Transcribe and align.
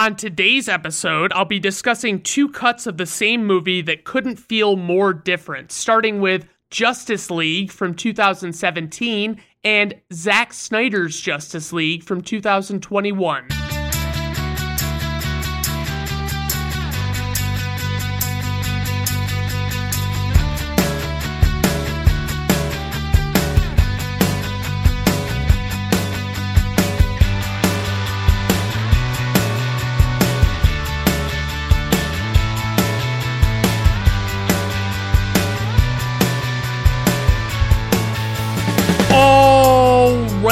On 0.00 0.16
today's 0.16 0.66
episode, 0.66 1.30
I'll 1.34 1.44
be 1.44 1.58
discussing 1.58 2.22
two 2.22 2.48
cuts 2.48 2.86
of 2.86 2.96
the 2.96 3.04
same 3.04 3.44
movie 3.44 3.82
that 3.82 4.04
couldn't 4.04 4.36
feel 4.36 4.76
more 4.76 5.12
different, 5.12 5.70
starting 5.70 6.22
with 6.22 6.46
Justice 6.70 7.30
League 7.30 7.70
from 7.70 7.92
2017 7.94 9.38
and 9.62 9.94
Zack 10.10 10.54
Snyder's 10.54 11.20
Justice 11.20 11.70
League 11.74 12.02
from 12.02 12.22
2021. 12.22 13.59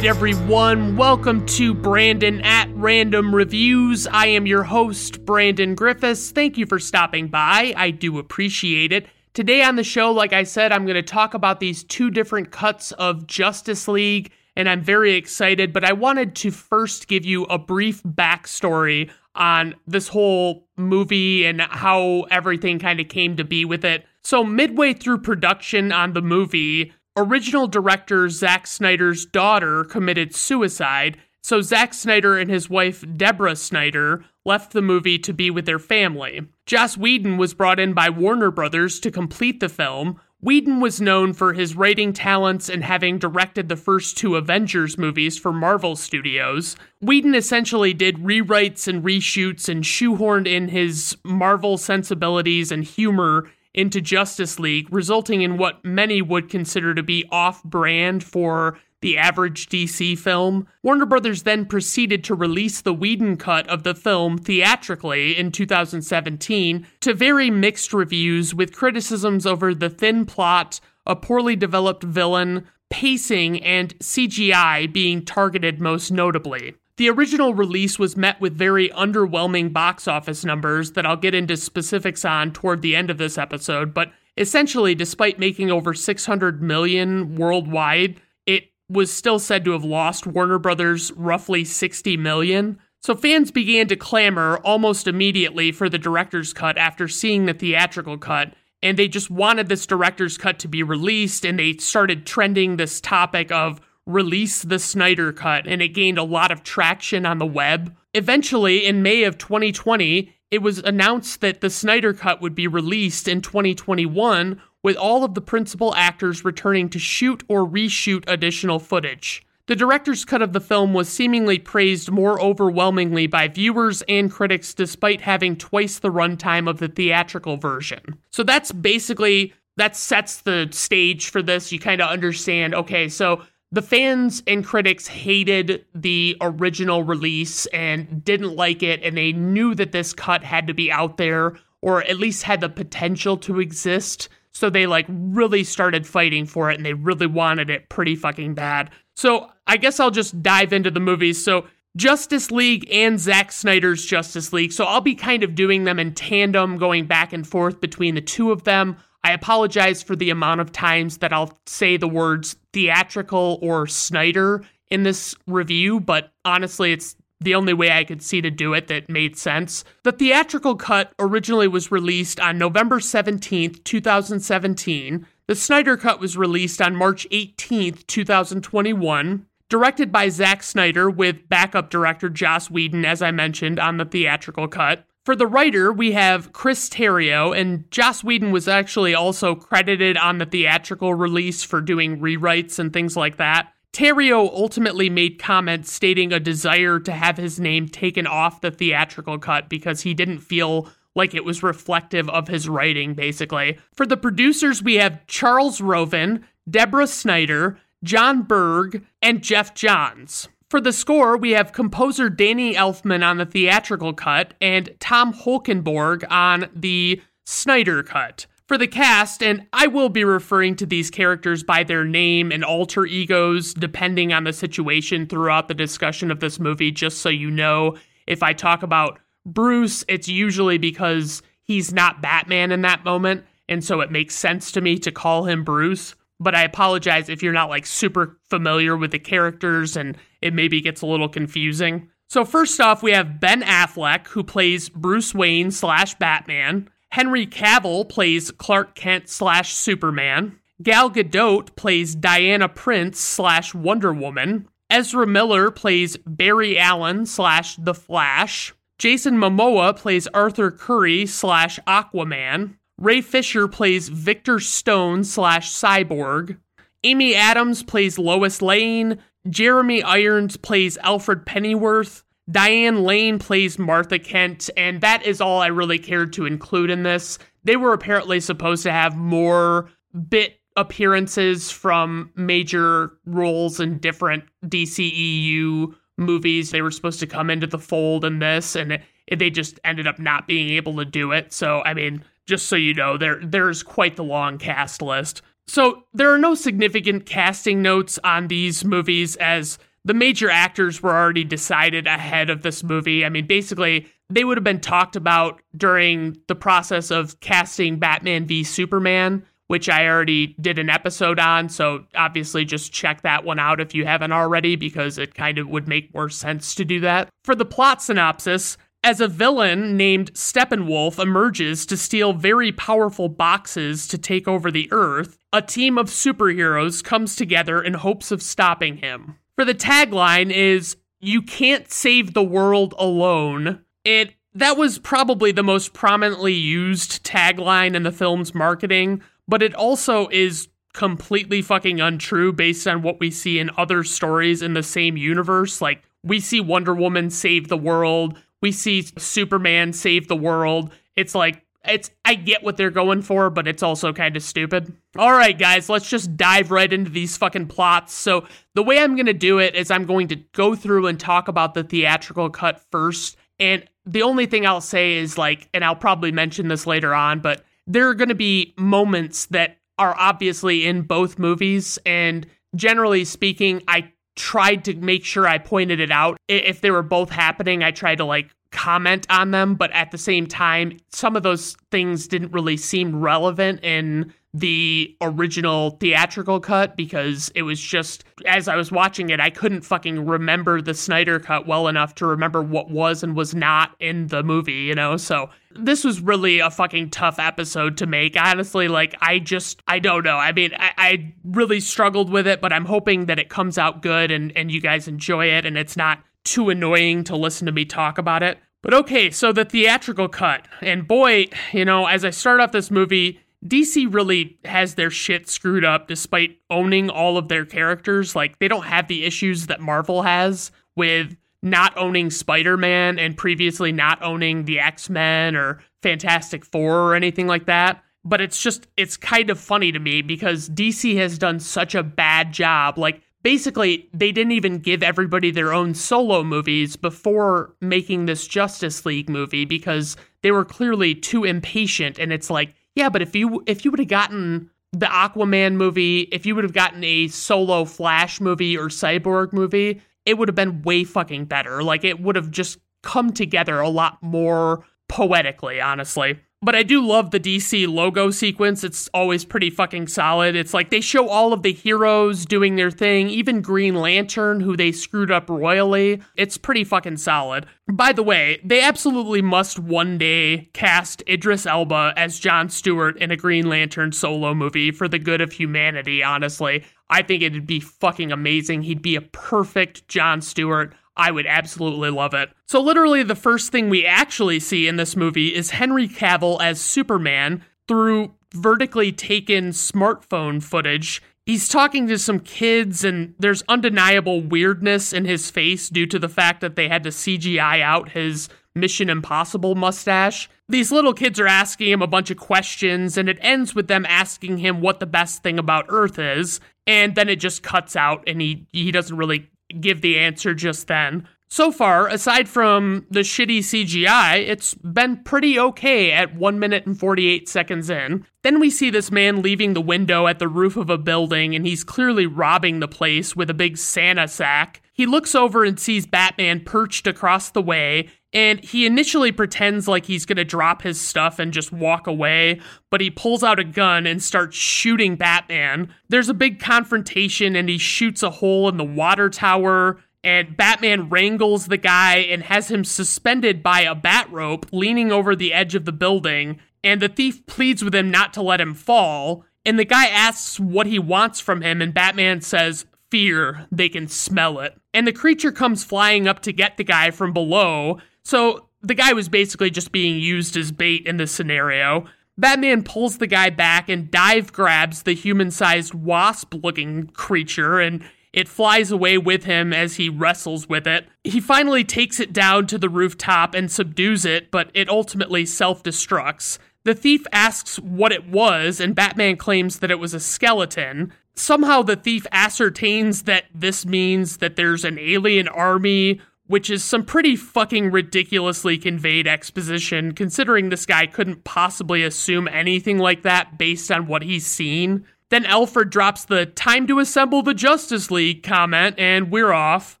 Right, 0.00 0.08
everyone. 0.08 0.96
Welcome 0.96 1.44
to 1.44 1.74
Brandon 1.74 2.40
at 2.40 2.70
Random 2.72 3.34
Reviews. 3.34 4.06
I 4.06 4.28
am 4.28 4.46
your 4.46 4.62
host, 4.62 5.26
Brandon 5.26 5.74
Griffiths. 5.74 6.30
Thank 6.30 6.56
you 6.56 6.64
for 6.64 6.78
stopping 6.78 7.28
by. 7.28 7.74
I 7.76 7.90
do 7.90 8.18
appreciate 8.18 8.92
it. 8.92 9.08
Today 9.34 9.62
on 9.62 9.76
the 9.76 9.84
show, 9.84 10.10
like 10.10 10.32
I 10.32 10.44
said, 10.44 10.72
I'm 10.72 10.86
going 10.86 10.94
to 10.94 11.02
talk 11.02 11.34
about 11.34 11.60
these 11.60 11.84
two 11.84 12.10
different 12.10 12.50
cuts 12.50 12.92
of 12.92 13.26
Justice 13.26 13.86
League, 13.88 14.32
and 14.56 14.70
I'm 14.70 14.80
very 14.80 15.16
excited. 15.16 15.70
But 15.70 15.84
I 15.84 15.92
wanted 15.92 16.34
to 16.36 16.50
first 16.50 17.06
give 17.06 17.26
you 17.26 17.44
a 17.44 17.58
brief 17.58 18.02
backstory 18.02 19.10
on 19.34 19.74
this 19.86 20.08
whole 20.08 20.66
movie 20.78 21.44
and 21.44 21.60
how 21.60 22.22
everything 22.30 22.78
kind 22.78 23.00
of 23.00 23.08
came 23.08 23.36
to 23.36 23.44
be 23.44 23.66
with 23.66 23.84
it. 23.84 24.06
So, 24.22 24.44
midway 24.44 24.94
through 24.94 25.18
production 25.18 25.92
on 25.92 26.14
the 26.14 26.22
movie, 26.22 26.94
original 27.16 27.66
director 27.66 28.28
Zack 28.28 28.66
Snyder's 28.66 29.26
daughter 29.26 29.84
committed 29.84 30.34
suicide, 30.34 31.18
so 31.42 31.60
Zack 31.60 31.94
Snyder 31.94 32.38
and 32.38 32.50
his 32.50 32.68
wife 32.68 33.04
Deborah 33.16 33.56
Snyder 33.56 34.24
left 34.44 34.72
the 34.72 34.82
movie 34.82 35.18
to 35.18 35.32
be 35.32 35.50
with 35.50 35.66
their 35.66 35.78
family. 35.78 36.46
Joss 36.66 36.96
Whedon 36.96 37.36
was 37.36 37.54
brought 37.54 37.80
in 37.80 37.92
by 37.92 38.10
Warner 38.10 38.50
Brothers 38.50 39.00
to 39.00 39.10
complete 39.10 39.60
the 39.60 39.68
film. 39.68 40.20
Whedon 40.42 40.80
was 40.80 41.02
known 41.02 41.34
for 41.34 41.52
his 41.52 41.76
writing 41.76 42.14
talents 42.14 42.70
and 42.70 42.82
having 42.82 43.18
directed 43.18 43.68
the 43.68 43.76
first 43.76 44.16
two 44.16 44.36
Avengers 44.36 44.96
movies 44.96 45.36
for 45.38 45.52
Marvel 45.52 45.96
Studios. 45.96 46.76
Whedon 47.02 47.34
essentially 47.34 47.92
did 47.92 48.16
rewrites 48.16 48.88
and 48.88 49.04
reshoots 49.04 49.68
and 49.68 49.84
shoehorned 49.84 50.46
in 50.46 50.68
his 50.68 51.16
Marvel 51.24 51.76
sensibilities 51.76 52.72
and 52.72 52.84
humor 52.84 53.50
into 53.74 54.00
Justice 54.00 54.58
League, 54.58 54.88
resulting 54.90 55.42
in 55.42 55.56
what 55.56 55.84
many 55.84 56.20
would 56.22 56.48
consider 56.48 56.94
to 56.94 57.02
be 57.02 57.24
off 57.30 57.62
brand 57.62 58.24
for 58.24 58.78
the 59.00 59.16
average 59.16 59.68
DC 59.68 60.18
film. 60.18 60.66
Warner 60.82 61.06
Brothers 61.06 61.44
then 61.44 61.64
proceeded 61.64 62.22
to 62.24 62.34
release 62.34 62.80
the 62.80 62.92
Whedon 62.92 63.36
cut 63.36 63.66
of 63.68 63.82
the 63.82 63.94
film 63.94 64.36
theatrically 64.36 65.36
in 65.38 65.52
2017 65.52 66.86
to 67.00 67.14
very 67.14 67.50
mixed 67.50 67.92
reviews 67.92 68.54
with 68.54 68.74
criticisms 68.74 69.46
over 69.46 69.74
the 69.74 69.90
thin 69.90 70.26
plot, 70.26 70.80
a 71.06 71.16
poorly 71.16 71.56
developed 71.56 72.02
villain, 72.02 72.66
pacing, 72.90 73.62
and 73.62 73.98
CGI 74.00 74.92
being 74.92 75.24
targeted 75.24 75.80
most 75.80 76.10
notably. 76.10 76.74
The 77.00 77.08
original 77.08 77.54
release 77.54 77.98
was 77.98 78.14
met 78.14 78.42
with 78.42 78.58
very 78.58 78.90
underwhelming 78.90 79.72
box 79.72 80.06
office 80.06 80.44
numbers 80.44 80.92
that 80.92 81.06
I'll 81.06 81.16
get 81.16 81.34
into 81.34 81.56
specifics 81.56 82.26
on 82.26 82.52
toward 82.52 82.82
the 82.82 82.94
end 82.94 83.08
of 83.08 83.16
this 83.16 83.38
episode, 83.38 83.94
but 83.94 84.12
essentially 84.36 84.94
despite 84.94 85.38
making 85.38 85.70
over 85.70 85.94
600 85.94 86.60
million 86.60 87.36
worldwide, 87.36 88.20
it 88.44 88.64
was 88.90 89.10
still 89.10 89.38
said 89.38 89.64
to 89.64 89.70
have 89.70 89.82
lost 89.82 90.26
Warner 90.26 90.58
Brothers 90.58 91.10
roughly 91.12 91.64
60 91.64 92.18
million. 92.18 92.78
So 93.00 93.14
fans 93.14 93.50
began 93.50 93.88
to 93.88 93.96
clamor 93.96 94.58
almost 94.58 95.06
immediately 95.06 95.72
for 95.72 95.88
the 95.88 95.96
director's 95.96 96.52
cut 96.52 96.76
after 96.76 97.08
seeing 97.08 97.46
the 97.46 97.54
theatrical 97.54 98.18
cut, 98.18 98.52
and 98.82 98.98
they 98.98 99.08
just 99.08 99.30
wanted 99.30 99.70
this 99.70 99.86
director's 99.86 100.36
cut 100.36 100.58
to 100.58 100.68
be 100.68 100.82
released 100.82 101.46
and 101.46 101.58
they 101.58 101.78
started 101.78 102.26
trending 102.26 102.76
this 102.76 103.00
topic 103.00 103.50
of 103.50 103.80
release 104.10 104.62
the 104.62 104.78
Snyder 104.78 105.32
Cut, 105.32 105.66
and 105.66 105.80
it 105.80 105.88
gained 105.88 106.18
a 106.18 106.24
lot 106.24 106.50
of 106.50 106.62
traction 106.62 107.24
on 107.24 107.38
the 107.38 107.46
web. 107.46 107.94
Eventually, 108.14 108.86
in 108.86 109.02
May 109.02 109.24
of 109.24 109.38
2020, 109.38 110.34
it 110.50 110.62
was 110.62 110.78
announced 110.78 111.40
that 111.40 111.60
the 111.60 111.70
Snyder 111.70 112.12
Cut 112.12 112.40
would 112.40 112.54
be 112.54 112.66
released 112.66 113.28
in 113.28 113.40
2021, 113.40 114.60
with 114.82 114.96
all 114.96 115.24
of 115.24 115.34
the 115.34 115.40
principal 115.40 115.94
actors 115.94 116.44
returning 116.44 116.88
to 116.88 116.98
shoot 116.98 117.44
or 117.48 117.66
reshoot 117.66 118.24
additional 118.26 118.78
footage. 118.78 119.44
The 119.66 119.76
director's 119.76 120.24
cut 120.24 120.42
of 120.42 120.52
the 120.52 120.60
film 120.60 120.94
was 120.94 121.08
seemingly 121.08 121.58
praised 121.58 122.10
more 122.10 122.40
overwhelmingly 122.40 123.28
by 123.28 123.46
viewers 123.46 124.02
and 124.08 124.28
critics 124.28 124.74
despite 124.74 125.20
having 125.20 125.54
twice 125.54 126.00
the 126.00 126.10
runtime 126.10 126.68
of 126.68 126.78
the 126.78 126.88
theatrical 126.88 127.56
version. 127.56 128.18
So 128.30 128.42
that's 128.42 128.72
basically 128.72 129.52
that 129.76 129.94
sets 129.94 130.40
the 130.40 130.68
stage 130.72 131.28
for 131.28 131.40
this. 131.40 131.70
You 131.70 131.78
kind 131.78 132.00
of 132.00 132.10
understand, 132.10 132.74
okay, 132.74 133.08
so 133.08 133.42
the 133.72 133.82
fans 133.82 134.42
and 134.46 134.64
critics 134.64 135.06
hated 135.06 135.84
the 135.94 136.36
original 136.40 137.04
release 137.04 137.66
and 137.66 138.24
didn't 138.24 138.56
like 138.56 138.82
it, 138.82 139.02
and 139.02 139.16
they 139.16 139.32
knew 139.32 139.74
that 139.76 139.92
this 139.92 140.12
cut 140.12 140.42
had 140.42 140.66
to 140.66 140.74
be 140.74 140.90
out 140.90 141.16
there 141.16 141.56
or 141.82 142.02
at 142.02 142.18
least 142.18 142.42
had 142.42 142.60
the 142.60 142.68
potential 142.68 143.36
to 143.38 143.60
exist. 143.60 144.28
So 144.52 144.68
they 144.68 144.86
like 144.86 145.06
really 145.08 145.64
started 145.64 146.06
fighting 146.06 146.44
for 146.46 146.70
it 146.70 146.76
and 146.76 146.84
they 146.84 146.92
really 146.92 147.26
wanted 147.26 147.70
it 147.70 147.88
pretty 147.88 148.16
fucking 148.16 148.54
bad. 148.54 148.90
So 149.14 149.48
I 149.66 149.76
guess 149.76 150.00
I'll 150.00 150.10
just 150.10 150.42
dive 150.42 150.72
into 150.72 150.90
the 150.90 151.00
movies. 151.00 151.42
So 151.42 151.66
Justice 151.96 152.50
League 152.50 152.86
and 152.92 153.18
Zack 153.18 153.52
Snyder's 153.52 154.04
Justice 154.04 154.52
League. 154.52 154.72
So 154.72 154.84
I'll 154.84 155.00
be 155.00 155.14
kind 155.14 155.42
of 155.42 155.54
doing 155.54 155.84
them 155.84 155.98
in 155.98 156.14
tandem, 156.14 156.78
going 156.78 157.06
back 157.06 157.32
and 157.32 157.46
forth 157.46 157.80
between 157.80 158.14
the 158.14 158.20
two 158.20 158.52
of 158.52 158.64
them. 158.64 158.96
I 159.22 159.32
apologize 159.32 160.02
for 160.02 160.16
the 160.16 160.30
amount 160.30 160.60
of 160.60 160.72
times 160.72 161.18
that 161.18 161.32
I'll 161.32 161.58
say 161.66 161.96
the 161.96 162.08
words 162.08 162.56
theatrical 162.72 163.58
or 163.60 163.86
Snyder 163.86 164.62
in 164.88 165.02
this 165.02 165.34
review, 165.46 166.00
but 166.00 166.32
honestly, 166.44 166.92
it's 166.92 167.16
the 167.40 167.54
only 167.54 167.72
way 167.72 167.90
I 167.90 168.04
could 168.04 168.22
see 168.22 168.40
to 168.40 168.50
do 168.50 168.74
it 168.74 168.88
that 168.88 169.08
made 169.08 169.36
sense. 169.36 169.84
The 170.02 170.12
theatrical 170.12 170.76
cut 170.76 171.12
originally 171.18 171.68
was 171.68 171.90
released 171.90 172.38
on 172.38 172.58
November 172.58 172.98
17th, 173.00 173.82
2017. 173.84 175.26
The 175.46 175.54
Snyder 175.54 175.96
cut 175.96 176.20
was 176.20 176.36
released 176.36 176.82
on 176.82 176.96
March 176.96 177.26
18th, 177.30 178.06
2021. 178.06 179.46
Directed 179.68 180.10
by 180.10 180.28
Zack 180.28 180.62
Snyder 180.62 181.08
with 181.08 181.48
backup 181.48 181.90
director 181.90 182.28
Joss 182.28 182.70
Whedon, 182.70 183.04
as 183.04 183.22
I 183.22 183.30
mentioned, 183.30 183.78
on 183.78 183.96
the 183.96 184.04
theatrical 184.04 184.66
cut. 184.68 185.04
For 185.24 185.36
the 185.36 185.46
writer, 185.46 185.92
we 185.92 186.12
have 186.12 186.52
Chris 186.52 186.88
Terrio, 186.88 187.56
and 187.56 187.90
Joss 187.90 188.24
Whedon 188.24 188.52
was 188.52 188.66
actually 188.66 189.14
also 189.14 189.54
credited 189.54 190.16
on 190.16 190.38
the 190.38 190.46
theatrical 190.46 191.12
release 191.12 191.62
for 191.62 191.82
doing 191.82 192.20
rewrites 192.20 192.78
and 192.78 192.92
things 192.92 193.16
like 193.16 193.36
that. 193.36 193.72
Terrio 193.92 194.48
ultimately 194.50 195.10
made 195.10 195.38
comments 195.38 195.92
stating 195.92 196.32
a 196.32 196.40
desire 196.40 196.98
to 197.00 197.12
have 197.12 197.36
his 197.36 197.60
name 197.60 197.88
taken 197.88 198.26
off 198.26 198.60
the 198.60 198.70
theatrical 198.70 199.38
cut 199.38 199.68
because 199.68 200.00
he 200.02 200.14
didn't 200.14 200.38
feel 200.38 200.88
like 201.14 201.34
it 201.34 201.44
was 201.44 201.62
reflective 201.62 202.30
of 202.30 202.48
his 202.48 202.68
writing, 202.68 203.14
basically. 203.14 203.78
For 203.94 204.06
the 204.06 204.16
producers, 204.16 204.82
we 204.82 204.94
have 204.94 205.26
Charles 205.26 205.80
Roven, 205.80 206.46
Deborah 206.68 207.06
Snyder, 207.06 207.78
John 208.02 208.42
Berg, 208.42 209.04
and 209.20 209.42
Geoff 209.42 209.74
Johns. 209.74 210.48
For 210.70 210.80
the 210.80 210.92
score, 210.92 211.36
we 211.36 211.50
have 211.50 211.72
composer 211.72 212.30
Danny 212.30 212.74
Elfman 212.74 213.26
on 213.26 213.38
the 213.38 213.44
theatrical 213.44 214.12
cut 214.12 214.54
and 214.60 214.88
Tom 215.00 215.34
Holkenborg 215.34 216.24
on 216.30 216.70
the 216.72 217.20
Snyder 217.44 218.04
cut. 218.04 218.46
For 218.68 218.78
the 218.78 218.86
cast, 218.86 219.42
and 219.42 219.66
I 219.72 219.88
will 219.88 220.10
be 220.10 220.22
referring 220.22 220.76
to 220.76 220.86
these 220.86 221.10
characters 221.10 221.64
by 221.64 221.82
their 221.82 222.04
name 222.04 222.52
and 222.52 222.64
alter 222.64 223.04
egos 223.04 223.74
depending 223.74 224.32
on 224.32 224.44
the 224.44 224.52
situation 224.52 225.26
throughout 225.26 225.66
the 225.66 225.74
discussion 225.74 226.30
of 226.30 226.38
this 226.38 226.60
movie, 226.60 226.92
just 226.92 227.18
so 227.18 227.30
you 227.30 227.50
know. 227.50 227.96
If 228.28 228.44
I 228.44 228.52
talk 228.52 228.84
about 228.84 229.18
Bruce, 229.44 230.04
it's 230.06 230.28
usually 230.28 230.78
because 230.78 231.42
he's 231.64 231.92
not 231.92 232.22
Batman 232.22 232.70
in 232.70 232.82
that 232.82 233.04
moment, 233.04 233.44
and 233.68 233.82
so 233.82 234.02
it 234.02 234.12
makes 234.12 234.36
sense 234.36 234.70
to 234.70 234.80
me 234.80 234.98
to 234.98 235.10
call 235.10 235.46
him 235.46 235.64
Bruce 235.64 236.14
but 236.40 236.54
I 236.54 236.62
apologize 236.62 237.28
if 237.28 237.42
you're 237.42 237.52
not 237.52 237.68
like 237.68 237.84
super 237.84 238.38
familiar 238.48 238.96
with 238.96 239.10
the 239.12 239.18
characters 239.18 239.96
and 239.96 240.16
it 240.42 240.54
maybe 240.54 240.80
gets 240.80 241.02
a 241.02 241.06
little 241.06 241.28
confusing. 241.28 242.08
So 242.28 242.44
first 242.44 242.80
off, 242.80 243.02
we 243.02 243.12
have 243.12 243.40
Ben 243.40 243.62
Affleck, 243.62 244.28
who 244.28 244.44
plays 244.44 244.88
Bruce 244.88 245.34
Wayne 245.34 245.70
slash 245.70 246.14
Batman. 246.14 246.88
Henry 247.10 247.46
Cavill 247.46 248.08
plays 248.08 248.52
Clark 248.52 248.94
Kent 248.94 249.28
slash 249.28 249.72
Superman. 249.74 250.58
Gal 250.82 251.10
Gadot 251.10 251.74
plays 251.74 252.14
Diana 252.14 252.68
Prince 252.68 253.18
slash 253.18 253.74
Wonder 253.74 254.12
Woman. 254.12 254.68
Ezra 254.88 255.26
Miller 255.26 255.70
plays 255.70 256.16
Barry 256.18 256.78
Allen 256.78 257.26
slash 257.26 257.76
The 257.76 257.94
Flash. 257.94 258.74
Jason 258.98 259.36
Momoa 259.36 259.96
plays 259.96 260.26
Arthur 260.28 260.70
Curry 260.70 261.26
slash 261.26 261.78
Aquaman. 261.86 262.76
Ray 262.98 263.22
Fisher 263.22 263.66
plays 263.66 264.08
Victor 264.08 264.60
Stone 264.60 265.24
slash 265.24 265.72
Cyborg. 265.72 266.58
Amy 267.02 267.34
Adams 267.34 267.82
plays 267.82 268.18
Lois 268.18 268.60
Lane. 268.60 269.18
Jeremy 269.48 270.02
Irons 270.02 270.56
plays 270.56 270.98
Alfred 270.98 271.46
Pennyworth. 271.46 272.24
Diane 272.50 273.04
Lane 273.04 273.38
plays 273.38 273.78
Martha 273.78 274.18
Kent, 274.18 274.70
and 274.76 275.00
that 275.02 275.24
is 275.24 275.40
all 275.40 275.60
I 275.60 275.68
really 275.68 275.98
cared 275.98 276.32
to 276.34 276.46
include 276.46 276.90
in 276.90 277.04
this. 277.04 277.38
They 277.62 277.76
were 277.76 277.92
apparently 277.92 278.40
supposed 278.40 278.82
to 278.82 278.92
have 278.92 279.16
more 279.16 279.88
bit 280.28 280.60
appearances 280.76 281.70
from 281.70 282.30
major 282.34 283.12
roles 283.26 283.80
in 283.80 283.98
different 283.98 284.44
DCEU 284.64 285.94
movies. 286.16 286.70
They 286.70 286.82
were 286.82 286.90
supposed 286.90 287.20
to 287.20 287.26
come 287.26 287.50
into 287.50 287.66
the 287.66 287.78
fold 287.78 288.24
in 288.24 288.40
this, 288.40 288.74
and 288.74 289.00
it, 289.26 289.38
they 289.38 289.50
just 289.50 289.78
ended 289.84 290.06
up 290.06 290.18
not 290.18 290.46
being 290.46 290.70
able 290.70 290.96
to 290.96 291.04
do 291.04 291.32
it. 291.32 291.52
So, 291.52 291.82
I 291.84 291.94
mean, 291.94 292.24
just 292.46 292.66
so 292.66 292.76
you 292.76 292.94
know, 292.94 293.16
there 293.16 293.40
there's 293.42 293.82
quite 293.82 294.16
the 294.16 294.24
long 294.24 294.58
cast 294.58 295.02
list. 295.02 295.42
So 295.70 296.02
there 296.12 296.34
are 296.34 296.38
no 296.38 296.56
significant 296.56 297.26
casting 297.26 297.80
notes 297.80 298.18
on 298.24 298.48
these 298.48 298.84
movies 298.84 299.36
as 299.36 299.78
the 300.04 300.14
major 300.14 300.50
actors 300.50 301.00
were 301.00 301.14
already 301.14 301.44
decided 301.44 302.08
ahead 302.08 302.50
of 302.50 302.62
this 302.62 302.82
movie. 302.82 303.24
I 303.24 303.28
mean, 303.28 303.46
basically, 303.46 304.08
they 304.28 304.42
would 304.42 304.56
have 304.56 304.64
been 304.64 304.80
talked 304.80 305.14
about 305.14 305.62
during 305.76 306.36
the 306.48 306.56
process 306.56 307.12
of 307.12 307.38
casting 307.38 308.00
Batman 308.00 308.46
v 308.46 308.64
Superman, 308.64 309.46
which 309.68 309.88
I 309.88 310.08
already 310.08 310.56
did 310.60 310.80
an 310.80 310.90
episode 310.90 311.38
on. 311.38 311.68
So 311.68 312.04
obviously, 312.16 312.64
just 312.64 312.92
check 312.92 313.22
that 313.22 313.44
one 313.44 313.60
out 313.60 313.80
if 313.80 313.94
you 313.94 314.04
haven't 314.04 314.32
already, 314.32 314.74
because 314.74 315.18
it 315.18 315.36
kind 315.36 315.56
of 315.56 315.68
would 315.68 315.86
make 315.86 316.12
more 316.12 316.30
sense 316.30 316.74
to 316.74 316.84
do 316.84 316.98
that. 316.98 317.28
For 317.44 317.54
the 317.54 317.64
plot 317.64 318.02
synopsis, 318.02 318.76
as 319.02 319.20
a 319.20 319.28
villain 319.28 319.96
named 319.96 320.32
Steppenwolf 320.34 321.18
emerges 321.18 321.86
to 321.86 321.96
steal 321.96 322.32
very 322.32 322.70
powerful 322.70 323.28
boxes 323.28 324.06
to 324.08 324.18
take 324.18 324.46
over 324.46 324.70
the 324.70 324.88
Earth, 324.92 325.38
a 325.52 325.62
team 325.62 325.96
of 325.96 326.06
superheroes 326.06 327.02
comes 327.02 327.34
together 327.34 327.82
in 327.82 327.94
hopes 327.94 328.30
of 328.30 328.42
stopping 328.42 328.98
him. 328.98 329.36
For 329.56 329.64
the 329.64 329.74
tagline 329.74 330.50
is 330.50 330.96
you 331.20 331.42
can't 331.42 331.90
save 331.90 332.34
the 332.34 332.42
world 332.42 332.94
alone. 332.98 333.84
It 334.04 334.34
that 334.54 334.76
was 334.76 334.98
probably 334.98 335.52
the 335.52 335.62
most 335.62 335.92
prominently 335.92 336.54
used 336.54 337.24
tagline 337.24 337.94
in 337.94 338.02
the 338.02 338.10
film's 338.10 338.54
marketing, 338.54 339.22
but 339.46 339.62
it 339.62 339.74
also 339.74 340.28
is 340.28 340.68
completely 340.92 341.62
fucking 341.62 342.00
untrue 342.00 342.52
based 342.52 342.86
on 342.88 343.00
what 343.02 343.20
we 343.20 343.30
see 343.30 343.60
in 343.60 343.70
other 343.76 344.02
stories 344.02 344.60
in 344.60 344.74
the 344.74 344.82
same 344.82 345.16
universe. 345.16 345.80
Like 345.80 346.02
we 346.24 346.40
see 346.40 346.60
Wonder 346.60 346.94
Woman 346.94 347.30
save 347.30 347.68
the 347.68 347.76
world, 347.76 348.38
we 348.62 348.72
see 348.72 349.02
Superman 349.18 349.92
save 349.92 350.28
the 350.28 350.36
world. 350.36 350.92
It's 351.16 351.34
like 351.34 351.64
it's 351.84 352.10
I 352.24 352.34
get 352.34 352.62
what 352.62 352.76
they're 352.76 352.90
going 352.90 353.22
for, 353.22 353.48
but 353.48 353.66
it's 353.66 353.82
also 353.82 354.12
kind 354.12 354.36
of 354.36 354.42
stupid. 354.42 354.94
All 355.16 355.32
right, 355.32 355.58
guys, 355.58 355.88
let's 355.88 356.08
just 356.08 356.36
dive 356.36 356.70
right 356.70 356.92
into 356.92 357.10
these 357.10 357.36
fucking 357.36 357.68
plots. 357.68 358.12
So, 358.12 358.46
the 358.74 358.82
way 358.82 358.98
I'm 358.98 359.16
going 359.16 359.26
to 359.26 359.32
do 359.32 359.58
it 359.58 359.74
is 359.74 359.90
I'm 359.90 360.04
going 360.04 360.28
to 360.28 360.36
go 360.52 360.74
through 360.74 361.06
and 361.06 361.18
talk 361.18 361.48
about 361.48 361.74
the 361.74 361.84
theatrical 361.84 362.50
cut 362.50 362.82
first. 362.90 363.36
And 363.58 363.84
the 364.04 364.22
only 364.22 364.46
thing 364.46 364.66
I'll 364.66 364.80
say 364.80 365.14
is 365.14 365.38
like 365.38 365.68
and 365.72 365.84
I'll 365.84 365.96
probably 365.96 366.32
mention 366.32 366.68
this 366.68 366.86
later 366.86 367.14
on, 367.14 367.40
but 367.40 367.64
there 367.86 368.08
are 368.08 368.14
going 368.14 368.28
to 368.28 368.34
be 368.34 368.74
moments 368.76 369.46
that 369.46 369.78
are 369.98 370.14
obviously 370.18 370.86
in 370.86 371.02
both 371.02 371.38
movies 371.38 371.98
and 372.06 372.46
generally 372.74 373.24
speaking, 373.24 373.82
I 373.88 374.12
tried 374.40 374.84
to 374.86 374.94
make 374.94 375.24
sure 375.24 375.46
I 375.46 375.58
pointed 375.58 376.00
it 376.00 376.10
out. 376.10 376.38
If 376.48 376.80
they 376.80 376.90
were 376.90 377.02
both 377.02 377.28
happening, 377.28 377.84
I 377.84 377.90
tried 377.90 378.16
to 378.16 378.24
like 378.24 378.50
comment 378.70 379.26
on 379.30 379.50
them, 379.50 379.74
but 379.74 379.90
at 379.92 380.10
the 380.10 380.18
same 380.18 380.46
time, 380.46 380.98
some 381.10 381.36
of 381.36 381.42
those 381.42 381.76
things 381.90 382.28
didn't 382.28 382.52
really 382.52 382.76
seem 382.76 383.20
relevant 383.20 383.80
in 383.82 384.32
the 384.52 385.16
original 385.20 385.90
theatrical 386.00 386.58
cut 386.58 386.96
because 386.96 387.52
it 387.54 387.62
was 387.62 387.80
just 387.80 388.24
as 388.46 388.66
I 388.66 388.74
was 388.74 388.90
watching 388.90 389.30
it, 389.30 389.38
I 389.38 389.50
couldn't 389.50 389.82
fucking 389.82 390.26
remember 390.26 390.82
the 390.82 390.94
Snyder 390.94 391.38
cut 391.38 391.66
well 391.66 391.86
enough 391.86 392.16
to 392.16 392.26
remember 392.26 392.60
what 392.60 392.90
was 392.90 393.22
and 393.22 393.36
was 393.36 393.54
not 393.54 393.94
in 394.00 394.26
the 394.26 394.42
movie, 394.42 394.72
you 394.72 394.94
know? 394.94 395.16
So 395.16 395.50
this 395.72 396.02
was 396.02 396.20
really 396.20 396.58
a 396.58 396.70
fucking 396.70 397.10
tough 397.10 397.38
episode 397.38 397.96
to 397.98 398.06
make. 398.06 398.36
Honestly, 398.36 398.88
like 398.88 399.14
I 399.20 399.38
just 399.38 399.82
I 399.86 400.00
don't 400.00 400.24
know. 400.24 400.36
I 400.36 400.50
mean, 400.52 400.72
I, 400.76 400.90
I 400.96 401.34
really 401.44 401.78
struggled 401.78 402.30
with 402.30 402.48
it, 402.48 402.60
but 402.60 402.72
I'm 402.72 402.86
hoping 402.86 403.26
that 403.26 403.38
it 403.38 403.50
comes 403.50 403.78
out 403.78 404.02
good 404.02 404.32
and, 404.32 404.52
and 404.56 404.72
you 404.72 404.80
guys 404.80 405.06
enjoy 405.06 405.46
it 405.46 405.64
and 405.64 405.78
it's 405.78 405.96
not 405.96 406.18
too 406.44 406.70
annoying 406.70 407.24
to 407.24 407.36
listen 407.36 407.66
to 407.66 407.72
me 407.72 407.84
talk 407.84 408.18
about 408.18 408.42
it. 408.42 408.58
But 408.82 408.94
okay, 408.94 409.30
so 409.30 409.52
the 409.52 409.64
theatrical 409.64 410.28
cut. 410.28 410.66
And 410.80 411.06
boy, 411.06 411.48
you 411.72 411.84
know, 411.84 412.06
as 412.06 412.24
I 412.24 412.30
start 412.30 412.60
off 412.60 412.72
this 412.72 412.90
movie, 412.90 413.40
DC 413.64 414.12
really 414.12 414.58
has 414.64 414.94
their 414.94 415.10
shit 415.10 415.48
screwed 415.48 415.84
up 415.84 416.08
despite 416.08 416.58
owning 416.70 417.10
all 417.10 417.36
of 417.36 417.48
their 417.48 417.66
characters. 417.66 418.34
Like, 418.34 418.58
they 418.58 418.68
don't 418.68 418.86
have 418.86 419.08
the 419.08 419.24
issues 419.24 419.66
that 419.66 419.80
Marvel 419.80 420.22
has 420.22 420.70
with 420.96 421.36
not 421.62 421.96
owning 421.96 422.30
Spider 422.30 422.78
Man 422.78 423.18
and 423.18 423.36
previously 423.36 423.92
not 423.92 424.22
owning 424.22 424.64
the 424.64 424.80
X 424.80 425.10
Men 425.10 425.56
or 425.56 425.82
Fantastic 426.02 426.64
Four 426.64 427.00
or 427.00 427.14
anything 427.14 427.46
like 427.46 427.66
that. 427.66 428.02
But 428.24 428.40
it's 428.40 428.60
just, 428.62 428.86
it's 428.96 429.16
kind 429.16 429.50
of 429.50 429.58
funny 429.58 429.92
to 429.92 429.98
me 429.98 430.22
because 430.22 430.68
DC 430.68 431.16
has 431.16 431.38
done 431.38 431.60
such 431.60 431.94
a 431.94 432.02
bad 432.02 432.52
job. 432.52 432.96
Like, 432.98 433.22
basically, 433.42 434.08
they 434.12 434.32
didn't 434.32 434.52
even 434.52 434.78
give 434.78 435.02
everybody 435.02 435.50
their 435.50 435.72
own 435.72 435.94
solo 435.94 436.42
movies 436.42 436.96
before 436.96 437.74
making 437.80 438.26
this 438.26 438.46
Justice 438.46 439.04
League 439.06 439.28
movie 439.28 439.64
because 439.64 440.16
they 440.42 440.50
were 440.50 440.64
clearly 440.64 441.14
too 441.14 441.44
impatient. 441.44 442.18
And 442.18 442.32
it's 442.32 442.50
like, 442.50 442.74
yeah, 442.94 443.08
but 443.08 443.22
if 443.22 443.34
you 443.34 443.62
if 443.66 443.84
you 443.84 443.90
would 443.90 444.00
have 444.00 444.08
gotten 444.08 444.70
the 444.92 445.06
Aquaman 445.06 445.74
movie, 445.74 446.22
if 446.32 446.44
you 446.46 446.54
would 446.54 446.64
have 446.64 446.72
gotten 446.72 447.04
a 447.04 447.28
solo 447.28 447.84
Flash 447.84 448.40
movie 448.40 448.76
or 448.76 448.88
Cyborg 448.88 449.52
movie, 449.52 450.02
it 450.26 450.36
would 450.36 450.48
have 450.48 450.56
been 450.56 450.82
way 450.82 451.04
fucking 451.04 451.44
better. 451.44 451.82
Like 451.82 452.04
it 452.04 452.20
would 452.20 452.36
have 452.36 452.50
just 452.50 452.78
come 453.02 453.32
together 453.32 453.80
a 453.80 453.88
lot 453.88 454.18
more 454.22 454.84
poetically, 455.08 455.80
honestly. 455.80 456.40
But 456.62 456.74
I 456.74 456.82
do 456.82 457.00
love 457.00 457.30
the 457.30 457.40
DC 457.40 457.88
logo 457.88 458.30
sequence. 458.30 458.84
It's 458.84 459.08
always 459.14 459.46
pretty 459.46 459.70
fucking 459.70 460.08
solid. 460.08 460.54
It's 460.54 460.74
like 460.74 460.90
they 460.90 461.00
show 461.00 461.26
all 461.26 461.54
of 461.54 461.62
the 461.62 461.72
heroes 461.72 462.44
doing 462.44 462.76
their 462.76 462.90
thing, 462.90 463.30
even 463.30 463.62
Green 463.62 463.94
Lantern, 463.94 464.60
who 464.60 464.76
they 464.76 464.92
screwed 464.92 465.30
up 465.30 465.48
royally. 465.48 466.20
It's 466.36 466.58
pretty 466.58 466.84
fucking 466.84 467.16
solid. 467.16 467.64
By 467.90 468.12
the 468.12 468.22
way, 468.22 468.60
they 468.62 468.82
absolutely 468.82 469.40
must 469.40 469.78
one 469.78 470.18
day 470.18 470.68
cast 470.74 471.22
Idris 471.26 471.64
Elba 471.64 472.12
as 472.18 472.38
John 472.38 472.68
Stewart 472.68 473.16
in 473.16 473.30
a 473.30 473.36
Green 473.38 473.66
Lantern 473.66 474.12
solo 474.12 474.52
movie 474.52 474.90
for 474.90 475.08
the 475.08 475.18
good 475.18 475.40
of 475.40 475.52
humanity, 475.52 476.22
honestly. 476.22 476.84
I 477.08 477.22
think 477.22 477.42
it'd 477.42 477.66
be 477.66 477.80
fucking 477.80 478.32
amazing. 478.32 478.82
He'd 478.82 479.00
be 479.00 479.16
a 479.16 479.22
perfect 479.22 480.06
John 480.08 480.42
Stewart. 480.42 480.94
I 481.16 481.30
would 481.30 481.46
absolutely 481.46 482.10
love 482.10 482.34
it. 482.34 482.50
So, 482.66 482.80
literally, 482.80 483.22
the 483.22 483.34
first 483.34 483.72
thing 483.72 483.88
we 483.88 484.06
actually 484.06 484.60
see 484.60 484.86
in 484.86 484.96
this 484.96 485.16
movie 485.16 485.54
is 485.54 485.70
Henry 485.70 486.08
Cavill 486.08 486.60
as 486.60 486.80
Superman 486.80 487.64
through 487.88 488.34
vertically 488.54 489.12
taken 489.12 489.70
smartphone 489.70 490.62
footage. 490.62 491.22
He's 491.46 491.68
talking 491.68 492.06
to 492.08 492.18
some 492.18 492.40
kids, 492.40 493.04
and 493.04 493.34
there's 493.38 493.64
undeniable 493.68 494.40
weirdness 494.40 495.12
in 495.12 495.24
his 495.24 495.50
face 495.50 495.88
due 495.88 496.06
to 496.06 496.18
the 496.18 496.28
fact 496.28 496.60
that 496.60 496.76
they 496.76 496.88
had 496.88 497.02
to 497.04 497.10
CGI 497.10 497.80
out 497.80 498.10
his 498.10 498.48
Mission 498.74 499.10
Impossible 499.10 499.74
mustache. 499.74 500.48
These 500.68 500.92
little 500.92 501.12
kids 501.12 501.40
are 501.40 501.48
asking 501.48 501.90
him 501.90 502.02
a 502.02 502.06
bunch 502.06 502.30
of 502.30 502.36
questions, 502.36 503.16
and 503.16 503.28
it 503.28 503.38
ends 503.40 503.74
with 503.74 503.88
them 503.88 504.06
asking 504.06 504.58
him 504.58 504.80
what 504.80 505.00
the 505.00 505.06
best 505.06 505.42
thing 505.42 505.58
about 505.58 505.86
Earth 505.88 506.18
is, 506.18 506.60
and 506.86 507.16
then 507.16 507.28
it 507.28 507.40
just 507.40 507.62
cuts 507.62 507.96
out, 507.96 508.22
and 508.28 508.40
he 508.40 508.66
he 508.72 508.92
doesn't 508.92 509.16
really 509.16 509.50
give 509.80 510.00
the 510.00 510.18
answer 510.18 510.54
just 510.54 510.86
then. 510.86 511.26
So 511.52 511.72
far, 511.72 512.06
aside 512.06 512.48
from 512.48 513.06
the 513.10 513.20
shitty 513.20 513.58
CGI, 513.58 514.38
it's 514.48 514.74
been 514.74 515.16
pretty 515.24 515.58
okay 515.58 516.12
at 516.12 516.36
1 516.36 516.60
minute 516.60 516.86
and 516.86 516.96
48 516.96 517.48
seconds 517.48 517.90
in. 517.90 518.24
Then 518.42 518.60
we 518.60 518.70
see 518.70 518.88
this 518.88 519.10
man 519.10 519.42
leaving 519.42 519.74
the 519.74 519.80
window 519.80 520.28
at 520.28 520.38
the 520.38 520.46
roof 520.46 520.76
of 520.76 520.90
a 520.90 520.96
building, 520.96 521.56
and 521.56 521.66
he's 521.66 521.82
clearly 521.82 522.24
robbing 522.24 522.78
the 522.78 522.86
place 522.86 523.34
with 523.34 523.50
a 523.50 523.54
big 523.54 523.78
Santa 523.78 524.28
sack. 524.28 524.80
He 524.92 525.06
looks 525.06 525.34
over 525.34 525.64
and 525.64 525.80
sees 525.80 526.06
Batman 526.06 526.60
perched 526.60 527.08
across 527.08 527.50
the 527.50 527.62
way, 527.62 528.10
and 528.32 528.62
he 528.64 528.86
initially 528.86 529.32
pretends 529.32 529.88
like 529.88 530.06
he's 530.06 530.26
gonna 530.26 530.44
drop 530.44 530.82
his 530.82 531.00
stuff 531.00 531.38
and 531.38 531.52
just 531.52 531.72
walk 531.72 532.06
away, 532.06 532.60
but 532.90 533.00
he 533.00 533.10
pulls 533.10 533.42
out 533.42 533.58
a 533.58 533.64
gun 533.64 534.06
and 534.06 534.22
starts 534.22 534.56
shooting 534.56 535.16
Batman. 535.16 535.92
There's 536.08 536.28
a 536.28 536.34
big 536.34 536.60
confrontation, 536.60 537.56
and 537.56 537.68
he 537.68 537.78
shoots 537.78 538.22
a 538.22 538.30
hole 538.30 538.68
in 538.68 538.76
the 538.76 538.84
water 538.84 539.28
tower 539.28 540.00
and 540.22 540.56
Batman 540.56 541.08
wrangles 541.08 541.66
the 541.66 541.76
guy 541.76 542.16
and 542.16 542.42
has 542.42 542.70
him 542.70 542.84
suspended 542.84 543.62
by 543.62 543.82
a 543.82 543.94
bat 543.94 544.30
rope 544.30 544.66
leaning 544.70 545.10
over 545.10 545.34
the 545.34 545.52
edge 545.52 545.74
of 545.74 545.86
the 545.86 545.92
building. 545.92 546.60
And 546.84 547.00
the 547.00 547.08
thief 547.08 547.46
pleads 547.46 547.82
with 547.82 547.94
him 547.94 548.10
not 548.10 548.32
to 548.34 548.42
let 548.42 548.60
him 548.60 548.74
fall. 548.74 549.44
And 549.64 549.78
the 549.78 549.84
guy 549.84 550.06
asks 550.06 550.58
what 550.58 550.86
he 550.86 550.98
wants 550.98 551.40
from 551.40 551.62
him, 551.62 551.82
and 551.82 551.94
Batman 551.94 552.40
says, 552.40 552.86
Fear, 553.10 553.66
they 553.72 553.88
can 553.88 554.08
smell 554.08 554.60
it. 554.60 554.78
And 554.94 555.06
the 555.06 555.12
creature 555.12 555.52
comes 555.52 555.84
flying 555.84 556.28
up 556.28 556.40
to 556.42 556.52
get 556.52 556.76
the 556.76 556.84
guy 556.84 557.10
from 557.10 557.32
below. 557.32 557.98
So 558.24 558.68
the 558.82 558.94
guy 558.94 559.12
was 559.12 559.28
basically 559.28 559.70
just 559.70 559.92
being 559.92 560.18
used 560.18 560.56
as 560.56 560.72
bait 560.72 561.06
in 561.06 561.16
this 561.16 561.32
scenario. 561.32 562.06
Batman 562.38 562.82
pulls 562.82 563.18
the 563.18 563.26
guy 563.26 563.50
back 563.50 563.88
and 563.88 564.10
dive 564.10 564.52
grabs 564.52 565.02
the 565.02 565.14
human 565.14 565.50
sized 565.50 565.92
wasp 565.92 566.54
looking 566.54 567.08
creature 567.08 567.78
and 567.80 568.02
it 568.32 568.48
flies 568.48 568.90
away 568.92 569.18
with 569.18 569.44
him 569.44 569.72
as 569.72 569.96
he 569.96 570.08
wrestles 570.08 570.68
with 570.68 570.86
it. 570.86 571.06
He 571.24 571.40
finally 571.40 571.84
takes 571.84 572.20
it 572.20 572.32
down 572.32 572.66
to 572.68 572.78
the 572.78 572.88
rooftop 572.88 573.54
and 573.54 573.70
subdues 573.70 574.24
it, 574.24 574.50
but 574.50 574.70
it 574.72 574.88
ultimately 574.88 575.44
self 575.44 575.82
destructs. 575.82 576.58
The 576.84 576.94
thief 576.94 577.26
asks 577.32 577.78
what 577.80 578.12
it 578.12 578.28
was, 578.28 578.80
and 578.80 578.94
Batman 578.94 579.36
claims 579.36 579.80
that 579.80 579.90
it 579.90 579.98
was 579.98 580.14
a 580.14 580.20
skeleton. 580.20 581.12
Somehow, 581.34 581.82
the 581.82 581.96
thief 581.96 582.26
ascertains 582.32 583.24
that 583.24 583.44
this 583.54 583.84
means 583.84 584.38
that 584.38 584.56
there's 584.56 584.84
an 584.84 584.98
alien 584.98 585.48
army, 585.48 586.20
which 586.50 586.68
is 586.68 586.82
some 586.82 587.04
pretty 587.04 587.36
fucking 587.36 587.92
ridiculously 587.92 588.76
conveyed 588.76 589.28
exposition, 589.28 590.10
considering 590.10 590.68
this 590.68 590.84
guy 590.84 591.06
couldn't 591.06 591.44
possibly 591.44 592.02
assume 592.02 592.48
anything 592.48 592.98
like 592.98 593.22
that 593.22 593.56
based 593.56 593.88
on 593.92 594.08
what 594.08 594.24
he's 594.24 594.44
seen. 594.44 595.06
Then 595.28 595.46
Alfred 595.46 595.90
drops 595.90 596.24
the 596.24 596.46
time 596.46 596.88
to 596.88 596.98
assemble 596.98 597.44
the 597.44 597.54
Justice 597.54 598.10
League 598.10 598.42
comment, 598.42 598.96
and 598.98 599.30
we're 599.30 599.52
off. 599.52 600.00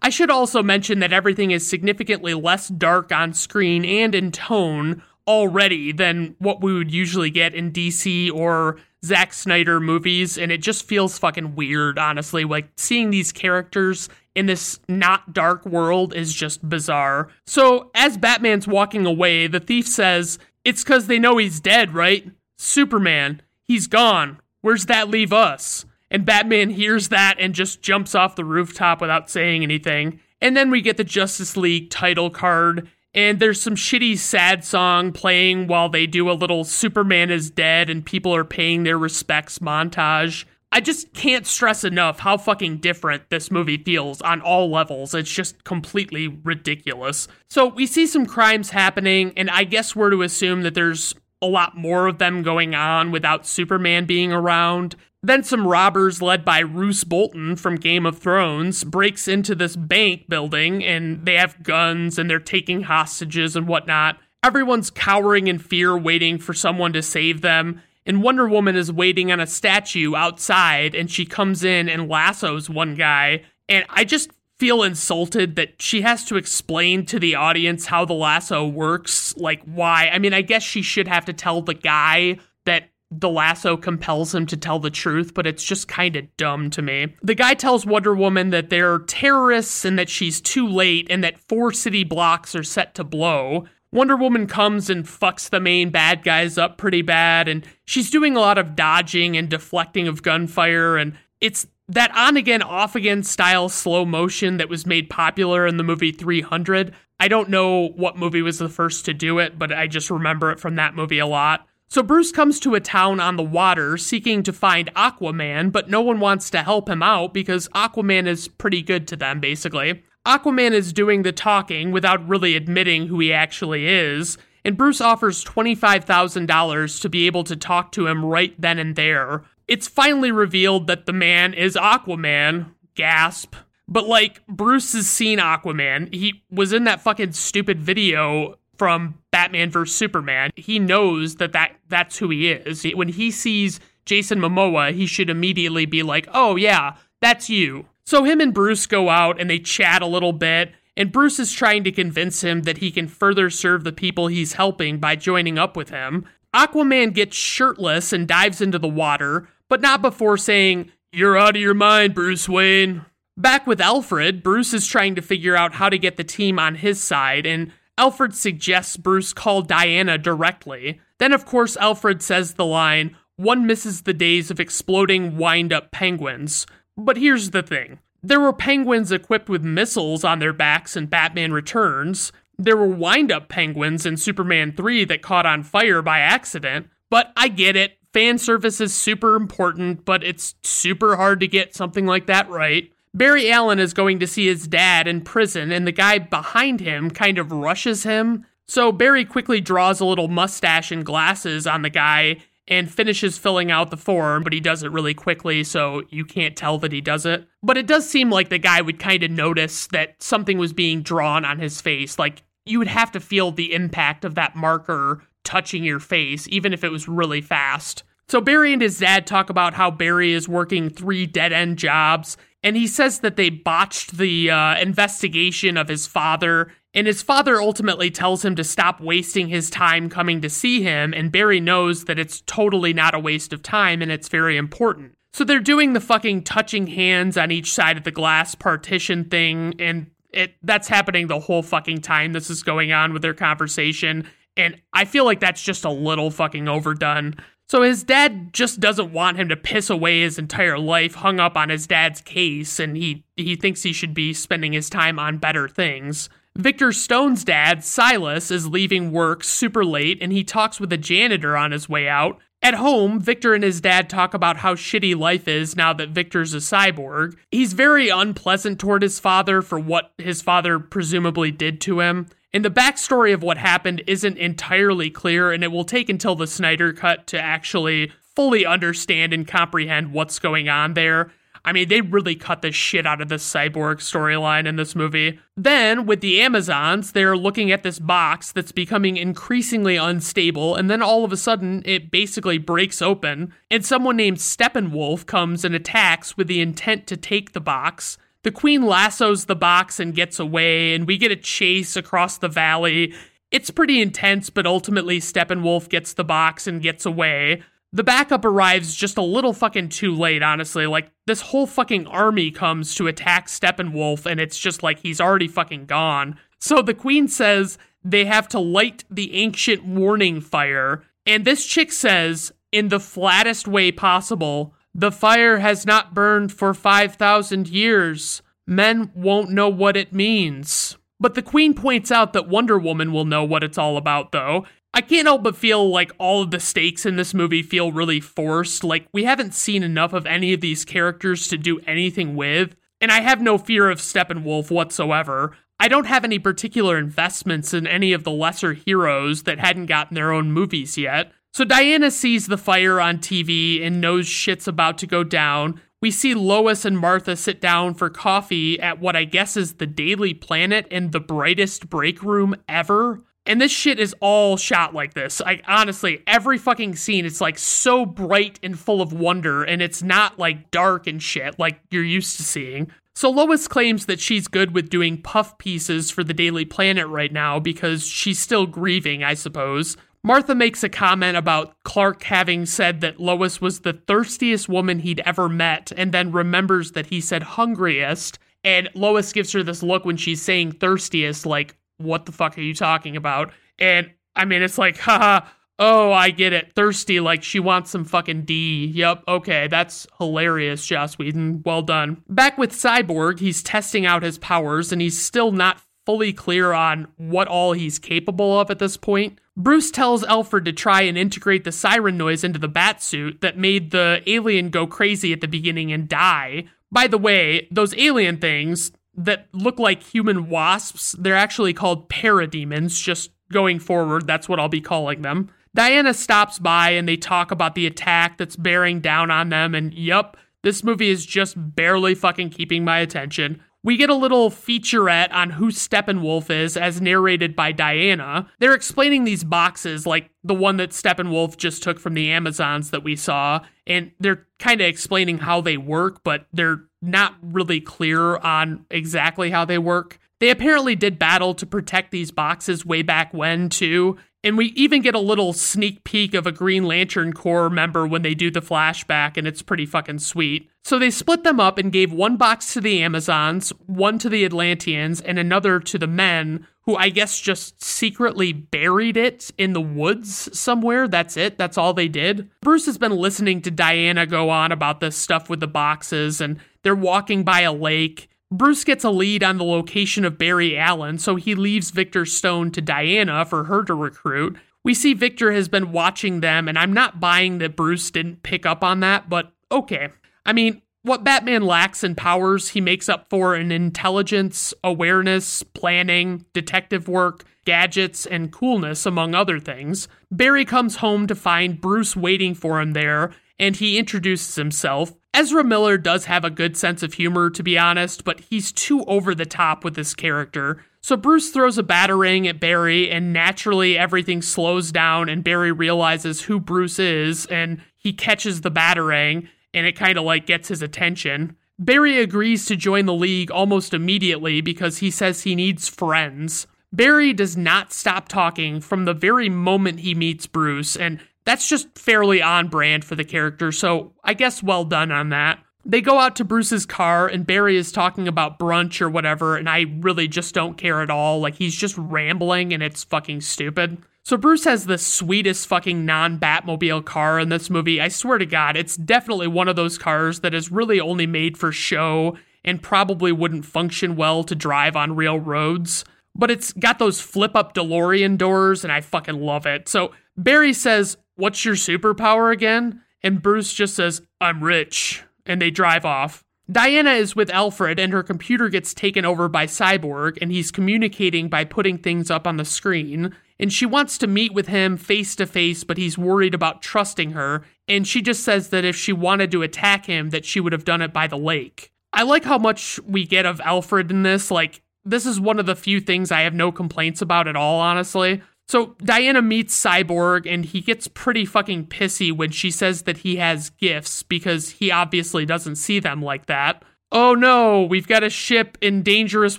I 0.00 0.10
should 0.10 0.30
also 0.30 0.62
mention 0.62 1.00
that 1.00 1.12
everything 1.12 1.50
is 1.50 1.66
significantly 1.66 2.34
less 2.34 2.68
dark 2.68 3.10
on 3.10 3.32
screen 3.32 3.84
and 3.84 4.14
in 4.14 4.30
tone 4.30 5.02
already 5.26 5.90
than 5.90 6.36
what 6.38 6.62
we 6.62 6.72
would 6.72 6.92
usually 6.92 7.30
get 7.30 7.52
in 7.52 7.72
DC 7.72 8.32
or 8.32 8.78
Zack 9.04 9.32
Snyder 9.32 9.80
movies, 9.80 10.38
and 10.38 10.52
it 10.52 10.62
just 10.62 10.86
feels 10.86 11.18
fucking 11.18 11.56
weird, 11.56 11.98
honestly. 11.98 12.44
Like 12.44 12.68
seeing 12.76 13.10
these 13.10 13.32
characters 13.32 14.08
in 14.38 14.46
this 14.46 14.78
not 14.88 15.32
dark 15.32 15.66
world 15.66 16.14
is 16.14 16.32
just 16.32 16.66
bizarre. 16.68 17.28
So, 17.44 17.90
as 17.92 18.16
Batman's 18.16 18.68
walking 18.68 19.04
away, 19.04 19.48
the 19.48 19.58
thief 19.58 19.88
says, 19.88 20.38
It's 20.64 20.84
because 20.84 21.08
they 21.08 21.18
know 21.18 21.38
he's 21.38 21.58
dead, 21.58 21.92
right? 21.92 22.30
Superman, 22.56 23.42
he's 23.64 23.88
gone. 23.88 24.40
Where's 24.60 24.86
that 24.86 25.10
leave 25.10 25.32
us? 25.32 25.84
And 26.08 26.24
Batman 26.24 26.70
hears 26.70 27.08
that 27.08 27.34
and 27.40 27.52
just 27.52 27.82
jumps 27.82 28.14
off 28.14 28.36
the 28.36 28.44
rooftop 28.44 29.00
without 29.00 29.28
saying 29.28 29.64
anything. 29.64 30.20
And 30.40 30.56
then 30.56 30.70
we 30.70 30.82
get 30.82 30.96
the 30.96 31.04
Justice 31.04 31.56
League 31.56 31.90
title 31.90 32.30
card, 32.30 32.88
and 33.12 33.40
there's 33.40 33.60
some 33.60 33.74
shitty 33.74 34.18
sad 34.18 34.64
song 34.64 35.10
playing 35.10 35.66
while 35.66 35.88
they 35.88 36.06
do 36.06 36.30
a 36.30 36.32
little 36.32 36.62
Superman 36.62 37.32
is 37.32 37.50
dead 37.50 37.90
and 37.90 38.06
people 38.06 38.32
are 38.34 38.44
paying 38.44 38.84
their 38.84 38.98
respects 38.98 39.58
montage. 39.58 40.44
I 40.70 40.80
just 40.80 41.14
can't 41.14 41.46
stress 41.46 41.82
enough 41.82 42.20
how 42.20 42.36
fucking 42.36 42.78
different 42.78 43.30
this 43.30 43.50
movie 43.50 43.78
feels 43.78 44.20
on 44.20 44.40
all 44.40 44.70
levels. 44.70 45.14
It's 45.14 45.32
just 45.32 45.64
completely 45.64 46.28
ridiculous. 46.28 47.26
So 47.48 47.68
we 47.68 47.86
see 47.86 48.06
some 48.06 48.26
crimes 48.26 48.70
happening, 48.70 49.32
and 49.36 49.50
I 49.50 49.64
guess 49.64 49.96
we're 49.96 50.10
to 50.10 50.22
assume 50.22 50.62
that 50.62 50.74
there's 50.74 51.14
a 51.40 51.46
lot 51.46 51.76
more 51.76 52.06
of 52.06 52.18
them 52.18 52.42
going 52.42 52.74
on 52.74 53.10
without 53.10 53.46
Superman 53.46 54.04
being 54.04 54.32
around. 54.32 54.96
Then 55.22 55.42
some 55.42 55.66
robbers 55.66 56.22
led 56.22 56.44
by 56.44 56.60
Roose 56.60 57.02
Bolton 57.04 57.56
from 57.56 57.76
Game 57.76 58.06
of 58.06 58.18
Thrones 58.18 58.84
breaks 58.84 59.26
into 59.26 59.54
this 59.54 59.74
bank 59.74 60.28
building 60.28 60.84
and 60.84 61.24
they 61.24 61.34
have 61.34 61.62
guns 61.62 62.18
and 62.18 62.30
they're 62.30 62.38
taking 62.38 62.82
hostages 62.82 63.56
and 63.56 63.66
whatnot. 63.66 64.18
Everyone's 64.44 64.90
cowering 64.90 65.48
in 65.48 65.58
fear 65.58 65.98
waiting 65.98 66.38
for 66.38 66.54
someone 66.54 66.92
to 66.92 67.02
save 67.02 67.40
them. 67.40 67.82
And 68.08 68.22
Wonder 68.22 68.48
Woman 68.48 68.74
is 68.74 68.90
waiting 68.90 69.30
on 69.30 69.38
a 69.38 69.46
statue 69.46 70.16
outside 70.16 70.94
and 70.94 71.10
she 71.10 71.26
comes 71.26 71.62
in 71.62 71.90
and 71.90 72.08
lassos 72.08 72.70
one 72.70 72.94
guy. 72.94 73.44
And 73.68 73.84
I 73.90 74.04
just 74.04 74.30
feel 74.58 74.82
insulted 74.82 75.56
that 75.56 75.80
she 75.80 76.00
has 76.00 76.24
to 76.24 76.36
explain 76.36 77.04
to 77.06 77.20
the 77.20 77.34
audience 77.34 77.86
how 77.86 78.06
the 78.06 78.14
lasso 78.14 78.66
works, 78.66 79.36
like 79.36 79.62
why. 79.64 80.08
I 80.12 80.18
mean, 80.18 80.32
I 80.32 80.40
guess 80.40 80.62
she 80.62 80.82
should 80.82 81.06
have 81.06 81.26
to 81.26 81.32
tell 81.34 81.60
the 81.60 81.74
guy 81.74 82.38
that 82.64 82.90
the 83.10 83.28
lasso 83.28 83.76
compels 83.76 84.34
him 84.34 84.46
to 84.46 84.56
tell 84.56 84.78
the 84.78 84.90
truth, 84.90 85.32
but 85.32 85.46
it's 85.46 85.62
just 85.62 85.86
kind 85.86 86.16
of 86.16 86.36
dumb 86.36 86.70
to 86.70 86.82
me. 86.82 87.14
The 87.22 87.34
guy 87.34 87.54
tells 87.54 87.86
Wonder 87.86 88.14
Woman 88.14 88.50
that 88.50 88.70
they're 88.70 88.98
terrorists 89.00 89.84
and 89.84 89.98
that 89.98 90.08
she's 90.08 90.40
too 90.40 90.66
late 90.66 91.06
and 91.08 91.22
that 91.24 91.38
four 91.48 91.72
city 91.72 92.04
blocks 92.04 92.54
are 92.54 92.64
set 92.64 92.94
to 92.96 93.04
blow. 93.04 93.66
Wonder 93.90 94.16
Woman 94.16 94.46
comes 94.46 94.90
and 94.90 95.04
fucks 95.04 95.48
the 95.48 95.60
main 95.60 95.90
bad 95.90 96.22
guys 96.22 96.58
up 96.58 96.76
pretty 96.76 97.02
bad, 97.02 97.48
and 97.48 97.66
she's 97.84 98.10
doing 98.10 98.36
a 98.36 98.40
lot 98.40 98.58
of 98.58 98.76
dodging 98.76 99.36
and 99.36 99.48
deflecting 99.48 100.06
of 100.06 100.22
gunfire, 100.22 100.96
and 100.96 101.14
it's 101.40 101.66
that 101.88 102.14
on 102.14 102.36
again, 102.36 102.60
off 102.60 102.94
again 102.94 103.22
style 103.22 103.68
slow 103.68 104.04
motion 104.04 104.58
that 104.58 104.68
was 104.68 104.86
made 104.86 105.08
popular 105.08 105.66
in 105.66 105.78
the 105.78 105.82
movie 105.82 106.12
300. 106.12 106.94
I 107.18 107.28
don't 107.28 107.48
know 107.48 107.88
what 107.88 108.18
movie 108.18 108.42
was 108.42 108.58
the 108.58 108.68
first 108.68 109.06
to 109.06 109.14
do 109.14 109.38
it, 109.38 109.58
but 109.58 109.72
I 109.72 109.86
just 109.86 110.10
remember 110.10 110.50
it 110.50 110.60
from 110.60 110.76
that 110.76 110.94
movie 110.94 111.18
a 111.18 111.26
lot. 111.26 111.66
So 111.90 112.02
Bruce 112.02 112.30
comes 112.30 112.60
to 112.60 112.74
a 112.74 112.80
town 112.80 113.18
on 113.18 113.36
the 113.36 113.42
water 113.42 113.96
seeking 113.96 114.42
to 114.42 114.52
find 114.52 114.92
Aquaman, 114.94 115.72
but 115.72 115.88
no 115.88 116.02
one 116.02 116.20
wants 116.20 116.50
to 116.50 116.62
help 116.62 116.90
him 116.90 117.02
out 117.02 117.32
because 117.32 117.68
Aquaman 117.68 118.26
is 118.26 118.46
pretty 118.46 118.82
good 118.82 119.08
to 119.08 119.16
them, 119.16 119.40
basically. 119.40 120.02
Aquaman 120.26 120.72
is 120.72 120.92
doing 120.92 121.22
the 121.22 121.32
talking 121.32 121.90
without 121.92 122.26
really 122.28 122.56
admitting 122.56 123.06
who 123.06 123.20
he 123.20 123.32
actually 123.32 123.86
is, 123.86 124.36
and 124.64 124.76
Bruce 124.76 125.00
offers 125.00 125.44
$25,000 125.44 127.00
to 127.00 127.08
be 127.08 127.26
able 127.26 127.44
to 127.44 127.56
talk 127.56 127.92
to 127.92 128.06
him 128.06 128.24
right 128.24 128.54
then 128.60 128.78
and 128.78 128.96
there. 128.96 129.44
It's 129.66 129.88
finally 129.88 130.30
revealed 130.30 130.86
that 130.86 131.06
the 131.06 131.12
man 131.12 131.54
is 131.54 131.76
Aquaman. 131.76 132.74
Gasp. 132.94 133.54
But 133.86 134.06
like, 134.08 134.44
Bruce 134.48 134.92
has 134.92 135.08
seen 135.08 135.38
Aquaman. 135.38 136.12
He 136.12 136.42
was 136.50 136.72
in 136.72 136.84
that 136.84 137.00
fucking 137.00 137.32
stupid 137.32 137.80
video 137.80 138.56
from 138.76 139.18
Batman 139.30 139.70
vs 139.70 139.94
Superman. 139.94 140.50
He 140.56 140.78
knows 140.78 141.36
that, 141.36 141.52
that 141.52 141.76
that's 141.88 142.18
who 142.18 142.28
he 142.28 142.50
is. 142.50 142.84
When 142.94 143.08
he 143.08 143.30
sees 143.30 143.80
Jason 144.04 144.40
Momoa, 144.40 144.92
he 144.92 145.06
should 145.06 145.30
immediately 145.30 145.86
be 145.86 146.02
like, 146.02 146.28
"Oh 146.34 146.56
yeah, 146.56 146.96
that's 147.20 147.48
you." 147.48 147.86
So 148.08 148.24
him 148.24 148.40
and 148.40 148.54
Bruce 148.54 148.86
go 148.86 149.10
out 149.10 149.38
and 149.38 149.50
they 149.50 149.58
chat 149.58 150.00
a 150.00 150.06
little 150.06 150.32
bit, 150.32 150.72
and 150.96 151.12
Bruce 151.12 151.38
is 151.38 151.52
trying 151.52 151.84
to 151.84 151.92
convince 151.92 152.42
him 152.42 152.62
that 152.62 152.78
he 152.78 152.90
can 152.90 153.06
further 153.06 153.50
serve 153.50 153.84
the 153.84 153.92
people 153.92 154.28
he's 154.28 154.54
helping 154.54 154.96
by 154.96 155.14
joining 155.14 155.58
up 155.58 155.76
with 155.76 155.90
him. 155.90 156.24
Aquaman 156.56 157.12
gets 157.12 157.36
shirtless 157.36 158.10
and 158.10 158.26
dives 158.26 158.62
into 158.62 158.78
the 158.78 158.88
water, 158.88 159.46
but 159.68 159.82
not 159.82 160.00
before 160.00 160.38
saying, 160.38 160.90
"You're 161.12 161.36
out 161.36 161.56
of 161.56 161.60
your 161.60 161.74
mind, 161.74 162.14
Bruce 162.14 162.48
Wayne." 162.48 163.04
Back 163.36 163.66
with 163.66 163.78
Alfred, 163.78 164.42
Bruce 164.42 164.72
is 164.72 164.86
trying 164.86 165.14
to 165.16 165.20
figure 165.20 165.54
out 165.54 165.74
how 165.74 165.90
to 165.90 165.98
get 165.98 166.16
the 166.16 166.24
team 166.24 166.58
on 166.58 166.76
his 166.76 166.98
side, 166.98 167.44
and 167.44 167.72
Alfred 167.98 168.34
suggests 168.34 168.96
Bruce 168.96 169.34
call 169.34 169.60
Diana 169.60 170.16
directly. 170.16 170.98
Then, 171.18 171.34
of 171.34 171.44
course, 171.44 171.76
Alfred 171.76 172.22
says 172.22 172.54
the 172.54 172.64
line, 172.64 173.16
One 173.36 173.66
misses 173.66 174.00
the 174.00 174.14
days 174.14 174.50
of 174.50 174.58
exploding 174.58 175.36
wind 175.36 175.74
up 175.74 175.92
penguins. 175.92 176.66
But 176.98 177.16
here's 177.16 177.50
the 177.50 177.62
thing 177.62 178.00
there 178.22 178.40
were 178.40 178.52
penguins 178.52 179.12
equipped 179.12 179.48
with 179.48 179.62
missiles 179.62 180.24
on 180.24 180.40
their 180.40 180.52
backs 180.52 180.96
in 180.96 181.06
Batman 181.06 181.52
Returns. 181.52 182.32
There 182.58 182.76
were 182.76 182.88
wind 182.88 183.30
up 183.30 183.48
penguins 183.48 184.04
in 184.04 184.16
Superman 184.16 184.72
3 184.72 185.04
that 185.04 185.22
caught 185.22 185.46
on 185.46 185.62
fire 185.62 186.02
by 186.02 186.18
accident. 186.18 186.88
But 187.08 187.32
I 187.36 187.48
get 187.48 187.76
it. 187.76 187.98
Fan 188.12 188.38
service 188.38 188.80
is 188.80 188.92
super 188.92 189.36
important, 189.36 190.04
but 190.04 190.24
it's 190.24 190.56
super 190.62 191.16
hard 191.16 191.38
to 191.40 191.46
get 191.46 191.76
something 191.76 192.04
like 192.04 192.26
that 192.26 192.50
right. 192.50 192.92
Barry 193.14 193.50
Allen 193.50 193.78
is 193.78 193.94
going 193.94 194.18
to 194.18 194.26
see 194.26 194.46
his 194.46 194.66
dad 194.66 195.06
in 195.06 195.20
prison, 195.20 195.70
and 195.70 195.86
the 195.86 195.92
guy 195.92 196.18
behind 196.18 196.80
him 196.80 197.10
kind 197.10 197.38
of 197.38 197.52
rushes 197.52 198.02
him. 198.02 198.44
So 198.66 198.92
Barry 198.92 199.24
quickly 199.24 199.60
draws 199.60 200.00
a 200.00 200.04
little 200.04 200.28
mustache 200.28 200.90
and 200.90 201.04
glasses 201.04 201.66
on 201.66 201.82
the 201.82 201.90
guy 201.90 202.38
and 202.68 202.90
finishes 202.90 203.38
filling 203.38 203.70
out 203.70 203.90
the 203.90 203.96
form, 203.96 204.44
but 204.44 204.52
he 204.52 204.60
does 204.60 204.82
it 204.82 204.92
really 204.92 205.14
quickly, 205.14 205.64
so 205.64 206.02
you 206.10 206.24
can't 206.24 206.56
tell 206.56 206.78
that 206.78 206.92
he 206.92 207.00
does 207.00 207.26
it. 207.26 207.48
But 207.62 207.76
it 207.76 207.86
does 207.86 208.08
seem 208.08 208.30
like 208.30 208.50
the 208.50 208.58
guy 208.58 208.80
would 208.80 208.98
kind 208.98 209.22
of 209.22 209.30
notice 209.30 209.86
that 209.88 210.22
something 210.22 210.58
was 210.58 210.72
being 210.72 211.02
drawn 211.02 211.44
on 211.44 211.58
his 211.58 211.80
face. 211.80 212.18
Like, 212.18 212.42
you 212.66 212.78
would 212.78 212.88
have 212.88 213.10
to 213.12 213.20
feel 213.20 213.50
the 213.50 213.72
impact 213.72 214.24
of 214.24 214.34
that 214.34 214.54
marker 214.54 215.22
touching 215.44 215.82
your 215.82 215.98
face, 215.98 216.46
even 216.48 216.72
if 216.74 216.84
it 216.84 216.92
was 216.92 217.08
really 217.08 217.40
fast. 217.40 218.04
So 218.28 218.42
Barry 218.42 218.74
and 218.74 218.82
his 218.82 218.98
dad 218.98 219.26
talk 219.26 219.48
about 219.48 219.72
how 219.72 219.90
Barry 219.90 220.34
is 220.34 220.46
working 220.46 220.90
three 220.90 221.24
dead 221.24 221.50
end 221.50 221.78
jobs 221.78 222.36
and 222.62 222.76
he 222.76 222.86
says 222.86 223.20
that 223.20 223.36
they 223.36 223.50
botched 223.50 224.18
the 224.18 224.50
uh, 224.50 224.78
investigation 224.78 225.76
of 225.76 225.88
his 225.88 226.06
father. 226.06 226.72
And 226.94 227.06
his 227.06 227.22
father 227.22 227.60
ultimately 227.60 228.10
tells 228.10 228.44
him 228.44 228.56
to 228.56 228.64
stop 228.64 229.00
wasting 229.00 229.48
his 229.48 229.70
time 229.70 230.08
coming 230.08 230.40
to 230.40 230.50
see 230.50 230.82
him. 230.82 231.14
And 231.14 231.30
Barry 231.30 231.60
knows 231.60 232.04
that 232.04 232.18
it's 232.18 232.40
totally 232.42 232.92
not 232.92 233.14
a 233.14 233.20
waste 233.20 233.52
of 233.52 233.62
time 233.62 234.02
and 234.02 234.10
it's 234.10 234.28
very 234.28 234.56
important. 234.56 235.14
So 235.32 235.44
they're 235.44 235.60
doing 235.60 235.92
the 235.92 236.00
fucking 236.00 236.42
touching 236.44 236.86
hands 236.88 237.36
on 237.36 237.52
each 237.52 237.72
side 237.72 237.96
of 237.96 238.04
the 238.04 238.10
glass 238.10 238.54
partition 238.54 239.26
thing. 239.26 239.74
And 239.78 240.10
it 240.32 240.54
that's 240.62 240.88
happening 240.88 241.28
the 241.28 241.38
whole 241.38 241.62
fucking 241.62 242.00
time 242.00 242.32
this 242.32 242.50
is 242.50 242.62
going 242.62 242.92
on 242.92 243.12
with 243.12 243.22
their 243.22 243.34
conversation. 243.34 244.26
And 244.56 244.80
I 244.92 245.04
feel 245.04 245.24
like 245.24 245.40
that's 245.40 245.62
just 245.62 245.84
a 245.84 245.90
little 245.90 246.30
fucking 246.30 246.66
overdone. 246.68 247.34
So 247.68 247.82
his 247.82 248.02
dad 248.02 248.54
just 248.54 248.80
doesn't 248.80 249.12
want 249.12 249.36
him 249.36 249.50
to 249.50 249.56
piss 249.56 249.90
away 249.90 250.22
his 250.22 250.38
entire 250.38 250.78
life 250.78 251.16
hung 251.16 251.38
up 251.38 251.54
on 251.54 251.68
his 251.68 251.86
dad's 251.86 252.22
case, 252.22 252.80
and 252.80 252.96
he, 252.96 253.24
he 253.36 253.56
thinks 253.56 253.82
he 253.82 253.92
should 253.92 254.14
be 254.14 254.32
spending 254.32 254.72
his 254.72 254.88
time 254.88 255.18
on 255.18 255.36
better 255.36 255.68
things. 255.68 256.30
Victor 256.56 256.92
Stone's 256.92 257.44
dad, 257.44 257.84
Silas, 257.84 258.50
is 258.50 258.66
leaving 258.66 259.12
work 259.12 259.44
super 259.44 259.84
late 259.84 260.18
and 260.20 260.32
he 260.32 260.42
talks 260.42 260.80
with 260.80 260.92
a 260.92 260.96
janitor 260.96 261.56
on 261.56 261.70
his 261.70 261.88
way 261.88 262.08
out. 262.08 262.38
At 262.60 262.74
home, 262.74 263.20
Victor 263.20 263.54
and 263.54 263.62
his 263.62 263.80
dad 263.80 264.10
talk 264.10 264.34
about 264.34 264.56
how 264.56 264.74
shitty 264.74 265.16
life 265.16 265.46
is 265.46 265.76
now 265.76 265.92
that 265.92 266.08
Victor's 266.08 266.54
a 266.54 266.56
cyborg. 266.56 267.36
He's 267.52 267.74
very 267.74 268.08
unpleasant 268.08 268.80
toward 268.80 269.02
his 269.02 269.20
father 269.20 269.62
for 269.62 269.78
what 269.78 270.10
his 270.18 270.42
father 270.42 270.80
presumably 270.80 271.52
did 271.52 271.80
to 271.82 272.00
him. 272.00 272.26
And 272.52 272.64
the 272.64 272.70
backstory 272.70 273.34
of 273.34 273.42
what 273.42 273.58
happened 273.58 274.02
isn't 274.06 274.38
entirely 274.38 275.10
clear, 275.10 275.52
and 275.52 275.62
it 275.62 275.72
will 275.72 275.84
take 275.84 276.08
until 276.08 276.34
the 276.34 276.46
Snyder 276.46 276.92
cut 276.92 277.26
to 277.28 277.40
actually 277.40 278.12
fully 278.34 278.64
understand 278.64 279.32
and 279.32 279.46
comprehend 279.46 280.12
what's 280.12 280.38
going 280.38 280.68
on 280.68 280.94
there. 280.94 281.30
I 281.64 281.72
mean, 281.72 281.88
they 281.88 282.00
really 282.00 282.36
cut 282.36 282.62
the 282.62 282.72
shit 282.72 283.04
out 283.04 283.20
of 283.20 283.28
the 283.28 283.34
cyborg 283.34 283.96
storyline 283.96 284.66
in 284.66 284.76
this 284.76 284.94
movie. 284.94 285.38
Then, 285.56 286.06
with 286.06 286.20
the 286.20 286.40
Amazons, 286.40 287.12
they're 287.12 287.36
looking 287.36 287.70
at 287.70 287.82
this 287.82 287.98
box 287.98 288.52
that's 288.52 288.72
becoming 288.72 289.18
increasingly 289.18 289.96
unstable, 289.96 290.76
and 290.76 290.88
then 290.88 291.02
all 291.02 291.24
of 291.24 291.32
a 291.32 291.36
sudden, 291.36 291.82
it 291.84 292.10
basically 292.10 292.56
breaks 292.56 293.02
open, 293.02 293.52
and 293.70 293.84
someone 293.84 294.16
named 294.16 294.38
Steppenwolf 294.38 295.26
comes 295.26 295.64
and 295.64 295.74
attacks 295.74 296.36
with 296.36 296.46
the 296.46 296.60
intent 296.60 297.06
to 297.08 297.16
take 297.16 297.52
the 297.52 297.60
box. 297.60 298.16
The 298.48 298.52
queen 298.52 298.86
lassos 298.86 299.44
the 299.44 299.54
box 299.54 300.00
and 300.00 300.14
gets 300.14 300.40
away, 300.40 300.94
and 300.94 301.06
we 301.06 301.18
get 301.18 301.30
a 301.30 301.36
chase 301.36 301.96
across 301.96 302.38
the 302.38 302.48
valley. 302.48 303.12
It's 303.50 303.68
pretty 303.68 304.00
intense, 304.00 304.48
but 304.48 304.64
ultimately, 304.64 305.20
Steppenwolf 305.20 305.90
gets 305.90 306.14
the 306.14 306.24
box 306.24 306.66
and 306.66 306.80
gets 306.80 307.04
away. 307.04 307.62
The 307.92 308.04
backup 308.04 308.46
arrives 308.46 308.94
just 308.94 309.18
a 309.18 309.22
little 309.22 309.52
fucking 309.52 309.90
too 309.90 310.14
late, 310.14 310.42
honestly. 310.42 310.86
Like, 310.86 311.10
this 311.26 311.42
whole 311.42 311.66
fucking 311.66 312.06
army 312.06 312.50
comes 312.50 312.94
to 312.94 313.06
attack 313.06 313.48
Steppenwolf, 313.48 314.24
and 314.24 314.40
it's 314.40 314.58
just 314.58 314.82
like 314.82 315.00
he's 315.00 315.20
already 315.20 315.46
fucking 315.46 315.84
gone. 315.84 316.38
So 316.58 316.80
the 316.80 316.94
queen 316.94 317.28
says 317.28 317.76
they 318.02 318.24
have 318.24 318.48
to 318.48 318.58
light 318.58 319.04
the 319.10 319.34
ancient 319.34 319.84
warning 319.84 320.40
fire, 320.40 321.02
and 321.26 321.44
this 321.44 321.66
chick 321.66 321.92
says, 321.92 322.50
in 322.72 322.88
the 322.88 322.98
flattest 322.98 323.68
way 323.68 323.92
possible, 323.92 324.74
the 324.94 325.12
fire 325.12 325.58
has 325.58 325.86
not 325.86 326.14
burned 326.14 326.52
for 326.52 326.74
5,000 326.74 327.68
years. 327.68 328.42
Men 328.66 329.10
won't 329.14 329.50
know 329.50 329.68
what 329.68 329.96
it 329.96 330.12
means. 330.12 330.96
But 331.20 331.34
the 331.34 331.42
queen 331.42 331.74
points 331.74 332.10
out 332.10 332.32
that 332.32 332.48
Wonder 332.48 332.78
Woman 332.78 333.12
will 333.12 333.24
know 333.24 333.44
what 333.44 333.64
it's 333.64 333.78
all 333.78 333.96
about, 333.96 334.32
though, 334.32 334.66
I 334.94 335.00
can't 335.00 335.26
help 335.26 335.42
but 335.42 335.56
feel 335.56 335.90
like 335.90 336.12
all 336.18 336.42
of 336.42 336.50
the 336.50 336.60
stakes 336.60 337.04
in 337.04 337.16
this 337.16 337.34
movie 337.34 337.62
feel 337.62 337.92
really 337.92 338.20
forced. 338.20 338.84
Like, 338.84 339.06
we 339.12 339.24
haven't 339.24 339.54
seen 339.54 339.82
enough 339.82 340.12
of 340.12 340.26
any 340.26 340.52
of 340.52 340.60
these 340.60 340.84
characters 340.84 341.48
to 341.48 341.58
do 341.58 341.80
anything 341.86 342.34
with, 342.34 342.74
and 343.00 343.12
I 343.12 343.20
have 343.20 343.40
no 343.40 343.58
fear 343.58 343.90
of 343.90 343.98
Steppenwolf 343.98 344.70
whatsoever. 344.70 345.56
I 345.78 345.88
don't 345.88 346.06
have 346.06 346.24
any 346.24 346.38
particular 346.38 346.98
investments 346.98 347.72
in 347.72 347.86
any 347.86 348.12
of 348.12 348.24
the 348.24 348.32
lesser 348.32 348.72
heroes 348.72 349.44
that 349.44 349.60
hadn't 349.60 349.86
gotten 349.86 350.14
their 350.14 350.32
own 350.32 350.50
movies 350.50 350.98
yet. 350.98 351.32
So 351.52 351.64
Diana 351.64 352.10
sees 352.10 352.46
the 352.46 352.58
fire 352.58 353.00
on 353.00 353.18
TV 353.18 353.84
and 353.84 354.00
knows 354.00 354.26
shit's 354.26 354.68
about 354.68 354.98
to 354.98 355.06
go 355.06 355.24
down. 355.24 355.80
We 356.00 356.10
see 356.12 356.34
Lois 356.34 356.84
and 356.84 356.96
Martha 356.96 357.34
sit 357.34 357.60
down 357.60 357.94
for 357.94 358.08
coffee 358.08 358.78
at 358.80 359.00
what 359.00 359.16
I 359.16 359.24
guess 359.24 359.56
is 359.56 359.74
the 359.74 359.86
Daily 359.86 360.32
Planet 360.32 360.86
in 360.88 361.10
the 361.10 361.20
brightest 361.20 361.90
break 361.90 362.22
room 362.22 362.54
ever. 362.68 363.24
And 363.46 363.60
this 363.60 363.72
shit 363.72 363.98
is 363.98 364.14
all 364.20 364.56
shot 364.56 364.94
like 364.94 365.14
this. 365.14 365.40
Like 365.40 365.64
honestly, 365.66 366.22
every 366.26 366.58
fucking 366.58 366.94
scene 366.96 367.24
it's 367.24 367.40
like 367.40 367.58
so 367.58 368.06
bright 368.06 368.60
and 368.62 368.78
full 368.78 369.02
of 369.02 369.12
wonder 369.12 369.64
and 369.64 369.82
it's 369.82 370.02
not 370.02 370.38
like 370.38 370.70
dark 370.70 371.06
and 371.06 371.20
shit 371.20 371.58
like 371.58 371.80
you're 371.90 372.04
used 372.04 372.36
to 372.36 372.44
seeing. 372.44 372.92
So 373.18 373.30
Lois 373.30 373.66
claims 373.66 374.06
that 374.06 374.20
she's 374.20 374.46
good 374.46 374.74
with 374.74 374.90
doing 374.90 375.20
puff 375.20 375.58
pieces 375.58 376.08
for 376.08 376.22
the 376.22 376.32
Daily 376.32 376.64
Planet 376.64 377.08
right 377.08 377.32
now 377.32 377.58
because 377.58 378.06
she's 378.06 378.38
still 378.38 378.64
grieving, 378.64 379.24
I 379.24 379.34
suppose. 379.34 379.96
Martha 380.22 380.54
makes 380.54 380.82
a 380.82 380.88
comment 380.88 381.36
about 381.36 381.74
Clark 381.84 382.22
having 382.24 382.66
said 382.66 383.00
that 383.00 383.20
Lois 383.20 383.60
was 383.60 383.80
the 383.80 383.92
thirstiest 383.92 384.68
woman 384.68 384.98
he'd 384.98 385.20
ever 385.20 385.48
met 385.48 385.92
and 385.96 386.12
then 386.12 386.32
remembers 386.32 386.92
that 386.92 387.06
he 387.06 387.20
said 387.20 387.42
hungriest. 387.42 388.38
And 388.64 388.88
Lois 388.94 389.32
gives 389.32 389.52
her 389.52 389.62
this 389.62 389.82
look 389.82 390.04
when 390.04 390.16
she's 390.16 390.42
saying 390.42 390.72
thirstiest, 390.72 391.46
like, 391.46 391.76
what 391.98 392.26
the 392.26 392.32
fuck 392.32 392.58
are 392.58 392.62
you 392.62 392.74
talking 392.74 393.16
about? 393.16 393.52
And 393.78 394.10
I 394.34 394.44
mean, 394.44 394.62
it's 394.62 394.78
like, 394.78 394.98
haha, 394.98 395.46
oh, 395.78 396.12
I 396.12 396.30
get 396.30 396.52
it. 396.52 396.72
Thirsty, 396.74 397.20
like 397.20 397.42
she 397.42 397.60
wants 397.60 397.90
some 397.90 398.04
fucking 398.04 398.42
D. 398.42 398.86
Yep, 398.86 399.24
okay, 399.28 399.68
that's 399.68 400.06
hilarious, 400.18 400.84
Joss 400.84 401.18
Whedon. 401.18 401.62
Well 401.64 401.82
done. 401.82 402.22
Back 402.28 402.58
with 402.58 402.72
Cyborg, 402.72 403.38
he's 403.38 403.62
testing 403.62 404.06
out 404.06 404.22
his 404.22 404.38
powers, 404.38 404.92
and 404.92 405.00
he's 405.00 405.20
still 405.20 405.52
not 405.52 405.80
fully 406.08 406.32
clear 406.32 406.72
on 406.72 407.06
what 407.18 407.46
all 407.48 407.74
he's 407.74 407.98
capable 407.98 408.58
of 408.58 408.70
at 408.70 408.78
this 408.78 408.96
point. 408.96 409.38
Bruce 409.58 409.90
tells 409.90 410.24
Alfred 410.24 410.64
to 410.64 410.72
try 410.72 411.02
and 411.02 411.18
integrate 411.18 411.64
the 411.64 411.70
siren 411.70 412.16
noise 412.16 412.42
into 412.42 412.58
the 412.58 412.66
bat 412.66 413.02
suit 413.02 413.42
that 413.42 413.58
made 413.58 413.90
the 413.90 414.22
alien 414.26 414.70
go 414.70 414.86
crazy 414.86 415.34
at 415.34 415.42
the 415.42 415.46
beginning 415.46 415.92
and 415.92 416.08
die. 416.08 416.64
By 416.90 417.08
the 417.08 417.18
way, 417.18 417.68
those 417.70 417.94
alien 417.98 418.38
things, 418.38 418.90
that 419.18 419.48
look 419.52 419.78
like 419.78 420.02
human 420.02 420.48
wasps. 420.48 421.14
They're 421.18 421.34
actually 421.34 421.74
called 421.74 422.08
parademons, 422.08 423.02
just 423.02 423.32
going 423.52 423.78
forward. 423.78 424.26
That's 424.26 424.48
what 424.48 424.58
I'll 424.58 424.70
be 424.70 424.80
calling 424.80 425.20
them. 425.20 425.50
Diana 425.74 426.14
stops 426.14 426.58
by 426.58 426.90
and 426.90 427.06
they 427.06 427.18
talk 427.18 427.50
about 427.50 427.74
the 427.74 427.86
attack 427.86 428.38
that's 428.38 428.56
bearing 428.56 429.00
down 429.00 429.30
on 429.30 429.50
them. 429.50 429.74
And 429.74 429.92
yup, 429.92 430.38
this 430.62 430.82
movie 430.82 431.10
is 431.10 431.26
just 431.26 431.54
barely 431.56 432.14
fucking 432.14 432.50
keeping 432.50 432.84
my 432.84 432.98
attention. 432.98 433.60
We 433.84 433.96
get 433.96 434.10
a 434.10 434.14
little 434.14 434.50
featurette 434.50 435.32
on 435.32 435.50
who 435.50 435.68
Steppenwolf 435.68 436.50
is, 436.50 436.76
as 436.76 437.00
narrated 437.00 437.54
by 437.54 437.72
Diana. 437.72 438.50
They're 438.58 438.74
explaining 438.74 439.24
these 439.24 439.44
boxes, 439.44 440.04
like 440.04 440.30
the 440.42 440.54
one 440.54 440.78
that 440.78 440.90
Steppenwolf 440.90 441.56
just 441.56 441.82
took 441.82 442.00
from 442.00 442.14
the 442.14 442.30
Amazons 442.30 442.90
that 442.90 443.04
we 443.04 443.14
saw, 443.14 443.60
and 443.86 444.10
they're 444.18 444.46
kind 444.58 444.80
of 444.80 444.86
explaining 444.88 445.38
how 445.38 445.60
they 445.60 445.76
work, 445.76 446.22
but 446.24 446.46
they're 446.52 446.82
not 447.00 447.36
really 447.40 447.80
clear 447.80 448.36
on 448.38 448.84
exactly 448.90 449.50
how 449.50 449.64
they 449.64 449.78
work. 449.78 450.18
They 450.40 450.50
apparently 450.50 450.94
did 450.94 451.18
battle 451.18 451.54
to 451.54 451.66
protect 451.66 452.10
these 452.10 452.30
boxes 452.30 452.86
way 452.86 453.02
back 453.02 453.34
when, 453.34 453.68
too. 453.68 454.18
And 454.48 454.56
we 454.56 454.68
even 454.68 455.02
get 455.02 455.14
a 455.14 455.20
little 455.20 455.52
sneak 455.52 456.04
peek 456.04 456.32
of 456.32 456.46
a 456.46 456.52
Green 456.52 456.84
Lantern 456.84 457.34
Corps 457.34 457.68
member 457.68 458.06
when 458.06 458.22
they 458.22 458.32
do 458.32 458.50
the 458.50 458.62
flashback, 458.62 459.36
and 459.36 459.46
it's 459.46 459.60
pretty 459.60 459.84
fucking 459.84 460.20
sweet. 460.20 460.70
So 460.82 460.98
they 460.98 461.10
split 461.10 461.44
them 461.44 461.60
up 461.60 461.76
and 461.76 461.92
gave 461.92 462.14
one 462.14 462.38
box 462.38 462.72
to 462.72 462.80
the 462.80 463.02
Amazons, 463.02 463.74
one 463.84 464.18
to 464.20 464.30
the 464.30 464.46
Atlanteans, 464.46 465.20
and 465.20 465.38
another 465.38 465.80
to 465.80 465.98
the 465.98 466.06
men, 466.06 466.66
who 466.84 466.96
I 466.96 467.10
guess 467.10 467.38
just 467.38 467.84
secretly 467.84 468.54
buried 468.54 469.18
it 469.18 469.50
in 469.58 469.74
the 469.74 469.82
woods 469.82 470.58
somewhere. 470.58 471.06
That's 471.06 471.36
it. 471.36 471.58
That's 471.58 471.76
all 471.76 471.92
they 471.92 472.08
did. 472.08 472.48
Bruce 472.62 472.86
has 472.86 472.96
been 472.96 473.12
listening 473.12 473.60
to 473.60 473.70
Diana 473.70 474.24
go 474.24 474.48
on 474.48 474.72
about 474.72 475.00
this 475.00 475.14
stuff 475.14 475.50
with 475.50 475.60
the 475.60 475.66
boxes, 475.66 476.40
and 476.40 476.58
they're 476.82 476.94
walking 476.94 477.44
by 477.44 477.60
a 477.60 477.72
lake. 477.74 478.30
Bruce 478.50 478.82
gets 478.84 479.04
a 479.04 479.10
lead 479.10 479.42
on 479.42 479.58
the 479.58 479.64
location 479.64 480.24
of 480.24 480.38
Barry 480.38 480.76
Allen, 480.76 481.18
so 481.18 481.36
he 481.36 481.54
leaves 481.54 481.90
Victor 481.90 482.24
Stone 482.24 482.70
to 482.72 482.80
Diana 482.80 483.44
for 483.44 483.64
her 483.64 483.84
to 483.84 483.94
recruit. 483.94 484.56
We 484.84 484.94
see 484.94 485.12
Victor 485.12 485.52
has 485.52 485.68
been 485.68 485.92
watching 485.92 486.40
them, 486.40 486.66
and 486.66 486.78
I'm 486.78 486.92
not 486.92 487.20
buying 487.20 487.58
that 487.58 487.76
Bruce 487.76 488.10
didn't 488.10 488.42
pick 488.42 488.64
up 488.64 488.82
on 488.82 489.00
that, 489.00 489.28
but 489.28 489.52
okay. 489.70 490.08
I 490.46 490.54
mean, 490.54 490.80
what 491.02 491.24
Batman 491.24 491.62
lacks 491.62 492.02
in 492.02 492.14
powers, 492.14 492.70
he 492.70 492.80
makes 492.80 493.08
up 493.08 493.28
for 493.28 493.54
in 493.54 493.70
intelligence, 493.70 494.72
awareness, 494.82 495.62
planning, 495.62 496.46
detective 496.54 497.06
work, 497.06 497.44
gadgets, 497.66 498.24
and 498.24 498.50
coolness, 498.50 499.04
among 499.04 499.34
other 499.34 499.60
things. 499.60 500.08
Barry 500.30 500.64
comes 500.64 500.96
home 500.96 501.26
to 501.26 501.34
find 501.34 501.80
Bruce 501.80 502.16
waiting 502.16 502.54
for 502.54 502.80
him 502.80 502.94
there, 502.94 503.30
and 503.58 503.76
he 503.76 503.98
introduces 503.98 504.54
himself. 504.56 505.12
Ezra 505.34 505.62
Miller 505.62 505.98
does 505.98 506.24
have 506.24 506.44
a 506.44 506.50
good 506.50 506.76
sense 506.76 507.02
of 507.02 507.14
humor, 507.14 507.50
to 507.50 507.62
be 507.62 507.78
honest, 507.78 508.24
but 508.24 508.40
he's 508.40 508.72
too 508.72 509.04
over 509.04 509.34
the 509.34 509.46
top 509.46 509.84
with 509.84 509.94
this 509.94 510.14
character. 510.14 510.84
So 511.00 511.16
Bruce 511.16 511.50
throws 511.50 511.78
a 511.78 511.82
batarang 511.82 512.48
at 512.48 512.60
Barry, 512.60 513.10
and 513.10 513.32
naturally 513.32 513.96
everything 513.96 514.42
slows 514.42 514.90
down, 514.90 515.28
and 515.28 515.44
Barry 515.44 515.72
realizes 515.72 516.42
who 516.42 516.58
Bruce 516.58 516.98
is, 516.98 517.46
and 517.46 517.80
he 517.96 518.12
catches 518.12 518.62
the 518.62 518.70
batarang, 518.70 519.48
and 519.74 519.86
it 519.86 519.96
kind 519.96 520.18
of 520.18 520.24
like 520.24 520.46
gets 520.46 520.68
his 520.68 520.82
attention. 520.82 521.56
Barry 521.78 522.18
agrees 522.18 522.66
to 522.66 522.74
join 522.74 523.06
the 523.06 523.14
league 523.14 523.50
almost 523.50 523.94
immediately 523.94 524.60
because 524.60 524.98
he 524.98 525.10
says 525.10 525.42
he 525.42 525.54
needs 525.54 525.88
friends. 525.88 526.66
Barry 526.92 527.32
does 527.32 527.56
not 527.56 527.92
stop 527.92 528.28
talking 528.28 528.80
from 528.80 529.04
the 529.04 529.14
very 529.14 529.48
moment 529.48 530.00
he 530.00 530.14
meets 530.14 530.46
Bruce, 530.46 530.96
and 530.96 531.20
that's 531.48 531.66
just 531.66 531.98
fairly 531.98 532.42
on 532.42 532.68
brand 532.68 533.04
for 533.04 533.14
the 533.14 533.24
character, 533.24 533.72
so 533.72 534.12
I 534.22 534.34
guess 534.34 534.62
well 534.62 534.84
done 534.84 535.10
on 535.10 535.30
that. 535.30 535.58
They 535.84 536.02
go 536.02 536.18
out 536.18 536.36
to 536.36 536.44
Bruce's 536.44 536.84
car, 536.84 537.26
and 537.26 537.46
Barry 537.46 537.78
is 537.78 537.90
talking 537.90 538.28
about 538.28 538.58
brunch 538.58 539.00
or 539.00 539.08
whatever, 539.08 539.56
and 539.56 539.66
I 539.66 539.86
really 540.00 540.28
just 540.28 540.54
don't 540.54 540.76
care 540.76 541.00
at 541.00 541.08
all. 541.08 541.40
Like, 541.40 541.54
he's 541.54 541.74
just 541.74 541.96
rambling, 541.96 542.74
and 542.74 542.82
it's 542.82 543.04
fucking 543.04 543.40
stupid. 543.40 543.96
So, 544.24 544.36
Bruce 544.36 544.64
has 544.64 544.84
the 544.84 544.98
sweetest 544.98 545.66
fucking 545.66 546.04
non 546.04 546.38
Batmobile 546.38 547.06
car 547.06 547.40
in 547.40 547.48
this 547.48 547.70
movie. 547.70 547.98
I 547.98 548.08
swear 548.08 548.36
to 548.36 548.44
God, 548.44 548.76
it's 548.76 548.98
definitely 548.98 549.46
one 549.46 549.68
of 549.68 549.76
those 549.76 549.96
cars 549.96 550.40
that 550.40 550.52
is 550.52 550.70
really 550.70 551.00
only 551.00 551.26
made 551.26 551.56
for 551.56 551.72
show 551.72 552.36
and 552.62 552.82
probably 552.82 553.32
wouldn't 553.32 553.64
function 553.64 554.16
well 554.16 554.44
to 554.44 554.54
drive 554.54 554.96
on 554.96 555.16
real 555.16 555.38
roads. 555.40 556.04
but 556.34 556.50
it's 556.50 556.72
got 556.74 556.98
those 556.98 557.20
flip 557.20 557.56
up 557.56 557.74
DeLorean 557.74 558.36
doors, 558.36 558.84
and 558.84 558.92
I 558.92 559.00
fucking 559.00 559.40
love 559.40 559.64
it. 559.66 559.88
So 559.88 560.12
Barry 560.36 560.72
says, 560.72 561.16
What's 561.38 561.64
your 561.64 561.76
superpower 561.76 562.52
again? 562.52 563.02
And 563.22 563.40
Bruce 563.40 563.72
just 563.72 563.94
says, 563.94 564.22
I'm 564.40 564.64
rich. 564.64 565.22
And 565.46 565.62
they 565.62 565.70
drive 565.70 566.04
off. 566.04 566.44
Diana 566.68 567.12
is 567.12 567.36
with 567.36 567.48
Alfred, 567.50 568.00
and 568.00 568.12
her 568.12 568.24
computer 568.24 568.68
gets 568.68 568.92
taken 568.92 569.24
over 569.24 569.48
by 569.48 569.66
Cyborg, 569.66 570.36
and 570.42 570.50
he's 570.50 570.72
communicating 570.72 571.48
by 571.48 571.62
putting 571.62 571.96
things 571.96 572.28
up 572.28 572.44
on 572.44 572.56
the 572.56 572.64
screen. 572.64 573.36
And 573.56 573.72
she 573.72 573.86
wants 573.86 574.18
to 574.18 574.26
meet 574.26 574.52
with 574.52 574.66
him 574.66 574.96
face 574.96 575.36
to 575.36 575.46
face, 575.46 575.84
but 575.84 575.96
he's 575.96 576.18
worried 576.18 576.54
about 576.54 576.82
trusting 576.82 577.30
her. 577.30 577.62
And 577.86 578.04
she 578.04 578.20
just 578.20 578.42
says 578.42 578.70
that 578.70 578.84
if 578.84 578.96
she 578.96 579.12
wanted 579.12 579.52
to 579.52 579.62
attack 579.62 580.06
him, 580.06 580.30
that 580.30 580.44
she 580.44 580.58
would 580.58 580.72
have 580.72 580.84
done 580.84 581.02
it 581.02 581.12
by 581.12 581.28
the 581.28 581.38
lake. 581.38 581.92
I 582.12 582.24
like 582.24 582.42
how 582.42 582.58
much 582.58 582.98
we 583.06 583.24
get 583.24 583.46
of 583.46 583.60
Alfred 583.60 584.10
in 584.10 584.24
this. 584.24 584.50
Like, 584.50 584.82
this 585.04 585.24
is 585.24 585.38
one 585.38 585.60
of 585.60 585.66
the 585.66 585.76
few 585.76 586.00
things 586.00 586.32
I 586.32 586.40
have 586.40 586.54
no 586.54 586.72
complaints 586.72 587.22
about 587.22 587.46
at 587.46 587.54
all, 587.54 587.78
honestly. 587.78 588.42
So 588.68 588.96
Diana 589.02 589.40
meets 589.40 589.82
Cyborg 589.82 590.46
and 590.46 590.64
he 590.64 590.82
gets 590.82 591.08
pretty 591.08 591.46
fucking 591.46 591.86
pissy 591.86 592.30
when 592.30 592.50
she 592.50 592.70
says 592.70 593.02
that 593.02 593.18
he 593.18 593.36
has 593.36 593.70
gifts 593.70 594.22
because 594.22 594.70
he 594.70 594.90
obviously 594.90 595.46
doesn't 595.46 595.76
see 595.76 596.00
them 596.00 596.20
like 596.22 596.46
that. 596.46 596.82
Oh 597.10 597.34
no, 597.34 597.84
we've 597.84 598.06
got 598.06 598.22
a 598.22 598.28
ship 598.28 598.76
in 598.82 599.02
dangerous 599.02 599.58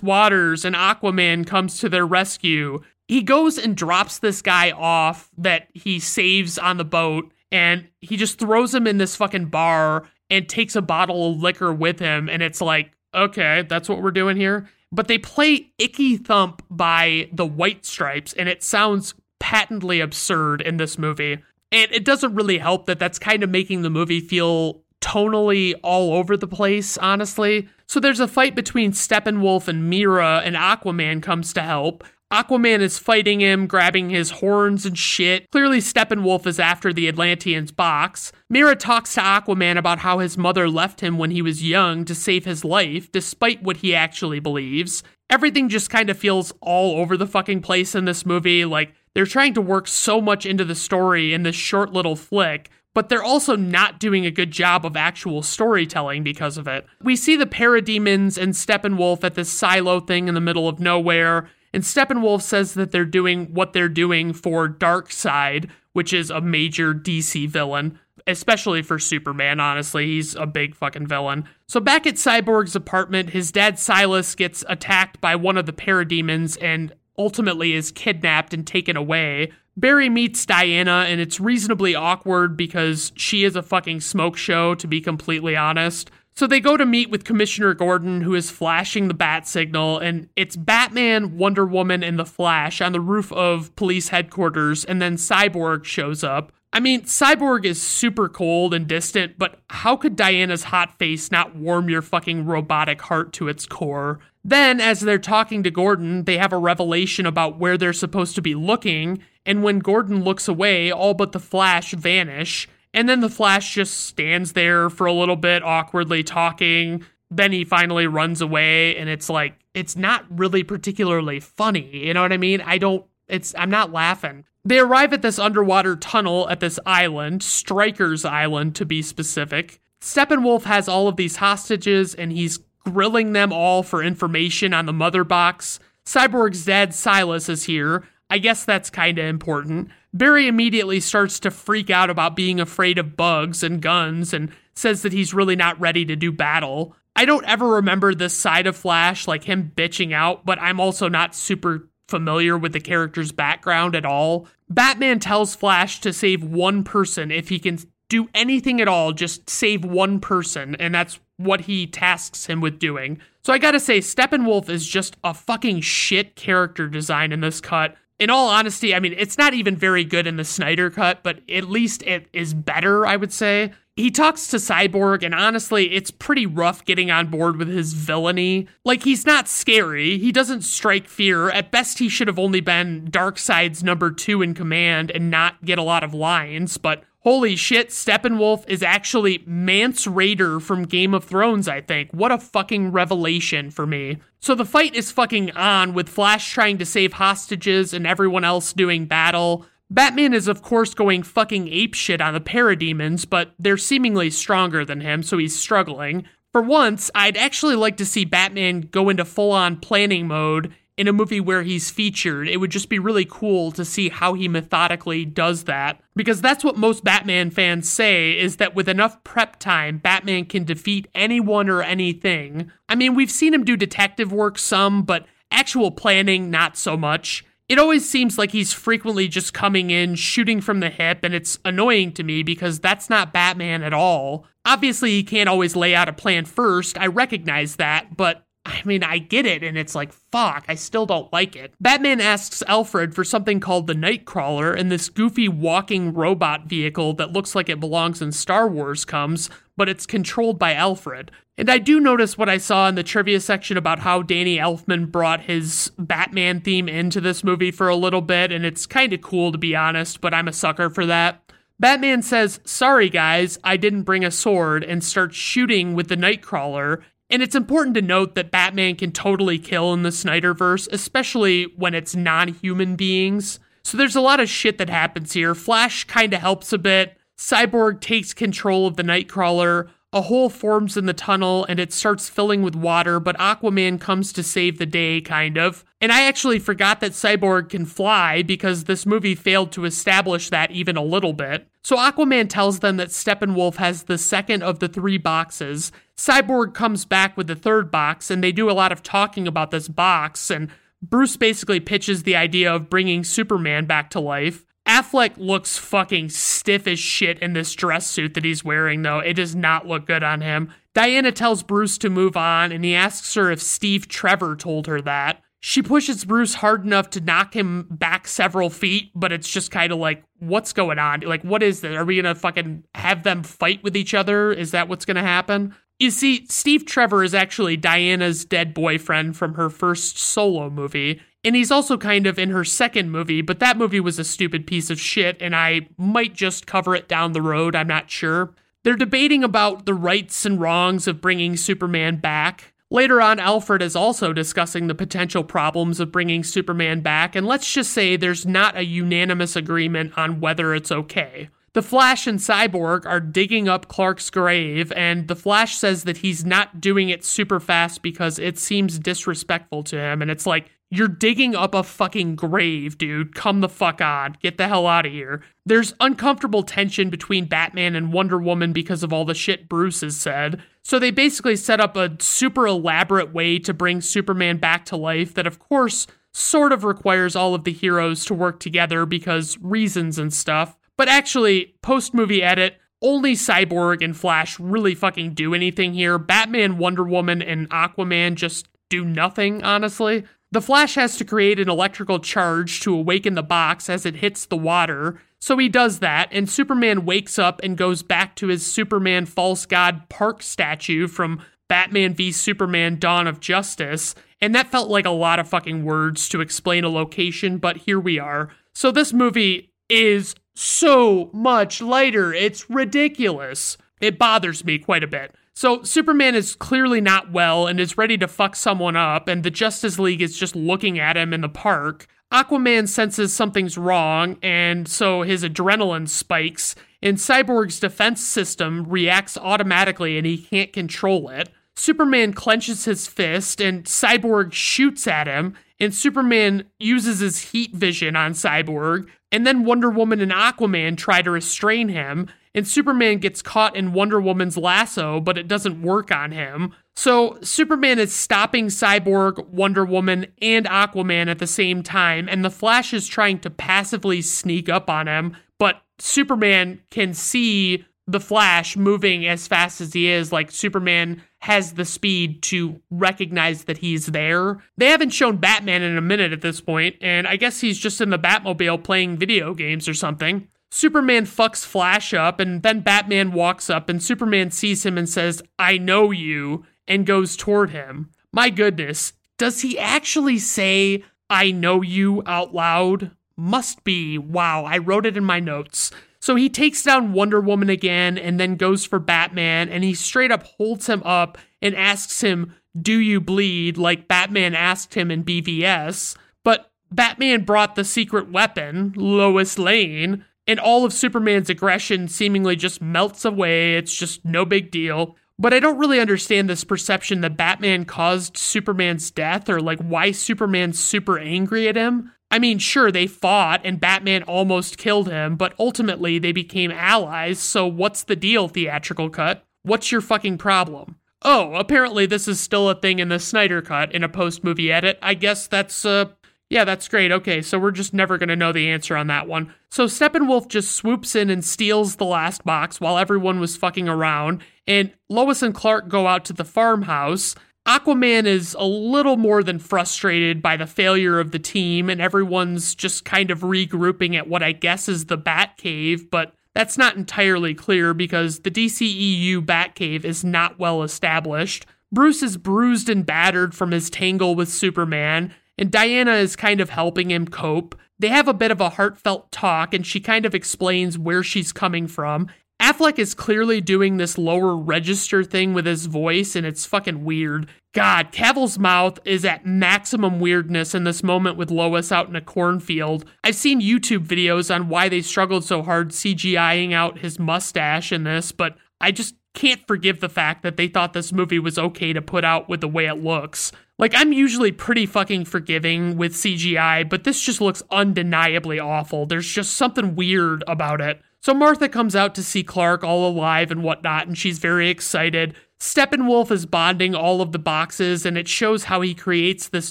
waters 0.00 0.64
and 0.64 0.76
Aquaman 0.76 1.44
comes 1.44 1.78
to 1.80 1.88
their 1.88 2.06
rescue. 2.06 2.80
He 3.08 3.22
goes 3.22 3.58
and 3.58 3.76
drops 3.76 4.20
this 4.20 4.40
guy 4.40 4.70
off 4.70 5.28
that 5.36 5.66
he 5.74 5.98
saves 5.98 6.56
on 6.56 6.76
the 6.76 6.84
boat 6.84 7.32
and 7.50 7.88
he 8.00 8.16
just 8.16 8.38
throws 8.38 8.72
him 8.72 8.86
in 8.86 8.98
this 8.98 9.16
fucking 9.16 9.46
bar 9.46 10.06
and 10.30 10.48
takes 10.48 10.76
a 10.76 10.82
bottle 10.82 11.32
of 11.32 11.42
liquor 11.42 11.72
with 11.72 11.98
him 11.98 12.28
and 12.28 12.44
it's 12.44 12.60
like, 12.60 12.92
okay, 13.12 13.66
that's 13.68 13.88
what 13.88 14.00
we're 14.00 14.12
doing 14.12 14.36
here 14.36 14.68
but 14.92 15.08
they 15.08 15.18
play 15.18 15.72
Icky 15.78 16.16
Thump 16.16 16.62
by 16.70 17.28
the 17.32 17.46
White 17.46 17.84
Stripes, 17.84 18.32
and 18.32 18.48
it 18.48 18.62
sounds 18.62 19.14
patently 19.38 20.00
absurd 20.00 20.60
in 20.62 20.76
this 20.76 20.98
movie. 20.98 21.38
And 21.72 21.90
it 21.92 22.04
doesn't 22.04 22.34
really 22.34 22.58
help 22.58 22.86
that 22.86 22.98
that's 22.98 23.18
kind 23.18 23.42
of 23.42 23.50
making 23.50 23.82
the 23.82 23.90
movie 23.90 24.20
feel 24.20 24.82
tonally 25.00 25.74
all 25.82 26.14
over 26.14 26.36
the 26.36 26.48
place, 26.48 26.98
honestly. 26.98 27.68
So 27.86 28.00
there's 28.00 28.20
a 28.20 28.28
fight 28.28 28.54
between 28.54 28.92
Steppenwolf 28.92 29.68
and 29.68 29.88
Mera, 29.88 30.42
and 30.44 30.56
Aquaman 30.56 31.22
comes 31.22 31.52
to 31.54 31.62
help. 31.62 32.04
Aquaman 32.32 32.80
is 32.80 32.96
fighting 32.96 33.40
him, 33.40 33.66
grabbing 33.66 34.10
his 34.10 34.30
horns 34.30 34.86
and 34.86 34.96
shit. 34.96 35.50
Clearly, 35.50 35.78
Steppenwolf 35.78 36.46
is 36.46 36.60
after 36.60 36.92
the 36.92 37.08
Atlantean's 37.08 37.72
box. 37.72 38.30
Mera 38.48 38.76
talks 38.76 39.14
to 39.14 39.20
Aquaman 39.20 39.76
about 39.76 39.98
how 39.98 40.20
his 40.20 40.38
mother 40.38 40.68
left 40.68 41.00
him 41.00 41.18
when 41.18 41.32
he 41.32 41.42
was 41.42 41.64
young 41.64 42.04
to 42.04 42.14
save 42.14 42.44
his 42.44 42.64
life, 42.64 43.10
despite 43.10 43.64
what 43.64 43.78
he 43.78 43.96
actually 43.96 44.38
believes. 44.38 45.02
Everything 45.28 45.68
just 45.68 45.90
kind 45.90 46.08
of 46.08 46.16
feels 46.16 46.52
all 46.60 47.00
over 47.00 47.16
the 47.16 47.26
fucking 47.26 47.62
place 47.62 47.96
in 47.96 48.04
this 48.04 48.24
movie. 48.24 48.64
Like, 48.64 48.94
they're 49.12 49.26
trying 49.26 49.54
to 49.54 49.60
work 49.60 49.88
so 49.88 50.20
much 50.20 50.46
into 50.46 50.64
the 50.64 50.76
story 50.76 51.34
in 51.34 51.42
this 51.42 51.56
short 51.56 51.92
little 51.92 52.14
flick, 52.14 52.70
but 52.94 53.08
they're 53.08 53.24
also 53.24 53.56
not 53.56 53.98
doing 53.98 54.24
a 54.24 54.30
good 54.30 54.52
job 54.52 54.86
of 54.86 54.96
actual 54.96 55.42
storytelling 55.42 56.22
because 56.22 56.56
of 56.56 56.68
it. 56.68 56.86
We 57.02 57.16
see 57.16 57.34
the 57.34 57.46
parademons 57.46 58.40
and 58.40 58.52
Steppenwolf 58.52 59.24
at 59.24 59.34
this 59.34 59.50
silo 59.50 59.98
thing 59.98 60.28
in 60.28 60.34
the 60.34 60.40
middle 60.40 60.68
of 60.68 60.78
nowhere 60.78 61.48
and 61.72 61.82
Steppenwolf 61.82 62.42
says 62.42 62.74
that 62.74 62.90
they're 62.90 63.04
doing 63.04 63.46
what 63.54 63.72
they're 63.72 63.88
doing 63.88 64.32
for 64.32 64.68
Darkseid, 64.68 65.70
which 65.92 66.12
is 66.12 66.30
a 66.30 66.40
major 66.40 66.94
DC 66.94 67.48
villain, 67.48 67.98
especially 68.26 68.82
for 68.82 68.98
Superman, 68.98 69.60
honestly. 69.60 70.06
He's 70.06 70.34
a 70.34 70.46
big 70.46 70.74
fucking 70.74 71.06
villain. 71.06 71.44
So 71.66 71.80
back 71.80 72.06
at 72.06 72.14
Cyborg's 72.14 72.76
apartment, 72.76 73.30
his 73.30 73.52
dad 73.52 73.78
Silas 73.78 74.34
gets 74.34 74.64
attacked 74.68 75.20
by 75.20 75.36
one 75.36 75.56
of 75.56 75.66
the 75.66 75.72
parademons 75.72 76.58
and 76.60 76.92
ultimately 77.18 77.74
is 77.74 77.92
kidnapped 77.92 78.54
and 78.54 78.66
taken 78.66 78.96
away. 78.96 79.52
Barry 79.76 80.08
meets 80.08 80.44
Diana, 80.44 81.04
and 81.08 81.20
it's 81.20 81.40
reasonably 81.40 81.94
awkward 81.94 82.56
because 82.56 83.12
she 83.14 83.44
is 83.44 83.56
a 83.56 83.62
fucking 83.62 84.00
smoke 84.00 84.36
show, 84.36 84.74
to 84.74 84.86
be 84.86 85.00
completely 85.00 85.56
honest. 85.56 86.10
So 86.34 86.46
they 86.46 86.60
go 86.60 86.76
to 86.76 86.86
meet 86.86 87.10
with 87.10 87.24
Commissioner 87.24 87.74
Gordon, 87.74 88.22
who 88.22 88.34
is 88.34 88.50
flashing 88.50 89.08
the 89.08 89.14
bat 89.14 89.46
signal, 89.46 89.98
and 89.98 90.28
it's 90.36 90.56
Batman, 90.56 91.36
Wonder 91.36 91.66
Woman, 91.66 92.02
and 92.02 92.18
the 92.18 92.24
Flash 92.24 92.80
on 92.80 92.92
the 92.92 93.00
roof 93.00 93.30
of 93.32 93.74
police 93.76 94.08
headquarters, 94.08 94.84
and 94.84 95.02
then 95.02 95.16
Cyborg 95.16 95.84
shows 95.84 96.24
up. 96.24 96.52
I 96.72 96.78
mean, 96.78 97.02
Cyborg 97.02 97.64
is 97.64 97.82
super 97.82 98.28
cold 98.28 98.72
and 98.72 98.86
distant, 98.86 99.38
but 99.38 99.58
how 99.70 99.96
could 99.96 100.14
Diana's 100.14 100.64
hot 100.64 100.98
face 100.98 101.32
not 101.32 101.56
warm 101.56 101.90
your 101.90 102.00
fucking 102.00 102.46
robotic 102.46 103.02
heart 103.02 103.32
to 103.34 103.48
its 103.48 103.66
core? 103.66 104.20
Then, 104.44 104.80
as 104.80 105.00
they're 105.00 105.18
talking 105.18 105.64
to 105.64 105.70
Gordon, 105.70 106.24
they 106.24 106.38
have 106.38 106.52
a 106.52 106.58
revelation 106.58 107.26
about 107.26 107.58
where 107.58 107.76
they're 107.76 107.92
supposed 107.92 108.36
to 108.36 108.42
be 108.42 108.54
looking, 108.54 109.20
and 109.44 109.64
when 109.64 109.80
Gordon 109.80 110.22
looks 110.22 110.46
away, 110.46 110.92
all 110.92 111.12
but 111.12 111.32
the 111.32 111.40
Flash 111.40 111.92
vanish. 111.92 112.68
And 112.92 113.08
then 113.08 113.20
the 113.20 113.28
Flash 113.28 113.74
just 113.74 114.06
stands 114.06 114.52
there 114.52 114.90
for 114.90 115.06
a 115.06 115.12
little 115.12 115.36
bit, 115.36 115.62
awkwardly 115.62 116.22
talking. 116.22 117.04
Then 117.30 117.52
he 117.52 117.64
finally 117.64 118.06
runs 118.06 118.40
away, 118.40 118.96
and 118.96 119.08
it's 119.08 119.28
like, 119.30 119.54
it's 119.74 119.96
not 119.96 120.24
really 120.30 120.64
particularly 120.64 121.38
funny. 121.38 122.06
You 122.06 122.14
know 122.14 122.22
what 122.22 122.32
I 122.32 122.36
mean? 122.36 122.60
I 122.60 122.78
don't, 122.78 123.06
it's, 123.28 123.54
I'm 123.56 123.70
not 123.70 123.92
laughing. 123.92 124.44
They 124.64 124.80
arrive 124.80 125.12
at 125.12 125.22
this 125.22 125.38
underwater 125.38 125.96
tunnel 125.96 126.48
at 126.50 126.60
this 126.60 126.78
island, 126.84 127.42
Stryker's 127.42 128.24
Island 128.24 128.74
to 128.76 128.84
be 128.84 129.00
specific. 129.00 129.80
Steppenwolf 130.00 130.64
has 130.64 130.88
all 130.88 131.08
of 131.08 131.16
these 131.16 131.36
hostages, 131.36 132.14
and 132.14 132.32
he's 132.32 132.58
grilling 132.84 133.32
them 133.32 133.52
all 133.52 133.82
for 133.82 134.02
information 134.02 134.74
on 134.74 134.86
the 134.86 134.92
mother 134.92 135.24
box. 135.24 135.78
Cyborg's 136.04 136.64
dad, 136.64 136.94
Silas, 136.94 137.48
is 137.48 137.64
here. 137.64 138.04
I 138.30 138.38
guess 138.38 138.64
that's 138.64 138.90
kind 138.90 139.18
of 139.18 139.26
important. 139.26 139.90
Barry 140.14 140.46
immediately 140.46 141.00
starts 141.00 141.40
to 141.40 141.50
freak 141.50 141.90
out 141.90 142.10
about 142.10 142.36
being 142.36 142.60
afraid 142.60 142.98
of 142.98 143.16
bugs 143.16 143.62
and 143.62 143.82
guns 143.82 144.32
and 144.32 144.50
says 144.74 145.02
that 145.02 145.12
he's 145.12 145.34
really 145.34 145.56
not 145.56 145.80
ready 145.80 146.04
to 146.06 146.16
do 146.16 146.32
battle. 146.32 146.96
I 147.16 147.24
don't 147.24 147.44
ever 147.46 147.68
remember 147.68 148.14
this 148.14 148.34
side 148.34 148.66
of 148.66 148.76
Flash, 148.76 149.28
like 149.28 149.44
him 149.44 149.72
bitching 149.74 150.12
out, 150.12 150.46
but 150.46 150.60
I'm 150.60 150.80
also 150.80 151.08
not 151.08 151.34
super 151.34 151.88
familiar 152.08 152.56
with 152.56 152.72
the 152.72 152.80
character's 152.80 153.32
background 153.32 153.94
at 153.94 154.06
all. 154.06 154.46
Batman 154.68 155.18
tells 155.18 155.54
Flash 155.54 156.00
to 156.00 156.12
save 156.12 156.42
one 156.44 156.84
person 156.84 157.30
if 157.30 157.48
he 157.48 157.58
can 157.58 157.78
do 158.08 158.28
anything 158.34 158.80
at 158.80 158.88
all, 158.88 159.12
just 159.12 159.48
save 159.48 159.84
one 159.84 160.20
person, 160.20 160.74
and 160.76 160.94
that's 160.94 161.20
what 161.36 161.62
he 161.62 161.86
tasks 161.86 162.46
him 162.46 162.60
with 162.60 162.78
doing. 162.78 163.18
So 163.42 163.52
I 163.52 163.58
gotta 163.58 163.80
say, 163.80 164.00
Steppenwolf 164.00 164.68
is 164.68 164.86
just 164.86 165.16
a 165.24 165.32
fucking 165.32 165.80
shit 165.80 166.36
character 166.36 166.88
design 166.88 167.32
in 167.32 167.40
this 167.40 167.60
cut 167.60 167.96
in 168.20 168.28
all 168.28 168.48
honesty, 168.48 168.94
I 168.94 169.00
mean, 169.00 169.14
it's 169.16 169.38
not 169.38 169.54
even 169.54 169.74
very 169.74 170.04
good 170.04 170.26
in 170.26 170.36
the 170.36 170.44
Snyder 170.44 170.90
cut, 170.90 171.22
but 171.22 171.40
at 171.48 171.64
least 171.64 172.02
it 172.02 172.28
is 172.34 172.52
better, 172.52 173.06
I 173.06 173.16
would 173.16 173.32
say. 173.32 173.72
He 173.96 174.10
talks 174.10 174.46
to 174.48 174.58
Cyborg, 174.58 175.24
and 175.24 175.34
honestly, 175.34 175.92
it's 175.92 176.10
pretty 176.10 176.46
rough 176.46 176.84
getting 176.84 177.10
on 177.10 177.28
board 177.28 177.56
with 177.56 177.68
his 177.68 177.94
villainy. 177.94 178.68
Like, 178.84 179.02
he's 179.02 179.26
not 179.26 179.48
scary, 179.48 180.18
he 180.18 180.32
doesn't 180.32 180.62
strike 180.62 181.08
fear. 181.08 181.48
At 181.50 181.70
best, 181.70 181.98
he 181.98 182.08
should 182.10 182.28
have 182.28 182.38
only 182.38 182.60
been 182.60 183.08
Darkseid's 183.10 183.82
number 183.82 184.10
two 184.10 184.42
in 184.42 184.54
command 184.54 185.10
and 185.10 185.30
not 185.30 185.64
get 185.64 185.78
a 185.78 185.82
lot 185.82 186.04
of 186.04 186.14
lines, 186.14 186.76
but 186.76 187.02
Holy 187.22 187.54
shit, 187.54 187.90
Steppenwolf 187.90 188.66
is 188.66 188.82
actually 188.82 189.44
Mance 189.46 190.06
Rayder 190.06 190.60
from 190.60 190.84
Game 190.84 191.12
of 191.12 191.24
Thrones, 191.24 191.68
I 191.68 191.82
think. 191.82 192.10
What 192.12 192.32
a 192.32 192.38
fucking 192.38 192.92
revelation 192.92 193.70
for 193.70 193.86
me. 193.86 194.16
So 194.38 194.54
the 194.54 194.64
fight 194.64 194.94
is 194.94 195.12
fucking 195.12 195.50
on, 195.50 195.92
with 195.92 196.08
Flash 196.08 196.50
trying 196.50 196.78
to 196.78 196.86
save 196.86 197.12
hostages 197.12 197.92
and 197.92 198.06
everyone 198.06 198.44
else 198.44 198.72
doing 198.72 199.04
battle. 199.04 199.66
Batman 199.90 200.32
is, 200.32 200.48
of 200.48 200.62
course, 200.62 200.94
going 200.94 201.22
fucking 201.22 201.66
apeshit 201.66 202.22
on 202.22 202.32
the 202.32 202.40
parademons, 202.40 203.28
but 203.28 203.52
they're 203.58 203.76
seemingly 203.76 204.30
stronger 204.30 204.82
than 204.82 205.02
him, 205.02 205.22
so 205.22 205.36
he's 205.36 205.58
struggling. 205.58 206.24
For 206.52 206.62
once, 206.62 207.10
I'd 207.14 207.36
actually 207.36 207.76
like 207.76 207.98
to 207.98 208.06
see 208.06 208.24
Batman 208.24 208.88
go 208.90 209.10
into 209.10 209.26
full 209.26 209.52
on 209.52 209.76
planning 209.76 210.26
mode 210.26 210.74
in 211.00 211.08
a 211.08 211.12
movie 211.14 211.40
where 211.40 211.62
he's 211.62 211.90
featured. 211.90 212.46
It 212.46 212.58
would 212.58 212.70
just 212.70 212.90
be 212.90 212.98
really 212.98 213.24
cool 213.24 213.72
to 213.72 213.86
see 213.86 214.10
how 214.10 214.34
he 214.34 214.48
methodically 214.48 215.24
does 215.24 215.64
that. 215.64 215.98
Because 216.14 216.42
that's 216.42 216.62
what 216.62 216.76
most 216.76 217.02
Batman 217.02 217.50
fans 217.50 217.88
say 217.88 218.38
is 218.38 218.56
that 218.56 218.74
with 218.74 218.86
enough 218.86 219.24
prep 219.24 219.58
time, 219.58 219.96
Batman 219.96 220.44
can 220.44 220.64
defeat 220.64 221.08
anyone 221.14 221.70
or 221.70 221.82
anything. 221.82 222.70
I 222.86 222.96
mean, 222.96 223.14
we've 223.14 223.30
seen 223.30 223.54
him 223.54 223.64
do 223.64 223.78
detective 223.78 224.30
work 224.30 224.58
some, 224.58 225.02
but 225.02 225.24
actual 225.50 225.90
planning, 225.90 226.50
not 226.50 226.76
so 226.76 226.98
much. 226.98 227.46
It 227.70 227.78
always 227.78 228.06
seems 228.06 228.36
like 228.36 228.50
he's 228.50 228.74
frequently 228.74 229.26
just 229.26 229.54
coming 229.54 229.88
in, 229.88 230.16
shooting 230.16 230.60
from 230.60 230.80
the 230.80 230.90
hip, 230.90 231.20
and 231.22 231.32
it's 231.32 231.58
annoying 231.64 232.12
to 232.12 232.22
me 232.22 232.42
because 232.42 232.78
that's 232.78 233.08
not 233.08 233.32
Batman 233.32 233.82
at 233.82 233.94
all. 233.94 234.44
Obviously, 234.66 235.12
he 235.12 235.22
can't 235.22 235.48
always 235.48 235.74
lay 235.74 235.94
out 235.94 236.10
a 236.10 236.12
plan 236.12 236.44
first, 236.44 236.98
I 236.98 237.06
recognize 237.06 237.76
that, 237.76 238.18
but 238.18 238.44
I 238.70 238.82
mean, 238.84 239.02
I 239.02 239.18
get 239.18 239.46
it, 239.46 239.62
and 239.62 239.76
it's 239.76 239.94
like, 239.94 240.12
fuck, 240.12 240.64
I 240.68 240.74
still 240.74 241.06
don't 241.06 241.32
like 241.32 241.56
it. 241.56 241.74
Batman 241.80 242.20
asks 242.20 242.62
Alfred 242.66 243.14
for 243.14 243.24
something 243.24 243.60
called 243.60 243.86
the 243.86 243.94
Knightcrawler, 243.94 244.78
and 244.78 244.90
this 244.90 245.08
goofy 245.08 245.48
walking 245.48 246.14
robot 246.14 246.66
vehicle 246.66 247.14
that 247.14 247.32
looks 247.32 247.54
like 247.54 247.68
it 247.68 247.80
belongs 247.80 248.22
in 248.22 248.32
Star 248.32 248.68
Wars 248.68 249.04
comes, 249.04 249.50
but 249.76 249.88
it's 249.88 250.06
controlled 250.06 250.58
by 250.58 250.74
Alfred. 250.74 251.30
And 251.58 251.68
I 251.68 251.78
do 251.78 252.00
notice 252.00 252.38
what 252.38 252.48
I 252.48 252.56
saw 252.56 252.88
in 252.88 252.94
the 252.94 253.02
trivia 253.02 253.38
section 253.38 253.76
about 253.76 253.98
how 253.98 254.22
Danny 254.22 254.56
Elfman 254.56 255.10
brought 255.10 255.42
his 255.42 255.92
Batman 255.98 256.60
theme 256.60 256.88
into 256.88 257.20
this 257.20 257.44
movie 257.44 257.70
for 257.70 257.88
a 257.88 257.96
little 257.96 258.22
bit, 258.22 258.50
and 258.50 258.64
it's 258.64 258.86
kind 258.86 259.12
of 259.12 259.20
cool 259.20 259.52
to 259.52 259.58
be 259.58 259.76
honest, 259.76 260.22
but 260.22 260.32
I'm 260.32 260.48
a 260.48 260.54
sucker 260.54 260.88
for 260.88 261.04
that. 261.04 261.42
Batman 261.78 262.20
says, 262.22 262.60
Sorry 262.64 263.08
guys, 263.08 263.58
I 263.64 263.78
didn't 263.78 264.02
bring 264.02 264.24
a 264.24 264.30
sword, 264.30 264.84
and 264.84 265.02
starts 265.02 265.36
shooting 265.36 265.94
with 265.94 266.08
the 266.08 266.16
Knightcrawler. 266.16 267.02
And 267.30 267.42
it's 267.42 267.54
important 267.54 267.94
to 267.94 268.02
note 268.02 268.34
that 268.34 268.50
Batman 268.50 268.96
can 268.96 269.12
totally 269.12 269.58
kill 269.58 269.92
in 269.92 270.02
the 270.02 270.10
Snyderverse, 270.10 270.88
especially 270.92 271.64
when 271.76 271.94
it's 271.94 272.16
non 272.16 272.48
human 272.48 272.96
beings. 272.96 273.60
So 273.84 273.96
there's 273.96 274.16
a 274.16 274.20
lot 274.20 274.40
of 274.40 274.48
shit 274.48 274.78
that 274.78 274.90
happens 274.90 275.32
here. 275.32 275.54
Flash 275.54 276.04
kind 276.04 276.34
of 276.34 276.40
helps 276.40 276.72
a 276.72 276.78
bit. 276.78 277.16
Cyborg 277.38 278.00
takes 278.00 278.34
control 278.34 278.86
of 278.86 278.96
the 278.96 279.02
Knightcrawler. 279.02 279.88
A 280.12 280.22
hole 280.22 280.48
forms 280.48 280.96
in 280.96 281.06
the 281.06 281.12
tunnel 281.12 281.64
and 281.68 281.78
it 281.78 281.92
starts 281.92 282.28
filling 282.28 282.62
with 282.62 282.74
water, 282.74 283.20
but 283.20 283.38
Aquaman 283.38 284.00
comes 284.00 284.32
to 284.32 284.42
save 284.42 284.78
the 284.78 284.86
day, 284.86 285.20
kind 285.20 285.56
of. 285.56 285.84
And 286.00 286.10
I 286.10 286.22
actually 286.22 286.58
forgot 286.58 286.98
that 287.00 287.12
Cyborg 287.12 287.68
can 287.68 287.86
fly 287.86 288.42
because 288.42 288.84
this 288.84 289.06
movie 289.06 289.36
failed 289.36 289.70
to 289.72 289.84
establish 289.84 290.50
that 290.50 290.72
even 290.72 290.96
a 290.96 291.02
little 291.02 291.32
bit. 291.32 291.68
So 291.84 291.96
Aquaman 291.96 292.48
tells 292.48 292.80
them 292.80 292.96
that 292.96 293.10
Steppenwolf 293.10 293.76
has 293.76 294.04
the 294.04 294.18
second 294.18 294.64
of 294.64 294.80
the 294.80 294.88
three 294.88 295.16
boxes. 295.16 295.92
Cyborg 296.16 296.74
comes 296.74 297.04
back 297.04 297.36
with 297.36 297.46
the 297.46 297.54
third 297.54 297.92
box, 297.92 298.32
and 298.32 298.42
they 298.42 298.52
do 298.52 298.68
a 298.68 298.72
lot 298.72 298.90
of 298.90 299.04
talking 299.04 299.46
about 299.46 299.70
this 299.70 299.86
box, 299.86 300.50
and 300.50 300.70
Bruce 301.02 301.36
basically 301.36 301.80
pitches 301.80 302.24
the 302.24 302.36
idea 302.36 302.74
of 302.74 302.90
bringing 302.90 303.24
Superman 303.24 303.86
back 303.86 304.10
to 304.10 304.20
life. 304.20 304.66
Affleck 304.90 305.34
looks 305.36 305.78
fucking 305.78 306.30
stiff 306.30 306.88
as 306.88 306.98
shit 306.98 307.38
in 307.38 307.52
this 307.52 307.72
dress 307.74 308.08
suit 308.08 308.34
that 308.34 308.44
he's 308.44 308.64
wearing, 308.64 309.02
though. 309.02 309.20
It 309.20 309.34
does 309.34 309.54
not 309.54 309.86
look 309.86 310.04
good 310.04 310.24
on 310.24 310.40
him. 310.40 310.74
Diana 310.94 311.30
tells 311.30 311.62
Bruce 311.62 311.96
to 311.98 312.10
move 312.10 312.36
on, 312.36 312.72
and 312.72 312.84
he 312.84 312.96
asks 312.96 313.32
her 313.34 313.52
if 313.52 313.62
Steve 313.62 314.08
Trevor 314.08 314.56
told 314.56 314.88
her 314.88 315.00
that. 315.02 315.42
She 315.60 315.80
pushes 315.80 316.24
Bruce 316.24 316.54
hard 316.54 316.84
enough 316.84 317.08
to 317.10 317.20
knock 317.20 317.54
him 317.54 317.86
back 317.88 318.26
several 318.26 318.68
feet, 318.68 319.12
but 319.14 319.30
it's 319.30 319.48
just 319.48 319.70
kind 319.70 319.92
of 319.92 320.00
like, 320.00 320.24
what's 320.40 320.72
going 320.72 320.98
on? 320.98 321.20
Like, 321.20 321.42
what 321.42 321.62
is 321.62 321.82
this? 321.82 321.94
Are 321.94 322.04
we 322.04 322.16
gonna 322.16 322.34
fucking 322.34 322.82
have 322.96 323.22
them 323.22 323.44
fight 323.44 323.84
with 323.84 323.96
each 323.96 324.12
other? 324.12 324.52
Is 324.52 324.72
that 324.72 324.88
what's 324.88 325.04
gonna 325.04 325.22
happen? 325.22 325.76
You 326.00 326.10
see, 326.10 326.46
Steve 326.46 326.84
Trevor 326.86 327.22
is 327.22 327.34
actually 327.34 327.76
Diana's 327.76 328.44
dead 328.44 328.74
boyfriend 328.74 329.36
from 329.36 329.54
her 329.54 329.68
first 329.68 330.18
solo 330.18 330.70
movie, 330.70 331.20
and 331.44 331.56
he's 331.56 331.70
also 331.70 331.96
kind 331.96 332.26
of 332.26 332.38
in 332.38 332.50
her 332.50 332.64
second 332.64 333.10
movie, 333.10 333.40
but 333.40 333.60
that 333.60 333.76
movie 333.76 334.00
was 334.00 334.18
a 334.18 334.24
stupid 334.24 334.66
piece 334.66 334.90
of 334.90 335.00
shit, 335.00 335.36
and 335.40 335.56
I 335.56 335.88
might 335.96 336.34
just 336.34 336.66
cover 336.66 336.94
it 336.94 337.08
down 337.08 337.32
the 337.32 337.42
road, 337.42 337.74
I'm 337.74 337.88
not 337.88 338.10
sure. 338.10 338.54
They're 338.82 338.96
debating 338.96 339.44
about 339.44 339.86
the 339.86 339.94
rights 339.94 340.44
and 340.44 340.60
wrongs 340.60 341.06
of 341.06 341.20
bringing 341.20 341.56
Superman 341.56 342.16
back. 342.16 342.72
Later 342.90 343.20
on, 343.20 343.38
Alfred 343.38 343.82
is 343.82 343.94
also 343.94 344.32
discussing 344.32 344.86
the 344.86 344.94
potential 344.94 345.44
problems 345.44 346.00
of 346.00 346.10
bringing 346.10 346.42
Superman 346.42 347.00
back, 347.00 347.36
and 347.36 347.46
let's 347.46 347.72
just 347.72 347.92
say 347.92 348.16
there's 348.16 348.44
not 348.44 348.76
a 348.76 348.84
unanimous 348.84 349.54
agreement 349.56 350.18
on 350.18 350.40
whether 350.40 350.74
it's 350.74 350.90
okay. 350.90 351.48
The 351.72 351.82
Flash 351.82 352.26
and 352.26 352.40
Cyborg 352.40 353.06
are 353.06 353.20
digging 353.20 353.68
up 353.68 353.86
Clark's 353.86 354.28
grave, 354.28 354.92
and 354.96 355.28
the 355.28 355.36
Flash 355.36 355.76
says 355.76 356.02
that 356.02 356.16
he's 356.16 356.44
not 356.44 356.80
doing 356.80 357.10
it 357.10 357.24
super 357.24 357.60
fast 357.60 358.02
because 358.02 358.40
it 358.40 358.58
seems 358.58 358.98
disrespectful 358.98 359.84
to 359.84 359.96
him. 359.96 360.20
And 360.20 360.32
it's 360.32 360.46
like, 360.46 360.68
you're 360.90 361.08
digging 361.08 361.54
up 361.54 361.72
a 361.72 361.84
fucking 361.84 362.34
grave, 362.34 362.98
dude. 362.98 363.34
Come 363.34 363.60
the 363.60 363.68
fuck 363.68 364.00
on. 364.00 364.36
Get 364.42 364.58
the 364.58 364.66
hell 364.66 364.88
out 364.88 365.06
of 365.06 365.12
here. 365.12 365.42
There's 365.64 365.94
uncomfortable 366.00 366.64
tension 366.64 367.10
between 367.10 367.44
Batman 367.44 367.94
and 367.94 368.12
Wonder 368.12 368.38
Woman 368.38 368.72
because 368.72 369.04
of 369.04 369.12
all 369.12 369.24
the 369.24 369.34
shit 369.34 369.68
Bruce 369.68 370.00
has 370.00 370.16
said. 370.16 370.62
So 370.82 370.98
they 370.98 371.12
basically 371.12 371.54
set 371.54 371.78
up 371.80 371.96
a 371.96 372.16
super 372.18 372.66
elaborate 372.66 373.32
way 373.32 373.60
to 373.60 373.72
bring 373.72 374.00
Superman 374.00 374.56
back 374.56 374.84
to 374.86 374.96
life 374.96 375.32
that, 375.34 375.46
of 375.46 375.60
course, 375.60 376.08
sort 376.32 376.72
of 376.72 376.82
requires 376.82 377.36
all 377.36 377.54
of 377.54 377.64
the 377.64 377.72
heroes 377.72 378.24
to 378.24 378.34
work 378.34 378.58
together 378.58 379.06
because 379.06 379.58
reasons 379.60 380.18
and 380.18 380.32
stuff. 380.32 380.76
But 380.96 381.08
actually, 381.08 381.76
post 381.82 382.14
movie 382.14 382.42
edit, 382.42 382.78
only 383.00 383.34
Cyborg 383.34 384.02
and 384.04 384.16
Flash 384.16 384.58
really 384.58 384.94
fucking 384.94 385.34
do 385.34 385.54
anything 385.54 385.94
here. 385.94 386.18
Batman, 386.18 386.78
Wonder 386.78 387.04
Woman, 387.04 387.42
and 387.42 387.70
Aquaman 387.70 388.34
just 388.34 388.68
do 388.88 389.04
nothing, 389.04 389.62
honestly. 389.62 390.24
The 390.52 390.60
Flash 390.60 390.96
has 390.96 391.16
to 391.16 391.24
create 391.24 391.60
an 391.60 391.68
electrical 391.68 392.18
charge 392.18 392.80
to 392.80 392.94
awaken 392.94 393.34
the 393.34 393.42
box 393.42 393.88
as 393.88 394.04
it 394.04 394.16
hits 394.16 394.46
the 394.46 394.56
water, 394.56 395.20
so 395.40 395.56
he 395.56 395.68
does 395.68 396.00
that, 396.00 396.28
and 396.32 396.50
Superman 396.50 397.04
wakes 397.06 397.38
up 397.38 397.60
and 397.62 397.76
goes 397.76 398.02
back 398.02 398.34
to 398.36 398.48
his 398.48 398.66
Superman 398.66 399.26
false 399.26 399.64
god 399.64 400.08
park 400.08 400.42
statue 400.42 401.06
from 401.06 401.40
Batman 401.68 402.14
v 402.14 402.32
Superman 402.32 402.98
Dawn 402.98 403.28
of 403.28 403.38
Justice, 403.38 404.16
and 404.40 404.52
that 404.54 404.66
felt 404.66 404.90
like 404.90 405.06
a 405.06 405.10
lot 405.10 405.38
of 405.38 405.48
fucking 405.48 405.84
words 405.84 406.28
to 406.30 406.40
explain 406.40 406.82
a 406.82 406.88
location, 406.88 407.58
but 407.58 407.76
here 407.78 408.00
we 408.00 408.18
are. 408.18 408.50
So 408.74 408.90
this 408.90 409.12
movie 409.12 409.72
is 409.88 410.34
so 410.56 411.30
much 411.32 411.80
lighter. 411.80 412.34
It's 412.34 412.68
ridiculous. 412.68 413.78
It 414.00 414.18
bothers 414.18 414.64
me 414.64 414.78
quite 414.78 415.04
a 415.04 415.08
bit. 415.08 415.32
So 415.60 415.82
Superman 415.82 416.34
is 416.34 416.54
clearly 416.54 417.02
not 417.02 417.32
well 417.32 417.66
and 417.66 417.78
is 417.78 417.98
ready 417.98 418.16
to 418.16 418.26
fuck 418.26 418.56
someone 418.56 418.96
up, 418.96 419.28
and 419.28 419.42
the 419.42 419.50
Justice 419.50 419.98
League 419.98 420.22
is 420.22 420.38
just 420.38 420.56
looking 420.56 420.98
at 420.98 421.18
him 421.18 421.34
in 421.34 421.42
the 421.42 421.50
park. 421.50 422.06
Aquaman 422.32 422.88
senses 422.88 423.34
something's 423.34 423.76
wrong, 423.76 424.38
and 424.42 424.88
so 424.88 425.20
his 425.20 425.44
adrenaline 425.44 426.08
spikes, 426.08 426.74
and 427.02 427.18
Cyborg's 427.18 427.78
defense 427.78 428.26
system 428.26 428.86
reacts 428.88 429.36
automatically 429.36 430.16
and 430.16 430.26
he 430.26 430.38
can't 430.38 430.72
control 430.72 431.28
it. 431.28 431.50
Superman 431.76 432.32
clenches 432.32 432.86
his 432.86 433.06
fist, 433.06 433.60
and 433.60 433.84
Cyborg 433.84 434.54
shoots 434.54 435.06
at 435.06 435.26
him, 435.26 435.54
and 435.78 435.94
Superman 435.94 436.64
uses 436.78 437.18
his 437.18 437.50
heat 437.50 437.74
vision 437.74 438.16
on 438.16 438.32
Cyborg, 438.32 439.10
and 439.30 439.46
then 439.46 439.66
Wonder 439.66 439.90
Woman 439.90 440.22
and 440.22 440.32
Aquaman 440.32 440.96
try 440.96 441.20
to 441.20 441.30
restrain 441.30 441.90
him, 441.90 442.30
and 442.54 442.66
Superman 442.66 443.18
gets 443.18 443.42
caught 443.42 443.76
in 443.76 443.92
Wonder 443.92 444.20
Woman's 444.20 444.56
lasso, 444.56 445.20
but 445.20 445.38
it 445.38 445.48
doesn't 445.48 445.82
work 445.82 446.10
on 446.10 446.32
him. 446.32 446.74
So 446.96 447.38
Superman 447.42 447.98
is 447.98 448.14
stopping 448.14 448.66
Cyborg, 448.66 449.46
Wonder 449.48 449.84
Woman, 449.84 450.26
and 450.42 450.66
Aquaman 450.66 451.28
at 451.28 451.38
the 451.38 451.46
same 451.46 451.82
time, 451.82 452.28
and 452.28 452.44
the 452.44 452.50
Flash 452.50 452.92
is 452.92 453.08
trying 453.08 453.38
to 453.40 453.50
passively 453.50 454.22
sneak 454.22 454.68
up 454.68 454.90
on 454.90 455.06
him, 455.06 455.36
but 455.58 455.82
Superman 455.98 456.80
can 456.90 457.14
see 457.14 457.86
the 458.06 458.20
Flash 458.20 458.76
moving 458.76 459.26
as 459.26 459.46
fast 459.46 459.80
as 459.80 459.92
he 459.92 460.08
is, 460.08 460.32
like 460.32 460.50
Superman 460.50 461.22
has 461.42 461.74
the 461.74 461.84
speed 461.84 462.42
to 462.42 462.80
recognize 462.90 463.64
that 463.64 463.78
he's 463.78 464.06
there. 464.06 464.58
They 464.76 464.88
haven't 464.88 465.10
shown 465.10 465.36
Batman 465.36 465.82
in 465.82 465.96
a 465.96 466.02
minute 466.02 466.32
at 466.32 466.40
this 466.40 466.60
point, 466.60 466.96
and 467.00 467.26
I 467.28 467.36
guess 467.36 467.60
he's 467.60 467.78
just 467.78 468.00
in 468.00 468.10
the 468.10 468.18
Batmobile 468.18 468.82
playing 468.82 469.16
video 469.16 469.54
games 469.54 469.88
or 469.88 469.94
something. 469.94 470.48
Superman 470.70 471.24
fucks 471.26 471.64
Flash 471.64 472.14
up, 472.14 472.38
and 472.40 472.62
then 472.62 472.80
Batman 472.80 473.32
walks 473.32 473.68
up, 473.68 473.88
and 473.88 474.02
Superman 474.02 474.50
sees 474.50 474.86
him 474.86 474.96
and 474.96 475.08
says, 475.08 475.42
I 475.58 475.78
know 475.78 476.10
you, 476.10 476.64
and 476.86 477.06
goes 477.06 477.36
toward 477.36 477.70
him. 477.70 478.10
My 478.32 478.50
goodness, 478.50 479.12
does 479.38 479.62
he 479.62 479.78
actually 479.78 480.38
say, 480.38 481.04
I 481.28 481.50
know 481.50 481.82
you 481.82 482.22
out 482.26 482.54
loud? 482.54 483.10
Must 483.36 483.82
be. 483.84 484.18
Wow, 484.18 484.64
I 484.64 484.78
wrote 484.78 485.06
it 485.06 485.16
in 485.16 485.24
my 485.24 485.40
notes. 485.40 485.90
So 486.20 486.34
he 486.34 486.48
takes 486.50 486.82
down 486.82 487.14
Wonder 487.14 487.40
Woman 487.40 487.70
again 487.70 488.18
and 488.18 488.38
then 488.38 488.56
goes 488.56 488.84
for 488.84 488.98
Batman, 488.98 489.68
and 489.68 489.82
he 489.82 489.94
straight 489.94 490.30
up 490.30 490.42
holds 490.42 490.88
him 490.88 491.02
up 491.04 491.38
and 491.62 491.74
asks 491.74 492.20
him, 492.20 492.54
Do 492.80 492.98
you 492.98 493.20
bleed? 493.20 493.78
like 493.78 494.08
Batman 494.08 494.54
asked 494.54 494.94
him 494.94 495.10
in 495.10 495.24
BVS. 495.24 496.16
But 496.44 496.70
Batman 496.92 497.44
brought 497.44 497.74
the 497.74 497.84
secret 497.84 498.30
weapon, 498.30 498.92
Lois 498.96 499.58
Lane, 499.58 500.26
and 500.50 500.58
all 500.58 500.84
of 500.84 500.92
Superman's 500.92 501.48
aggression 501.48 502.08
seemingly 502.08 502.56
just 502.56 502.82
melts 502.82 503.24
away. 503.24 503.76
It's 503.76 503.94
just 503.94 504.24
no 504.24 504.44
big 504.44 504.72
deal. 504.72 505.16
But 505.38 505.54
I 505.54 505.60
don't 505.60 505.78
really 505.78 506.00
understand 506.00 506.50
this 506.50 506.64
perception 506.64 507.20
that 507.20 507.36
Batman 507.36 507.84
caused 507.84 508.36
Superman's 508.36 509.12
death 509.12 509.48
or 509.48 509.60
like 509.60 509.78
why 509.78 510.10
Superman's 510.10 510.78
super 510.78 511.20
angry 511.20 511.68
at 511.68 511.76
him. 511.76 512.10
I 512.32 512.40
mean, 512.40 512.58
sure, 512.58 512.90
they 512.90 513.06
fought 513.06 513.60
and 513.64 513.80
Batman 513.80 514.24
almost 514.24 514.76
killed 514.76 515.08
him, 515.08 515.36
but 515.36 515.54
ultimately 515.56 516.18
they 516.18 516.32
became 516.32 516.72
allies, 516.72 517.38
so 517.38 517.66
what's 517.66 518.02
the 518.02 518.16
deal, 518.16 518.48
theatrical 518.48 519.08
cut? 519.08 519.44
What's 519.62 519.92
your 519.92 520.00
fucking 520.00 520.38
problem? 520.38 520.96
Oh, 521.22 521.54
apparently 521.54 522.06
this 522.06 522.26
is 522.26 522.40
still 522.40 522.68
a 522.68 522.74
thing 522.74 522.98
in 522.98 523.08
the 523.08 523.18
Snyder 523.20 523.62
cut 523.62 523.94
in 523.94 524.02
a 524.02 524.08
post 524.08 524.42
movie 524.42 524.72
edit. 524.72 524.98
I 525.00 525.14
guess 525.14 525.46
that's 525.46 525.84
uh 525.84 526.06
yeah, 526.50 526.64
that's 526.64 526.88
great. 526.88 527.12
Okay, 527.12 527.42
so 527.42 527.58
we're 527.60 527.70
just 527.70 527.94
never 527.94 528.18
going 528.18 528.28
to 528.28 528.36
know 528.36 528.50
the 528.50 528.68
answer 528.68 528.96
on 528.96 529.06
that 529.06 529.28
one. 529.28 529.54
So 529.70 529.86
Steppenwolf 529.86 530.48
just 530.48 530.72
swoops 530.72 531.14
in 531.14 531.30
and 531.30 531.44
steals 531.44 531.96
the 531.96 532.04
last 532.04 532.44
box 532.44 532.80
while 532.80 532.98
everyone 532.98 533.38
was 533.38 533.56
fucking 533.56 533.88
around, 533.88 534.42
and 534.66 534.92
Lois 535.08 535.42
and 535.42 535.54
Clark 535.54 535.88
go 535.88 536.08
out 536.08 536.24
to 536.26 536.32
the 536.32 536.44
farmhouse. 536.44 537.36
Aquaman 537.68 538.26
is 538.26 538.56
a 538.58 538.64
little 538.64 539.16
more 539.16 539.44
than 539.44 539.60
frustrated 539.60 540.42
by 540.42 540.56
the 540.56 540.66
failure 540.66 541.20
of 541.20 541.30
the 541.30 541.38
team, 541.38 541.88
and 541.88 542.00
everyone's 542.00 542.74
just 542.74 543.04
kind 543.04 543.30
of 543.30 543.40
regrouping 543.40 544.16
at 544.16 544.28
what 544.28 544.42
I 544.42 544.50
guess 544.50 544.88
is 544.88 545.04
the 545.04 545.18
Batcave, 545.18 546.10
but 546.10 546.34
that's 546.52 546.76
not 546.76 546.96
entirely 546.96 547.54
clear 547.54 547.94
because 547.94 548.40
the 548.40 548.50
DCEU 548.50 549.40
Batcave 549.44 550.04
is 550.04 550.24
not 550.24 550.58
well 550.58 550.82
established. 550.82 551.64
Bruce 551.92 552.24
is 552.24 552.36
bruised 552.36 552.88
and 552.88 553.06
battered 553.06 553.54
from 553.54 553.70
his 553.70 553.88
tangle 553.88 554.34
with 554.34 554.48
Superman, 554.48 555.32
and 555.60 555.70
Diana 555.70 556.14
is 556.14 556.34
kind 556.34 556.60
of 556.60 556.70
helping 556.70 557.10
him 557.10 557.28
cope. 557.28 557.78
They 557.98 558.08
have 558.08 558.26
a 558.26 558.34
bit 558.34 558.50
of 558.50 558.62
a 558.62 558.70
heartfelt 558.70 559.30
talk, 559.30 559.74
and 559.74 559.86
she 559.86 560.00
kind 560.00 560.24
of 560.24 560.34
explains 560.34 560.98
where 560.98 561.22
she's 561.22 561.52
coming 561.52 561.86
from. 561.86 562.28
Affleck 562.60 562.98
is 562.98 563.14
clearly 563.14 563.60
doing 563.60 563.96
this 563.96 564.18
lower 564.18 564.56
register 564.56 565.22
thing 565.22 565.52
with 565.52 565.66
his 565.66 565.84
voice, 565.84 566.34
and 566.34 566.46
it's 566.46 566.64
fucking 566.64 567.04
weird. 567.04 567.48
God, 567.74 568.10
Cavill's 568.10 568.58
mouth 568.58 568.98
is 569.04 569.24
at 569.24 569.46
maximum 569.46 570.18
weirdness 570.18 570.74
in 570.74 570.84
this 570.84 571.02
moment 571.02 571.36
with 571.36 571.50
Lois 571.50 571.92
out 571.92 572.08
in 572.08 572.16
a 572.16 572.20
cornfield. 572.22 573.04
I've 573.22 573.36
seen 573.36 573.60
YouTube 573.60 574.06
videos 574.06 574.54
on 574.54 574.68
why 574.68 574.88
they 574.88 575.02
struggled 575.02 575.44
so 575.44 575.62
hard 575.62 575.90
CGIing 575.90 576.72
out 576.72 576.98
his 576.98 577.18
mustache 577.18 577.92
in 577.92 578.04
this, 578.04 578.32
but 578.32 578.56
I 578.80 578.92
just 578.92 579.14
can't 579.34 579.66
forgive 579.66 580.00
the 580.00 580.08
fact 580.08 580.42
that 580.42 580.56
they 580.56 580.68
thought 580.68 580.92
this 580.92 581.12
movie 581.12 581.38
was 581.38 581.58
okay 581.58 581.92
to 581.92 582.02
put 582.02 582.24
out 582.24 582.48
with 582.48 582.60
the 582.60 582.68
way 582.68 582.86
it 582.86 583.02
looks. 583.02 583.52
Like, 583.80 583.94
I'm 583.94 584.12
usually 584.12 584.52
pretty 584.52 584.84
fucking 584.84 585.24
forgiving 585.24 585.96
with 585.96 586.12
CGI, 586.12 586.86
but 586.86 587.04
this 587.04 587.18
just 587.22 587.40
looks 587.40 587.62
undeniably 587.70 588.60
awful. 588.60 589.06
There's 589.06 589.26
just 589.26 589.54
something 589.54 589.96
weird 589.96 590.44
about 590.46 590.82
it. 590.82 591.00
So 591.22 591.32
Martha 591.32 591.66
comes 591.66 591.96
out 591.96 592.14
to 592.16 592.22
see 592.22 592.42
Clark 592.42 592.84
all 592.84 593.08
alive 593.08 593.50
and 593.50 593.62
whatnot, 593.62 594.06
and 594.06 594.18
she's 594.18 594.38
very 594.38 594.68
excited. 594.68 595.34
Steppenwolf 595.58 596.30
is 596.30 596.44
bonding 596.44 596.94
all 596.94 597.22
of 597.22 597.32
the 597.32 597.38
boxes, 597.38 598.04
and 598.04 598.18
it 598.18 598.28
shows 598.28 598.64
how 598.64 598.82
he 598.82 598.94
creates 598.94 599.48
this 599.48 599.70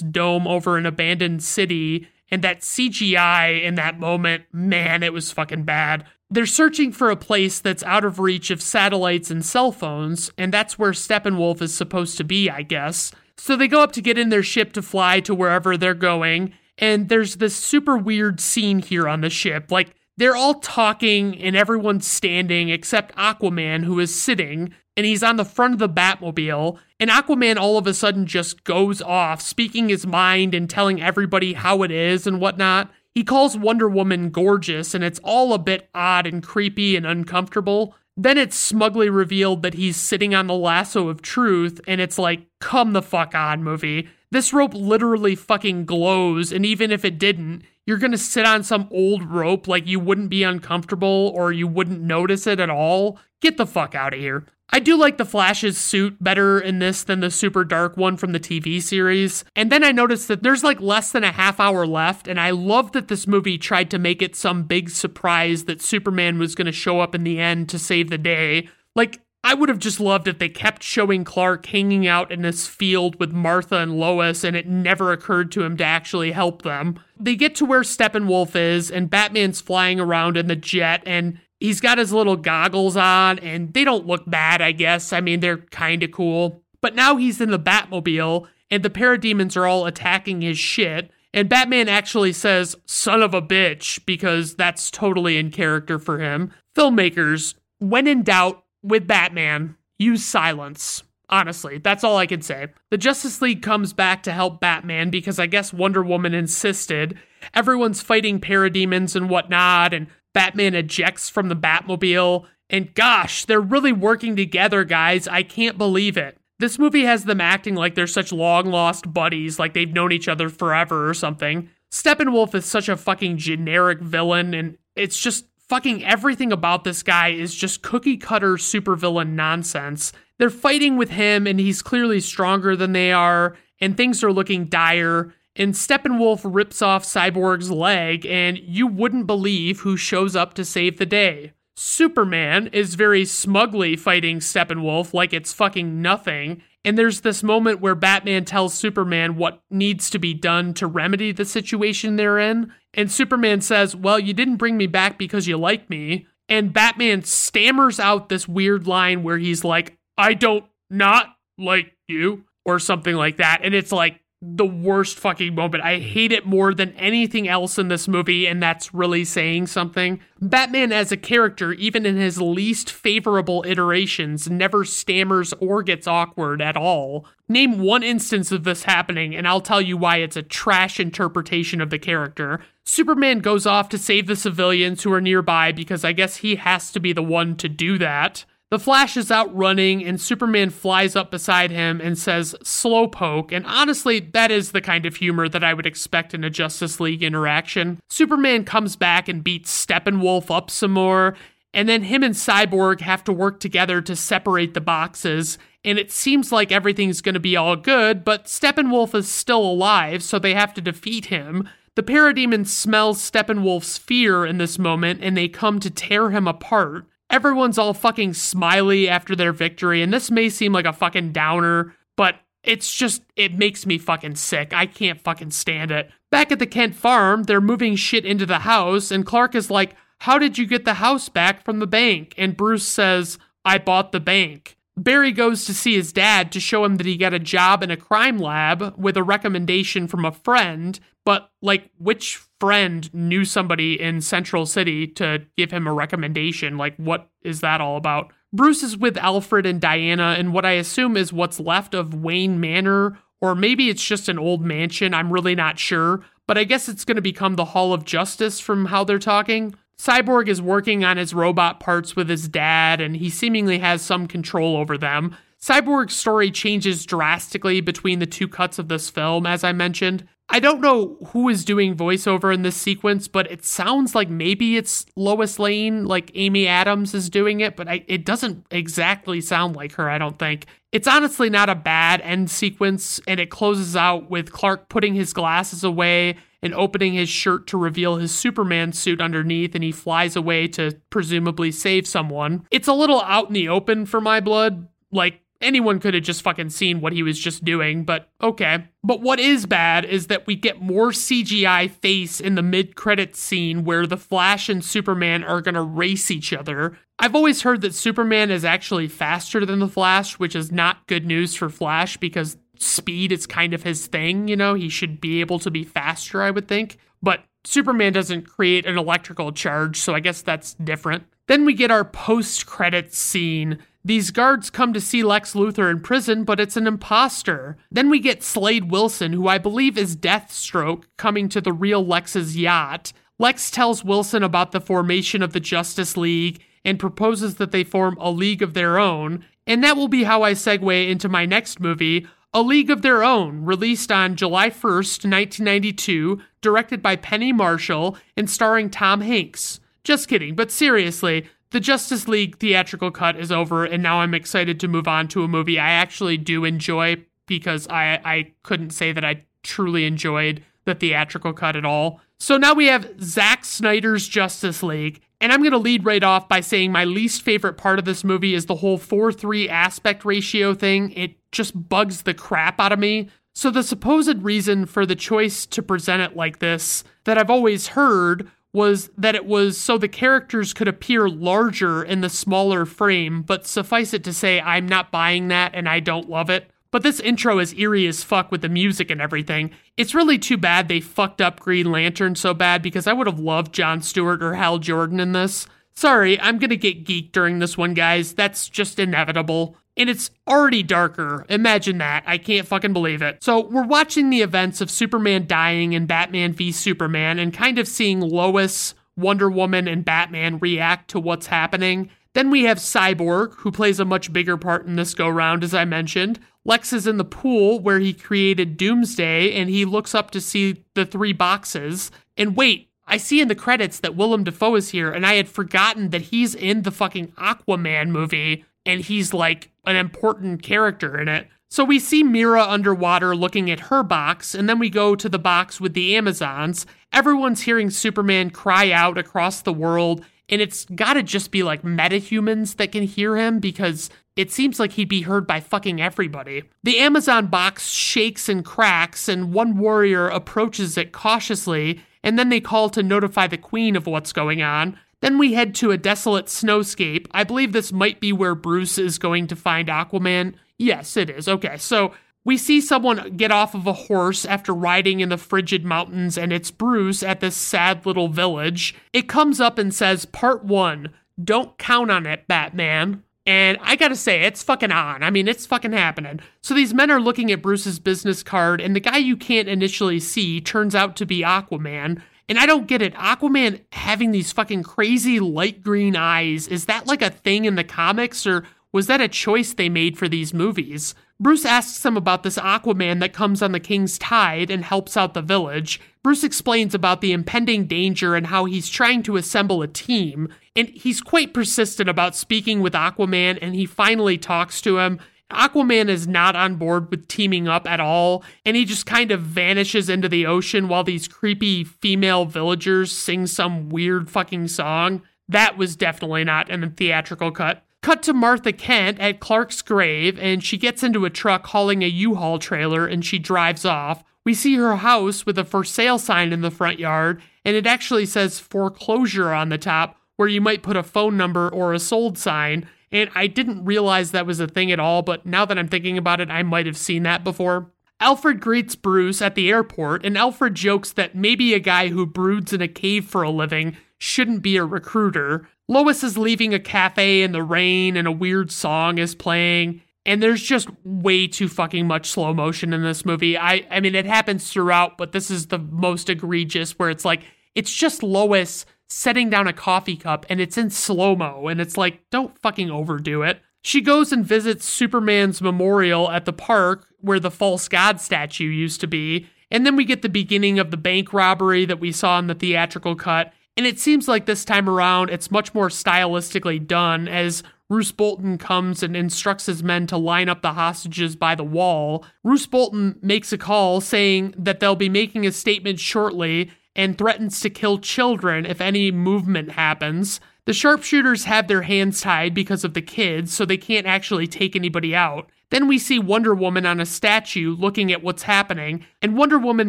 dome 0.00 0.48
over 0.48 0.76
an 0.76 0.86
abandoned 0.86 1.44
city. 1.44 2.08
And 2.32 2.42
that 2.42 2.62
CGI 2.62 3.62
in 3.62 3.76
that 3.76 4.00
moment, 4.00 4.42
man, 4.52 5.04
it 5.04 5.12
was 5.12 5.30
fucking 5.30 5.62
bad. 5.62 6.04
They're 6.28 6.46
searching 6.46 6.90
for 6.90 7.10
a 7.10 7.16
place 7.16 7.60
that's 7.60 7.84
out 7.84 8.04
of 8.04 8.18
reach 8.18 8.50
of 8.50 8.60
satellites 8.60 9.30
and 9.30 9.44
cell 9.44 9.70
phones, 9.70 10.32
and 10.36 10.52
that's 10.52 10.76
where 10.76 10.90
Steppenwolf 10.90 11.62
is 11.62 11.72
supposed 11.72 12.16
to 12.16 12.24
be, 12.24 12.50
I 12.50 12.62
guess. 12.62 13.12
So 13.40 13.56
they 13.56 13.68
go 13.68 13.82
up 13.82 13.92
to 13.92 14.02
get 14.02 14.18
in 14.18 14.28
their 14.28 14.42
ship 14.42 14.74
to 14.74 14.82
fly 14.82 15.20
to 15.20 15.34
wherever 15.34 15.76
they're 15.76 15.94
going, 15.94 16.52
and 16.76 17.08
there's 17.08 17.36
this 17.36 17.56
super 17.56 17.96
weird 17.96 18.38
scene 18.38 18.80
here 18.80 19.08
on 19.08 19.22
the 19.22 19.30
ship. 19.30 19.70
Like, 19.70 19.94
they're 20.18 20.36
all 20.36 20.60
talking 20.60 21.40
and 21.40 21.56
everyone's 21.56 22.06
standing 22.06 22.68
except 22.68 23.16
Aquaman, 23.16 23.84
who 23.84 23.98
is 23.98 24.14
sitting, 24.14 24.74
and 24.94 25.06
he's 25.06 25.22
on 25.22 25.36
the 25.36 25.46
front 25.46 25.72
of 25.72 25.78
the 25.78 25.88
Batmobile. 25.88 26.78
And 27.00 27.08
Aquaman 27.08 27.56
all 27.56 27.78
of 27.78 27.86
a 27.86 27.94
sudden 27.94 28.26
just 28.26 28.62
goes 28.62 29.00
off, 29.00 29.40
speaking 29.40 29.88
his 29.88 30.06
mind 30.06 30.54
and 30.54 30.68
telling 30.68 31.00
everybody 31.00 31.54
how 31.54 31.82
it 31.82 31.90
is 31.90 32.26
and 32.26 32.42
whatnot. 32.42 32.90
He 33.14 33.24
calls 33.24 33.56
Wonder 33.56 33.88
Woman 33.88 34.28
gorgeous, 34.28 34.94
and 34.94 35.02
it's 35.02 35.20
all 35.24 35.54
a 35.54 35.58
bit 35.58 35.88
odd 35.94 36.26
and 36.26 36.42
creepy 36.42 36.94
and 36.94 37.06
uncomfortable. 37.06 37.94
Then 38.22 38.36
it's 38.36 38.54
smugly 38.54 39.08
revealed 39.08 39.62
that 39.62 39.72
he's 39.72 39.96
sitting 39.96 40.34
on 40.34 40.46
the 40.46 40.54
lasso 40.54 41.08
of 41.08 41.22
truth, 41.22 41.80
and 41.86 42.02
it's 42.02 42.18
like, 42.18 42.42
come 42.60 42.92
the 42.92 43.00
fuck 43.00 43.34
on, 43.34 43.64
movie. 43.64 44.10
This 44.30 44.52
rope 44.52 44.74
literally 44.74 45.34
fucking 45.34 45.86
glows, 45.86 46.52
and 46.52 46.66
even 46.66 46.90
if 46.90 47.02
it 47.02 47.18
didn't, 47.18 47.62
you're 47.90 47.98
gonna 47.98 48.16
sit 48.16 48.46
on 48.46 48.62
some 48.62 48.88
old 48.92 49.24
rope 49.24 49.66
like 49.66 49.84
you 49.84 49.98
wouldn't 49.98 50.30
be 50.30 50.44
uncomfortable 50.44 51.32
or 51.34 51.50
you 51.50 51.66
wouldn't 51.66 52.00
notice 52.00 52.46
it 52.46 52.60
at 52.60 52.70
all. 52.70 53.18
Get 53.40 53.56
the 53.56 53.66
fuck 53.66 53.96
out 53.96 54.14
of 54.14 54.20
here. 54.20 54.46
I 54.72 54.78
do 54.78 54.96
like 54.96 55.18
the 55.18 55.24
Flash's 55.24 55.76
suit 55.76 56.22
better 56.22 56.60
in 56.60 56.78
this 56.78 57.02
than 57.02 57.18
the 57.18 57.32
super 57.32 57.64
dark 57.64 57.96
one 57.96 58.16
from 58.16 58.30
the 58.30 58.38
TV 58.38 58.80
series. 58.80 59.44
And 59.56 59.72
then 59.72 59.82
I 59.82 59.90
noticed 59.90 60.28
that 60.28 60.44
there's 60.44 60.62
like 60.62 60.80
less 60.80 61.10
than 61.10 61.24
a 61.24 61.32
half 61.32 61.58
hour 61.58 61.84
left, 61.84 62.28
and 62.28 62.40
I 62.40 62.50
love 62.50 62.92
that 62.92 63.08
this 63.08 63.26
movie 63.26 63.58
tried 63.58 63.90
to 63.90 63.98
make 63.98 64.22
it 64.22 64.36
some 64.36 64.62
big 64.62 64.88
surprise 64.88 65.64
that 65.64 65.82
Superman 65.82 66.38
was 66.38 66.54
going 66.54 66.66
to 66.66 66.72
show 66.72 67.00
up 67.00 67.16
in 67.16 67.24
the 67.24 67.40
end 67.40 67.68
to 67.70 67.78
save 67.80 68.08
the 68.08 68.18
day. 68.18 68.68
Like, 68.94 69.20
I 69.42 69.54
would 69.54 69.70
have 69.70 69.78
just 69.78 70.00
loved 70.00 70.28
if 70.28 70.38
they 70.38 70.50
kept 70.50 70.82
showing 70.82 71.24
Clark 71.24 71.64
hanging 71.66 72.06
out 72.06 72.30
in 72.30 72.42
this 72.42 72.66
field 72.66 73.18
with 73.18 73.32
Martha 73.32 73.76
and 73.76 73.98
Lois, 73.98 74.44
and 74.44 74.54
it 74.54 74.66
never 74.66 75.12
occurred 75.12 75.50
to 75.52 75.62
him 75.62 75.78
to 75.78 75.84
actually 75.84 76.32
help 76.32 76.62
them. 76.62 76.98
They 77.18 77.36
get 77.36 77.54
to 77.56 77.64
where 77.64 77.80
Steppenwolf 77.80 78.54
is, 78.54 78.90
and 78.90 79.08
Batman's 79.08 79.62
flying 79.62 79.98
around 79.98 80.36
in 80.36 80.46
the 80.46 80.56
jet, 80.56 81.02
and 81.06 81.38
he's 81.58 81.80
got 81.80 81.96
his 81.96 82.12
little 82.12 82.36
goggles 82.36 82.98
on, 82.98 83.38
and 83.38 83.72
they 83.72 83.82
don't 83.82 84.06
look 84.06 84.28
bad, 84.28 84.60
I 84.60 84.72
guess. 84.72 85.12
I 85.12 85.22
mean, 85.22 85.40
they're 85.40 85.56
kind 85.58 86.02
of 86.02 86.12
cool. 86.12 86.62
But 86.82 86.94
now 86.94 87.16
he's 87.16 87.40
in 87.40 87.50
the 87.50 87.58
Batmobile, 87.58 88.46
and 88.70 88.82
the 88.82 88.90
parademons 88.90 89.56
are 89.56 89.66
all 89.66 89.86
attacking 89.86 90.42
his 90.42 90.58
shit. 90.58 91.10
And 91.32 91.48
Batman 91.48 91.88
actually 91.88 92.32
says, 92.32 92.76
son 92.86 93.22
of 93.22 93.34
a 93.34 93.42
bitch, 93.42 94.04
because 94.04 94.54
that's 94.56 94.90
totally 94.90 95.38
in 95.38 95.50
character 95.50 95.98
for 95.98 96.18
him. 96.18 96.52
Filmmakers, 96.74 97.54
when 97.78 98.06
in 98.06 98.22
doubt, 98.22 98.64
with 98.82 99.06
Batman, 99.06 99.76
use 99.98 100.24
silence. 100.24 101.02
Honestly, 101.28 101.78
that's 101.78 102.02
all 102.02 102.16
I 102.16 102.26
can 102.26 102.42
say. 102.42 102.68
The 102.90 102.98
Justice 102.98 103.40
League 103.40 103.62
comes 103.62 103.92
back 103.92 104.24
to 104.24 104.32
help 104.32 104.60
Batman 104.60 105.10
because 105.10 105.38
I 105.38 105.46
guess 105.46 105.72
Wonder 105.72 106.02
Woman 106.02 106.34
insisted. 106.34 107.18
Everyone's 107.54 108.02
fighting 108.02 108.40
parademons 108.40 109.14
and 109.14 109.30
whatnot, 109.30 109.94
and 109.94 110.08
Batman 110.34 110.74
ejects 110.74 111.28
from 111.28 111.48
the 111.48 111.56
Batmobile. 111.56 112.46
And 112.68 112.92
gosh, 112.94 113.44
they're 113.44 113.60
really 113.60 113.92
working 113.92 114.34
together, 114.34 114.82
guys. 114.82 115.28
I 115.28 115.44
can't 115.44 115.78
believe 115.78 116.16
it. 116.16 116.36
This 116.58 116.78
movie 116.78 117.04
has 117.04 117.24
them 117.24 117.40
acting 117.40 117.74
like 117.74 117.94
they're 117.94 118.06
such 118.06 118.32
long 118.32 118.66
lost 118.66 119.12
buddies, 119.12 119.58
like 119.58 119.72
they've 119.72 119.92
known 119.92 120.12
each 120.12 120.28
other 120.28 120.48
forever 120.48 121.08
or 121.08 121.14
something. 121.14 121.70
Steppenwolf 121.92 122.54
is 122.54 122.64
such 122.64 122.88
a 122.88 122.96
fucking 122.96 123.38
generic 123.38 124.00
villain, 124.00 124.52
and 124.52 124.78
it's 124.94 125.18
just 125.18 125.46
fucking 125.70 126.04
everything 126.04 126.50
about 126.50 126.82
this 126.82 127.00
guy 127.04 127.28
is 127.28 127.54
just 127.54 127.80
cookie 127.80 128.16
cutter 128.16 128.54
supervillain 128.54 129.34
nonsense. 129.34 130.12
They're 130.36 130.50
fighting 130.50 130.96
with 130.96 131.10
him, 131.10 131.46
and 131.46 131.60
he's 131.60 131.80
clearly 131.80 132.18
stronger 132.18 132.74
than 132.74 132.90
they 132.92 133.12
are, 133.12 133.56
and 133.80 133.96
things 133.96 134.24
are 134.24 134.32
looking 134.32 134.64
dire. 134.64 135.32
And 135.54 135.74
Steppenwolf 135.74 136.40
rips 136.42 136.82
off 136.82 137.04
Cyborg's 137.04 137.70
leg, 137.70 138.26
and 138.26 138.58
you 138.58 138.88
wouldn't 138.88 139.28
believe 139.28 139.80
who 139.80 139.96
shows 139.96 140.34
up 140.34 140.54
to 140.54 140.64
save 140.64 140.98
the 140.98 141.06
day. 141.06 141.52
Superman 141.76 142.66
is 142.72 142.96
very 142.96 143.24
smugly 143.24 143.94
fighting 143.94 144.40
Steppenwolf 144.40 145.14
like 145.14 145.32
it's 145.32 145.52
fucking 145.52 146.02
nothing. 146.02 146.62
And 146.84 146.96
there's 146.96 147.20
this 147.20 147.42
moment 147.42 147.80
where 147.80 147.94
Batman 147.94 148.44
tells 148.44 148.72
Superman 148.72 149.36
what 149.36 149.62
needs 149.70 150.08
to 150.10 150.18
be 150.18 150.32
done 150.32 150.72
to 150.74 150.86
remedy 150.86 151.30
the 151.32 151.44
situation 151.44 152.16
they're 152.16 152.38
in. 152.38 152.72
And 152.94 153.10
Superman 153.10 153.60
says, 153.60 153.94
Well, 153.94 154.18
you 154.18 154.32
didn't 154.32 154.56
bring 154.56 154.76
me 154.76 154.86
back 154.86 155.18
because 155.18 155.46
you 155.46 155.58
like 155.58 155.90
me. 155.90 156.26
And 156.48 156.72
Batman 156.72 157.22
stammers 157.22 158.00
out 158.00 158.28
this 158.28 158.48
weird 158.48 158.86
line 158.86 159.22
where 159.22 159.38
he's 159.38 159.62
like, 159.62 159.98
I 160.18 160.34
don't 160.34 160.64
not 160.88 161.26
like 161.58 161.96
you, 162.08 162.44
or 162.64 162.78
something 162.78 163.14
like 163.14 163.36
that. 163.36 163.60
And 163.62 163.74
it's 163.74 163.92
like, 163.92 164.19
the 164.42 164.64
worst 164.64 165.18
fucking 165.18 165.54
moment. 165.54 165.84
I 165.84 165.98
hate 165.98 166.32
it 166.32 166.46
more 166.46 166.72
than 166.72 166.92
anything 166.92 167.46
else 167.46 167.78
in 167.78 167.88
this 167.88 168.08
movie, 168.08 168.46
and 168.46 168.62
that's 168.62 168.94
really 168.94 169.24
saying 169.24 169.66
something. 169.66 170.18
Batman 170.40 170.92
as 170.92 171.12
a 171.12 171.18
character, 171.18 171.74
even 171.74 172.06
in 172.06 172.16
his 172.16 172.40
least 172.40 172.90
favorable 172.90 173.62
iterations, 173.66 174.48
never 174.48 174.84
stammers 174.86 175.52
or 175.60 175.82
gets 175.82 176.06
awkward 176.06 176.62
at 176.62 176.74
all. 176.74 177.26
Name 177.50 177.80
one 177.80 178.02
instance 178.02 178.50
of 178.50 178.64
this 178.64 178.84
happening, 178.84 179.34
and 179.34 179.46
I'll 179.46 179.60
tell 179.60 179.82
you 179.82 179.98
why 179.98 180.18
it's 180.18 180.36
a 180.36 180.42
trash 180.42 180.98
interpretation 180.98 181.82
of 181.82 181.90
the 181.90 181.98
character. 181.98 182.60
Superman 182.84 183.40
goes 183.40 183.66
off 183.66 183.90
to 183.90 183.98
save 183.98 184.26
the 184.26 184.36
civilians 184.36 185.02
who 185.02 185.12
are 185.12 185.20
nearby 185.20 185.70
because 185.70 186.02
I 186.02 186.12
guess 186.12 186.36
he 186.36 186.56
has 186.56 186.90
to 186.92 187.00
be 187.00 187.12
the 187.12 187.22
one 187.22 187.56
to 187.56 187.68
do 187.68 187.98
that. 187.98 188.46
The 188.70 188.78
Flash 188.78 189.16
is 189.16 189.32
out 189.32 189.52
running, 189.52 190.04
and 190.04 190.20
Superman 190.20 190.70
flies 190.70 191.16
up 191.16 191.32
beside 191.32 191.72
him 191.72 192.00
and 192.00 192.16
says, 192.16 192.54
Slowpoke. 192.62 193.50
And 193.50 193.66
honestly, 193.66 194.20
that 194.20 194.52
is 194.52 194.70
the 194.70 194.80
kind 194.80 195.06
of 195.06 195.16
humor 195.16 195.48
that 195.48 195.64
I 195.64 195.74
would 195.74 195.86
expect 195.86 196.34
in 196.34 196.44
a 196.44 196.50
Justice 196.50 197.00
League 197.00 197.24
interaction. 197.24 197.98
Superman 198.08 198.64
comes 198.64 198.94
back 198.94 199.28
and 199.28 199.42
beats 199.42 199.84
Steppenwolf 199.84 200.54
up 200.54 200.70
some 200.70 200.92
more, 200.92 201.36
and 201.74 201.88
then 201.88 202.04
him 202.04 202.22
and 202.22 202.36
Cyborg 202.36 203.00
have 203.00 203.24
to 203.24 203.32
work 203.32 203.58
together 203.58 204.00
to 204.02 204.14
separate 204.14 204.74
the 204.74 204.80
boxes. 204.80 205.58
And 205.84 205.98
it 205.98 206.12
seems 206.12 206.52
like 206.52 206.70
everything's 206.70 207.22
going 207.22 207.34
to 207.34 207.40
be 207.40 207.56
all 207.56 207.74
good, 207.74 208.24
but 208.24 208.44
Steppenwolf 208.44 209.16
is 209.16 209.28
still 209.28 209.62
alive, 209.62 210.22
so 210.22 210.38
they 210.38 210.54
have 210.54 210.74
to 210.74 210.80
defeat 210.80 211.26
him. 211.26 211.68
The 211.96 212.04
parademon 212.04 212.68
smells 212.68 213.18
Steppenwolf's 213.18 213.98
fear 213.98 214.46
in 214.46 214.58
this 214.58 214.78
moment, 214.78 215.24
and 215.24 215.36
they 215.36 215.48
come 215.48 215.80
to 215.80 215.90
tear 215.90 216.30
him 216.30 216.46
apart. 216.46 217.06
Everyone's 217.30 217.78
all 217.78 217.94
fucking 217.94 218.34
smiley 218.34 219.08
after 219.08 219.36
their 219.36 219.52
victory, 219.52 220.02
and 220.02 220.12
this 220.12 220.30
may 220.30 220.48
seem 220.48 220.72
like 220.72 220.84
a 220.84 220.92
fucking 220.92 221.30
downer, 221.32 221.94
but 222.16 222.36
it's 222.64 222.92
just, 222.92 223.22
it 223.36 223.56
makes 223.56 223.86
me 223.86 223.98
fucking 223.98 224.34
sick. 224.34 224.72
I 224.74 224.86
can't 224.86 225.20
fucking 225.20 225.52
stand 225.52 225.90
it. 225.90 226.10
Back 226.30 226.50
at 226.50 226.58
the 226.58 226.66
Kent 226.66 226.94
farm, 226.94 227.44
they're 227.44 227.60
moving 227.60 227.96
shit 227.96 228.26
into 228.26 228.46
the 228.46 228.60
house, 228.60 229.10
and 229.10 229.24
Clark 229.24 229.54
is 229.54 229.70
like, 229.70 229.94
How 230.18 230.38
did 230.38 230.58
you 230.58 230.66
get 230.66 230.84
the 230.84 230.94
house 230.94 231.28
back 231.28 231.64
from 231.64 231.78
the 231.78 231.86
bank? 231.86 232.34
And 232.36 232.56
Bruce 232.56 232.86
says, 232.86 233.38
I 233.64 233.78
bought 233.78 234.12
the 234.12 234.20
bank. 234.20 234.76
Barry 235.02 235.32
goes 235.32 235.64
to 235.64 235.72
see 235.72 235.94
his 235.94 236.12
dad 236.12 236.52
to 236.52 236.60
show 236.60 236.84
him 236.84 236.96
that 236.96 237.06
he 237.06 237.16
got 237.16 237.32
a 237.32 237.38
job 237.38 237.82
in 237.82 237.90
a 237.90 237.96
crime 237.96 238.38
lab 238.38 238.94
with 238.98 239.16
a 239.16 239.22
recommendation 239.22 240.06
from 240.06 240.26
a 240.26 240.32
friend, 240.32 241.00
but 241.24 241.50
like 241.62 241.90
which 241.96 242.36
friend 242.60 243.12
knew 243.14 243.46
somebody 243.46 243.98
in 243.98 244.20
Central 244.20 244.66
City 244.66 245.06
to 245.06 245.46
give 245.56 245.70
him 245.70 245.86
a 245.86 245.92
recommendation? 245.92 246.76
Like 246.76 246.96
what 246.96 247.30
is 247.42 247.60
that 247.60 247.80
all 247.80 247.96
about? 247.96 248.30
Bruce 248.52 248.82
is 248.82 248.94
with 248.94 249.16
Alfred 249.16 249.64
and 249.64 249.80
Diana 249.80 250.36
in 250.38 250.52
what 250.52 250.66
I 250.66 250.72
assume 250.72 251.16
is 251.16 251.32
what's 251.32 251.58
left 251.58 251.94
of 251.94 252.12
Wayne 252.12 252.60
Manor, 252.60 253.16
or 253.40 253.54
maybe 253.54 253.88
it's 253.88 254.04
just 254.04 254.28
an 254.28 254.38
old 254.38 254.62
mansion, 254.62 255.14
I'm 255.14 255.32
really 255.32 255.54
not 255.54 255.78
sure, 255.78 256.22
but 256.46 256.58
I 256.58 256.64
guess 256.64 256.90
it's 256.90 257.06
going 257.06 257.16
to 257.16 257.22
become 257.22 257.54
the 257.54 257.64
Hall 257.64 257.94
of 257.94 258.04
Justice 258.04 258.60
from 258.60 258.86
how 258.86 259.04
they're 259.04 259.18
talking. 259.18 259.74
Cyborg 260.00 260.48
is 260.48 260.62
working 260.62 261.04
on 261.04 261.18
his 261.18 261.34
robot 261.34 261.78
parts 261.78 262.16
with 262.16 262.30
his 262.30 262.48
dad, 262.48 263.02
and 263.02 263.14
he 263.14 263.28
seemingly 263.28 263.80
has 263.80 264.00
some 264.00 264.26
control 264.26 264.78
over 264.78 264.96
them. 264.96 265.36
Cyborg's 265.60 266.16
story 266.16 266.50
changes 266.50 267.04
drastically 267.04 267.82
between 267.82 268.18
the 268.18 268.24
two 268.24 268.48
cuts 268.48 268.78
of 268.78 268.88
this 268.88 269.10
film, 269.10 269.44
as 269.44 269.62
I 269.62 269.72
mentioned. 269.72 270.26
I 270.48 270.58
don't 270.58 270.80
know 270.80 271.18
who 271.26 271.50
is 271.50 271.66
doing 271.66 271.94
voiceover 271.94 272.52
in 272.52 272.62
this 272.62 272.78
sequence, 272.78 273.28
but 273.28 273.52
it 273.52 273.62
sounds 273.62 274.14
like 274.14 274.30
maybe 274.30 274.78
it's 274.78 275.04
Lois 275.16 275.58
Lane, 275.58 276.06
like 276.06 276.30
Amy 276.34 276.66
Adams 276.66 277.14
is 277.14 277.28
doing 277.28 277.60
it, 277.60 277.76
but 277.76 277.86
I, 277.86 278.02
it 278.08 278.24
doesn't 278.24 278.64
exactly 278.70 279.42
sound 279.42 279.76
like 279.76 279.92
her, 279.96 280.08
I 280.08 280.16
don't 280.16 280.38
think. 280.38 280.64
It's 280.92 281.06
honestly 281.06 281.50
not 281.50 281.68
a 281.68 281.74
bad 281.74 282.22
end 282.22 282.50
sequence, 282.50 283.20
and 283.28 283.38
it 283.38 283.50
closes 283.50 283.94
out 283.94 284.30
with 284.30 284.50
Clark 284.50 284.88
putting 284.88 285.12
his 285.12 285.34
glasses 285.34 285.84
away 285.84 286.36
and 286.62 286.74
opening 286.74 287.14
his 287.14 287.28
shirt 287.28 287.66
to 287.68 287.78
reveal 287.78 288.16
his 288.16 288.34
Superman 288.34 288.92
suit 288.92 289.20
underneath, 289.20 289.74
and 289.74 289.84
he 289.84 289.92
flies 289.92 290.36
away 290.36 290.68
to 290.68 291.00
presumably 291.10 291.72
save 291.72 292.06
someone. 292.06 292.66
It's 292.70 292.88
a 292.88 292.92
little 292.92 293.22
out 293.22 293.48
in 293.48 293.54
the 293.54 293.68
open 293.68 294.06
for 294.06 294.20
my 294.20 294.40
blood. 294.40 294.88
Like, 295.10 295.40
anyone 295.60 296.00
could 296.00 296.14
have 296.14 296.22
just 296.22 296.42
fucking 296.42 296.70
seen 296.70 297.00
what 297.00 297.12
he 297.12 297.22
was 297.22 297.38
just 297.38 297.64
doing, 297.64 298.04
but 298.04 298.28
okay. 298.42 298.84
But 299.02 299.20
what 299.20 299.40
is 299.40 299.66
bad 299.66 300.04
is 300.04 300.26
that 300.26 300.46
we 300.46 300.56
get 300.56 300.80
more 300.80 301.10
CGI 301.10 301.90
face 301.90 302.40
in 302.40 302.54
the 302.54 302.62
mid 302.62 302.96
credits 302.96 303.38
scene 303.38 303.84
where 303.84 304.06
the 304.06 304.16
Flash 304.16 304.68
and 304.68 304.84
Superman 304.84 305.44
are 305.44 305.60
gonna 305.60 305.82
race 305.82 306.30
each 306.30 306.52
other. 306.52 306.98
I've 307.18 307.34
always 307.34 307.62
heard 307.62 307.82
that 307.82 307.94
Superman 307.94 308.50
is 308.50 308.64
actually 308.64 309.08
faster 309.08 309.66
than 309.66 309.78
the 309.78 309.88
Flash, 309.88 310.38
which 310.38 310.56
is 310.56 310.72
not 310.72 311.06
good 311.06 311.26
news 311.26 311.54
for 311.54 311.68
Flash 311.68 312.16
because 312.16 312.56
speed 312.80 313.30
is 313.30 313.46
kind 313.46 313.74
of 313.74 313.82
his 313.82 314.06
thing, 314.06 314.48
you 314.48 314.56
know? 314.56 314.74
He 314.74 314.88
should 314.88 315.20
be 315.20 315.40
able 315.40 315.58
to 315.60 315.70
be 315.70 315.84
faster, 315.84 316.42
I 316.42 316.50
would 316.50 316.66
think. 316.66 316.98
But 317.22 317.44
Superman 317.64 318.12
doesn't 318.12 318.48
create 318.48 318.86
an 318.86 318.98
electrical 318.98 319.52
charge, 319.52 319.98
so 319.98 320.14
I 320.14 320.20
guess 320.20 320.42
that's 320.42 320.74
different. 320.74 321.24
Then 321.46 321.64
we 321.64 321.74
get 321.74 321.90
our 321.90 322.04
post 322.04 322.66
credits 322.66 323.18
scene. 323.18 323.78
These 324.04 324.30
guards 324.30 324.70
come 324.70 324.94
to 324.94 325.00
see 325.00 325.22
Lex 325.22 325.52
Luthor 325.52 325.90
in 325.90 326.00
prison, 326.00 326.44
but 326.44 326.58
it's 326.58 326.76
an 326.76 326.86
imposter. 326.86 327.76
Then 327.90 328.08
we 328.08 328.18
get 328.18 328.42
Slade 328.42 328.90
Wilson, 328.90 329.34
who 329.34 329.46
I 329.46 329.58
believe 329.58 329.98
is 329.98 330.16
Deathstroke, 330.16 331.04
coming 331.18 331.48
to 331.50 331.60
the 331.60 331.72
real 331.72 332.04
Lex's 332.04 332.56
yacht. 332.56 333.12
Lex 333.38 333.70
tells 333.70 334.04
Wilson 334.04 334.42
about 334.42 334.72
the 334.72 334.80
formation 334.80 335.42
of 335.42 335.52
the 335.52 335.60
Justice 335.60 336.16
League 336.16 336.62
and 336.84 336.98
proposes 336.98 337.56
that 337.56 337.72
they 337.72 337.84
form 337.84 338.16
a 338.18 338.30
league 338.30 338.62
of 338.62 338.72
their 338.72 338.98
own. 338.98 339.44
And 339.66 339.84
that 339.84 339.96
will 339.96 340.08
be 340.08 340.24
how 340.24 340.42
I 340.42 340.52
segue 340.52 341.10
into 341.10 341.28
my 341.28 341.44
next 341.44 341.78
movie, 341.78 342.26
a 342.52 342.62
League 342.62 342.90
of 342.90 343.02
Their 343.02 343.22
Own, 343.22 343.64
released 343.64 344.10
on 344.10 344.34
July 344.34 344.70
1st, 344.70 345.24
1992, 345.24 346.40
directed 346.60 347.00
by 347.02 347.16
Penny 347.16 347.52
Marshall 347.52 348.16
and 348.36 348.50
starring 348.50 348.90
Tom 348.90 349.20
Hanks. 349.20 349.78
Just 350.02 350.28
kidding, 350.28 350.56
but 350.56 350.70
seriously, 350.70 351.46
the 351.70 351.78
Justice 351.78 352.26
League 352.26 352.58
theatrical 352.58 353.12
cut 353.12 353.38
is 353.38 353.52
over, 353.52 353.84
and 353.84 354.02
now 354.02 354.20
I'm 354.20 354.34
excited 354.34 354.80
to 354.80 354.88
move 354.88 355.06
on 355.06 355.28
to 355.28 355.44
a 355.44 355.48
movie 355.48 355.78
I 355.78 355.90
actually 355.90 356.36
do 356.36 356.64
enjoy 356.64 357.24
because 357.46 357.86
I, 357.88 358.20
I 358.24 358.52
couldn't 358.64 358.90
say 358.90 359.12
that 359.12 359.24
I 359.24 359.44
truly 359.62 360.04
enjoyed 360.04 360.64
the 360.84 360.94
theatrical 360.94 361.52
cut 361.52 361.76
at 361.76 361.84
all. 361.84 362.20
So 362.38 362.56
now 362.56 362.74
we 362.74 362.86
have 362.86 363.22
Zack 363.22 363.64
Snyder's 363.64 364.26
Justice 364.26 364.82
League, 364.82 365.20
and 365.40 365.52
I'm 365.52 365.60
going 365.60 365.72
to 365.72 365.78
lead 365.78 366.04
right 366.04 366.22
off 366.22 366.48
by 366.48 366.60
saying 366.60 366.92
my 366.92 367.04
least 367.04 367.42
favorite 367.42 367.74
part 367.74 367.98
of 367.98 368.04
this 368.04 368.24
movie 368.24 368.54
is 368.54 368.66
the 368.66 368.76
whole 368.76 368.98
4 368.98 369.32
3 369.32 369.68
aspect 369.68 370.24
ratio 370.24 370.74
thing. 370.74 371.12
It 371.12 371.36
just 371.52 371.88
bugs 371.88 372.22
the 372.22 372.34
crap 372.34 372.78
out 372.78 372.92
of 372.92 372.98
me. 372.98 373.28
So, 373.54 373.70
the 373.70 373.82
supposed 373.82 374.42
reason 374.42 374.86
for 374.86 375.04
the 375.04 375.16
choice 375.16 375.66
to 375.66 375.82
present 375.82 376.22
it 376.22 376.36
like 376.36 376.60
this 376.60 377.04
that 377.24 377.38
I've 377.38 377.50
always 377.50 377.88
heard 377.88 378.50
was 378.72 379.10
that 379.18 379.34
it 379.34 379.46
was 379.46 379.76
so 379.76 379.98
the 379.98 380.08
characters 380.08 380.72
could 380.72 380.86
appear 380.86 381.28
larger 381.28 382.04
in 382.04 382.20
the 382.20 382.28
smaller 382.28 382.86
frame, 382.86 383.42
but 383.42 383.66
suffice 383.66 384.14
it 384.14 384.22
to 384.24 384.32
say, 384.32 384.60
I'm 384.60 384.86
not 384.86 385.10
buying 385.10 385.48
that 385.48 385.74
and 385.74 385.88
I 385.88 386.00
don't 386.00 386.30
love 386.30 386.50
it. 386.50 386.70
But 386.90 387.02
this 387.02 387.20
intro 387.20 387.58
is 387.58 387.74
eerie 387.74 388.06
as 388.06 388.24
fuck 388.24 388.50
with 388.50 388.62
the 388.62 388.68
music 388.68 389.10
and 389.10 389.20
everything. 389.20 389.70
It's 389.96 390.14
really 390.14 390.38
too 390.38 390.56
bad 390.56 390.88
they 390.88 391.00
fucked 391.00 391.40
up 391.40 391.60
Green 391.60 391.92
Lantern 391.92 392.34
so 392.34 392.52
bad 392.52 392.82
because 392.82 393.06
I 393.06 393.12
would 393.12 393.28
have 393.28 393.38
loved 393.38 393.72
John 393.72 394.02
Stewart 394.02 394.42
or 394.42 394.54
Hal 394.54 394.78
Jordan 394.78 395.20
in 395.20 395.32
this. 395.32 395.66
Sorry, 395.94 396.40
I'm 396.40 396.58
gonna 396.58 396.76
get 396.76 397.04
geeked 397.04 397.32
during 397.32 397.58
this 397.58 397.76
one, 397.76 397.94
guys. 397.94 398.32
That's 398.32 398.68
just 398.68 398.98
inevitable. 398.98 399.76
And 399.96 400.08
it's 400.08 400.30
already 400.48 400.82
darker. 400.82 401.44
Imagine 401.48 401.98
that. 401.98 402.24
I 402.26 402.38
can't 402.38 402.66
fucking 402.66 402.92
believe 402.92 403.22
it. 403.22 403.42
So, 403.42 403.66
we're 403.66 403.84
watching 403.84 404.30
the 404.30 404.40
events 404.40 404.80
of 404.80 404.90
Superman 404.90 405.46
dying 405.46 405.92
in 405.92 406.06
Batman 406.06 406.52
v 406.54 406.72
Superman 406.72 407.38
and 407.38 407.52
kind 407.52 407.78
of 407.78 407.86
seeing 407.86 408.20
Lois, 408.20 408.94
Wonder 409.16 409.50
Woman, 409.50 409.86
and 409.86 410.04
Batman 410.04 410.58
react 410.58 411.10
to 411.10 411.20
what's 411.20 411.46
happening. 411.48 412.08
Then 412.34 412.50
we 412.50 412.64
have 412.64 412.78
Cyborg, 412.78 413.54
who 413.56 413.72
plays 413.72 413.98
a 413.98 414.04
much 414.04 414.32
bigger 414.32 414.56
part 414.56 414.86
in 414.86 414.96
this 414.96 415.14
go 415.14 415.28
round, 415.28 415.64
as 415.64 415.74
I 415.74 415.84
mentioned. 415.84 416.38
Lex 416.64 416.92
is 416.92 417.06
in 417.06 417.16
the 417.16 417.24
pool 417.24 417.80
where 417.80 417.98
he 417.98 418.12
created 418.12 418.76
Doomsday 418.76 419.52
and 419.54 419.68
he 419.68 419.84
looks 419.84 420.14
up 420.14 420.30
to 420.32 420.40
see 420.40 420.84
the 420.94 421.06
three 421.06 421.32
boxes. 421.32 422.10
And 422.36 422.56
wait, 422.56 422.90
I 423.06 423.16
see 423.16 423.40
in 423.40 423.48
the 423.48 423.54
credits 423.54 423.98
that 424.00 424.14
Willem 424.14 424.44
Dafoe 424.44 424.76
is 424.76 424.90
here, 424.90 425.10
and 425.10 425.26
I 425.26 425.34
had 425.34 425.48
forgotten 425.48 426.10
that 426.10 426.22
he's 426.22 426.54
in 426.54 426.82
the 426.82 426.92
fucking 426.92 427.28
Aquaman 427.32 428.10
movie 428.10 428.64
and 428.86 429.00
he's 429.00 429.34
like 429.34 429.70
an 429.84 429.96
important 429.96 430.62
character 430.62 431.20
in 431.20 431.28
it. 431.28 431.48
So 431.68 431.84
we 431.84 431.98
see 431.98 432.22
Mera 432.22 432.64
underwater 432.64 433.36
looking 433.36 433.70
at 433.70 433.80
her 433.80 434.02
box, 434.02 434.54
and 434.54 434.68
then 434.68 434.78
we 434.78 434.90
go 434.90 435.14
to 435.14 435.28
the 435.28 435.38
box 435.38 435.80
with 435.80 435.94
the 435.94 436.16
Amazons. 436.16 436.84
Everyone's 437.12 437.62
hearing 437.62 437.90
Superman 437.90 438.50
cry 438.50 438.90
out 438.90 439.16
across 439.16 439.62
the 439.62 439.72
world, 439.72 440.24
and 440.50 440.60
it's 440.60 440.84
gotta 440.94 441.22
just 441.22 441.50
be 441.50 441.62
like 441.62 441.82
metahumans 441.82 442.76
that 442.76 442.92
can 442.92 443.04
hear 443.04 443.36
him 443.36 443.60
because 443.60 444.10
it 444.36 444.50
seems 444.50 444.80
like 444.80 444.92
he'd 444.92 445.08
be 445.08 445.22
heard 445.22 445.46
by 445.46 445.60
fucking 445.60 446.00
everybody. 446.00 446.64
The 446.82 446.98
Amazon 446.98 447.46
box 447.46 447.90
shakes 447.90 448.48
and 448.48 448.64
cracks, 448.64 449.28
and 449.28 449.52
one 449.52 449.78
warrior 449.78 450.28
approaches 450.28 450.96
it 450.98 451.12
cautiously, 451.12 452.00
and 452.22 452.38
then 452.38 452.48
they 452.48 452.60
call 452.60 452.90
to 452.90 453.02
notify 453.02 453.46
the 453.46 453.58
queen 453.58 453.96
of 453.96 454.06
what's 454.06 454.32
going 454.32 454.62
on. 454.62 454.98
Then 455.20 455.36
we 455.36 455.52
head 455.52 455.74
to 455.76 455.90
a 455.90 455.98
desolate 455.98 456.46
snowscape. 456.46 457.26
I 457.32 457.44
believe 457.44 457.72
this 457.72 457.92
might 457.92 458.20
be 458.20 458.32
where 458.32 458.54
Bruce 458.54 458.96
is 458.98 459.18
going 459.18 459.46
to 459.48 459.56
find 459.56 459.88
Aquaman. 459.88 460.54
Yes, 460.78 461.16
it 461.16 461.28
is. 461.28 461.46
Okay, 461.46 461.76
so 461.76 462.12
we 462.44 462.56
see 462.56 462.80
someone 462.80 463.36
get 463.36 463.50
off 463.50 463.74
of 463.74 463.86
a 463.86 463.92
horse 463.92 464.44
after 464.44 464.72
riding 464.72 465.20
in 465.20 465.28
the 465.28 465.36
frigid 465.36 465.84
mountains, 465.84 466.38
and 466.38 466.52
it's 466.52 466.70
Bruce 466.70 467.22
at 467.22 467.40
this 467.40 467.56
sad 467.56 468.06
little 468.06 468.28
village. 468.28 468.94
It 469.12 469.28
comes 469.28 469.60
up 469.60 469.78
and 469.78 469.94
says, 469.94 470.24
Part 470.24 470.64
1 470.64 471.10
Don't 471.42 471.76
count 471.78 472.10
on 472.10 472.26
it, 472.26 472.46
Batman. 472.48 473.22
And 473.46 473.78
I 473.80 473.96
gotta 473.96 474.16
say, 474.16 474.42
it's 474.42 474.62
fucking 474.62 474.92
on. 474.92 475.22
I 475.22 475.30
mean, 475.30 475.48
it's 475.48 475.66
fucking 475.66 475.92
happening. 475.92 476.40
So 476.62 476.74
these 476.74 476.94
men 476.94 477.10
are 477.10 477.20
looking 477.20 477.50
at 477.50 477.62
Bruce's 477.62 477.98
business 477.98 478.42
card, 478.42 478.80
and 478.80 478.94
the 478.94 479.00
guy 479.00 479.16
you 479.16 479.36
can't 479.36 479.68
initially 479.68 480.20
see 480.20 480.60
turns 480.60 480.94
out 480.94 481.16
to 481.16 481.26
be 481.26 481.40
Aquaman. 481.40 482.22
And 482.48 482.58
I 482.58 482.66
don't 482.66 482.86
get 482.86 483.02
it. 483.02 483.14
Aquaman 483.14 483.80
having 483.92 484.32
these 484.32 484.52
fucking 484.52 484.82
crazy 484.82 485.40
light 485.40 485.82
green 485.82 486.16
eyes, 486.16 486.68
is 486.68 486.86
that 486.86 487.06
like 487.06 487.22
a 487.22 487.30
thing 487.30 487.64
in 487.64 487.76
the 487.76 487.84
comics, 487.84 488.46
or 488.46 488.64
was 488.92 489.06
that 489.06 489.20
a 489.20 489.28
choice 489.28 489.72
they 489.72 489.88
made 489.88 490.18
for 490.18 490.28
these 490.28 490.52
movies? 490.52 491.14
Bruce 491.40 491.64
asks 491.64 492.04
him 492.04 492.18
about 492.18 492.42
this 492.42 492.58
Aquaman 492.58 493.18
that 493.20 493.32
comes 493.32 493.62
on 493.62 493.72
the 493.72 493.80
King's 493.80 494.18
Tide 494.18 494.70
and 494.70 494.84
helps 494.84 495.16
out 495.16 495.32
the 495.32 495.40
village. 495.40 495.98
Bruce 496.22 496.44
explains 496.44 496.94
about 496.94 497.22
the 497.22 497.32
impending 497.32 497.86
danger 497.86 498.34
and 498.34 498.48
how 498.48 498.66
he's 498.66 498.90
trying 498.90 499.22
to 499.22 499.38
assemble 499.38 499.80
a 499.80 499.88
team. 499.88 500.52
And 500.76 500.90
he's 500.90 501.22
quite 501.22 501.54
persistent 501.54 502.10
about 502.10 502.36
speaking 502.36 502.82
with 502.82 502.92
Aquaman, 502.92 503.58
and 503.62 503.74
he 503.74 503.86
finally 503.86 504.36
talks 504.36 504.82
to 504.82 504.98
him. 504.98 505.18
Aquaman 505.50 506.10
is 506.10 506.28
not 506.28 506.54
on 506.54 506.76
board 506.76 507.10
with 507.10 507.26
teaming 507.26 507.66
up 507.66 507.88
at 507.88 508.00
all, 508.00 508.44
and 508.66 508.76
he 508.76 508.84
just 508.84 509.06
kind 509.06 509.30
of 509.30 509.40
vanishes 509.40 510.10
into 510.10 510.28
the 510.28 510.44
ocean 510.44 510.88
while 510.88 511.04
these 511.04 511.26
creepy 511.26 511.84
female 511.84 512.44
villagers 512.44 513.10
sing 513.10 513.46
some 513.46 513.88
weird 513.88 514.30
fucking 514.30 514.68
song. 514.68 515.22
That 515.48 515.78
was 515.78 515.96
definitely 515.96 516.44
not 516.44 516.68
in 516.68 516.82
the 516.82 516.88
theatrical 516.90 517.50
cut. 517.50 517.82
Cut 518.02 518.22
to 518.22 518.32
Martha 518.32 518.72
Kent 518.72 519.20
at 519.20 519.40
Clark's 519.40 519.82
grave, 519.82 520.38
and 520.38 520.64
she 520.64 520.78
gets 520.78 521.02
into 521.02 521.26
a 521.26 521.30
truck 521.30 521.66
hauling 521.66 522.02
a 522.02 522.06
U 522.06 522.34
Haul 522.34 522.58
trailer 522.58 523.06
and 523.06 523.24
she 523.24 523.38
drives 523.38 523.84
off. 523.84 524.24
We 524.44 524.54
see 524.54 524.76
her 524.76 524.96
house 524.96 525.44
with 525.44 525.58
a 525.58 525.64
for 525.64 525.84
sale 525.84 526.18
sign 526.18 526.52
in 526.52 526.62
the 526.62 526.70
front 526.70 526.98
yard, 526.98 527.42
and 527.62 527.76
it 527.76 527.86
actually 527.86 528.24
says 528.24 528.58
foreclosure 528.58 529.52
on 529.52 529.68
the 529.68 529.76
top, 529.76 530.16
where 530.36 530.48
you 530.48 530.62
might 530.62 530.82
put 530.82 530.96
a 530.96 531.02
phone 531.02 531.36
number 531.36 531.68
or 531.68 531.92
a 531.92 531.98
sold 531.98 532.38
sign. 532.38 532.88
and 533.12 533.28
I 533.34 533.48
didn't 533.48 533.84
realize 533.84 534.30
that 534.30 534.46
was 534.46 534.60
a 534.60 534.66
thing 534.66 534.92
at 534.92 535.00
all, 535.00 535.22
but 535.22 535.44
now 535.44 535.64
that 535.64 535.78
I'm 535.78 535.88
thinking 535.88 536.16
about 536.16 536.40
it, 536.40 536.50
I 536.50 536.62
might 536.62 536.86
have 536.86 536.96
seen 536.96 537.24
that 537.24 537.44
before. 537.44 537.90
Alfred 538.20 538.60
greets 538.60 538.94
Bruce 538.96 539.42
at 539.42 539.54
the 539.54 539.70
airport, 539.70 540.24
and 540.24 540.38
Alfred 540.38 540.74
jokes 540.74 541.12
that 541.12 541.34
maybe 541.34 541.74
a 541.74 541.78
guy 541.80 542.08
who 542.08 542.24
broods 542.24 542.72
in 542.72 542.80
a 542.80 542.88
cave 542.88 543.24
for 543.24 543.42
a 543.42 543.50
living 543.50 543.96
shouldn't 544.18 544.62
be 544.62 544.76
a 544.76 544.84
recruiter. 544.84 545.68
Lois 545.90 546.22
is 546.22 546.38
leaving 546.38 546.72
a 546.72 546.78
cafe 546.78 547.42
in 547.42 547.50
the 547.50 547.64
rain, 547.64 548.16
and 548.16 548.28
a 548.28 548.32
weird 548.32 548.70
song 548.70 549.18
is 549.18 549.34
playing. 549.34 550.02
And 550.24 550.40
there's 550.40 550.62
just 550.62 550.88
way 551.02 551.48
too 551.48 551.68
fucking 551.68 552.06
much 552.06 552.30
slow 552.30 552.54
motion 552.54 552.92
in 552.92 553.02
this 553.02 553.24
movie. 553.24 553.58
I, 553.58 553.84
I 553.90 553.98
mean, 553.98 554.14
it 554.14 554.24
happens 554.24 554.70
throughout, 554.70 555.18
but 555.18 555.32
this 555.32 555.50
is 555.50 555.66
the 555.66 555.80
most 555.80 556.30
egregious 556.30 556.92
where 556.92 557.10
it's 557.10 557.24
like, 557.24 557.42
it's 557.74 557.92
just 557.92 558.22
Lois 558.22 558.86
setting 559.08 559.50
down 559.50 559.66
a 559.66 559.72
coffee 559.72 560.16
cup 560.16 560.46
and 560.48 560.60
it's 560.60 560.78
in 560.78 560.90
slow 560.90 561.34
mo. 561.34 561.66
And 561.66 561.80
it's 561.80 561.96
like, 561.96 562.20
don't 562.30 562.56
fucking 562.60 562.92
overdo 562.92 563.42
it. 563.42 563.60
She 563.82 564.00
goes 564.00 564.30
and 564.30 564.46
visits 564.46 564.84
Superman's 564.84 565.60
memorial 565.60 566.30
at 566.30 566.44
the 566.44 566.52
park 566.52 567.08
where 567.18 567.40
the 567.40 567.50
false 567.50 567.88
god 567.88 568.20
statue 568.20 568.68
used 568.68 569.00
to 569.00 569.08
be. 569.08 569.48
And 569.72 569.84
then 569.84 569.96
we 569.96 570.04
get 570.04 570.22
the 570.22 570.28
beginning 570.28 570.78
of 570.78 570.92
the 570.92 570.96
bank 570.96 571.32
robbery 571.32 571.84
that 571.86 571.98
we 571.98 572.12
saw 572.12 572.38
in 572.38 572.46
the 572.46 572.54
theatrical 572.54 573.16
cut. 573.16 573.52
And 573.76 573.86
it 573.86 573.98
seems 573.98 574.28
like 574.28 574.46
this 574.46 574.64
time 574.64 574.88
around 574.88 575.30
it's 575.30 575.50
much 575.50 575.74
more 575.74 575.88
stylistically 575.88 576.86
done 576.86 577.28
as 577.28 577.62
Roose 577.88 578.12
Bolton 578.12 578.56
comes 578.56 579.02
and 579.02 579.16
instructs 579.16 579.66
his 579.66 579.82
men 579.82 580.06
to 580.06 580.16
line 580.16 580.48
up 580.48 580.62
the 580.62 580.74
hostages 580.74 581.34
by 581.34 581.54
the 581.54 581.64
wall. 581.64 582.24
Roose 582.44 582.66
Bolton 582.66 583.18
makes 583.20 583.52
a 583.52 583.58
call 583.58 584.00
saying 584.00 584.54
that 584.56 584.78
they'll 584.78 584.94
be 584.94 585.08
making 585.08 585.44
a 585.44 585.52
statement 585.52 585.98
shortly 585.98 586.70
and 586.94 587.18
threatens 587.18 587.58
to 587.60 587.70
kill 587.70 587.98
children 587.98 588.64
if 588.64 588.80
any 588.80 589.10
movement 589.10 589.72
happens. 589.72 590.40
The 590.66 590.72
sharpshooters 590.72 591.44
have 591.44 591.66
their 591.66 591.82
hands 591.82 592.20
tied 592.20 592.54
because 592.54 592.84
of 592.84 592.94
the 592.94 593.02
kids, 593.02 593.52
so 593.52 593.64
they 593.64 593.76
can't 593.76 594.06
actually 594.06 594.46
take 594.46 594.76
anybody 594.76 595.14
out. 595.14 595.50
Then 595.70 595.86
we 595.86 595.98
see 595.98 596.18
Wonder 596.18 596.54
Woman 596.54 596.84
on 596.84 597.00
a 597.00 597.06
statue 597.06 597.76
looking 597.76 598.12
at 598.12 598.22
what's 598.22 598.42
happening, 598.42 599.06
and 599.22 599.36
Wonder 599.36 599.58
Woman 599.58 599.88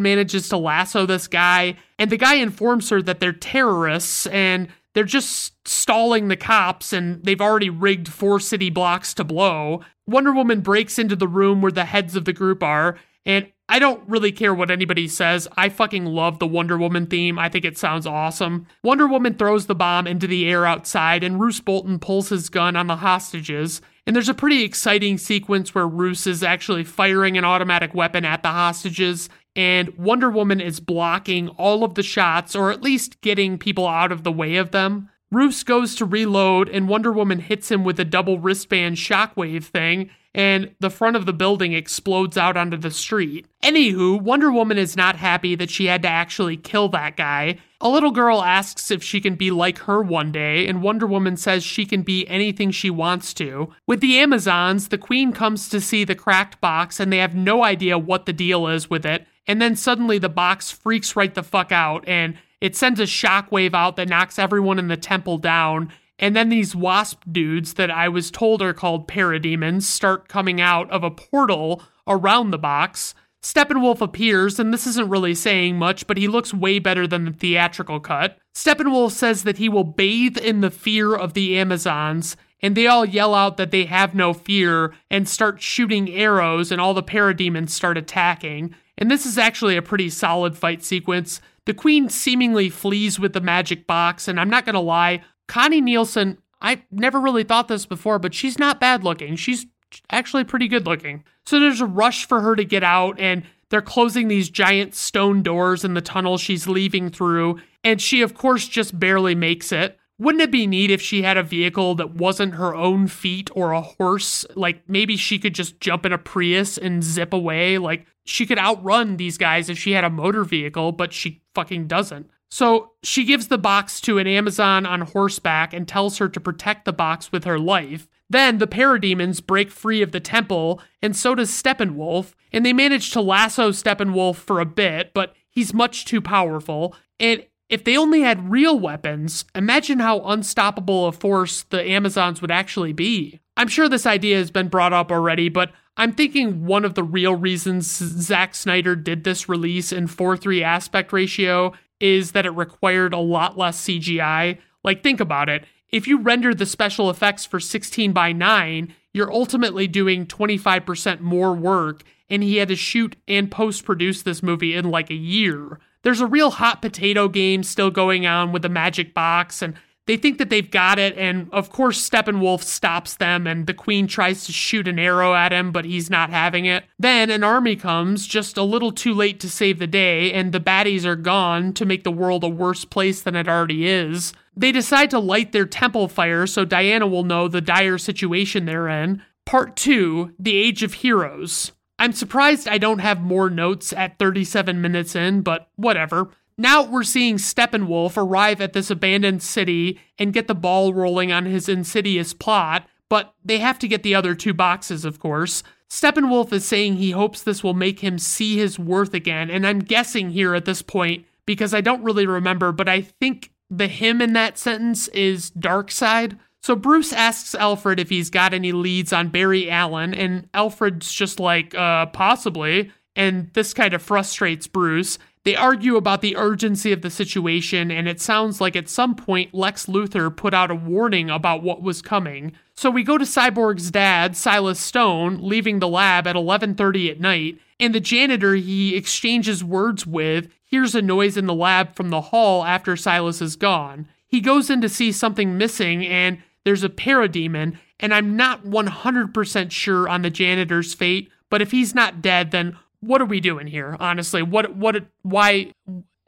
manages 0.00 0.48
to 0.48 0.56
lasso 0.56 1.06
this 1.06 1.26
guy, 1.26 1.76
and 1.98 2.10
the 2.10 2.16
guy 2.16 2.36
informs 2.36 2.88
her 2.90 3.02
that 3.02 3.20
they're 3.20 3.32
terrorists 3.32 4.26
and 4.28 4.68
they're 4.94 5.04
just 5.04 5.54
stalling 5.66 6.28
the 6.28 6.36
cops 6.36 6.92
and 6.92 7.24
they've 7.24 7.40
already 7.40 7.70
rigged 7.70 8.08
four 8.08 8.38
city 8.38 8.70
blocks 8.70 9.14
to 9.14 9.24
blow. 9.24 9.80
Wonder 10.06 10.32
Woman 10.32 10.60
breaks 10.60 10.98
into 10.98 11.16
the 11.16 11.28
room 11.28 11.62
where 11.62 11.72
the 11.72 11.84
heads 11.84 12.14
of 12.16 12.24
the 12.24 12.32
group 12.32 12.62
are, 12.62 12.98
and 13.24 13.46
I 13.68 13.78
don't 13.78 14.06
really 14.06 14.32
care 14.32 14.52
what 14.52 14.70
anybody 14.70 15.08
says. 15.08 15.48
I 15.56 15.68
fucking 15.68 16.04
love 16.04 16.38
the 16.38 16.46
Wonder 16.46 16.76
Woman 16.76 17.06
theme. 17.06 17.38
I 17.38 17.48
think 17.48 17.64
it 17.64 17.78
sounds 17.78 18.06
awesome. 18.06 18.66
Wonder 18.84 19.06
Woman 19.06 19.34
throws 19.34 19.66
the 19.66 19.74
bomb 19.74 20.06
into 20.06 20.26
the 20.26 20.46
air 20.46 20.66
outside, 20.66 21.24
and 21.24 21.40
Roose 21.40 21.60
Bolton 21.60 21.98
pulls 21.98 22.28
his 22.28 22.50
gun 22.50 22.76
on 22.76 22.86
the 22.88 22.96
hostages. 22.96 23.80
And 24.06 24.16
there's 24.16 24.28
a 24.28 24.34
pretty 24.34 24.64
exciting 24.64 25.16
sequence 25.16 25.74
where 25.74 25.86
Roose 25.86 26.26
is 26.26 26.42
actually 26.42 26.84
firing 26.84 27.38
an 27.38 27.44
automatic 27.44 27.94
weapon 27.94 28.24
at 28.24 28.42
the 28.42 28.48
hostages, 28.48 29.28
and 29.54 29.96
Wonder 29.96 30.28
Woman 30.28 30.60
is 30.60 30.80
blocking 30.80 31.48
all 31.50 31.84
of 31.84 31.94
the 31.94 32.02
shots, 32.02 32.56
or 32.56 32.72
at 32.72 32.82
least 32.82 33.20
getting 33.20 33.58
people 33.58 33.86
out 33.86 34.10
of 34.10 34.24
the 34.24 34.32
way 34.32 34.56
of 34.56 34.72
them. 34.72 35.08
Roose 35.30 35.62
goes 35.62 35.94
to 35.96 36.04
reload, 36.04 36.68
and 36.68 36.88
Wonder 36.88 37.12
Woman 37.12 37.38
hits 37.38 37.70
him 37.70 37.84
with 37.84 38.00
a 38.00 38.04
double 38.04 38.38
wristband 38.38 38.96
shockwave 38.96 39.64
thing, 39.64 40.10
and 40.34 40.74
the 40.80 40.90
front 40.90 41.16
of 41.16 41.26
the 41.26 41.32
building 41.32 41.72
explodes 41.72 42.36
out 42.36 42.56
onto 42.56 42.76
the 42.76 42.90
street. 42.90 43.46
Anywho, 43.62 44.20
Wonder 44.20 44.50
Woman 44.50 44.78
is 44.78 44.96
not 44.96 45.16
happy 45.16 45.54
that 45.54 45.70
she 45.70 45.86
had 45.86 46.02
to 46.02 46.08
actually 46.08 46.56
kill 46.56 46.88
that 46.90 47.16
guy. 47.16 47.58
A 47.80 47.88
little 47.88 48.12
girl 48.12 48.42
asks 48.42 48.90
if 48.90 49.02
she 49.02 49.20
can 49.20 49.34
be 49.34 49.50
like 49.50 49.78
her 49.78 50.00
one 50.02 50.32
day, 50.32 50.66
and 50.66 50.82
Wonder 50.82 51.06
Woman 51.06 51.36
says 51.36 51.64
she 51.64 51.84
can 51.84 52.02
be 52.02 52.26
anything 52.28 52.70
she 52.70 52.90
wants 52.90 53.34
to. 53.34 53.72
With 53.86 54.00
the 54.00 54.18
Amazons, 54.18 54.88
the 54.88 54.98
Queen 54.98 55.32
comes 55.32 55.68
to 55.68 55.80
see 55.80 56.04
the 56.04 56.14
cracked 56.14 56.60
box, 56.60 56.98
and 56.98 57.12
they 57.12 57.18
have 57.18 57.34
no 57.34 57.64
idea 57.64 57.98
what 57.98 58.24
the 58.24 58.32
deal 58.32 58.68
is 58.68 58.88
with 58.88 59.04
it. 59.04 59.26
And 59.46 59.60
then 59.60 59.76
suddenly 59.76 60.18
the 60.18 60.28
box 60.28 60.70
freaks 60.70 61.16
right 61.16 61.34
the 61.34 61.42
fuck 61.42 61.72
out, 61.72 62.06
and 62.06 62.38
it 62.60 62.76
sends 62.76 63.00
a 63.00 63.04
shockwave 63.04 63.74
out 63.74 63.96
that 63.96 64.08
knocks 64.08 64.38
everyone 64.38 64.78
in 64.78 64.86
the 64.86 64.96
temple 64.96 65.36
down 65.36 65.92
and 66.22 66.36
then 66.36 66.48
these 66.50 66.76
wasp 66.76 67.24
dudes 67.30 67.74
that 67.74 67.90
I 67.90 68.08
was 68.08 68.30
told 68.30 68.62
are 68.62 68.72
called 68.72 69.08
parademons 69.08 69.82
start 69.82 70.28
coming 70.28 70.60
out 70.60 70.88
of 70.92 71.02
a 71.02 71.10
portal 71.10 71.82
around 72.06 72.52
the 72.52 72.58
box. 72.58 73.12
Steppenwolf 73.42 74.00
appears, 74.00 74.60
and 74.60 74.72
this 74.72 74.86
isn't 74.86 75.10
really 75.10 75.34
saying 75.34 75.76
much, 75.76 76.06
but 76.06 76.16
he 76.16 76.28
looks 76.28 76.54
way 76.54 76.78
better 76.78 77.08
than 77.08 77.24
the 77.24 77.32
theatrical 77.32 77.98
cut. 77.98 78.38
Steppenwolf 78.54 79.10
says 79.10 79.42
that 79.42 79.58
he 79.58 79.68
will 79.68 79.82
bathe 79.82 80.38
in 80.38 80.60
the 80.60 80.70
fear 80.70 81.12
of 81.12 81.34
the 81.34 81.58
Amazons, 81.58 82.36
and 82.60 82.76
they 82.76 82.86
all 82.86 83.04
yell 83.04 83.34
out 83.34 83.56
that 83.56 83.72
they 83.72 83.86
have 83.86 84.14
no 84.14 84.32
fear 84.32 84.94
and 85.10 85.28
start 85.28 85.60
shooting 85.60 86.08
arrows, 86.08 86.70
and 86.70 86.80
all 86.80 86.94
the 86.94 87.02
parademons 87.02 87.70
start 87.70 87.98
attacking. 87.98 88.72
And 88.96 89.10
this 89.10 89.26
is 89.26 89.38
actually 89.38 89.76
a 89.76 89.82
pretty 89.82 90.08
solid 90.08 90.56
fight 90.56 90.84
sequence. 90.84 91.40
The 91.64 91.74
queen 91.74 92.08
seemingly 92.08 92.70
flees 92.70 93.18
with 93.18 93.32
the 93.32 93.40
magic 93.40 93.88
box, 93.88 94.28
and 94.28 94.38
I'm 94.38 94.50
not 94.50 94.64
gonna 94.64 94.80
lie, 94.80 95.22
Connie 95.48 95.80
Nielsen, 95.80 96.38
I 96.60 96.82
never 96.90 97.20
really 97.20 97.44
thought 97.44 97.68
this 97.68 97.86
before, 97.86 98.18
but 98.18 98.34
she's 98.34 98.58
not 98.58 98.80
bad 98.80 99.04
looking. 99.04 99.36
She's 99.36 99.66
actually 100.10 100.44
pretty 100.44 100.68
good 100.68 100.86
looking. 100.86 101.24
So 101.44 101.58
there's 101.58 101.80
a 101.80 101.86
rush 101.86 102.26
for 102.26 102.40
her 102.40 102.56
to 102.56 102.64
get 102.64 102.84
out, 102.84 103.18
and 103.18 103.42
they're 103.68 103.82
closing 103.82 104.28
these 104.28 104.50
giant 104.50 104.94
stone 104.94 105.42
doors 105.42 105.84
in 105.84 105.94
the 105.94 106.00
tunnel 106.00 106.38
she's 106.38 106.68
leaving 106.68 107.10
through, 107.10 107.60
and 107.82 108.00
she, 108.00 108.22
of 108.22 108.34
course, 108.34 108.68
just 108.68 108.98
barely 108.98 109.34
makes 109.34 109.72
it. 109.72 109.98
Wouldn't 110.18 110.42
it 110.42 110.52
be 110.52 110.68
neat 110.68 110.90
if 110.90 111.02
she 111.02 111.22
had 111.22 111.36
a 111.36 111.42
vehicle 111.42 111.96
that 111.96 112.14
wasn't 112.14 112.54
her 112.54 112.76
own 112.76 113.08
feet 113.08 113.50
or 113.54 113.72
a 113.72 113.80
horse? 113.80 114.46
Like 114.54 114.88
maybe 114.88 115.16
she 115.16 115.38
could 115.38 115.54
just 115.54 115.80
jump 115.80 116.06
in 116.06 116.12
a 116.12 116.18
Prius 116.18 116.78
and 116.78 117.02
zip 117.02 117.32
away. 117.32 117.78
Like 117.78 118.06
she 118.24 118.46
could 118.46 118.58
outrun 118.58 119.16
these 119.16 119.36
guys 119.36 119.68
if 119.68 119.78
she 119.78 119.92
had 119.92 120.04
a 120.04 120.10
motor 120.10 120.44
vehicle, 120.44 120.92
but 120.92 121.12
she 121.12 121.42
fucking 121.54 121.88
doesn't. 121.88 122.30
So 122.52 122.90
she 123.02 123.24
gives 123.24 123.48
the 123.48 123.56
box 123.56 123.98
to 124.02 124.18
an 124.18 124.26
Amazon 124.26 124.84
on 124.84 125.00
horseback 125.00 125.72
and 125.72 125.88
tells 125.88 126.18
her 126.18 126.28
to 126.28 126.38
protect 126.38 126.84
the 126.84 126.92
box 126.92 127.32
with 127.32 127.44
her 127.44 127.58
life. 127.58 128.06
Then 128.28 128.58
the 128.58 128.66
parademons 128.66 129.44
break 129.44 129.70
free 129.70 130.02
of 130.02 130.12
the 130.12 130.20
temple, 130.20 130.78
and 131.00 131.16
so 131.16 131.34
does 131.34 131.50
Steppenwolf, 131.50 132.34
and 132.52 132.66
they 132.66 132.74
manage 132.74 133.10
to 133.12 133.22
lasso 133.22 133.70
Steppenwolf 133.70 134.36
for 134.36 134.60
a 134.60 134.66
bit, 134.66 135.14
but 135.14 135.34
he's 135.48 135.72
much 135.72 136.04
too 136.04 136.20
powerful. 136.20 136.94
And 137.18 137.46
if 137.70 137.84
they 137.84 137.96
only 137.96 138.20
had 138.20 138.50
real 138.50 138.78
weapons, 138.78 139.46
imagine 139.54 140.00
how 140.00 140.20
unstoppable 140.20 141.06
a 141.06 141.12
force 141.12 141.62
the 141.62 141.82
Amazons 141.82 142.42
would 142.42 142.50
actually 142.50 142.92
be. 142.92 143.40
I'm 143.56 143.68
sure 143.68 143.88
this 143.88 144.04
idea 144.04 144.36
has 144.36 144.50
been 144.50 144.68
brought 144.68 144.92
up 144.92 145.10
already, 145.10 145.48
but 145.48 145.72
I'm 145.96 146.12
thinking 146.12 146.66
one 146.66 146.84
of 146.84 146.94
the 146.94 147.02
real 147.02 147.34
reasons 147.34 147.86
Zack 147.86 148.54
Snyder 148.54 148.94
did 148.94 149.24
this 149.24 149.48
release 149.48 149.90
in 149.90 150.06
4 150.06 150.36
3 150.36 150.62
aspect 150.62 151.14
ratio 151.14 151.72
is 152.02 152.32
that 152.32 152.44
it 152.44 152.50
required 152.50 153.14
a 153.14 153.18
lot 153.18 153.56
less 153.56 153.80
CGI. 153.80 154.58
Like, 154.82 155.02
think 155.02 155.20
about 155.20 155.48
it. 155.48 155.64
If 155.90 156.08
you 156.08 156.18
render 156.18 156.52
the 156.54 156.66
special 156.66 157.08
effects 157.08 157.46
for 157.46 157.60
16 157.60 158.12
by 158.12 158.32
9, 158.32 158.92
you're 159.14 159.32
ultimately 159.32 159.86
doing 159.86 160.26
25% 160.26 161.20
more 161.20 161.54
work, 161.54 162.02
and 162.28 162.42
he 162.42 162.56
had 162.56 162.68
to 162.68 162.76
shoot 162.76 163.14
and 163.28 163.50
post 163.50 163.84
produce 163.84 164.22
this 164.22 164.42
movie 164.42 164.74
in 164.74 164.90
like 164.90 165.10
a 165.10 165.14
year. 165.14 165.78
There's 166.02 166.20
a 166.20 166.26
real 166.26 166.50
hot 166.50 166.82
potato 166.82 167.28
game 167.28 167.62
still 167.62 167.90
going 167.90 168.26
on 168.26 168.50
with 168.50 168.62
the 168.62 168.68
magic 168.68 169.14
box, 169.14 169.62
and 169.62 169.74
they 170.06 170.16
think 170.16 170.38
that 170.38 170.50
they've 170.50 170.70
got 170.70 170.98
it, 170.98 171.16
and 171.16 171.48
of 171.52 171.70
course, 171.70 172.08
Steppenwolf 172.08 172.62
stops 172.62 173.16
them, 173.16 173.46
and 173.46 173.66
the 173.66 173.74
queen 173.74 174.06
tries 174.06 174.44
to 174.44 174.52
shoot 174.52 174.88
an 174.88 174.98
arrow 174.98 175.34
at 175.34 175.52
him, 175.52 175.70
but 175.70 175.84
he's 175.84 176.10
not 176.10 176.30
having 176.30 176.64
it. 176.64 176.84
Then 176.98 177.30
an 177.30 177.44
army 177.44 177.76
comes, 177.76 178.26
just 178.26 178.56
a 178.56 178.64
little 178.64 178.90
too 178.90 179.14
late 179.14 179.38
to 179.40 179.50
save 179.50 179.78
the 179.78 179.86
day, 179.86 180.32
and 180.32 180.50
the 180.50 180.60
baddies 180.60 181.04
are 181.04 181.16
gone 181.16 181.72
to 181.74 181.86
make 181.86 182.02
the 182.02 182.10
world 182.10 182.42
a 182.42 182.48
worse 182.48 182.84
place 182.84 183.22
than 183.22 183.36
it 183.36 183.48
already 183.48 183.86
is. 183.86 184.32
They 184.56 184.72
decide 184.72 185.10
to 185.10 185.18
light 185.18 185.52
their 185.52 185.66
temple 185.66 186.08
fire 186.08 186.46
so 186.46 186.64
Diana 186.64 187.06
will 187.06 187.24
know 187.24 187.48
the 187.48 187.60
dire 187.60 187.98
situation 187.98 188.64
they're 188.64 188.88
in. 188.88 189.22
Part 189.46 189.76
2 189.76 190.34
The 190.38 190.56
Age 190.56 190.82
of 190.82 190.94
Heroes. 190.94 191.72
I'm 191.98 192.12
surprised 192.12 192.66
I 192.66 192.78
don't 192.78 192.98
have 192.98 193.20
more 193.20 193.48
notes 193.48 193.92
at 193.92 194.18
37 194.18 194.80
minutes 194.80 195.14
in, 195.14 195.42
but 195.42 195.68
whatever. 195.76 196.30
Now 196.56 196.82
we're 196.82 197.02
seeing 197.02 197.36
Steppenwolf 197.36 198.16
arrive 198.16 198.60
at 198.60 198.72
this 198.72 198.90
abandoned 198.90 199.42
city 199.42 200.00
and 200.18 200.32
get 200.32 200.48
the 200.48 200.54
ball 200.54 200.92
rolling 200.94 201.32
on 201.32 201.44
his 201.44 201.68
insidious 201.68 202.34
plot, 202.34 202.86
but 203.08 203.34
they 203.44 203.58
have 203.58 203.78
to 203.80 203.88
get 203.88 204.02
the 204.02 204.14
other 204.14 204.34
two 204.34 204.54
boxes, 204.54 205.04
of 205.04 205.18
course. 205.18 205.62
Steppenwolf 205.90 206.52
is 206.52 206.66
saying 206.66 206.96
he 206.96 207.10
hopes 207.10 207.42
this 207.42 207.62
will 207.62 207.74
make 207.74 208.00
him 208.00 208.18
see 208.18 208.56
his 208.56 208.78
worth 208.78 209.12
again, 209.12 209.50
and 209.50 209.66
I'm 209.66 209.80
guessing 209.80 210.30
here 210.30 210.54
at 210.54 210.64
this 210.64 210.80
point 210.82 211.26
because 211.44 211.74
I 211.74 211.80
don't 211.80 212.02
really 212.02 212.26
remember, 212.26 212.72
but 212.72 212.88
I 212.88 213.02
think 213.02 213.52
the 213.68 213.88
him 213.88 214.20
in 214.20 214.32
that 214.34 214.58
sentence 214.58 215.08
is 215.08 215.50
Darkseid. 215.52 216.38
So 216.62 216.76
Bruce 216.76 217.12
asks 217.12 217.54
Alfred 217.54 217.98
if 217.98 218.08
he's 218.08 218.30
got 218.30 218.54
any 218.54 218.72
leads 218.72 219.12
on 219.12 219.28
Barry 219.28 219.70
Allen, 219.70 220.14
and 220.14 220.48
Alfred's 220.54 221.12
just 221.12 221.40
like, 221.40 221.74
uh, 221.74 222.06
possibly. 222.06 222.92
And 223.16 223.50
this 223.52 223.74
kind 223.74 223.92
of 223.92 224.00
frustrates 224.00 224.66
Bruce. 224.66 225.18
They 225.44 225.56
argue 225.56 225.96
about 225.96 226.20
the 226.20 226.36
urgency 226.36 226.92
of 226.92 227.02
the 227.02 227.10
situation, 227.10 227.90
and 227.90 228.06
it 228.06 228.20
sounds 228.20 228.60
like 228.60 228.76
at 228.76 228.88
some 228.88 229.16
point 229.16 229.52
Lex 229.52 229.86
Luthor 229.86 230.34
put 230.34 230.54
out 230.54 230.70
a 230.70 230.74
warning 230.76 231.30
about 231.30 231.64
what 231.64 231.82
was 231.82 232.00
coming. 232.00 232.52
So 232.74 232.90
we 232.90 233.02
go 233.02 233.18
to 233.18 233.24
Cyborg's 233.24 233.90
dad, 233.90 234.36
Silas 234.36 234.78
Stone, 234.78 235.38
leaving 235.40 235.80
the 235.80 235.88
lab 235.88 236.28
at 236.28 236.36
11:30 236.36 237.10
at 237.10 237.20
night, 237.20 237.58
and 237.80 237.92
the 237.92 238.00
janitor 238.00 238.54
he 238.54 238.94
exchanges 238.94 239.64
words 239.64 240.06
with 240.06 240.48
hears 240.64 240.94
a 240.94 241.02
noise 241.02 241.36
in 241.36 241.46
the 241.46 241.54
lab 241.54 241.96
from 241.96 242.10
the 242.10 242.20
hall 242.20 242.64
after 242.64 242.96
Silas 242.96 243.42
is 243.42 243.56
gone. 243.56 244.06
He 244.28 244.40
goes 244.40 244.70
in 244.70 244.80
to 244.80 244.88
see 244.88 245.10
something 245.10 245.58
missing 245.58 246.06
and 246.06 246.38
there's 246.64 246.84
a 246.84 246.88
parademon, 246.88 247.78
and 247.98 248.14
I'm 248.14 248.36
not 248.36 248.64
100% 248.64 249.72
sure 249.72 250.08
on 250.08 250.22
the 250.22 250.30
janitor's 250.30 250.94
fate, 250.94 251.30
but 251.50 251.60
if 251.60 251.72
he's 251.72 251.94
not 251.94 252.22
dead, 252.22 252.52
then 252.52 252.76
what 253.02 253.20
are 253.20 253.26
we 253.26 253.40
doing 253.40 253.66
here? 253.66 253.96
Honestly, 254.00 254.42
what 254.42 254.76
what 254.76 255.04
why 255.22 255.72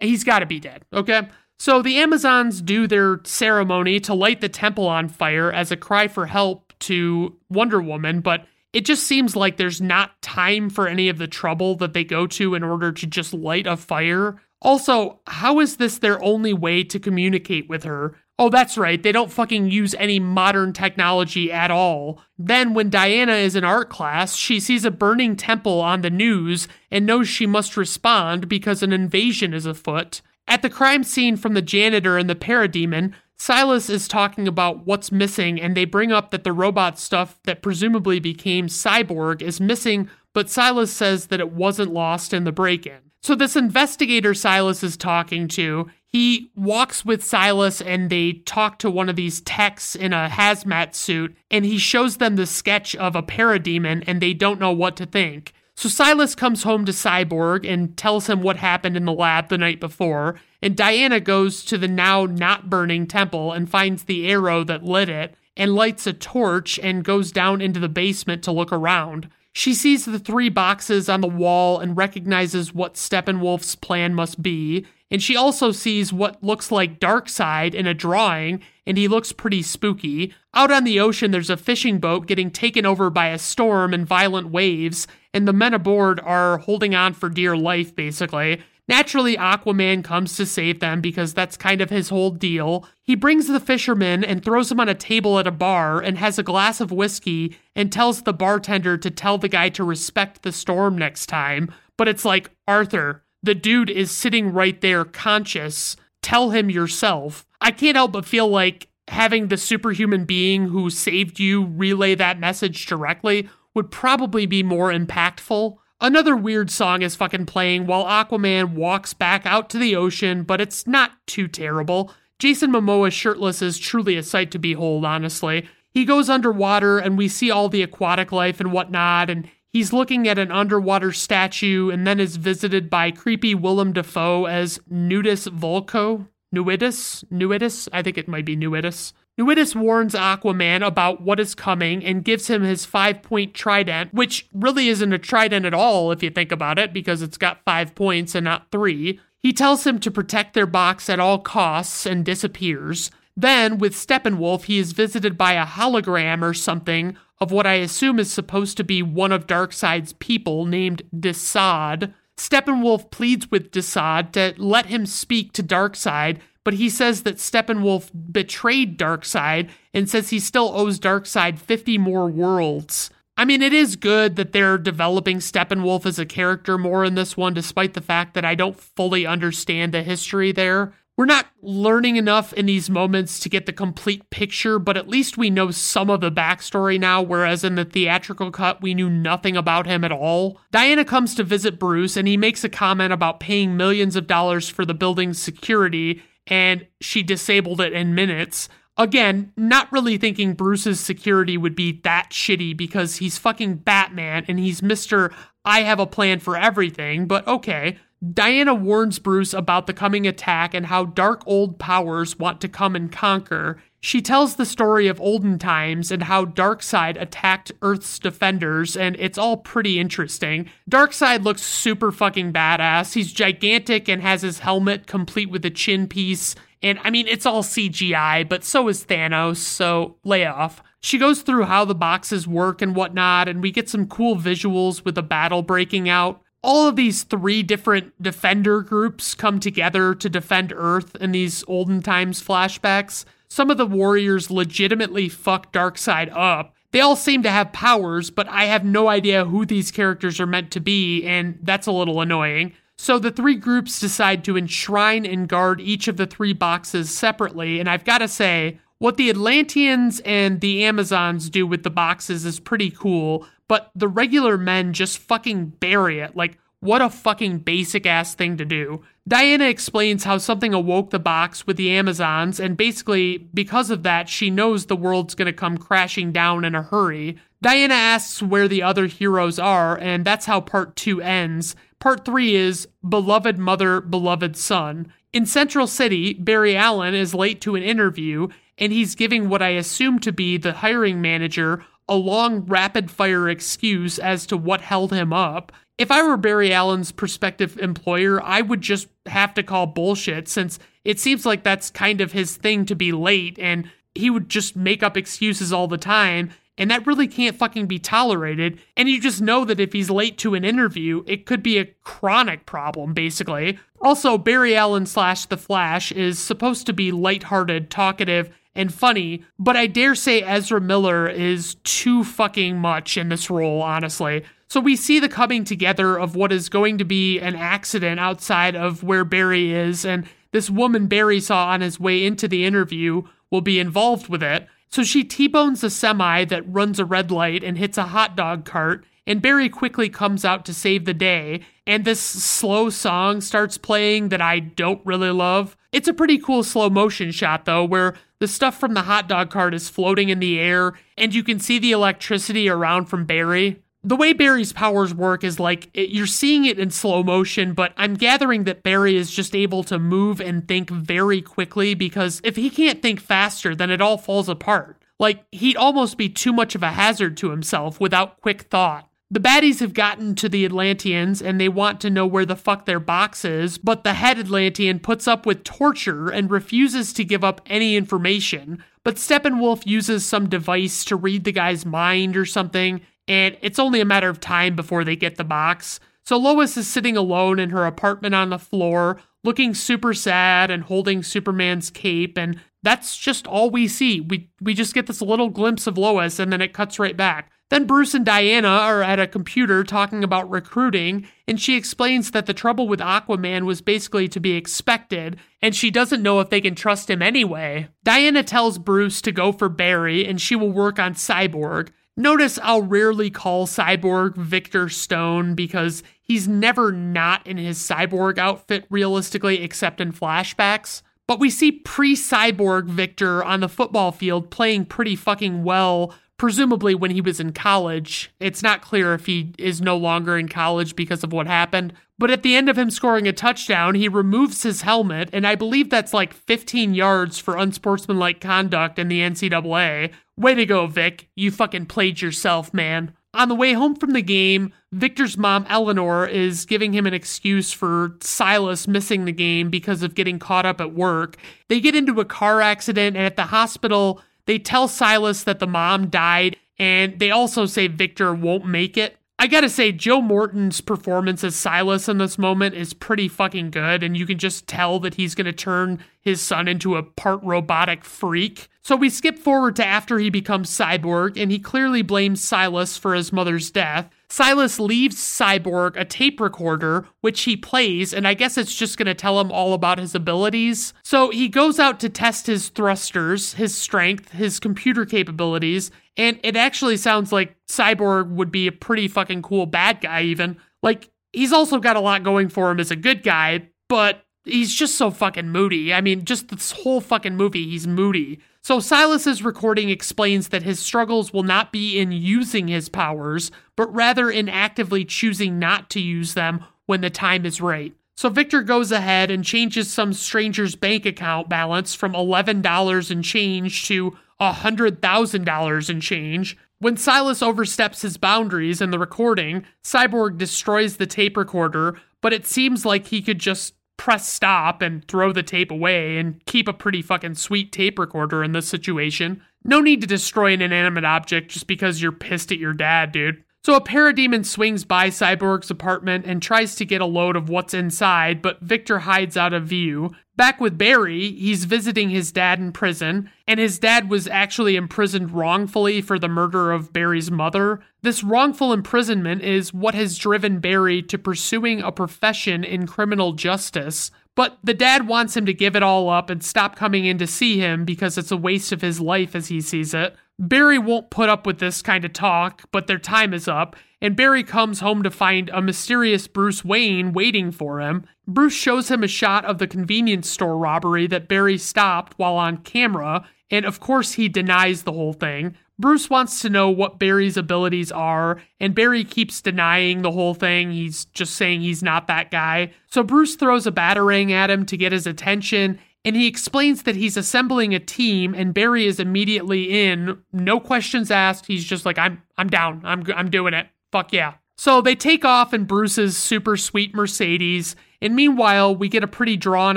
he's 0.01 0.25
got 0.25 0.41
to 0.41 0.47
be 0.47 0.61
dead, 0.61 0.85
okay? 0.93 1.29
So 1.59 1.81
the 1.83 1.99
Amazons 1.99 2.61
do 2.61 2.87
their 2.87 3.20
ceremony 3.25 4.01
to 4.01 4.14
light 4.14 4.41
the 4.41 4.49
temple 4.49 4.87
on 4.87 5.09
fire 5.09 5.53
as 5.53 5.70
a 5.70 5.77
cry 5.77 6.09
for 6.09 6.27
help 6.27 6.72
to 6.81 7.37
Wonder 7.49 7.81
Woman, 7.81 8.20
but 8.20 8.47
it 8.72 8.85
just 8.85 9.05
seems 9.07 9.37
like 9.37 9.57
there's 9.57 9.81
not 9.81 10.20
time 10.20 10.68
for 10.68 10.89
any 10.89 11.09
of 11.09 11.18
the 11.18 11.29
trouble 11.29 11.77
that 11.77 11.93
they 11.93 12.03
go 12.03 12.27
to 12.27 12.57
in 12.57 12.64
order 12.64 12.91
to 12.91 13.07
just 13.07 13.33
light 13.33 13.68
a 13.68 13.77
fire. 13.77 14.41
Also, 14.61 15.20
how 15.29 15.61
is 15.61 15.77
this 15.77 15.99
their 15.99 16.22
only 16.22 16.53
way 16.53 16.83
to 16.83 16.99
communicate 16.99 17.68
with 17.68 17.85
her? 17.85 18.16
Oh, 18.37 18.51
that's 18.51 18.76
right, 18.76 19.01
they 19.01 19.12
don't 19.12 19.30
fucking 19.30 19.70
use 19.70 19.95
any 19.95 20.18
modern 20.18 20.72
technology 20.72 21.53
at 21.53 21.70
all. 21.70 22.20
Then, 22.37 22.74
when 22.74 22.91
Diana 22.91 23.35
is 23.35 23.55
in 23.55 23.62
art 23.62 23.91
class, 23.91 24.35
she 24.35 24.59
sees 24.59 24.85
a 24.85 24.91
burning 24.91 25.37
temple 25.37 25.80
on 25.80 26.01
the 26.01 26.11
news 26.11 26.66
and 26.91 27.07
knows 27.07 27.28
she 27.28 27.47
must 27.47 27.76
respond 27.76 28.49
because 28.49 28.82
an 28.82 28.93
invasion 28.93 29.55
is 29.55 29.66
afoot. 29.66 30.20
At 30.49 30.62
the 30.62 30.70
crime 30.70 31.05
scene 31.05 31.37
from 31.37 31.55
the 31.55 31.62
janitor 31.62 32.18
and 32.18 32.28
the 32.28 32.35
parademon, 32.35 33.14
Silas 33.37 33.89
is 33.89 34.09
talking 34.09 34.49
about 34.49 34.85
what's 34.85 35.12
missing, 35.12 35.61
and 35.61 35.76
they 35.76 35.85
bring 35.85 36.11
up 36.11 36.32
that 36.32 36.43
the 36.43 36.53
robot 36.53 36.99
stuff 36.99 37.39
that 37.45 37.62
presumably 37.62 38.18
became 38.18 38.66
Cyborg 38.66 39.43
is 39.43 39.61
missing, 39.61 40.11
but 40.32 40.51
Silas 40.51 40.93
says 40.93 41.26
that 41.26 41.41
it 41.41 41.53
wasn't 41.53 41.93
lost 41.93 42.35
in 42.35 42.43
the 42.43 42.53
break 42.53 42.85
in. 42.85 43.03
So, 43.25 43.35
this 43.35 43.57
investigator 43.57 44.35
Silas 44.35 44.83
is 44.83 44.99
talking 44.99 45.49
to, 45.49 45.89
he 46.07 46.51
walks 46.55 47.07
with 47.07 47.25
Silas 47.25 47.81
and 47.81 48.11
they 48.11 48.35
talk 48.45 48.79
to 48.81 48.91
one 48.91 49.09
of 49.09 49.16
these 49.16 49.41
techs 49.41 49.97
in 49.97 50.12
a 50.12 50.29
hazmat 50.31 50.95
suit, 50.95 51.35
and 51.51 51.64
he 51.64 51.79
shows 51.79 52.18
them 52.18 52.37
the 52.37 52.45
sketch 52.45 52.95
of 52.95 53.16
a 53.16 53.22
parademon, 53.22 54.05
and 54.07 54.20
they 54.20 54.35
don't 54.35 54.61
know 54.61 54.72
what 54.72 54.95
to 54.97 55.07
think. 55.07 55.55
So 55.75 55.89
Silas 55.89 56.35
comes 56.35 56.64
home 56.64 56.85
to 56.85 56.93
Cyborg 56.93 57.66
and 57.66 57.97
tells 57.97 58.27
him 58.27 58.43
what 58.43 58.59
happened 58.59 58.95
in 58.95 59.07
the 59.07 59.12
lab 59.14 59.49
the 59.49 59.57
night 59.57 59.81
before, 59.81 60.39
and 60.61 60.77
Diana 60.77 61.18
goes 61.18 61.64
to 61.64 61.79
the 61.79 61.89
now 61.89 62.27
not 62.27 62.68
burning 62.68 63.07
temple 63.07 63.53
and 63.53 63.70
finds 63.70 64.03
the 64.03 64.31
arrow 64.31 64.64
that 64.64 64.85
lit 64.85 65.09
it 65.09 65.35
and 65.57 65.75
lights 65.75 66.07
a 66.07 66.12
torch 66.12 66.79
and 66.81 67.03
goes 67.03 67.33
down 67.33 67.62
into 67.62 67.81
the 67.81 67.89
basement 67.89 68.43
to 68.43 68.53
look 68.53 68.70
around. 68.70 69.31
She 69.57 69.72
sees 69.72 70.05
the 70.05 70.18
three 70.18 70.48
boxes 70.48 71.09
on 71.09 71.20
the 71.20 71.28
wall 71.28 71.78
and 71.78 71.96
recognizes 71.96 72.74
what 72.74 72.94
Steppenwolf's 72.94 73.76
plan 73.76 74.12
must 74.12 74.42
be, 74.42 74.84
and 75.12 75.22
she 75.22 75.36
also 75.36 75.70
sees 75.70 76.12
what 76.12 76.42
looks 76.42 76.72
like 76.72 76.98
Darkseid 76.98 77.72
in 77.72 77.86
a 77.86 77.94
drawing, 77.94 78.61
and 78.84 78.98
he 78.98 79.07
looks 79.07 79.30
pretty 79.30 79.62
spooky. 79.62 80.34
Out 80.55 80.72
on 80.72 80.82
the 80.82 80.98
ocean, 80.98 81.30
there's 81.30 81.50
a 81.50 81.57
fishing 81.57 81.98
boat 81.98 82.26
getting 82.26 82.50
taken 82.50 82.84
over 82.84 83.11
by 83.11 83.28
a 83.28 83.38
storm 83.38 83.94
and 83.94 84.05
violent 84.05 84.48
waves, 84.48 85.07
and 85.32 85.46
the 85.46 85.52
men 85.52 85.72
aboard 85.72 86.18
are 86.18 86.59
holding 86.59 86.96
on 86.96 87.12
for 87.12 87.28
dear 87.28 87.57
life, 87.57 87.94
basically. 87.94 88.61
Naturally, 88.87 89.37
Aquaman 89.37 90.05
comes 90.05 90.37
to 90.37 90.45
save 90.45 90.80
them 90.80 91.01
because 91.01 91.32
that's 91.32 91.57
kind 91.57 91.80
of 91.80 91.89
his 91.89 92.11
whole 92.11 92.30
deal. 92.30 92.87
He 93.03 93.14
brings 93.14 93.47
the 93.47 93.61
fisherman 93.61 94.22
and 94.22 94.45
throws 94.45 94.70
him 94.70 94.78
on 94.78 94.91
a 94.91 94.95
table 94.95 95.39
at 95.39 95.47
a 95.47 95.51
bar 95.51 96.01
and 96.01 96.18
has 96.18 96.39
a 96.39 96.43
glass 96.43 96.80
of 96.80 96.93
whiskey 96.93 97.57
and 97.74 97.91
tells 97.91 98.22
the 98.22 98.35
bartender 98.35 98.99
to 98.99 99.11
tell 99.11 99.39
the 99.39 99.49
guy 99.49 99.70
to 99.70 99.85
respect 99.85 100.43
the 100.43 100.53
storm 100.53 100.99
next 100.99 101.26
time. 101.26 101.72
But 101.97 102.09
it's 102.09 102.26
like, 102.26 102.51
Arthur, 102.68 103.24
the 103.43 103.55
dude 103.55 103.91
is 103.91 104.11
sitting 104.11 104.53
right 104.53 104.78
there 104.80 105.05
conscious. 105.05 105.97
Tell 106.22 106.51
him 106.51 106.70
yourself. 106.70 107.47
I 107.61 107.70
can't 107.70 107.97
help 107.97 108.12
but 108.12 108.26
feel 108.26 108.49
like 108.49 108.89
having 109.09 109.49
the 109.49 109.57
superhuman 109.57 110.24
being 110.24 110.68
who 110.68 110.91
saved 110.91 111.41
you 111.41 111.66
relay 111.66 112.14
that 112.14 112.39
message 112.39 112.87
directly 112.87 113.49
would 113.74 113.91
probably 113.91 114.47
be 114.47 114.62
more 114.62 114.93
impactful. 114.93 115.76
Another 116.01 116.36
weird 116.36 116.70
song 116.70 117.03
is 117.03 117.16
fucking 117.16 117.47
playing 117.47 117.86
while 117.86 118.05
Aquaman 118.05 118.74
walks 118.74 119.14
back 119.14 119.47
out 119.47 119.70
to 119.70 119.78
the 119.78 119.97
ocean, 119.97 120.42
but 120.42 120.61
it's 120.61 120.86
not 120.86 121.12
too 121.26 121.49
terrible. 121.49 122.12
Jason 122.38 122.70
Momoa 122.70 123.11
shirtless 123.11 123.62
is 123.62 123.78
truly 123.78 124.16
a 124.16 124.22
sight 124.22 124.51
to 124.51 124.59
behold, 124.59 125.05
honestly. 125.05 125.68
He 125.90 126.05
goes 126.05 126.28
underwater 126.28 126.99
and 126.99 127.16
we 127.16 127.28
see 127.28 127.51
all 127.51 127.68
the 127.68 127.82
aquatic 127.82 128.32
life 128.32 128.61
and 128.61 128.72
whatnot, 128.72 129.30
and 129.30 129.49
He's 129.74 129.92
looking 129.92 130.28
at 130.28 130.38
an 130.38 130.53
underwater 130.53 131.11
statue 131.11 131.90
and 131.90 132.07
then 132.07 132.20
is 132.20 132.36
visited 132.36 132.88
by 132.88 133.11
creepy 133.11 133.57
Willem 133.57 133.92
Dafoe 133.92 134.45
as 134.45 134.78
Nudus 134.88 135.49
Vulko. 135.49 136.28
Nuidis? 136.55 137.24
Nuidis? 137.32 137.88
I 137.92 138.01
think 138.01 138.16
it 138.16 138.28
might 138.28 138.45
be 138.45 138.57
Nuidis. 138.57 139.12
Nuidis 139.39 139.74
warns 139.74 140.14
Aquaman 140.14 140.87
about 140.87 141.20
what 141.20 141.41
is 141.41 141.57
coming 141.57 142.05
and 142.05 142.24
gives 142.24 142.47
him 142.49 142.62
his 142.62 142.85
five 142.85 143.22
point 143.22 143.53
trident, 143.53 144.14
which 144.14 144.47
really 144.53 144.89
isn't 144.89 145.12
a 145.12 145.18
trident 145.18 145.66
at 145.66 145.74
all 145.74 146.12
if 146.12 146.22
you 146.22 146.30
think 146.30 146.53
about 146.53 146.78
it, 146.78 146.93
because 146.93 147.20
it's 147.20 147.39
got 147.39 147.64
five 147.64 147.95
points 147.95 148.35
and 148.35 148.45
not 148.45 148.70
three. 148.70 149.18
He 149.41 149.53
tells 149.53 149.87
him 149.87 149.99
to 150.01 150.11
protect 150.11 150.55
their 150.55 150.66
box 150.66 151.11
at 151.11 151.20
all 151.20 151.39
costs 151.39 152.07
and 152.07 152.24
disappears. 152.24 153.11
Then, 153.37 153.78
with 153.78 153.95
Steppenwolf, 153.95 154.64
he 154.64 154.78
is 154.78 154.93
visited 154.93 155.37
by 155.37 155.55
a 155.55 155.66
hologram 155.66 156.43
or 156.43 156.55
something 156.55 157.16
of 157.41 157.51
what 157.51 157.66
I 157.66 157.74
assume 157.74 158.20
is 158.20 158.32
supposed 158.32 158.76
to 158.76 158.85
be 158.85 159.03
one 159.03 159.32
of 159.32 159.49
Darkseid's 159.49 160.12
people 160.14 160.64
named 160.64 161.03
Desaad. 161.14 162.14
Steppenwolf 162.37 163.11
pleads 163.11 163.51
with 163.51 163.72
Desaad 163.72 164.32
to 164.32 164.55
let 164.57 164.87
him 164.87 165.05
speak 165.07 165.53
to 165.53 165.62
Darkseid, 165.62 166.39
but 166.64 166.74
he 166.74 166.88
says 166.90 167.22
that 167.22 167.36
Steppenwolf 167.36 168.10
betrayed 168.32 168.98
Darkseid 168.98 169.70
and 169.92 170.08
says 170.08 170.30
he 170.30 170.40
still 170.40 170.72
owes 170.74 170.98
Darkseid 170.98 171.58
50 171.58 171.98
more 171.98 172.28
worlds. 172.28 173.10
I 173.36 173.44
mean, 173.44 173.62
it 173.62 173.72
is 173.72 173.96
good 173.96 174.36
that 174.36 174.52
they're 174.52 174.78
developing 174.78 175.38
Steppenwolf 175.38 176.06
as 176.06 176.18
a 176.18 176.26
character 176.26 176.78
more 176.78 177.04
in 177.04 177.16
this 177.16 177.36
one, 177.36 177.52
despite 177.52 177.94
the 177.94 178.00
fact 178.00 178.34
that 178.34 178.44
I 178.44 178.54
don't 178.54 178.78
fully 178.78 179.26
understand 179.26 179.92
the 179.92 180.02
history 180.02 180.52
there. 180.52 180.94
We're 181.16 181.26
not 181.26 181.46
learning 181.62 182.16
enough 182.16 182.52
in 182.52 182.66
these 182.66 182.90
moments 182.90 183.38
to 183.40 183.48
get 183.48 183.66
the 183.66 183.72
complete 183.72 184.30
picture, 184.30 184.80
but 184.80 184.96
at 184.96 185.08
least 185.08 185.38
we 185.38 185.48
know 185.48 185.70
some 185.70 186.10
of 186.10 186.20
the 186.20 186.30
backstory 186.30 186.98
now, 186.98 187.22
whereas 187.22 187.62
in 187.62 187.76
the 187.76 187.84
theatrical 187.84 188.50
cut, 188.50 188.82
we 188.82 188.94
knew 188.94 189.08
nothing 189.08 189.56
about 189.56 189.86
him 189.86 190.02
at 190.02 190.10
all. 190.10 190.58
Diana 190.72 191.04
comes 191.04 191.36
to 191.36 191.44
visit 191.44 191.78
Bruce, 191.78 192.16
and 192.16 192.26
he 192.26 192.36
makes 192.36 192.64
a 192.64 192.68
comment 192.68 193.12
about 193.12 193.38
paying 193.38 193.76
millions 193.76 194.16
of 194.16 194.26
dollars 194.26 194.68
for 194.68 194.84
the 194.84 194.94
building's 194.94 195.40
security, 195.40 196.20
and 196.47 196.86
she 197.01 197.22
disabled 197.22 197.80
it 197.80 197.92
in 197.92 198.14
minutes. 198.14 198.68
Again, 198.97 199.53
not 199.57 199.90
really 199.90 200.18
thinking 200.18 200.55
Bruce's 200.55 201.01
security 201.01 201.57
would 201.57 201.74
be 201.74 202.01
that 202.03 202.28
shitty 202.30 202.76
because 202.76 203.16
he's 203.16 203.38
fucking 203.38 203.76
Batman 203.76 204.45
and 204.47 204.59
he's 204.59 204.80
Mr. 204.80 205.32
I 205.64 205.82
have 205.82 205.99
a 205.99 206.07
plan 206.07 206.38
for 206.38 206.57
everything, 206.57 207.26
but 207.26 207.47
okay. 207.49 207.99
Diana 208.32 208.74
warns 208.74 209.18
Bruce 209.18 209.53
about 209.53 209.86
the 209.86 209.92
coming 209.92 210.26
attack 210.26 210.72
and 210.72 210.86
how 210.86 211.05
dark 211.05 211.42
old 211.47 211.78
powers 211.78 212.38
want 212.38 212.61
to 212.62 212.68
come 212.68 212.97
and 212.97 213.12
conquer. 213.12 213.82
She 214.05 214.20
tells 214.20 214.57
the 214.57 214.66
story 214.66 215.07
of 215.07 215.18
olden 215.18 215.59
times 215.59 216.12
and 216.12 216.24
how 216.24 216.44
Darkseid 216.44 217.18
attacked 217.18 217.72
Earth's 217.80 218.18
defenders, 218.18 218.98
and 218.98 219.16
it's 219.18 219.38
all 219.38 219.57
pretty 219.57 219.98
interesting. 219.98 220.68
Darkseid 220.90 221.42
looks 221.42 221.62
super 221.62 222.12
fucking 222.12 222.52
badass. 222.52 223.14
He's 223.14 223.32
gigantic 223.32 224.07
and 224.07 224.20
has 224.20 224.42
his 224.42 224.59
helmet 224.59 225.07
complete 225.07 225.48
with 225.48 225.64
a 225.64 225.70
chin 225.70 226.07
piece. 226.07 226.55
And 226.82 226.98
I 227.02 227.09
mean, 227.09 227.26
it's 227.26 227.46
all 227.46 227.62
CGI, 227.62 228.46
but 228.46 228.62
so 228.62 228.88
is 228.88 229.07
Thanos, 229.07 229.57
so 229.57 230.16
lay 230.22 230.44
off. 230.44 230.82
She 231.00 231.16
goes 231.16 231.40
through 231.40 231.64
how 231.64 231.86
the 231.86 231.94
boxes 231.94 232.46
work 232.46 232.82
and 232.82 232.94
whatnot, 232.94 233.48
and 233.48 233.62
we 233.62 233.70
get 233.70 233.88
some 233.88 234.07
cool 234.07 234.36
visuals 234.36 235.02
with 235.02 235.16
a 235.16 235.22
battle 235.22 235.62
breaking 235.62 236.11
out 236.11 236.42
all 236.62 236.88
of 236.88 236.96
these 236.96 237.24
three 237.24 237.62
different 237.62 238.11
defender 238.22 238.80
groups 238.80 239.34
come 239.34 239.61
together 239.61 240.14
to 240.14 240.30
defend 240.30 240.72
Earth 240.74 241.14
in 241.16 241.32
these 241.32 241.62
olden 241.68 242.00
times 242.00 242.42
flashbacks. 242.42 243.26
Some 243.55 243.70
of 243.70 243.78
the 243.78 243.86
warriors 243.86 244.50
legitimately 244.50 245.28
fuck 245.28 245.72
Darkseid 245.72 246.28
up. 246.34 246.74
They 246.90 247.00
all 247.00 247.14
seem 247.14 247.44
to 247.44 247.50
have 247.52 247.72
powers, 247.72 248.28
but 248.28 248.48
I 248.48 248.64
have 248.64 248.84
no 248.84 249.07
idea 249.07 249.44
who 249.44 249.64
these 249.64 249.92
characters 249.92 250.40
are 250.40 250.46
meant 250.46 250.72
to 250.72 250.80
be, 250.80 251.22
and 251.22 251.61
that's 251.62 251.86
a 251.86 251.92
little 251.92 252.20
annoying. 252.20 252.72
So 252.98 253.20
the 253.20 253.30
three 253.30 253.55
groups 253.55 254.00
decide 254.00 254.42
to 254.42 254.57
enshrine 254.59 255.24
and 255.24 255.48
guard 255.48 255.80
each 255.80 256.09
of 256.09 256.16
the 256.16 256.26
three 256.26 256.52
boxes 256.52 257.16
separately, 257.16 257.78
and 257.78 257.88
I've 257.88 258.05
got 258.05 258.18
to 258.18 258.26
say, 258.26 258.80
what 258.98 259.16
the 259.18 259.30
Atlanteans 259.30 260.18
and 260.24 260.61
the 260.61 260.84
Amazons 260.84 261.48
do 261.48 261.64
with 261.64 261.84
the 261.84 261.90
boxes 261.90 262.44
is 262.44 262.59
pretty 262.59 262.90
cool, 262.90 263.46
but 263.68 263.92
the 263.94 264.09
regular 264.09 264.59
men 264.59 264.92
just 264.92 265.18
fucking 265.18 265.66
bury 265.66 266.18
it. 266.18 266.34
Like, 266.34 266.59
What 266.85 267.01
a 267.01 267.09
fucking 267.09 267.61
basic 267.61 268.05
ass 268.05 268.35
thing 268.35 268.59
to 268.59 268.64
do. 268.66 269.01
Diana 269.26 269.64
explains 269.64 270.24
how 270.24 270.37
something 270.37 270.74
awoke 270.74 271.09
the 271.09 271.18
box 271.18 271.66
with 271.66 271.78
the 271.78 271.91
Amazons, 271.91 272.61
and 272.61 272.76
basically, 272.76 273.39
because 273.39 273.89
of 273.89 274.03
that, 274.03 274.28
she 274.28 274.51
knows 274.51 274.85
the 274.85 274.95
world's 274.95 275.35
gonna 275.35 275.55
come 275.55 275.78
crashing 275.78 276.30
down 276.30 276.62
in 276.62 276.74
a 276.74 276.82
hurry. 276.82 277.39
Diana 277.62 277.95
asks 277.95 278.43
where 278.43 278.68
the 278.68 278.82
other 278.82 279.07
heroes 279.07 279.59
are, 279.59 279.97
and 279.97 280.26
that's 280.26 280.45
how 280.45 280.61
part 280.61 280.95
two 280.95 281.22
ends. 281.22 281.74
Part 282.01 282.26
three 282.26 282.55
is 282.55 282.87
Beloved 283.09 283.57
Mother, 283.57 284.03
Beloved 284.03 284.55
Son. 284.55 285.11
In 285.32 285.47
Central 285.47 285.87
City, 285.87 286.35
Barry 286.35 286.76
Allen 286.76 287.14
is 287.14 287.32
late 287.32 287.62
to 287.62 287.76
an 287.76 287.82
interview, 287.82 288.49
and 288.76 288.93
he's 288.93 289.14
giving 289.14 289.49
what 289.49 289.62
I 289.62 289.70
assume 289.70 290.18
to 290.18 290.32
be 290.32 290.59
the 290.59 290.74
hiring 290.74 291.22
manager 291.22 291.82
a 292.07 292.14
long, 292.16 292.66
rapid 292.66 293.11
fire 293.11 293.49
excuse 293.49 294.18
as 294.18 294.45
to 294.47 294.59
what 294.59 294.82
held 294.82 295.14
him 295.14 295.32
up. 295.32 295.72
If 295.97 296.11
I 296.11 296.22
were 296.22 296.36
Barry 296.36 296.72
Allen's 296.72 297.12
prospective 297.12 297.78
employer, 297.78 298.42
I 298.42 298.62
would 298.62 298.80
just 298.80 299.09
have 299.26 299.55
to 299.55 299.62
call 299.62 299.86
bullshit 299.86 300.49
since 300.49 300.78
it 301.05 301.20
seems 301.20 301.47
like 301.47 301.62
that's 301.62 301.90
kind 301.90 302.20
of 302.20 302.32
his 302.32 302.57
thing 302.57 302.84
to 302.86 302.97
be 302.97 303.12
late 303.12 303.59
and 303.61 303.88
he 304.14 304.30
would 304.30 304.49
just 304.49 304.74
make 304.74 305.03
up 305.03 305.16
excuses 305.16 305.72
all 305.72 305.86
the 305.86 305.99
time. 305.99 306.51
And 306.76 306.90
that 306.90 307.07
really 307.07 307.28
can't 307.28 307.57
fucking 307.57 307.86
be 307.86 308.01
tolerated. 308.01 308.80
And 308.97 309.09
you 309.09 309.20
just 309.20 309.40
know 309.40 309.64
that 309.64 309.78
if 309.78 309.92
he's 309.92 310.11
late 310.11 310.38
to 310.38 310.55
an 310.55 310.64
interview, 310.64 311.22
it 311.26 311.47
could 311.47 311.62
be 311.62 311.78
a 311.78 311.95
chronic 312.03 312.66
problem, 312.66 313.14
basically. 313.14 313.78
Also, 314.01 314.36
Barry 314.36 314.74
Allen 314.74 315.07
slash 315.07 315.47
The 315.47 315.57
Flash 315.57 316.11
is 316.11 316.40
supposed 316.40 316.86
to 316.86 316.92
be 316.92 317.12
lighthearted, 317.12 317.90
talkative, 317.90 318.53
and 318.74 318.92
funny, 318.92 319.45
but 319.57 319.76
I 319.76 319.86
dare 319.86 320.16
say 320.16 320.42
Ezra 320.42 320.80
Miller 320.80 321.28
is 321.28 321.76
too 321.84 322.24
fucking 322.24 322.76
much 322.76 323.16
in 323.16 323.28
this 323.28 323.49
role, 323.49 323.80
honestly. 323.80 324.45
So 324.66 324.80
we 324.80 324.96
see 324.96 325.20
the 325.20 325.28
coming 325.28 325.64
together 325.64 326.18
of 326.18 326.34
what 326.34 326.52
is 326.52 326.68
going 326.68 326.98
to 326.98 327.04
be 327.04 327.38
an 327.38 327.54
accident 327.54 328.18
outside 328.18 328.74
of 328.74 329.02
where 329.02 329.24
Barry 329.24 329.72
is, 329.72 330.04
and 330.04 330.26
this 330.52 330.70
woman 330.70 331.06
Barry 331.06 331.40
saw 331.40 331.68
on 331.68 331.80
his 331.80 332.00
way 332.00 332.24
into 332.24 332.48
the 332.48 332.64
interview 332.64 333.22
will 333.50 333.60
be 333.60 333.78
involved 333.78 334.28
with 334.28 334.42
it. 334.42 334.66
So 334.88 335.02
she 335.02 335.24
T 335.24 335.48
bones 335.48 335.82
a 335.82 335.90
semi 335.90 336.44
that 336.46 336.72
runs 336.72 336.98
a 336.98 337.04
red 337.04 337.30
light 337.30 337.64
and 337.64 337.76
hits 337.76 337.98
a 337.98 338.04
hot 338.04 338.36
dog 338.36 338.64
cart, 338.64 339.04
and 339.26 339.42
Barry 339.42 339.68
quickly 339.68 340.08
comes 340.08 340.44
out 340.44 340.64
to 340.66 340.74
save 340.74 341.04
the 341.04 341.14
day. 341.14 341.62
And 341.86 342.04
this 342.04 342.20
slow 342.20 342.90
song 342.90 343.40
starts 343.40 343.76
playing 343.76 344.30
that 344.30 344.40
I 344.40 344.58
don't 344.58 345.04
really 345.04 345.30
love. 345.30 345.76
It's 345.92 346.08
a 346.08 346.14
pretty 346.14 346.38
cool 346.38 346.62
slow 346.62 346.88
motion 346.90 347.30
shot, 347.30 347.64
though, 347.64 347.84
where 347.84 348.14
the 348.38 348.48
stuff 348.48 348.78
from 348.78 348.94
the 348.94 349.02
hot 349.02 349.28
dog 349.28 349.50
cart 349.50 349.74
is 349.74 349.88
floating 349.88 350.28
in 350.28 350.38
the 350.40 350.58
air, 350.58 350.94
and 351.16 351.34
you 351.34 351.42
can 351.42 351.58
see 351.58 351.78
the 351.78 351.92
electricity 351.92 352.68
around 352.68 353.06
from 353.06 353.24
Barry 353.24 353.82
the 354.05 354.16
way 354.16 354.34
Barry's 354.34 354.72
powers 354.72 355.14
work 355.14 355.42
is 355.42 355.59
like 355.59 355.88
it, 355.94 356.11
you're 356.11 356.26
seeing 356.26 356.66
it 356.66 356.78
in 356.78 356.90
slow 356.90 357.22
motion, 357.22 357.72
but 357.72 357.94
I'm 357.96 358.14
gathering 358.14 358.64
that 358.64 358.82
Barry 358.82 359.16
is 359.16 359.30
just 359.30 359.57
able 359.57 359.82
to 359.84 359.98
move 359.98 360.40
and 360.40 360.68
think 360.68 360.90
very 360.90 361.40
quickly 361.40 361.94
because 361.94 362.40
if 362.44 362.57
he 362.57 362.68
can't 362.68 363.00
think 363.00 363.18
faster, 363.18 363.74
then 363.74 363.90
it 363.90 364.02
all 364.02 364.18
falls 364.18 364.48
apart. 364.48 365.02
Like, 365.18 365.44
he'd 365.52 365.76
almost 365.76 366.18
be 366.18 366.28
too 366.28 366.52
much 366.52 366.74
of 366.74 366.82
a 366.82 366.90
hazard 366.90 367.36
to 367.38 367.50
himself 367.50 367.98
without 367.98 368.40
quick 368.40 368.62
thought. 368.62 369.09
The 369.30 369.40
baddies 369.40 369.80
have 369.80 369.94
gotten 369.94 370.34
to 370.36 370.48
the 370.48 370.64
Atlanteans 370.64 371.40
and 371.40 371.59
they 371.59 371.68
want 371.68 372.00
to 372.02 372.11
know 372.11 372.26
where 372.26 372.44
the 372.44 372.55
fuck 372.55 372.84
their 372.84 373.00
box 373.00 373.44
is, 373.44 373.78
but 373.78 374.05
the 374.05 374.14
head 374.14 374.38
Atlantean 374.38 375.00
puts 375.00 375.26
up 375.26 375.46
with 375.46 375.64
torture 375.64 376.28
and 376.28 376.50
refuses 376.50 377.12
to 377.14 377.24
give 377.24 377.42
up 377.42 377.62
any 377.66 377.96
information. 377.96 378.84
But 379.02 379.16
Steppenwolf 379.16 379.86
uses 379.86 380.26
some 380.26 380.48
device 380.48 381.05
to 381.07 381.16
read 381.16 381.44
the 381.44 381.52
guy's 381.52 381.86
mind 381.86 382.36
or 382.36 382.44
something, 382.44 383.00
and 383.29 383.57
it's 383.61 383.79
only 383.79 384.01
a 384.01 384.05
matter 384.05 384.29
of 384.29 384.41
time 384.41 384.77
before 384.77 385.05
they 385.05 385.16
get 385.16 385.37
the 385.37 385.45
box. 385.45 386.01
So 386.25 386.39
Lois 386.39 386.77
is 386.77 386.89
sitting 386.89 387.16
alone 387.16 387.59
in 387.59 387.70
her 387.70 387.85
apartment 387.85 388.35
on 388.35 388.51
the 388.51 388.59
floor, 388.59 389.20
looking 389.43 389.75
super 389.75 390.14
sad 390.14 390.70
and 390.70 390.85
holding 390.85 391.22
Superman's 391.22 391.91
cape, 391.91 392.39
and 392.39 392.61
that's 392.83 393.16
just 393.16 393.47
all 393.47 393.70
we 393.70 393.89
see. 393.89 394.20
We 394.20 394.51
we 394.61 394.75
just 394.75 394.95
get 394.95 395.07
this 395.07 395.22
little 395.22 395.51
glimpse 395.51 395.87
of 395.87 395.99
Lois 395.99 396.39
and 396.39 396.53
then 396.53 396.62
it 396.62 396.72
cuts 396.72 396.99
right 396.99 397.16
back. 397.16 397.51
Then 397.70 397.87
Bruce 397.87 398.14
and 398.14 398.27
Diana 398.27 398.68
are 398.68 399.03
at 399.03 399.18
a 399.18 399.27
computer 399.27 399.85
talking 399.85 400.22
about 400.22 400.51
recruiting, 400.51 401.27
and 401.49 401.61
she 401.61 401.77
explains 401.77 402.31
that 402.31 402.47
the 402.47 402.55
trouble 402.55 402.87
with 402.87 403.01
Aquaman 403.01 403.64
was 403.64 403.81
basically 403.81 404.29
to 404.29 404.39
be 404.39 404.53
expected, 404.53 405.39
and 405.62 405.75
she 405.75 405.91
doesn't 405.91 406.22
know 406.22 406.41
if 406.41 406.51
they 406.51 406.61
can 406.61 406.75
trust 406.75 407.09
him 407.09 407.22
anyway. 407.22 407.89
Diana 408.05 408.43
tells 408.43 408.79
Bruce 408.79 409.22
to 409.22 409.33
go 409.33 409.51
for 409.51 409.70
Barry, 409.70 410.27
and 410.27 410.41
she 410.41 410.55
will 410.55 410.70
work 410.70 410.99
on 410.99 411.14
Cyborg. 411.14 411.89
Notice 412.16 412.60
I'll 412.62 412.82
rarely 412.82 413.28
call 413.28 413.66
Cyborg 413.66 414.36
Victor 414.36 414.88
Stone 414.88 415.56
because 415.56 416.04
he's 416.22 416.46
never 416.46 416.92
not 416.92 417.44
in 417.44 417.56
his 417.56 417.78
cyborg 417.78 418.38
outfit 418.38 418.86
realistically, 418.88 419.62
except 419.62 420.00
in 420.00 420.12
flashbacks. 420.12 421.02
But 421.26 421.40
we 421.40 421.50
see 421.50 421.72
pre 421.72 422.14
cyborg 422.14 422.86
Victor 422.86 423.42
on 423.42 423.60
the 423.60 423.68
football 423.68 424.12
field 424.12 424.50
playing 424.50 424.84
pretty 424.86 425.16
fucking 425.16 425.64
well, 425.64 426.14
presumably 426.36 426.94
when 426.94 427.10
he 427.10 427.20
was 427.20 427.40
in 427.40 427.52
college. 427.52 428.32
It's 428.38 428.62
not 428.62 428.82
clear 428.82 429.14
if 429.14 429.26
he 429.26 429.52
is 429.58 429.80
no 429.80 429.96
longer 429.96 430.38
in 430.38 430.48
college 430.48 430.94
because 430.94 431.24
of 431.24 431.32
what 431.32 431.48
happened. 431.48 431.94
But 432.16 432.30
at 432.30 432.44
the 432.44 432.54
end 432.54 432.68
of 432.68 432.78
him 432.78 432.90
scoring 432.90 433.26
a 433.26 433.32
touchdown, 433.32 433.96
he 433.96 434.06
removes 434.06 434.62
his 434.62 434.82
helmet, 434.82 435.30
and 435.32 435.44
I 435.44 435.56
believe 435.56 435.90
that's 435.90 436.14
like 436.14 436.32
15 436.32 436.94
yards 436.94 437.40
for 437.40 437.56
unsportsmanlike 437.56 438.40
conduct 438.40 439.00
in 439.00 439.08
the 439.08 439.18
NCAA. 439.18 440.12
Way 440.37 440.55
to 440.55 440.66
go, 440.66 440.87
Vic. 440.87 441.28
You 441.37 441.51
fucking 441.51 441.87
played 441.87 442.20
yourself, 442.20 442.74
man. 442.74 443.14
On 443.35 443.49
the 443.49 443.55
way 443.55 443.72
home 443.72 443.97
from 443.97 444.12
the 444.12 444.22
game, 444.22 444.72
Victor's 444.93 445.37
mom, 445.37 445.66
Eleanor, 445.68 446.26
is 446.26 446.66
giving 446.66 446.93
him 446.93 447.07
an 447.07 447.14
excuse 447.14 447.72
for 447.72 448.16
Silas 448.20 448.87
missing 448.87 449.24
the 449.24 449.32
game 449.32 449.70
because 449.70 450.03
of 450.05 450.14
getting 450.14 450.39
caught 450.39 450.66
up 450.66 450.80
at 450.80 450.95
work. 450.95 451.37
They 451.68 451.80
get 451.80 451.97
into 451.97 452.20
a 452.20 452.24
car 452.24 452.61
accident, 452.61 453.16
and 453.16 453.26
at 453.26 453.37
the 453.37 453.47
hospital, 453.47 454.20
they 454.47 454.59
tell 454.59 454.87
Silas 454.87 455.43
that 455.45 455.59
the 455.59 455.66
mom 455.66 456.11
died, 456.11 456.57
and 456.78 457.18
they 457.18 457.32
also 457.32 457.66
say 457.66 457.89
Victor 457.89 458.32
won't 458.32 458.66
make 458.66 458.97
it. 458.97 459.16
I 459.37 459.49
gotta 459.49 459.68
say, 459.68 459.91
Joe 459.91 460.20
Morton's 460.20 460.80
performance 460.80 461.43
as 461.43 461.57
Silas 461.57 462.09
in 462.09 462.18
this 462.18 462.39
moment 462.39 462.76
is 462.76 462.95
pretty 462.95 463.26
fucking 463.26 463.72
good, 463.72 464.05
and 464.05 464.16
you 464.16 464.26
can 464.26 464.39
just 464.39 464.68
tell 464.68 465.01
that 465.01 465.14
he's 465.14 465.35
gonna 465.35 465.53
turn 465.53 466.05
his 466.20 466.41
son 466.41 466.68
into 466.68 466.97
a 466.97 467.03
part 467.03 467.43
robotic 467.43 468.05
freak. 468.05 468.68
So 468.85 468.97
we 468.97 469.09
skip 469.09 469.39
forward 469.39 469.76
to 469.76 469.87
after 469.87 470.18
he 470.18 470.28
becomes 470.28 470.68
cyborg, 470.68 471.41
and 471.41 471.51
he 471.51 471.59
clearly 471.59 472.03
blames 472.03 472.45
Silas 472.45 472.99
for 472.99 473.14
his 473.14 473.32
mother's 473.32 473.70
death. 473.70 474.11
Silas 474.28 474.78
leaves 474.78 475.16
Cyborg 475.16 475.97
a 475.97 476.05
tape 476.05 476.39
recorder, 476.39 477.07
which 477.22 477.43
he 477.43 477.57
plays, 477.57 478.12
and 478.12 478.28
I 478.28 478.35
guess 478.35 478.59
it's 478.59 478.74
just 478.74 478.99
going 478.99 479.07
to 479.07 479.14
tell 479.14 479.41
him 479.41 479.51
all 479.51 479.72
about 479.72 479.99
his 479.99 480.14
abilities. 480.14 480.93
So 481.03 481.30
he 481.30 481.49
goes 481.49 481.78
out 481.78 481.99
to 482.01 482.11
test 482.11 482.47
his 482.47 482.68
thrusters, 482.68 483.55
his 483.55 483.74
strength, 483.74 484.32
his 484.32 484.61
computer 484.61 485.07
capabilities, 485.07 485.91
and 486.18 486.39
it 486.43 486.55
actually 486.55 486.99
sounds 486.99 487.32
like 487.32 487.57
Cyborg 487.66 488.28
would 488.32 488.51
be 488.51 488.66
a 488.66 488.72
pretty 488.72 489.09
fucking 489.09 489.43
cool 489.43 489.64
bad 489.64 490.03
guy, 490.03 490.22
even. 490.22 490.59
Like, 490.82 491.09
he's 491.32 491.55
also 491.55 491.78
got 491.78 491.97
a 491.97 492.01
lot 492.01 492.22
going 492.22 492.51
for 492.51 492.70
him 492.70 492.80
as 492.80 492.91
a 492.91 492.97
good 492.97 493.22
guy, 493.22 493.70
but 493.89 494.26
he's 494.45 494.74
just 494.74 494.97
so 494.97 495.11
fucking 495.11 495.49
moody. 495.49 495.95
I 495.95 496.03
mean, 496.03 496.26
just 496.26 496.49
this 496.49 496.72
whole 496.72 497.01
fucking 497.01 497.37
movie, 497.37 497.66
he's 497.70 497.87
moody. 497.87 498.41
So 498.64 498.80
Silas's 498.80 499.42
recording 499.42 499.90
explains 499.90 500.48
that 500.48 500.62
his 500.62 500.80
struggles 500.80 501.34
will 501.34 501.42
not 501.42 501.70
be 501.70 501.98
in 501.98 502.12
using 502.12 502.66
his 502.66 502.88
powers, 502.88 503.50
but 503.76 503.94
rather 503.94 504.30
in 504.30 504.48
actively 504.48 505.04
choosing 505.04 505.58
not 505.58 505.90
to 505.90 506.00
use 506.00 506.32
them 506.32 506.64
when 506.86 507.02
the 507.02 507.10
time 507.10 507.44
is 507.44 507.60
right. 507.60 507.92
So 508.16 508.30
Victor 508.30 508.62
goes 508.62 508.90
ahead 508.90 509.30
and 509.30 509.44
changes 509.44 509.92
some 509.92 510.14
stranger's 510.14 510.76
bank 510.76 511.04
account 511.04 511.50
balance 511.50 511.94
from 511.94 512.14
$11 512.14 513.10
and 513.10 513.22
change 513.22 513.86
to 513.88 514.16
$100,000 514.40 515.90
and 515.90 516.00
change. 516.00 516.56
When 516.78 516.96
Silas 516.96 517.42
oversteps 517.42 518.00
his 518.00 518.16
boundaries 518.16 518.80
in 518.80 518.90
the 518.90 518.98
recording, 518.98 519.66
Cyborg 519.82 520.38
destroys 520.38 520.96
the 520.96 521.06
tape 521.06 521.36
recorder, 521.36 522.00
but 522.22 522.32
it 522.32 522.46
seems 522.46 522.86
like 522.86 523.08
he 523.08 523.20
could 523.20 523.40
just 523.40 523.74
press 523.97 524.28
stop 524.28 524.82
and 524.82 525.07
throw 525.07 525.32
the 525.32 525.42
tape 525.42 525.70
away 525.70 526.18
and 526.18 526.45
keep 526.47 526.68
a 526.68 526.72
pretty 526.72 527.03
fucking 527.03 527.34
sweet 527.34 527.72
tape 527.72 527.99
recorder 527.99 528.42
in 528.45 528.53
this 528.53 528.68
situation. 528.68 529.42
No 529.64 529.80
need 529.80 530.01
to 530.03 530.07
destroy 530.07 530.53
an 530.53 530.62
inanimate 530.62 531.05
object 531.05 531.51
just 531.51 531.66
because 531.66 532.03
you're 532.03 532.12
pissed 532.12 532.53
at 532.53 532.59
your 532.59 532.74
dad, 532.74 533.12
dude. 533.12 533.42
So 533.64 533.74
a 533.74 533.80
parademon 533.80 534.45
swings 534.45 534.84
by 534.84 535.09
Cyborg's 535.09 535.70
apartment 535.70 536.26
and 536.26 536.42
tries 536.42 536.74
to 536.74 536.84
get 536.84 537.01
a 537.01 537.07
load 537.07 537.34
of 537.34 537.49
what's 537.49 537.72
inside, 537.72 538.42
but 538.42 538.61
Victor 538.61 538.99
hides 538.99 539.38
out 539.38 539.55
of 539.55 539.64
view. 539.64 540.11
Back 540.37 540.61
with 540.61 540.76
Barry, 540.76 541.30
he's 541.30 541.64
visiting 541.64 542.11
his 542.11 542.32
dad 542.32 542.59
in 542.59 542.72
prison, 542.72 543.30
and 543.47 543.61
his 543.61 543.78
dad 543.78 544.11
was 544.11 544.26
actually 544.26 544.74
imprisoned 544.74 545.30
wrongfully 545.30 546.01
for 546.01 546.18
the 546.18 546.28
murder 546.28 546.72
of 546.72 546.93
Barry's 546.93 547.30
mother. 547.30 547.80
This 548.03 548.24
wrongful 548.24 548.72
imprisonment 548.72 549.43
is 549.43 549.72
what 549.72 549.95
has 549.95 550.18
driven 550.18 550.59
Barry 550.59 551.03
to 551.03 551.18
pursuing 551.18 551.82
a 551.82 551.93
profession 551.93 552.64
in 552.64 552.89
criminal 552.89 553.32
justice. 553.32 554.11
But 554.35 554.59
the 554.64 554.74
dad 554.74 555.07
wants 555.07 555.37
him 555.37 555.47
to 555.47 555.55
give 555.55 555.76
it 555.76 555.85
all 555.85 556.11
up 556.11 556.28
and 556.30 556.43
stop 556.43 556.74
coming 556.74 557.05
in 557.05 557.18
to 557.18 557.28
see 557.28 557.59
him 557.61 557.85
because 557.85 558.18
it's 558.18 558.32
a 558.32 558.37
waste 558.37 558.72
of 558.72 558.82
his 558.82 559.01
life 559.01 559.37
as 559.37 559.47
he 559.47 559.61
sees 559.61 559.95
it. 559.95 560.16
Barry 560.39 560.78
won't 560.78 561.11
put 561.11 561.28
up 561.28 561.47
with 561.47 561.59
this 561.59 561.80
kind 561.80 562.05
of 562.05 562.12
talk, 562.12 562.64
but 562.72 562.87
their 562.87 562.99
time 562.99 563.32
is 563.32 563.47
up, 563.47 563.76
and 564.01 564.16
Barry 564.16 564.43
comes 564.43 564.80
home 564.80 565.03
to 565.05 565.11
find 565.11 565.49
a 565.51 565.62
mysterious 565.62 566.26
Bruce 566.26 566.64
Wayne 566.64 567.12
waiting 567.12 567.53
for 567.53 567.80
him. 567.80 568.05
Bruce 568.26 568.55
shows 568.55 568.91
him 568.91 569.05
a 569.05 569.09
shot 569.09 569.45
of 569.45 569.59
the 569.59 569.68
convenience 569.68 570.28
store 570.28 570.59
robbery 570.59 571.07
that 571.07 571.28
Barry 571.28 571.57
stopped 571.57 572.14
while 572.18 572.37
on 572.37 572.59
camera, 572.59 573.24
and 573.51 573.64
of 573.64 573.78
course 573.78 574.12
he 574.12 574.28
denies 574.28 574.82
the 574.82 574.93
whole 574.93 575.12
thing. 575.12 575.55
Bruce 575.78 576.11
wants 576.11 576.41
to 576.41 576.51
know 576.51 576.68
what 576.70 576.99
Barry's 576.99 577.37
abilities 577.37 577.91
are, 577.91 578.41
and 578.61 578.74
Barry 578.74 579.05
keeps 579.05 579.41
denying 579.41 580.03
the 580.03 580.12
whole 580.12 580.35
thing. 580.35 580.72
He's 580.72 581.05
just 581.07 581.35
saying 581.35 581.61
he's 581.61 581.82
not 581.82 582.07
that 582.07 582.30
guy. 582.30 582.72
So 582.89 583.03
Bruce 583.03 583.37
throws 583.37 583.66
a 583.66 583.72
batarang 583.72 584.30
at 584.30 584.51
him 584.51 584.66
to 584.66 584.76
get 584.76 584.93
his 584.93 585.07
attention, 585.07 585.78
and 586.05 586.16
he 586.16 586.26
explains 586.26 586.82
that 586.82 586.96
he's 586.96 587.16
assembling 587.16 587.74
a 587.74 587.80
team, 587.80 588.34
and 588.34 588.55
Barry 588.55 588.86
is 588.86 589.00
immediately 589.00 589.88
in. 589.88 590.18
No 590.32 590.61
questions 590.61 591.11
asked. 591.11 591.46
He's 591.46 591.64
just 591.64 591.86
like, 591.86 591.98
"I'm, 591.98 592.22
I'm 592.36 592.48
down. 592.48 592.82
I'm, 592.84 593.05
I'm 593.14 593.30
doing 593.30 593.55
it. 593.55 593.66
Fuck 593.92 594.12
yeah." 594.12 594.34
So 594.57 594.80
they 594.80 594.94
take 594.94 595.24
off 595.24 595.52
in 595.52 595.64
Bruce's 595.64 596.16
super 596.16 596.57
sweet 596.57 596.94
Mercedes, 596.94 597.74
and 598.00 598.14
meanwhile, 598.14 598.74
we 598.74 598.88
get 598.88 599.02
a 599.02 599.09
pretty 599.09 599.36
drawn 599.36 599.76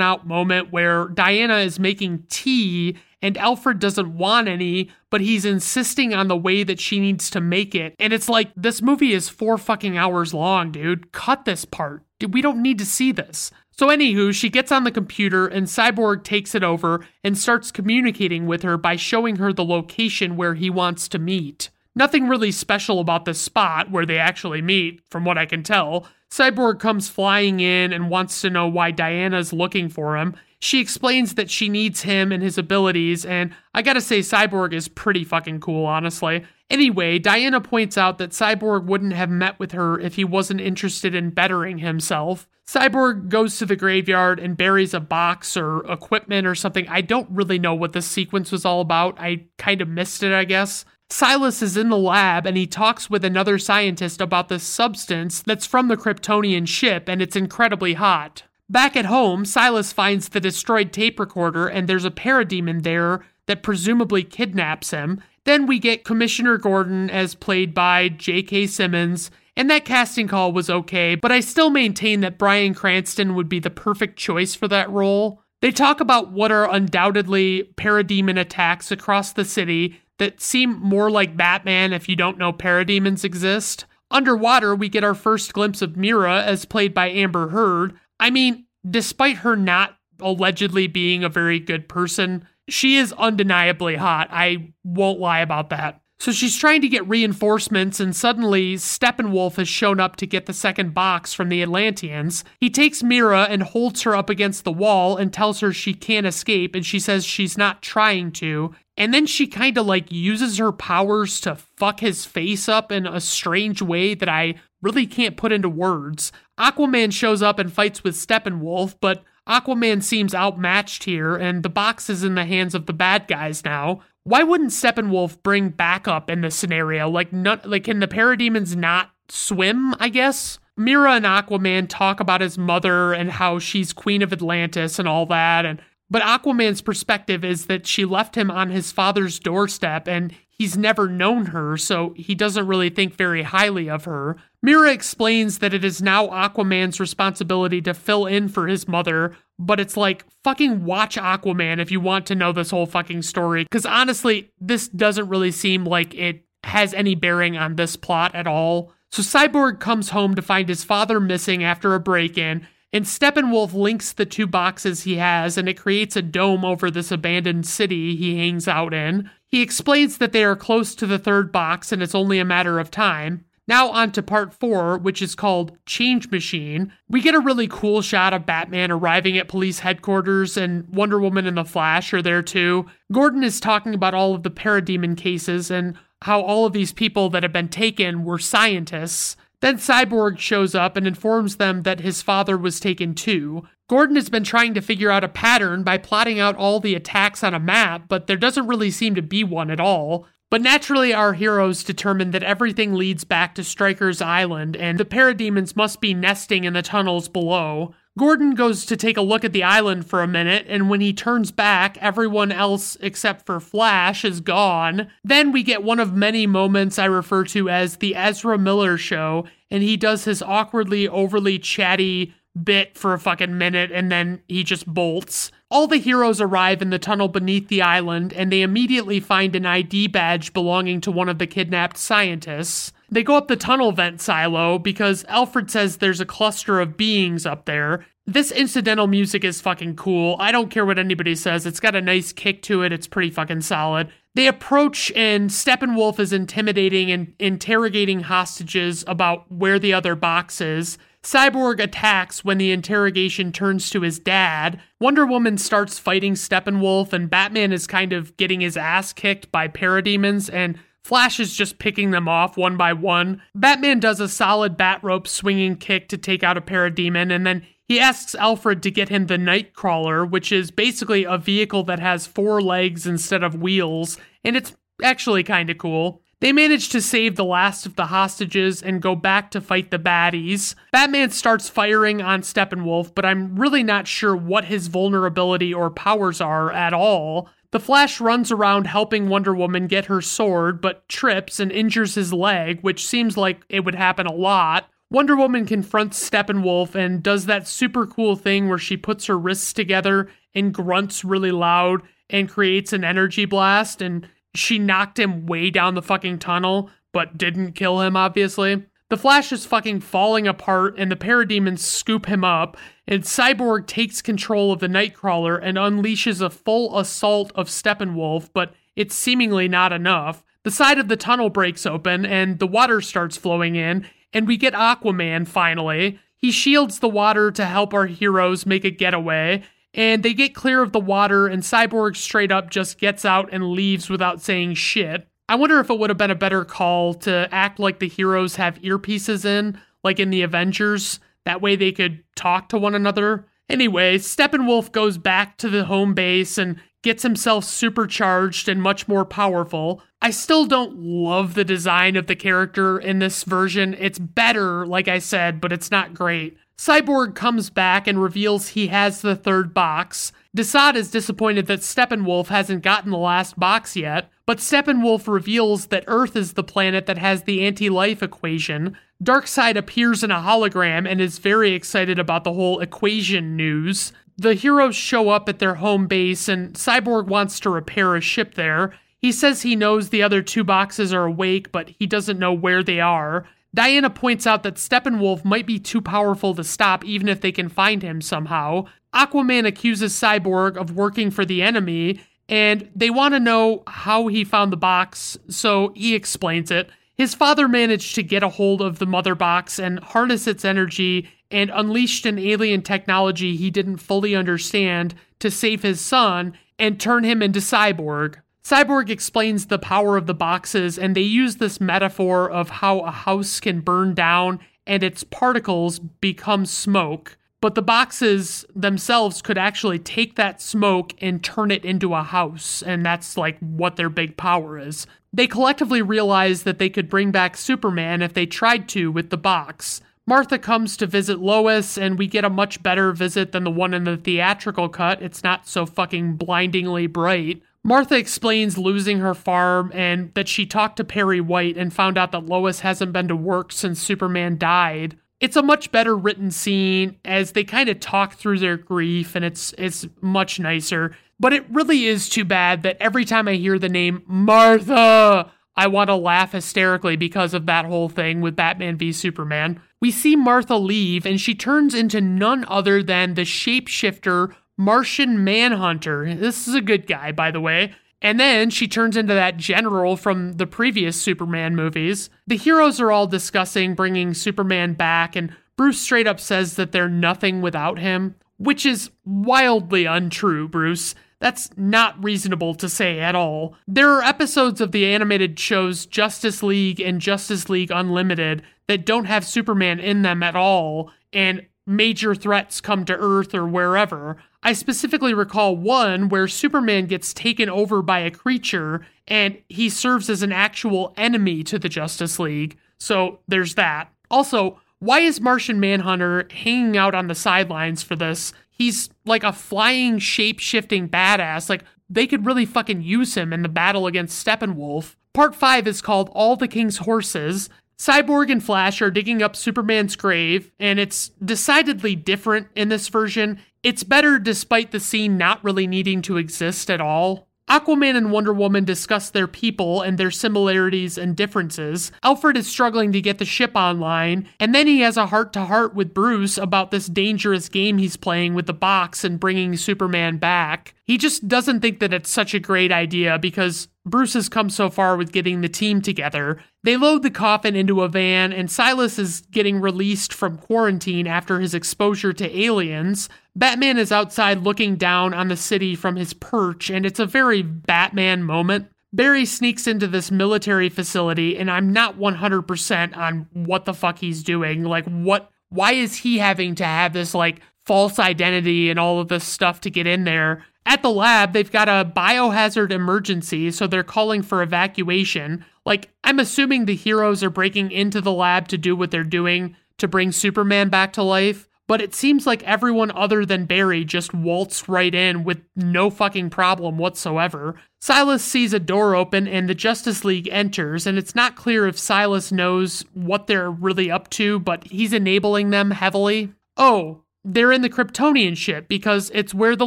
out 0.00 0.26
moment 0.26 0.70
where 0.70 1.08
Diana 1.08 1.56
is 1.58 1.80
making 1.80 2.24
tea 2.28 2.96
and 3.20 3.36
Alfred 3.36 3.78
doesn't 3.78 4.16
want 4.16 4.48
any, 4.48 4.90
but 5.10 5.20
he's 5.20 5.44
insisting 5.44 6.14
on 6.14 6.28
the 6.28 6.36
way 6.36 6.62
that 6.62 6.78
she 6.78 7.00
needs 7.00 7.30
to 7.30 7.40
make 7.40 7.74
it. 7.74 7.94
And 7.98 8.12
it's 8.12 8.28
like, 8.28 8.50
this 8.56 8.80
movie 8.80 9.12
is 9.12 9.28
four 9.28 9.58
fucking 9.58 9.96
hours 9.96 10.32
long, 10.32 10.70
dude. 10.70 11.10
Cut 11.12 11.44
this 11.44 11.64
part. 11.64 12.04
We 12.28 12.42
don't 12.42 12.62
need 12.62 12.78
to 12.78 12.86
see 12.86 13.12
this. 13.12 13.50
So, 13.78 13.86
anywho, 13.86 14.34
she 14.34 14.48
gets 14.48 14.72
on 14.72 14.82
the 14.82 14.90
computer 14.90 15.46
and 15.46 15.68
Cyborg 15.68 16.24
takes 16.24 16.56
it 16.56 16.64
over 16.64 17.06
and 17.22 17.38
starts 17.38 17.70
communicating 17.70 18.48
with 18.48 18.64
her 18.64 18.76
by 18.76 18.96
showing 18.96 19.36
her 19.36 19.52
the 19.52 19.64
location 19.64 20.34
where 20.34 20.54
he 20.54 20.68
wants 20.68 21.06
to 21.10 21.18
meet. 21.20 21.70
Nothing 21.94 22.26
really 22.26 22.50
special 22.50 22.98
about 22.98 23.24
the 23.24 23.34
spot 23.34 23.88
where 23.88 24.04
they 24.04 24.18
actually 24.18 24.62
meet, 24.62 25.02
from 25.08 25.24
what 25.24 25.38
I 25.38 25.46
can 25.46 25.62
tell. 25.62 26.08
Cyborg 26.30 26.78
comes 26.78 27.08
flying 27.08 27.60
in 27.60 27.92
and 27.92 28.10
wants 28.10 28.40
to 28.42 28.50
know 28.50 28.68
why 28.68 28.90
Diana's 28.90 29.52
looking 29.52 29.88
for 29.88 30.16
him, 30.16 30.34
she 30.60 30.80
explains 30.80 31.34
that 31.34 31.50
she 31.50 31.68
needs 31.68 32.02
him 32.02 32.32
and 32.32 32.42
his 32.42 32.58
abilities, 32.58 33.24
and 33.24 33.54
I 33.74 33.82
gotta 33.82 34.00
say, 34.00 34.20
Cyborg 34.20 34.72
is 34.72 34.88
pretty 34.88 35.22
fucking 35.22 35.60
cool, 35.60 35.86
honestly. 35.86 36.44
Anyway, 36.68 37.18
Diana 37.18 37.60
points 37.60 37.96
out 37.96 38.18
that 38.18 38.30
Cyborg 38.30 38.84
wouldn't 38.84 39.12
have 39.12 39.30
met 39.30 39.58
with 39.58 39.72
her 39.72 39.98
if 40.00 40.16
he 40.16 40.24
wasn't 40.24 40.60
interested 40.60 41.14
in 41.14 41.30
bettering 41.30 41.78
himself. 41.78 42.48
Cyborg 42.66 43.28
goes 43.28 43.56
to 43.58 43.66
the 43.66 43.76
graveyard 43.76 44.40
and 44.40 44.56
buries 44.56 44.92
a 44.92 45.00
box 45.00 45.56
or 45.56 45.90
equipment 45.90 46.46
or 46.46 46.54
something. 46.54 46.86
I 46.88 47.00
don't 47.00 47.30
really 47.30 47.58
know 47.58 47.74
what 47.74 47.92
this 47.92 48.06
sequence 48.06 48.52
was 48.52 48.64
all 48.64 48.80
about. 48.82 49.18
I 49.18 49.44
kind 49.56 49.80
of 49.80 49.88
missed 49.88 50.22
it, 50.22 50.32
I 50.32 50.44
guess. 50.44 50.84
Silas 51.10 51.62
is 51.62 51.76
in 51.76 51.88
the 51.88 51.96
lab 51.96 52.46
and 52.46 52.56
he 52.56 52.66
talks 52.66 53.08
with 53.08 53.24
another 53.24 53.58
scientist 53.58 54.20
about 54.20 54.48
this 54.48 54.62
substance 54.62 55.40
that's 55.40 55.66
from 55.66 55.88
the 55.88 55.96
Kryptonian 55.96 56.68
ship 56.68 57.08
and 57.08 57.22
it's 57.22 57.36
incredibly 57.36 57.94
hot. 57.94 58.42
Back 58.70 58.96
at 58.96 59.06
home, 59.06 59.46
Silas 59.46 59.92
finds 59.92 60.28
the 60.28 60.40
destroyed 60.40 60.92
tape 60.92 61.18
recorder, 61.18 61.66
and 61.66 61.88
there's 61.88 62.04
a 62.04 62.10
parademon 62.10 62.82
there 62.82 63.24
that 63.46 63.62
presumably 63.62 64.22
kidnaps 64.22 64.90
him. 64.90 65.22
Then 65.44 65.66
we 65.66 65.78
get 65.78 66.04
Commissioner 66.04 66.58
Gordon 66.58 67.08
as 67.08 67.34
played 67.34 67.72
by 67.72 68.10
J.K. 68.10 68.66
Simmons, 68.66 69.30
and 69.56 69.70
that 69.70 69.86
casting 69.86 70.28
call 70.28 70.52
was 70.52 70.68
okay, 70.68 71.14
but 71.14 71.32
I 71.32 71.40
still 71.40 71.70
maintain 71.70 72.20
that 72.20 72.36
Bryan 72.36 72.74
Cranston 72.74 73.34
would 73.34 73.48
be 73.48 73.58
the 73.58 73.70
perfect 73.70 74.18
choice 74.18 74.54
for 74.54 74.68
that 74.68 74.90
role. 74.90 75.42
They 75.62 75.72
talk 75.72 76.00
about 76.00 76.30
what 76.30 76.52
are 76.52 76.70
undoubtedly 76.70 77.70
parademon 77.76 78.38
attacks 78.38 78.92
across 78.92 79.32
the 79.32 79.46
city 79.46 79.98
that 80.18 80.40
seem 80.40 80.80
more 80.80 81.10
like 81.10 81.36
Batman 81.36 81.92
if 81.92 82.08
you 82.08 82.16
don't 82.16 82.38
know 82.38 82.52
parademons 82.52 83.24
exist. 83.24 83.86
Underwater, 84.10 84.74
we 84.74 84.88
get 84.88 85.04
our 85.04 85.14
first 85.14 85.52
glimpse 85.52 85.82
of 85.82 85.96
Mera 85.96 86.42
as 86.42 86.64
played 86.64 86.94
by 86.94 87.10
Amber 87.10 87.48
Heard, 87.48 87.98
I 88.20 88.30
mean, 88.30 88.66
despite 88.88 89.38
her 89.38 89.56
not 89.56 89.96
allegedly 90.20 90.86
being 90.86 91.22
a 91.22 91.28
very 91.28 91.60
good 91.60 91.88
person, 91.88 92.46
she 92.68 92.96
is 92.96 93.12
undeniably 93.14 93.96
hot. 93.96 94.28
I 94.30 94.72
won't 94.84 95.20
lie 95.20 95.40
about 95.40 95.70
that. 95.70 96.00
So 96.20 96.32
she's 96.32 96.58
trying 96.58 96.80
to 96.80 96.88
get 96.88 97.08
reinforcements, 97.08 98.00
and 98.00 98.14
suddenly 98.14 98.74
Steppenwolf 98.74 99.54
has 99.54 99.68
shown 99.68 100.00
up 100.00 100.16
to 100.16 100.26
get 100.26 100.46
the 100.46 100.52
second 100.52 100.92
box 100.92 101.32
from 101.32 101.48
the 101.48 101.62
Atlanteans. 101.62 102.42
He 102.60 102.70
takes 102.70 103.04
Mera 103.04 103.44
and 103.44 103.62
holds 103.62 104.02
her 104.02 104.16
up 104.16 104.28
against 104.28 104.64
the 104.64 104.72
wall 104.72 105.16
and 105.16 105.32
tells 105.32 105.60
her 105.60 105.72
she 105.72 105.94
can't 105.94 106.26
escape, 106.26 106.74
and 106.74 106.84
she 106.84 106.98
says 106.98 107.24
she's 107.24 107.56
not 107.56 107.82
trying 107.82 108.32
to. 108.32 108.74
And 108.98 109.14
then 109.14 109.26
she 109.26 109.46
kind 109.46 109.78
of 109.78 109.86
like 109.86 110.10
uses 110.10 110.58
her 110.58 110.72
powers 110.72 111.40
to 111.42 111.54
fuck 111.54 112.00
his 112.00 112.26
face 112.26 112.68
up 112.68 112.90
in 112.90 113.06
a 113.06 113.20
strange 113.20 113.80
way 113.80 114.14
that 114.14 114.28
I 114.28 114.56
really 114.82 115.06
can't 115.06 115.36
put 115.36 115.52
into 115.52 115.68
words. 115.68 116.32
Aquaman 116.58 117.12
shows 117.12 117.40
up 117.40 117.60
and 117.60 117.72
fights 117.72 118.02
with 118.02 118.16
Steppenwolf, 118.16 118.96
but 119.00 119.22
Aquaman 119.48 120.02
seems 120.02 120.34
outmatched 120.34 121.04
here, 121.04 121.36
and 121.36 121.62
the 121.62 121.68
box 121.68 122.10
is 122.10 122.24
in 122.24 122.34
the 122.34 122.44
hands 122.44 122.74
of 122.74 122.86
the 122.86 122.92
bad 122.92 123.28
guys 123.28 123.64
now. 123.64 124.00
Why 124.24 124.42
wouldn't 124.42 124.72
Steppenwolf 124.72 125.42
bring 125.44 125.70
backup 125.70 126.28
in 126.28 126.40
this 126.40 126.56
scenario? 126.56 127.08
Like, 127.08 127.32
not, 127.32 127.66
like 127.66 127.84
can 127.84 128.00
the 128.00 128.08
parademons 128.08 128.74
not 128.74 129.12
swim? 129.28 129.94
I 130.00 130.08
guess. 130.08 130.58
Mera 130.76 131.12
and 131.12 131.24
Aquaman 131.24 131.88
talk 131.88 132.18
about 132.20 132.40
his 132.40 132.58
mother 132.58 133.12
and 133.12 133.30
how 133.30 133.58
she's 133.58 133.92
Queen 133.92 134.22
of 134.22 134.32
Atlantis 134.32 134.98
and 134.98 135.08
all 135.08 135.26
that, 135.26 135.64
and 135.64 135.80
but 136.10 136.22
Aquaman's 136.22 136.80
perspective 136.80 137.44
is 137.44 137.66
that 137.66 137.86
she 137.86 138.04
left 138.04 138.36
him 138.36 138.50
on 138.50 138.70
his 138.70 138.92
father's 138.92 139.38
doorstep 139.38 140.08
and 140.08 140.34
he's 140.48 140.76
never 140.76 141.08
known 141.08 141.46
her, 141.46 141.76
so 141.76 142.14
he 142.16 142.34
doesn't 142.34 142.66
really 142.66 142.90
think 142.90 143.14
very 143.14 143.42
highly 143.42 143.88
of 143.88 144.04
her. 144.04 144.36
Mera 144.62 144.90
explains 144.90 145.58
that 145.58 145.74
it 145.74 145.84
is 145.84 146.02
now 146.02 146.26
Aquaman's 146.28 146.98
responsibility 146.98 147.80
to 147.82 147.94
fill 147.94 148.26
in 148.26 148.48
for 148.48 148.66
his 148.66 148.88
mother, 148.88 149.36
but 149.58 149.78
it's 149.78 149.96
like, 149.96 150.24
fucking 150.42 150.84
watch 150.84 151.16
Aquaman 151.16 151.78
if 151.78 151.90
you 151.90 152.00
want 152.00 152.26
to 152.26 152.34
know 152.34 152.52
this 152.52 152.70
whole 152.70 152.86
fucking 152.86 153.22
story. 153.22 153.64
Because 153.64 153.86
honestly, 153.86 154.50
this 154.60 154.88
doesn't 154.88 155.28
really 155.28 155.52
seem 155.52 155.84
like 155.84 156.14
it 156.14 156.44
has 156.64 156.92
any 156.94 157.14
bearing 157.14 157.56
on 157.56 157.76
this 157.76 157.96
plot 157.96 158.34
at 158.34 158.46
all. 158.46 158.92
So 159.10 159.22
Cyborg 159.22 159.78
comes 159.78 160.10
home 160.10 160.34
to 160.34 160.42
find 160.42 160.68
his 160.68 160.84
father 160.84 161.20
missing 161.20 161.62
after 161.62 161.94
a 161.94 162.00
break 162.00 162.36
in, 162.36 162.66
and 162.92 163.04
Steppenwolf 163.04 163.74
links 163.74 164.12
the 164.12 164.26
two 164.26 164.46
boxes 164.46 165.02
he 165.02 165.16
has, 165.16 165.58
and 165.58 165.68
it 165.68 165.78
creates 165.78 166.16
a 166.16 166.22
dome 166.22 166.64
over 166.64 166.90
this 166.90 167.10
abandoned 167.10 167.66
city 167.66 168.16
he 168.16 168.38
hangs 168.38 168.66
out 168.66 168.94
in. 168.94 169.30
He 169.46 169.62
explains 169.62 170.18
that 170.18 170.32
they 170.32 170.44
are 170.44 170.56
close 170.56 170.94
to 170.94 171.06
the 171.06 171.18
third 171.18 171.52
box 171.52 171.92
and 171.92 172.02
it's 172.02 172.14
only 172.14 172.38
a 172.38 172.44
matter 172.44 172.78
of 172.78 172.90
time. 172.90 173.44
Now, 173.66 173.90
on 173.90 174.12
to 174.12 174.22
part 174.22 174.54
four, 174.54 174.96
which 174.96 175.20
is 175.20 175.34
called 175.34 175.76
Change 175.84 176.30
Machine. 176.30 176.90
We 177.10 177.20
get 177.20 177.34
a 177.34 177.40
really 177.40 177.68
cool 177.68 178.00
shot 178.00 178.32
of 178.32 178.46
Batman 178.46 178.90
arriving 178.90 179.36
at 179.36 179.46
police 179.46 179.80
headquarters, 179.80 180.56
and 180.56 180.88
Wonder 180.88 181.20
Woman 181.20 181.46
and 181.46 181.58
the 181.58 181.66
Flash 181.66 182.14
are 182.14 182.22
there 182.22 182.40
too. 182.40 182.86
Gordon 183.12 183.44
is 183.44 183.60
talking 183.60 183.92
about 183.92 184.14
all 184.14 184.34
of 184.34 184.42
the 184.42 184.50
parademon 184.50 185.18
cases 185.18 185.70
and 185.70 185.98
how 186.22 186.40
all 186.40 186.64
of 186.64 186.72
these 186.72 186.94
people 186.94 187.28
that 187.28 187.42
have 187.42 187.52
been 187.52 187.68
taken 187.68 188.24
were 188.24 188.38
scientists. 188.38 189.36
Then 189.60 189.76
Cyborg 189.76 190.38
shows 190.38 190.74
up 190.74 190.96
and 190.96 191.06
informs 191.06 191.56
them 191.56 191.82
that 191.82 192.00
his 192.00 192.22
father 192.22 192.56
was 192.56 192.78
taken 192.78 193.14
too. 193.14 193.64
Gordon 193.88 194.16
has 194.16 194.28
been 194.28 194.44
trying 194.44 194.74
to 194.74 194.80
figure 194.80 195.10
out 195.10 195.24
a 195.24 195.28
pattern 195.28 195.82
by 195.82 195.98
plotting 195.98 196.38
out 196.38 196.56
all 196.56 196.78
the 196.78 196.94
attacks 196.94 197.42
on 197.42 197.54
a 197.54 197.60
map, 197.60 198.04
but 198.08 198.26
there 198.26 198.36
doesn't 198.36 198.68
really 198.68 198.90
seem 198.90 199.14
to 199.14 199.22
be 199.22 199.42
one 199.42 199.70
at 199.70 199.80
all. 199.80 200.26
But 200.50 200.62
naturally, 200.62 201.12
our 201.12 201.34
heroes 201.34 201.84
determine 201.84 202.30
that 202.30 202.42
everything 202.42 202.94
leads 202.94 203.24
back 203.24 203.54
to 203.54 203.64
Stryker's 203.64 204.22
Island, 204.22 204.76
and 204.76 204.98
the 204.98 205.04
parademons 205.04 205.76
must 205.76 206.00
be 206.00 206.14
nesting 206.14 206.64
in 206.64 206.72
the 206.72 206.82
tunnels 206.82 207.28
below. 207.28 207.94
Gordon 208.16 208.54
goes 208.54 208.84
to 208.86 208.96
take 208.96 209.16
a 209.16 209.22
look 209.22 209.44
at 209.44 209.52
the 209.52 209.62
island 209.62 210.06
for 210.06 210.22
a 210.22 210.28
minute, 210.28 210.66
and 210.68 210.90
when 210.90 211.00
he 211.00 211.12
turns 211.12 211.52
back, 211.52 211.96
everyone 211.98 212.50
else 212.50 212.96
except 213.00 213.46
for 213.46 213.60
Flash 213.60 214.24
is 214.24 214.40
gone. 214.40 215.08
Then 215.22 215.52
we 215.52 215.62
get 215.62 215.84
one 215.84 216.00
of 216.00 216.14
many 216.14 216.46
moments 216.46 216.98
I 216.98 217.04
refer 217.04 217.44
to 217.44 217.68
as 217.68 217.96
the 217.96 218.16
Ezra 218.16 218.58
Miller 218.58 218.96
show, 218.96 219.46
and 219.70 219.82
he 219.82 219.96
does 219.96 220.24
his 220.24 220.42
awkwardly 220.42 221.06
overly 221.06 221.58
chatty 221.58 222.34
bit 222.64 222.96
for 222.96 223.12
a 223.12 223.18
fucking 223.18 223.56
minute 223.56 223.90
and 223.92 224.10
then 224.10 224.42
he 224.48 224.64
just 224.64 224.86
bolts. 224.86 225.50
All 225.70 225.86
the 225.86 225.98
heroes 225.98 226.40
arrive 226.40 226.82
in 226.82 226.90
the 226.90 226.98
tunnel 226.98 227.28
beneath 227.28 227.68
the 227.68 227.82
island 227.82 228.32
and 228.32 228.50
they 228.50 228.62
immediately 228.62 229.20
find 229.20 229.54
an 229.54 229.66
ID 229.66 230.08
badge 230.08 230.52
belonging 230.52 231.00
to 231.02 231.10
one 231.10 231.28
of 231.28 231.38
the 231.38 231.46
kidnapped 231.46 231.96
scientists. 231.96 232.92
They 233.10 233.22
go 233.22 233.36
up 233.36 233.48
the 233.48 233.56
tunnel 233.56 233.92
vent 233.92 234.20
silo 234.20 234.78
because 234.78 235.24
Alfred 235.28 235.70
says 235.70 235.96
there's 235.96 236.20
a 236.20 236.26
cluster 236.26 236.80
of 236.80 236.96
beings 236.96 237.46
up 237.46 237.64
there. 237.64 238.04
This 238.26 238.52
incidental 238.52 239.06
music 239.06 239.42
is 239.44 239.62
fucking 239.62 239.96
cool. 239.96 240.36
I 240.38 240.52
don't 240.52 240.70
care 240.70 240.84
what 240.84 240.98
anybody 240.98 241.34
says. 241.34 241.64
It's 241.64 241.80
got 241.80 241.94
a 241.94 242.02
nice 242.02 242.32
kick 242.32 242.60
to 242.64 242.82
it. 242.82 242.92
It's 242.92 243.06
pretty 243.06 243.30
fucking 243.30 243.62
solid. 243.62 244.10
They 244.34 244.46
approach 244.46 245.10
and 245.12 245.48
Steppenwolf 245.48 246.20
is 246.20 246.32
intimidating 246.34 247.10
and 247.10 247.32
interrogating 247.38 248.20
hostages 248.20 249.02
about 249.06 249.50
where 249.50 249.78
the 249.78 249.94
other 249.94 250.14
box 250.14 250.60
is. 250.60 250.98
Cyborg 251.22 251.82
attacks 251.82 252.44
when 252.44 252.58
the 252.58 252.70
interrogation 252.70 253.50
turns 253.50 253.90
to 253.90 254.02
his 254.02 254.18
dad. 254.18 254.80
Wonder 255.00 255.26
Woman 255.26 255.58
starts 255.58 255.98
fighting 255.98 256.34
Steppenwolf, 256.34 257.12
and 257.12 257.28
Batman 257.28 257.72
is 257.72 257.86
kind 257.86 258.12
of 258.12 258.36
getting 258.36 258.60
his 258.60 258.76
ass 258.76 259.12
kicked 259.12 259.50
by 259.50 259.66
parademons, 259.66 260.48
and 260.52 260.78
Flash 261.04 261.40
is 261.40 261.56
just 261.56 261.78
picking 261.78 262.10
them 262.10 262.28
off 262.28 262.56
one 262.56 262.76
by 262.76 262.92
one. 262.92 263.42
Batman 263.54 264.00
does 264.00 264.20
a 264.20 264.28
solid 264.28 264.76
bat 264.76 265.00
rope 265.02 265.26
swinging 265.26 265.76
kick 265.76 266.08
to 266.08 266.18
take 266.18 266.42
out 266.42 266.56
a 266.56 266.60
parademon, 266.60 267.34
and 267.34 267.46
then 267.46 267.66
he 267.86 267.98
asks 267.98 268.34
Alfred 268.34 268.82
to 268.82 268.90
get 268.90 269.08
him 269.08 269.26
the 269.26 269.38
Knightcrawler, 269.38 270.28
which 270.30 270.52
is 270.52 270.70
basically 270.70 271.24
a 271.24 271.38
vehicle 271.38 271.82
that 271.84 272.00
has 272.00 272.26
four 272.26 272.60
legs 272.60 273.06
instead 273.06 273.42
of 273.42 273.62
wheels, 273.62 274.18
and 274.44 274.56
it's 274.56 274.76
actually 275.02 275.42
kind 275.42 275.70
of 275.70 275.78
cool. 275.78 276.20
They 276.40 276.52
manage 276.52 276.90
to 276.90 277.00
save 277.00 277.34
the 277.34 277.44
last 277.44 277.84
of 277.84 277.96
the 277.96 278.06
hostages 278.06 278.80
and 278.80 279.02
go 279.02 279.16
back 279.16 279.50
to 279.50 279.60
fight 279.60 279.90
the 279.90 279.98
baddies. 279.98 280.76
Batman 280.92 281.30
starts 281.30 281.68
firing 281.68 282.22
on 282.22 282.42
Steppenwolf, 282.42 283.12
but 283.12 283.24
I'm 283.24 283.56
really 283.56 283.82
not 283.82 284.06
sure 284.06 284.36
what 284.36 284.66
his 284.66 284.86
vulnerability 284.86 285.74
or 285.74 285.90
powers 285.90 286.40
are 286.40 286.70
at 286.70 286.92
all. 286.92 287.48
The 287.70 287.80
Flash 287.80 288.20
runs 288.20 288.50
around 288.50 288.86
helping 288.86 289.28
Wonder 289.28 289.54
Woman 289.54 289.86
get 289.86 290.06
her 290.06 290.22
sword, 290.22 290.80
but 290.80 291.08
trips 291.08 291.60
and 291.60 291.70
injures 291.70 292.14
his 292.14 292.32
leg, 292.32 292.80
which 292.80 293.06
seems 293.06 293.36
like 293.36 293.60
it 293.68 293.84
would 293.84 293.94
happen 293.94 294.26
a 294.26 294.32
lot. 294.32 294.88
Wonder 295.10 295.36
Woman 295.36 295.66
confronts 295.66 296.28
Steppenwolf 296.28 296.94
and 296.94 297.22
does 297.22 297.46
that 297.46 297.68
super 297.68 298.06
cool 298.06 298.36
thing 298.36 298.68
where 298.68 298.78
she 298.78 298.96
puts 298.96 299.26
her 299.26 299.38
wrists 299.38 299.72
together 299.72 300.28
and 300.54 300.72
grunts 300.72 301.24
really 301.24 301.50
loud 301.50 302.02
and 302.30 302.48
creates 302.48 302.92
an 302.92 303.04
energy 303.04 303.44
blast 303.44 304.00
and 304.02 304.28
she 304.54 304.78
knocked 304.78 305.18
him 305.18 305.46
way 305.46 305.70
down 305.70 305.94
the 305.94 306.02
fucking 306.02 306.38
tunnel, 306.38 306.90
but 307.12 307.38
didn't 307.38 307.72
kill 307.72 308.00
him, 308.00 308.16
obviously. 308.16 308.84
The 309.10 309.16
Flash 309.16 309.52
is 309.52 309.64
fucking 309.64 310.00
falling 310.00 310.46
apart, 310.46 310.94
and 310.98 311.10
the 311.10 311.16
parademons 311.16 311.78
scoop 311.78 312.26
him 312.26 312.44
up, 312.44 312.76
and 313.08 313.22
Cyborg 313.22 313.86
takes 313.86 314.20
control 314.20 314.70
of 314.70 314.80
the 314.80 314.86
Knightcrawler 314.86 315.58
and 315.60 315.78
unleashes 315.78 316.42
a 316.42 316.50
full 316.50 316.98
assault 316.98 317.50
of 317.54 317.68
Steppenwolf, 317.68 318.50
but 318.52 318.74
it's 318.94 319.14
seemingly 319.14 319.66
not 319.66 319.94
enough. 319.94 320.44
The 320.62 320.70
side 320.70 320.98
of 320.98 321.08
the 321.08 321.16
tunnel 321.16 321.48
breaks 321.48 321.86
open, 321.86 322.26
and 322.26 322.58
the 322.58 322.66
water 322.66 323.00
starts 323.00 323.38
flowing 323.38 323.76
in, 323.76 324.06
and 324.34 324.46
we 324.46 324.58
get 324.58 324.74
Aquaman 324.74 325.48
finally. 325.48 326.20
He 326.36 326.52
shields 326.52 326.98
the 326.98 327.08
water 327.08 327.50
to 327.50 327.64
help 327.64 327.94
our 327.94 328.06
heroes 328.06 328.66
make 328.66 328.84
a 328.84 328.90
getaway, 328.90 329.62
and 329.94 330.22
they 330.22 330.34
get 330.34 330.54
clear 330.54 330.82
of 330.82 330.92
the 330.92 331.00
water, 331.00 331.46
and 331.46 331.62
Cyborg 331.62 332.14
straight 332.14 332.52
up 332.52 332.68
just 332.68 332.98
gets 333.00 333.24
out 333.24 333.48
and 333.50 333.70
leaves 333.70 334.10
without 334.10 334.42
saying 334.42 334.74
shit. 334.74 335.26
I 335.48 335.54
wonder 335.54 335.80
if 335.80 335.88
it 335.88 335.98
would 335.98 336.10
have 336.10 336.18
been 336.18 336.30
a 336.30 336.34
better 336.34 336.66
call 336.66 337.14
to 337.14 337.48
act 337.50 337.78
like 337.78 338.00
the 338.00 338.08
heroes 338.08 338.56
have 338.56 338.78
earpieces 338.82 339.46
in, 339.46 339.80
like 340.04 340.20
in 340.20 340.28
the 340.28 340.42
Avengers. 340.42 341.20
That 341.48 341.62
way 341.62 341.76
they 341.76 341.92
could 341.92 342.24
talk 342.36 342.68
to 342.68 342.78
one 342.78 342.94
another. 342.94 343.46
Anyway, 343.70 344.18
Steppenwolf 344.18 344.92
goes 344.92 345.16
back 345.16 345.56
to 345.56 345.70
the 345.70 345.86
home 345.86 346.12
base 346.12 346.58
and 346.58 346.78
gets 347.02 347.22
himself 347.22 347.64
supercharged 347.64 348.68
and 348.68 348.82
much 348.82 349.08
more 349.08 349.24
powerful. 349.24 350.02
I 350.20 350.30
still 350.30 350.66
don't 350.66 350.98
love 350.98 351.54
the 351.54 351.64
design 351.64 352.16
of 352.16 352.26
the 352.26 352.36
character 352.36 352.98
in 352.98 353.18
this 353.18 353.44
version. 353.44 353.96
It's 353.98 354.18
better, 354.18 354.84
like 354.84 355.08
I 355.08 355.20
said, 355.20 355.58
but 355.58 355.72
it's 355.72 355.90
not 355.90 356.12
great. 356.12 356.58
Cyborg 356.76 357.34
comes 357.34 357.70
back 357.70 358.06
and 358.06 358.22
reveals 358.22 358.68
he 358.68 358.88
has 358.88 359.22
the 359.22 359.34
third 359.34 359.72
box. 359.72 360.32
Desaad 360.54 360.96
is 360.96 361.10
disappointed 361.10 361.66
that 361.66 361.80
Steppenwolf 361.80 362.48
hasn't 362.48 362.82
gotten 362.82 363.10
the 363.10 363.16
last 363.16 363.58
box 363.58 363.96
yet, 363.96 364.28
but 364.44 364.58
Steppenwolf 364.58 365.26
reveals 365.26 365.86
that 365.86 366.04
Earth 366.08 366.36
is 366.36 366.52
the 366.52 366.62
planet 366.62 367.06
that 367.06 367.18
has 367.18 367.44
the 367.44 367.64
anti 367.64 367.88
life 367.88 368.22
equation. 368.22 368.98
Darkseid 369.22 369.76
appears 369.76 370.22
in 370.22 370.30
a 370.30 370.36
hologram 370.36 371.10
and 371.10 371.20
is 371.20 371.38
very 371.38 371.72
excited 371.72 372.18
about 372.18 372.44
the 372.44 372.52
whole 372.52 372.80
equation 372.80 373.56
news. 373.56 374.12
The 374.36 374.54
heroes 374.54 374.94
show 374.94 375.30
up 375.30 375.48
at 375.48 375.58
their 375.58 375.74
home 375.74 376.06
base, 376.06 376.48
and 376.48 376.74
Cyborg 376.74 377.26
wants 377.26 377.58
to 377.60 377.70
repair 377.70 378.14
a 378.14 378.20
ship 378.20 378.54
there. 378.54 378.94
He 379.20 379.32
says 379.32 379.62
he 379.62 379.74
knows 379.74 380.10
the 380.10 380.22
other 380.22 380.42
two 380.42 380.62
boxes 380.62 381.12
are 381.12 381.24
awake, 381.24 381.72
but 381.72 381.88
he 381.98 382.06
doesn't 382.06 382.38
know 382.38 382.52
where 382.52 382.84
they 382.84 383.00
are. 383.00 383.44
Diana 383.74 384.08
points 384.08 384.46
out 384.46 384.62
that 384.62 384.76
Steppenwolf 384.76 385.44
might 385.44 385.66
be 385.66 385.80
too 385.80 386.00
powerful 386.00 386.54
to 386.54 386.62
stop 386.62 387.04
even 387.04 387.28
if 387.28 387.40
they 387.40 387.52
can 387.52 387.68
find 387.68 388.02
him 388.02 388.20
somehow. 388.20 388.84
Aquaman 389.12 389.66
accuses 389.66 390.14
Cyborg 390.14 390.76
of 390.76 390.94
working 390.94 391.32
for 391.32 391.44
the 391.44 391.60
enemy, 391.60 392.20
and 392.48 392.88
they 392.94 393.10
want 393.10 393.34
to 393.34 393.40
know 393.40 393.82
how 393.88 394.28
he 394.28 394.44
found 394.44 394.72
the 394.72 394.76
box, 394.76 395.36
so 395.48 395.92
he 395.96 396.14
explains 396.14 396.70
it. 396.70 396.88
His 397.18 397.34
father 397.34 397.66
managed 397.66 398.14
to 398.14 398.22
get 398.22 398.44
a 398.44 398.48
hold 398.48 398.80
of 398.80 399.00
the 399.00 399.06
mother 399.06 399.34
box 399.34 399.80
and 399.80 399.98
harness 399.98 400.46
its 400.46 400.64
energy 400.64 401.28
and 401.50 401.68
unleashed 401.74 402.24
an 402.24 402.38
alien 402.38 402.82
technology 402.82 403.56
he 403.56 403.70
didn't 403.70 403.96
fully 403.96 404.36
understand 404.36 405.16
to 405.40 405.50
save 405.50 405.82
his 405.82 406.00
son 406.00 406.56
and 406.78 407.00
turn 407.00 407.24
him 407.24 407.42
into 407.42 407.58
Cyborg. 407.58 408.36
Cyborg 408.62 409.10
explains 409.10 409.66
the 409.66 409.80
power 409.80 410.16
of 410.16 410.26
the 410.26 410.34
boxes, 410.34 410.96
and 410.98 411.16
they 411.16 411.22
use 411.22 411.56
this 411.56 411.80
metaphor 411.80 412.48
of 412.48 412.68
how 412.68 413.00
a 413.00 413.10
house 413.10 413.58
can 413.58 413.80
burn 413.80 414.14
down 414.14 414.60
and 414.86 415.02
its 415.02 415.24
particles 415.24 415.98
become 415.98 416.66
smoke. 416.66 417.36
But 417.60 417.74
the 417.74 417.82
boxes 417.82 418.64
themselves 418.74 419.42
could 419.42 419.58
actually 419.58 419.98
take 419.98 420.36
that 420.36 420.62
smoke 420.62 421.12
and 421.20 421.42
turn 421.42 421.72
it 421.72 421.84
into 421.84 422.14
a 422.14 422.22
house, 422.22 422.82
and 422.82 423.04
that's 423.04 423.36
like 423.36 423.58
what 423.58 423.96
their 423.96 424.08
big 424.08 424.36
power 424.36 424.78
is. 424.78 425.06
They 425.32 425.48
collectively 425.48 426.00
realize 426.00 426.62
that 426.62 426.78
they 426.78 426.88
could 426.88 427.08
bring 427.08 427.32
back 427.32 427.56
Superman 427.56 428.22
if 428.22 428.32
they 428.32 428.46
tried 428.46 428.88
to 428.90 429.10
with 429.10 429.30
the 429.30 429.36
box. 429.36 430.00
Martha 430.24 430.58
comes 430.58 430.96
to 430.98 431.06
visit 431.06 431.40
Lois, 431.40 431.98
and 431.98 432.18
we 432.18 432.26
get 432.26 432.44
a 432.44 432.50
much 432.50 432.82
better 432.82 433.12
visit 433.12 433.52
than 433.52 433.64
the 433.64 433.70
one 433.70 433.92
in 433.94 434.04
the 434.04 434.16
theatrical 434.16 434.88
cut. 434.88 435.20
It's 435.20 435.42
not 435.42 435.66
so 435.66 435.84
fucking 435.84 436.36
blindingly 436.36 437.06
bright. 437.06 437.62
Martha 437.82 438.16
explains 438.16 438.76
losing 438.76 439.20
her 439.20 439.34
farm 439.34 439.90
and 439.94 440.32
that 440.34 440.46
she 440.46 440.66
talked 440.66 440.98
to 440.98 441.04
Perry 441.04 441.40
White 441.40 441.76
and 441.76 441.92
found 441.92 442.18
out 442.18 442.32
that 442.32 442.46
Lois 442.46 442.80
hasn't 442.80 443.12
been 443.12 443.28
to 443.28 443.36
work 443.36 443.72
since 443.72 444.00
Superman 444.00 444.58
died. 444.58 445.16
It's 445.40 445.56
a 445.56 445.62
much 445.62 445.92
better 445.92 446.16
written 446.16 446.50
scene 446.50 447.16
as 447.24 447.52
they 447.52 447.64
kind 447.64 447.88
of 447.88 448.00
talk 448.00 448.34
through 448.34 448.58
their 448.58 448.76
grief 448.76 449.36
and 449.36 449.44
it's 449.44 449.72
it's 449.78 450.06
much 450.20 450.58
nicer. 450.58 451.16
But 451.38 451.52
it 451.52 451.64
really 451.70 452.06
is 452.06 452.28
too 452.28 452.44
bad 452.44 452.82
that 452.82 452.96
every 453.00 453.24
time 453.24 453.46
I 453.46 453.54
hear 453.54 453.78
the 453.78 453.88
name 453.88 454.22
Martha, 454.26 455.52
I 455.76 455.86
want 455.86 456.08
to 456.08 456.16
laugh 456.16 456.52
hysterically 456.52 457.16
because 457.16 457.54
of 457.54 457.66
that 457.66 457.84
whole 457.84 458.08
thing 458.08 458.40
with 458.40 458.56
Batman 458.56 458.96
v 458.96 459.12
Superman. 459.12 459.80
We 460.00 460.10
see 460.10 460.34
Martha 460.34 460.76
leave 460.76 461.24
and 461.24 461.40
she 461.40 461.54
turns 461.54 461.94
into 461.94 462.20
none 462.20 462.64
other 462.66 463.00
than 463.02 463.34
the 463.34 463.42
shapeshifter 463.42 464.54
Martian 464.76 465.44
Manhunter. 465.44 466.34
This 466.34 466.66
is 466.66 466.74
a 466.74 466.80
good 466.80 467.06
guy, 467.06 467.30
by 467.30 467.52
the 467.52 467.60
way. 467.60 467.94
And 468.20 468.40
then 468.40 468.70
she 468.70 468.88
turns 468.88 469.16
into 469.16 469.34
that 469.34 469.56
general 469.56 470.16
from 470.16 470.54
the 470.54 470.66
previous 470.66 471.20
Superman 471.20 471.76
movies. 471.76 472.30
The 472.46 472.56
heroes 472.56 473.00
are 473.00 473.12
all 473.12 473.26
discussing 473.26 473.94
bringing 473.94 474.34
Superman 474.34 474.94
back, 474.94 475.36
and 475.36 475.54
Bruce 475.76 476.00
straight 476.00 476.26
up 476.26 476.40
says 476.40 476.74
that 476.74 476.90
they're 476.90 477.08
nothing 477.08 477.60
without 477.62 477.98
him, 478.00 478.34
which 478.56 478.84
is 478.84 479.10
wildly 479.24 480.04
untrue, 480.04 480.66
Bruce. 480.68 481.14
That's 481.40 481.70
not 481.76 482.22
reasonable 482.22 482.74
to 482.74 482.88
say 482.88 483.20
at 483.20 483.36
all. 483.36 483.76
There 483.86 484.10
are 484.10 484.22
episodes 484.22 484.80
of 484.80 484.90
the 484.90 485.06
animated 485.06 485.56
shows 485.58 486.04
Justice 486.04 486.64
League 486.64 486.98
and 486.98 487.20
Justice 487.20 487.68
League 487.68 487.92
Unlimited 487.92 488.62
that 488.88 489.06
don't 489.06 489.26
have 489.26 489.46
Superman 489.46 490.00
in 490.00 490.22
them 490.22 490.42
at 490.42 490.56
all, 490.56 491.12
and 491.32 491.64
major 491.86 492.34
threats 492.34 492.80
come 492.80 493.04
to 493.04 493.16
Earth 493.16 493.54
or 493.54 493.66
wherever. 493.66 494.38
I 494.62 494.72
specifically 494.72 495.34
recall 495.34 495.76
one 495.76 496.28
where 496.28 496.48
Superman 496.48 497.06
gets 497.06 497.32
taken 497.32 497.68
over 497.68 498.02
by 498.02 498.20
a 498.20 498.30
creature 498.30 499.06
and 499.26 499.58
he 499.68 499.88
serves 499.88 500.28
as 500.28 500.42
an 500.42 500.52
actual 500.52 501.14
enemy 501.16 501.62
to 501.64 501.78
the 501.78 501.88
Justice 501.88 502.38
League. 502.38 502.76
So 502.98 503.38
there's 503.46 503.76
that. 503.76 504.12
Also, 504.30 504.80
why 504.98 505.20
is 505.20 505.40
Martian 505.40 505.78
Manhunter 505.78 506.48
hanging 506.50 506.96
out 506.96 507.14
on 507.14 507.28
the 507.28 507.34
sidelines 507.34 508.02
for 508.02 508.16
this? 508.16 508.52
He's 508.70 509.10
like 509.24 509.44
a 509.44 509.52
flying, 509.52 510.18
shape 510.18 510.58
shifting 510.58 511.08
badass. 511.08 511.68
Like, 511.68 511.84
they 512.10 512.26
could 512.26 512.46
really 512.46 512.66
fucking 512.66 513.02
use 513.02 513.36
him 513.36 513.52
in 513.52 513.62
the 513.62 513.68
battle 513.68 514.06
against 514.06 514.44
Steppenwolf. 514.44 515.14
Part 515.34 515.54
5 515.54 515.86
is 515.86 516.00
called 516.00 516.30
All 516.32 516.56
the 516.56 516.68
King's 516.68 516.98
Horses. 516.98 517.68
Cyborg 517.98 518.50
and 518.50 518.62
Flash 518.62 519.02
are 519.02 519.10
digging 519.10 519.42
up 519.42 519.56
Superman's 519.56 520.14
grave, 520.14 520.70
and 520.78 521.00
it's 521.00 521.30
decidedly 521.44 522.14
different 522.14 522.68
in 522.76 522.88
this 522.88 523.08
version. 523.08 523.60
It's 523.82 524.02
better 524.02 524.38
despite 524.38 524.90
the 524.90 525.00
scene 525.00 525.38
not 525.38 525.62
really 525.62 525.86
needing 525.86 526.20
to 526.22 526.36
exist 526.36 526.90
at 526.90 527.00
all. 527.00 527.48
Aquaman 527.68 528.16
and 528.16 528.32
Wonder 528.32 528.52
Woman 528.52 528.84
discuss 528.84 529.28
their 529.28 529.46
people 529.46 530.00
and 530.00 530.16
their 530.16 530.30
similarities 530.30 531.18
and 531.18 531.36
differences. 531.36 532.10
Alfred 532.22 532.56
is 532.56 532.66
struggling 532.66 533.12
to 533.12 533.20
get 533.20 533.38
the 533.38 533.44
ship 533.44 533.72
online, 533.74 534.48
and 534.58 534.74
then 534.74 534.86
he 534.86 535.00
has 535.00 535.18
a 535.18 535.26
heart 535.26 535.52
to 535.52 535.66
heart 535.66 535.94
with 535.94 536.14
Bruce 536.14 536.56
about 536.56 536.90
this 536.90 537.06
dangerous 537.06 537.68
game 537.68 537.98
he's 537.98 538.16
playing 538.16 538.54
with 538.54 538.66
the 538.66 538.72
box 538.72 539.22
and 539.22 539.38
bringing 539.38 539.76
Superman 539.76 540.38
back. 540.38 540.94
He 541.04 541.18
just 541.18 541.46
doesn't 541.46 541.80
think 541.80 542.00
that 542.00 542.14
it's 542.14 542.30
such 542.30 542.54
a 542.54 542.58
great 542.58 542.90
idea 542.90 543.38
because 543.38 543.88
Bruce 544.10 544.34
has 544.34 544.48
come 544.48 544.70
so 544.70 544.90
far 544.90 545.16
with 545.16 545.32
getting 545.32 545.60
the 545.60 545.68
team 545.68 546.00
together. 546.00 546.58
They 546.82 546.96
load 546.96 547.22
the 547.22 547.30
coffin 547.30 547.76
into 547.76 548.02
a 548.02 548.08
van, 548.08 548.52
and 548.52 548.70
Silas 548.70 549.18
is 549.18 549.42
getting 549.50 549.80
released 549.80 550.32
from 550.32 550.58
quarantine 550.58 551.26
after 551.26 551.60
his 551.60 551.74
exposure 551.74 552.32
to 552.32 552.58
aliens. 552.58 553.28
Batman 553.56 553.98
is 553.98 554.12
outside 554.12 554.62
looking 554.62 554.96
down 554.96 555.34
on 555.34 555.48
the 555.48 555.56
city 555.56 555.94
from 555.94 556.16
his 556.16 556.32
perch, 556.32 556.90
and 556.90 557.04
it's 557.04 557.20
a 557.20 557.26
very 557.26 557.62
Batman 557.62 558.42
moment. 558.42 558.88
Barry 559.12 559.44
sneaks 559.44 559.86
into 559.86 560.06
this 560.06 560.30
military 560.30 560.88
facility, 560.88 561.56
and 561.56 561.70
I'm 561.70 561.92
not 561.92 562.18
100% 562.18 563.16
on 563.16 563.46
what 563.52 563.84
the 563.84 563.94
fuck 563.94 564.18
he's 564.18 564.42
doing. 564.42 564.84
Like, 564.84 565.06
what, 565.06 565.50
why 565.70 565.92
is 565.92 566.16
he 566.16 566.38
having 566.38 566.74
to 566.76 566.84
have 566.84 567.12
this, 567.12 567.34
like, 567.34 567.60
false 567.86 568.18
identity 568.18 568.90
and 568.90 568.98
all 568.98 569.18
of 569.18 569.28
this 569.28 569.44
stuff 569.44 569.80
to 569.80 569.90
get 569.90 570.06
in 570.06 570.24
there? 570.24 570.64
At 570.88 571.02
the 571.02 571.10
lab, 571.10 571.52
they've 571.52 571.70
got 571.70 571.88
a 571.88 572.10
biohazard 572.16 572.90
emergency, 572.90 573.70
so 573.70 573.86
they're 573.86 574.02
calling 574.02 574.42
for 574.42 574.62
evacuation. 574.62 575.64
Like, 575.84 576.08
I'm 576.24 576.40
assuming 576.40 576.86
the 576.86 576.96
heroes 576.96 577.44
are 577.44 577.50
breaking 577.50 577.90
into 577.92 578.22
the 578.22 578.32
lab 578.32 578.68
to 578.68 578.78
do 578.78 578.96
what 578.96 579.10
they're 579.10 579.22
doing 579.22 579.76
to 579.98 580.08
bring 580.08 580.32
Superman 580.32 580.88
back 580.88 581.12
to 581.12 581.22
life 581.22 581.68
but 581.88 582.02
it 582.02 582.14
seems 582.14 582.46
like 582.46 582.62
everyone 582.64 583.10
other 583.12 583.44
than 583.46 583.64
Barry 583.64 584.04
just 584.04 584.34
waltzed 584.34 584.88
right 584.88 585.12
in 585.12 585.42
with 585.42 585.62
no 585.74 586.10
fucking 586.10 586.50
problem 586.50 586.98
whatsoever. 586.98 587.74
Silas 587.98 588.44
sees 588.44 588.74
a 588.74 588.78
door 588.78 589.16
open 589.16 589.48
and 589.48 589.68
the 589.68 589.74
Justice 589.74 590.22
League 590.22 590.48
enters, 590.52 591.06
and 591.06 591.16
it's 591.16 591.34
not 591.34 591.56
clear 591.56 591.88
if 591.88 591.98
Silas 591.98 592.52
knows 592.52 593.06
what 593.14 593.46
they're 593.46 593.70
really 593.70 594.10
up 594.10 594.28
to, 594.30 594.58
but 594.58 594.84
he's 594.84 595.14
enabling 595.14 595.70
them 595.70 595.90
heavily. 595.90 596.52
Oh, 596.76 597.22
they're 597.42 597.72
in 597.72 597.80
the 597.80 597.88
Kryptonian 597.88 598.56
ship 598.56 598.86
because 598.86 599.30
it's 599.32 599.54
where 599.54 599.74
the 599.74 599.86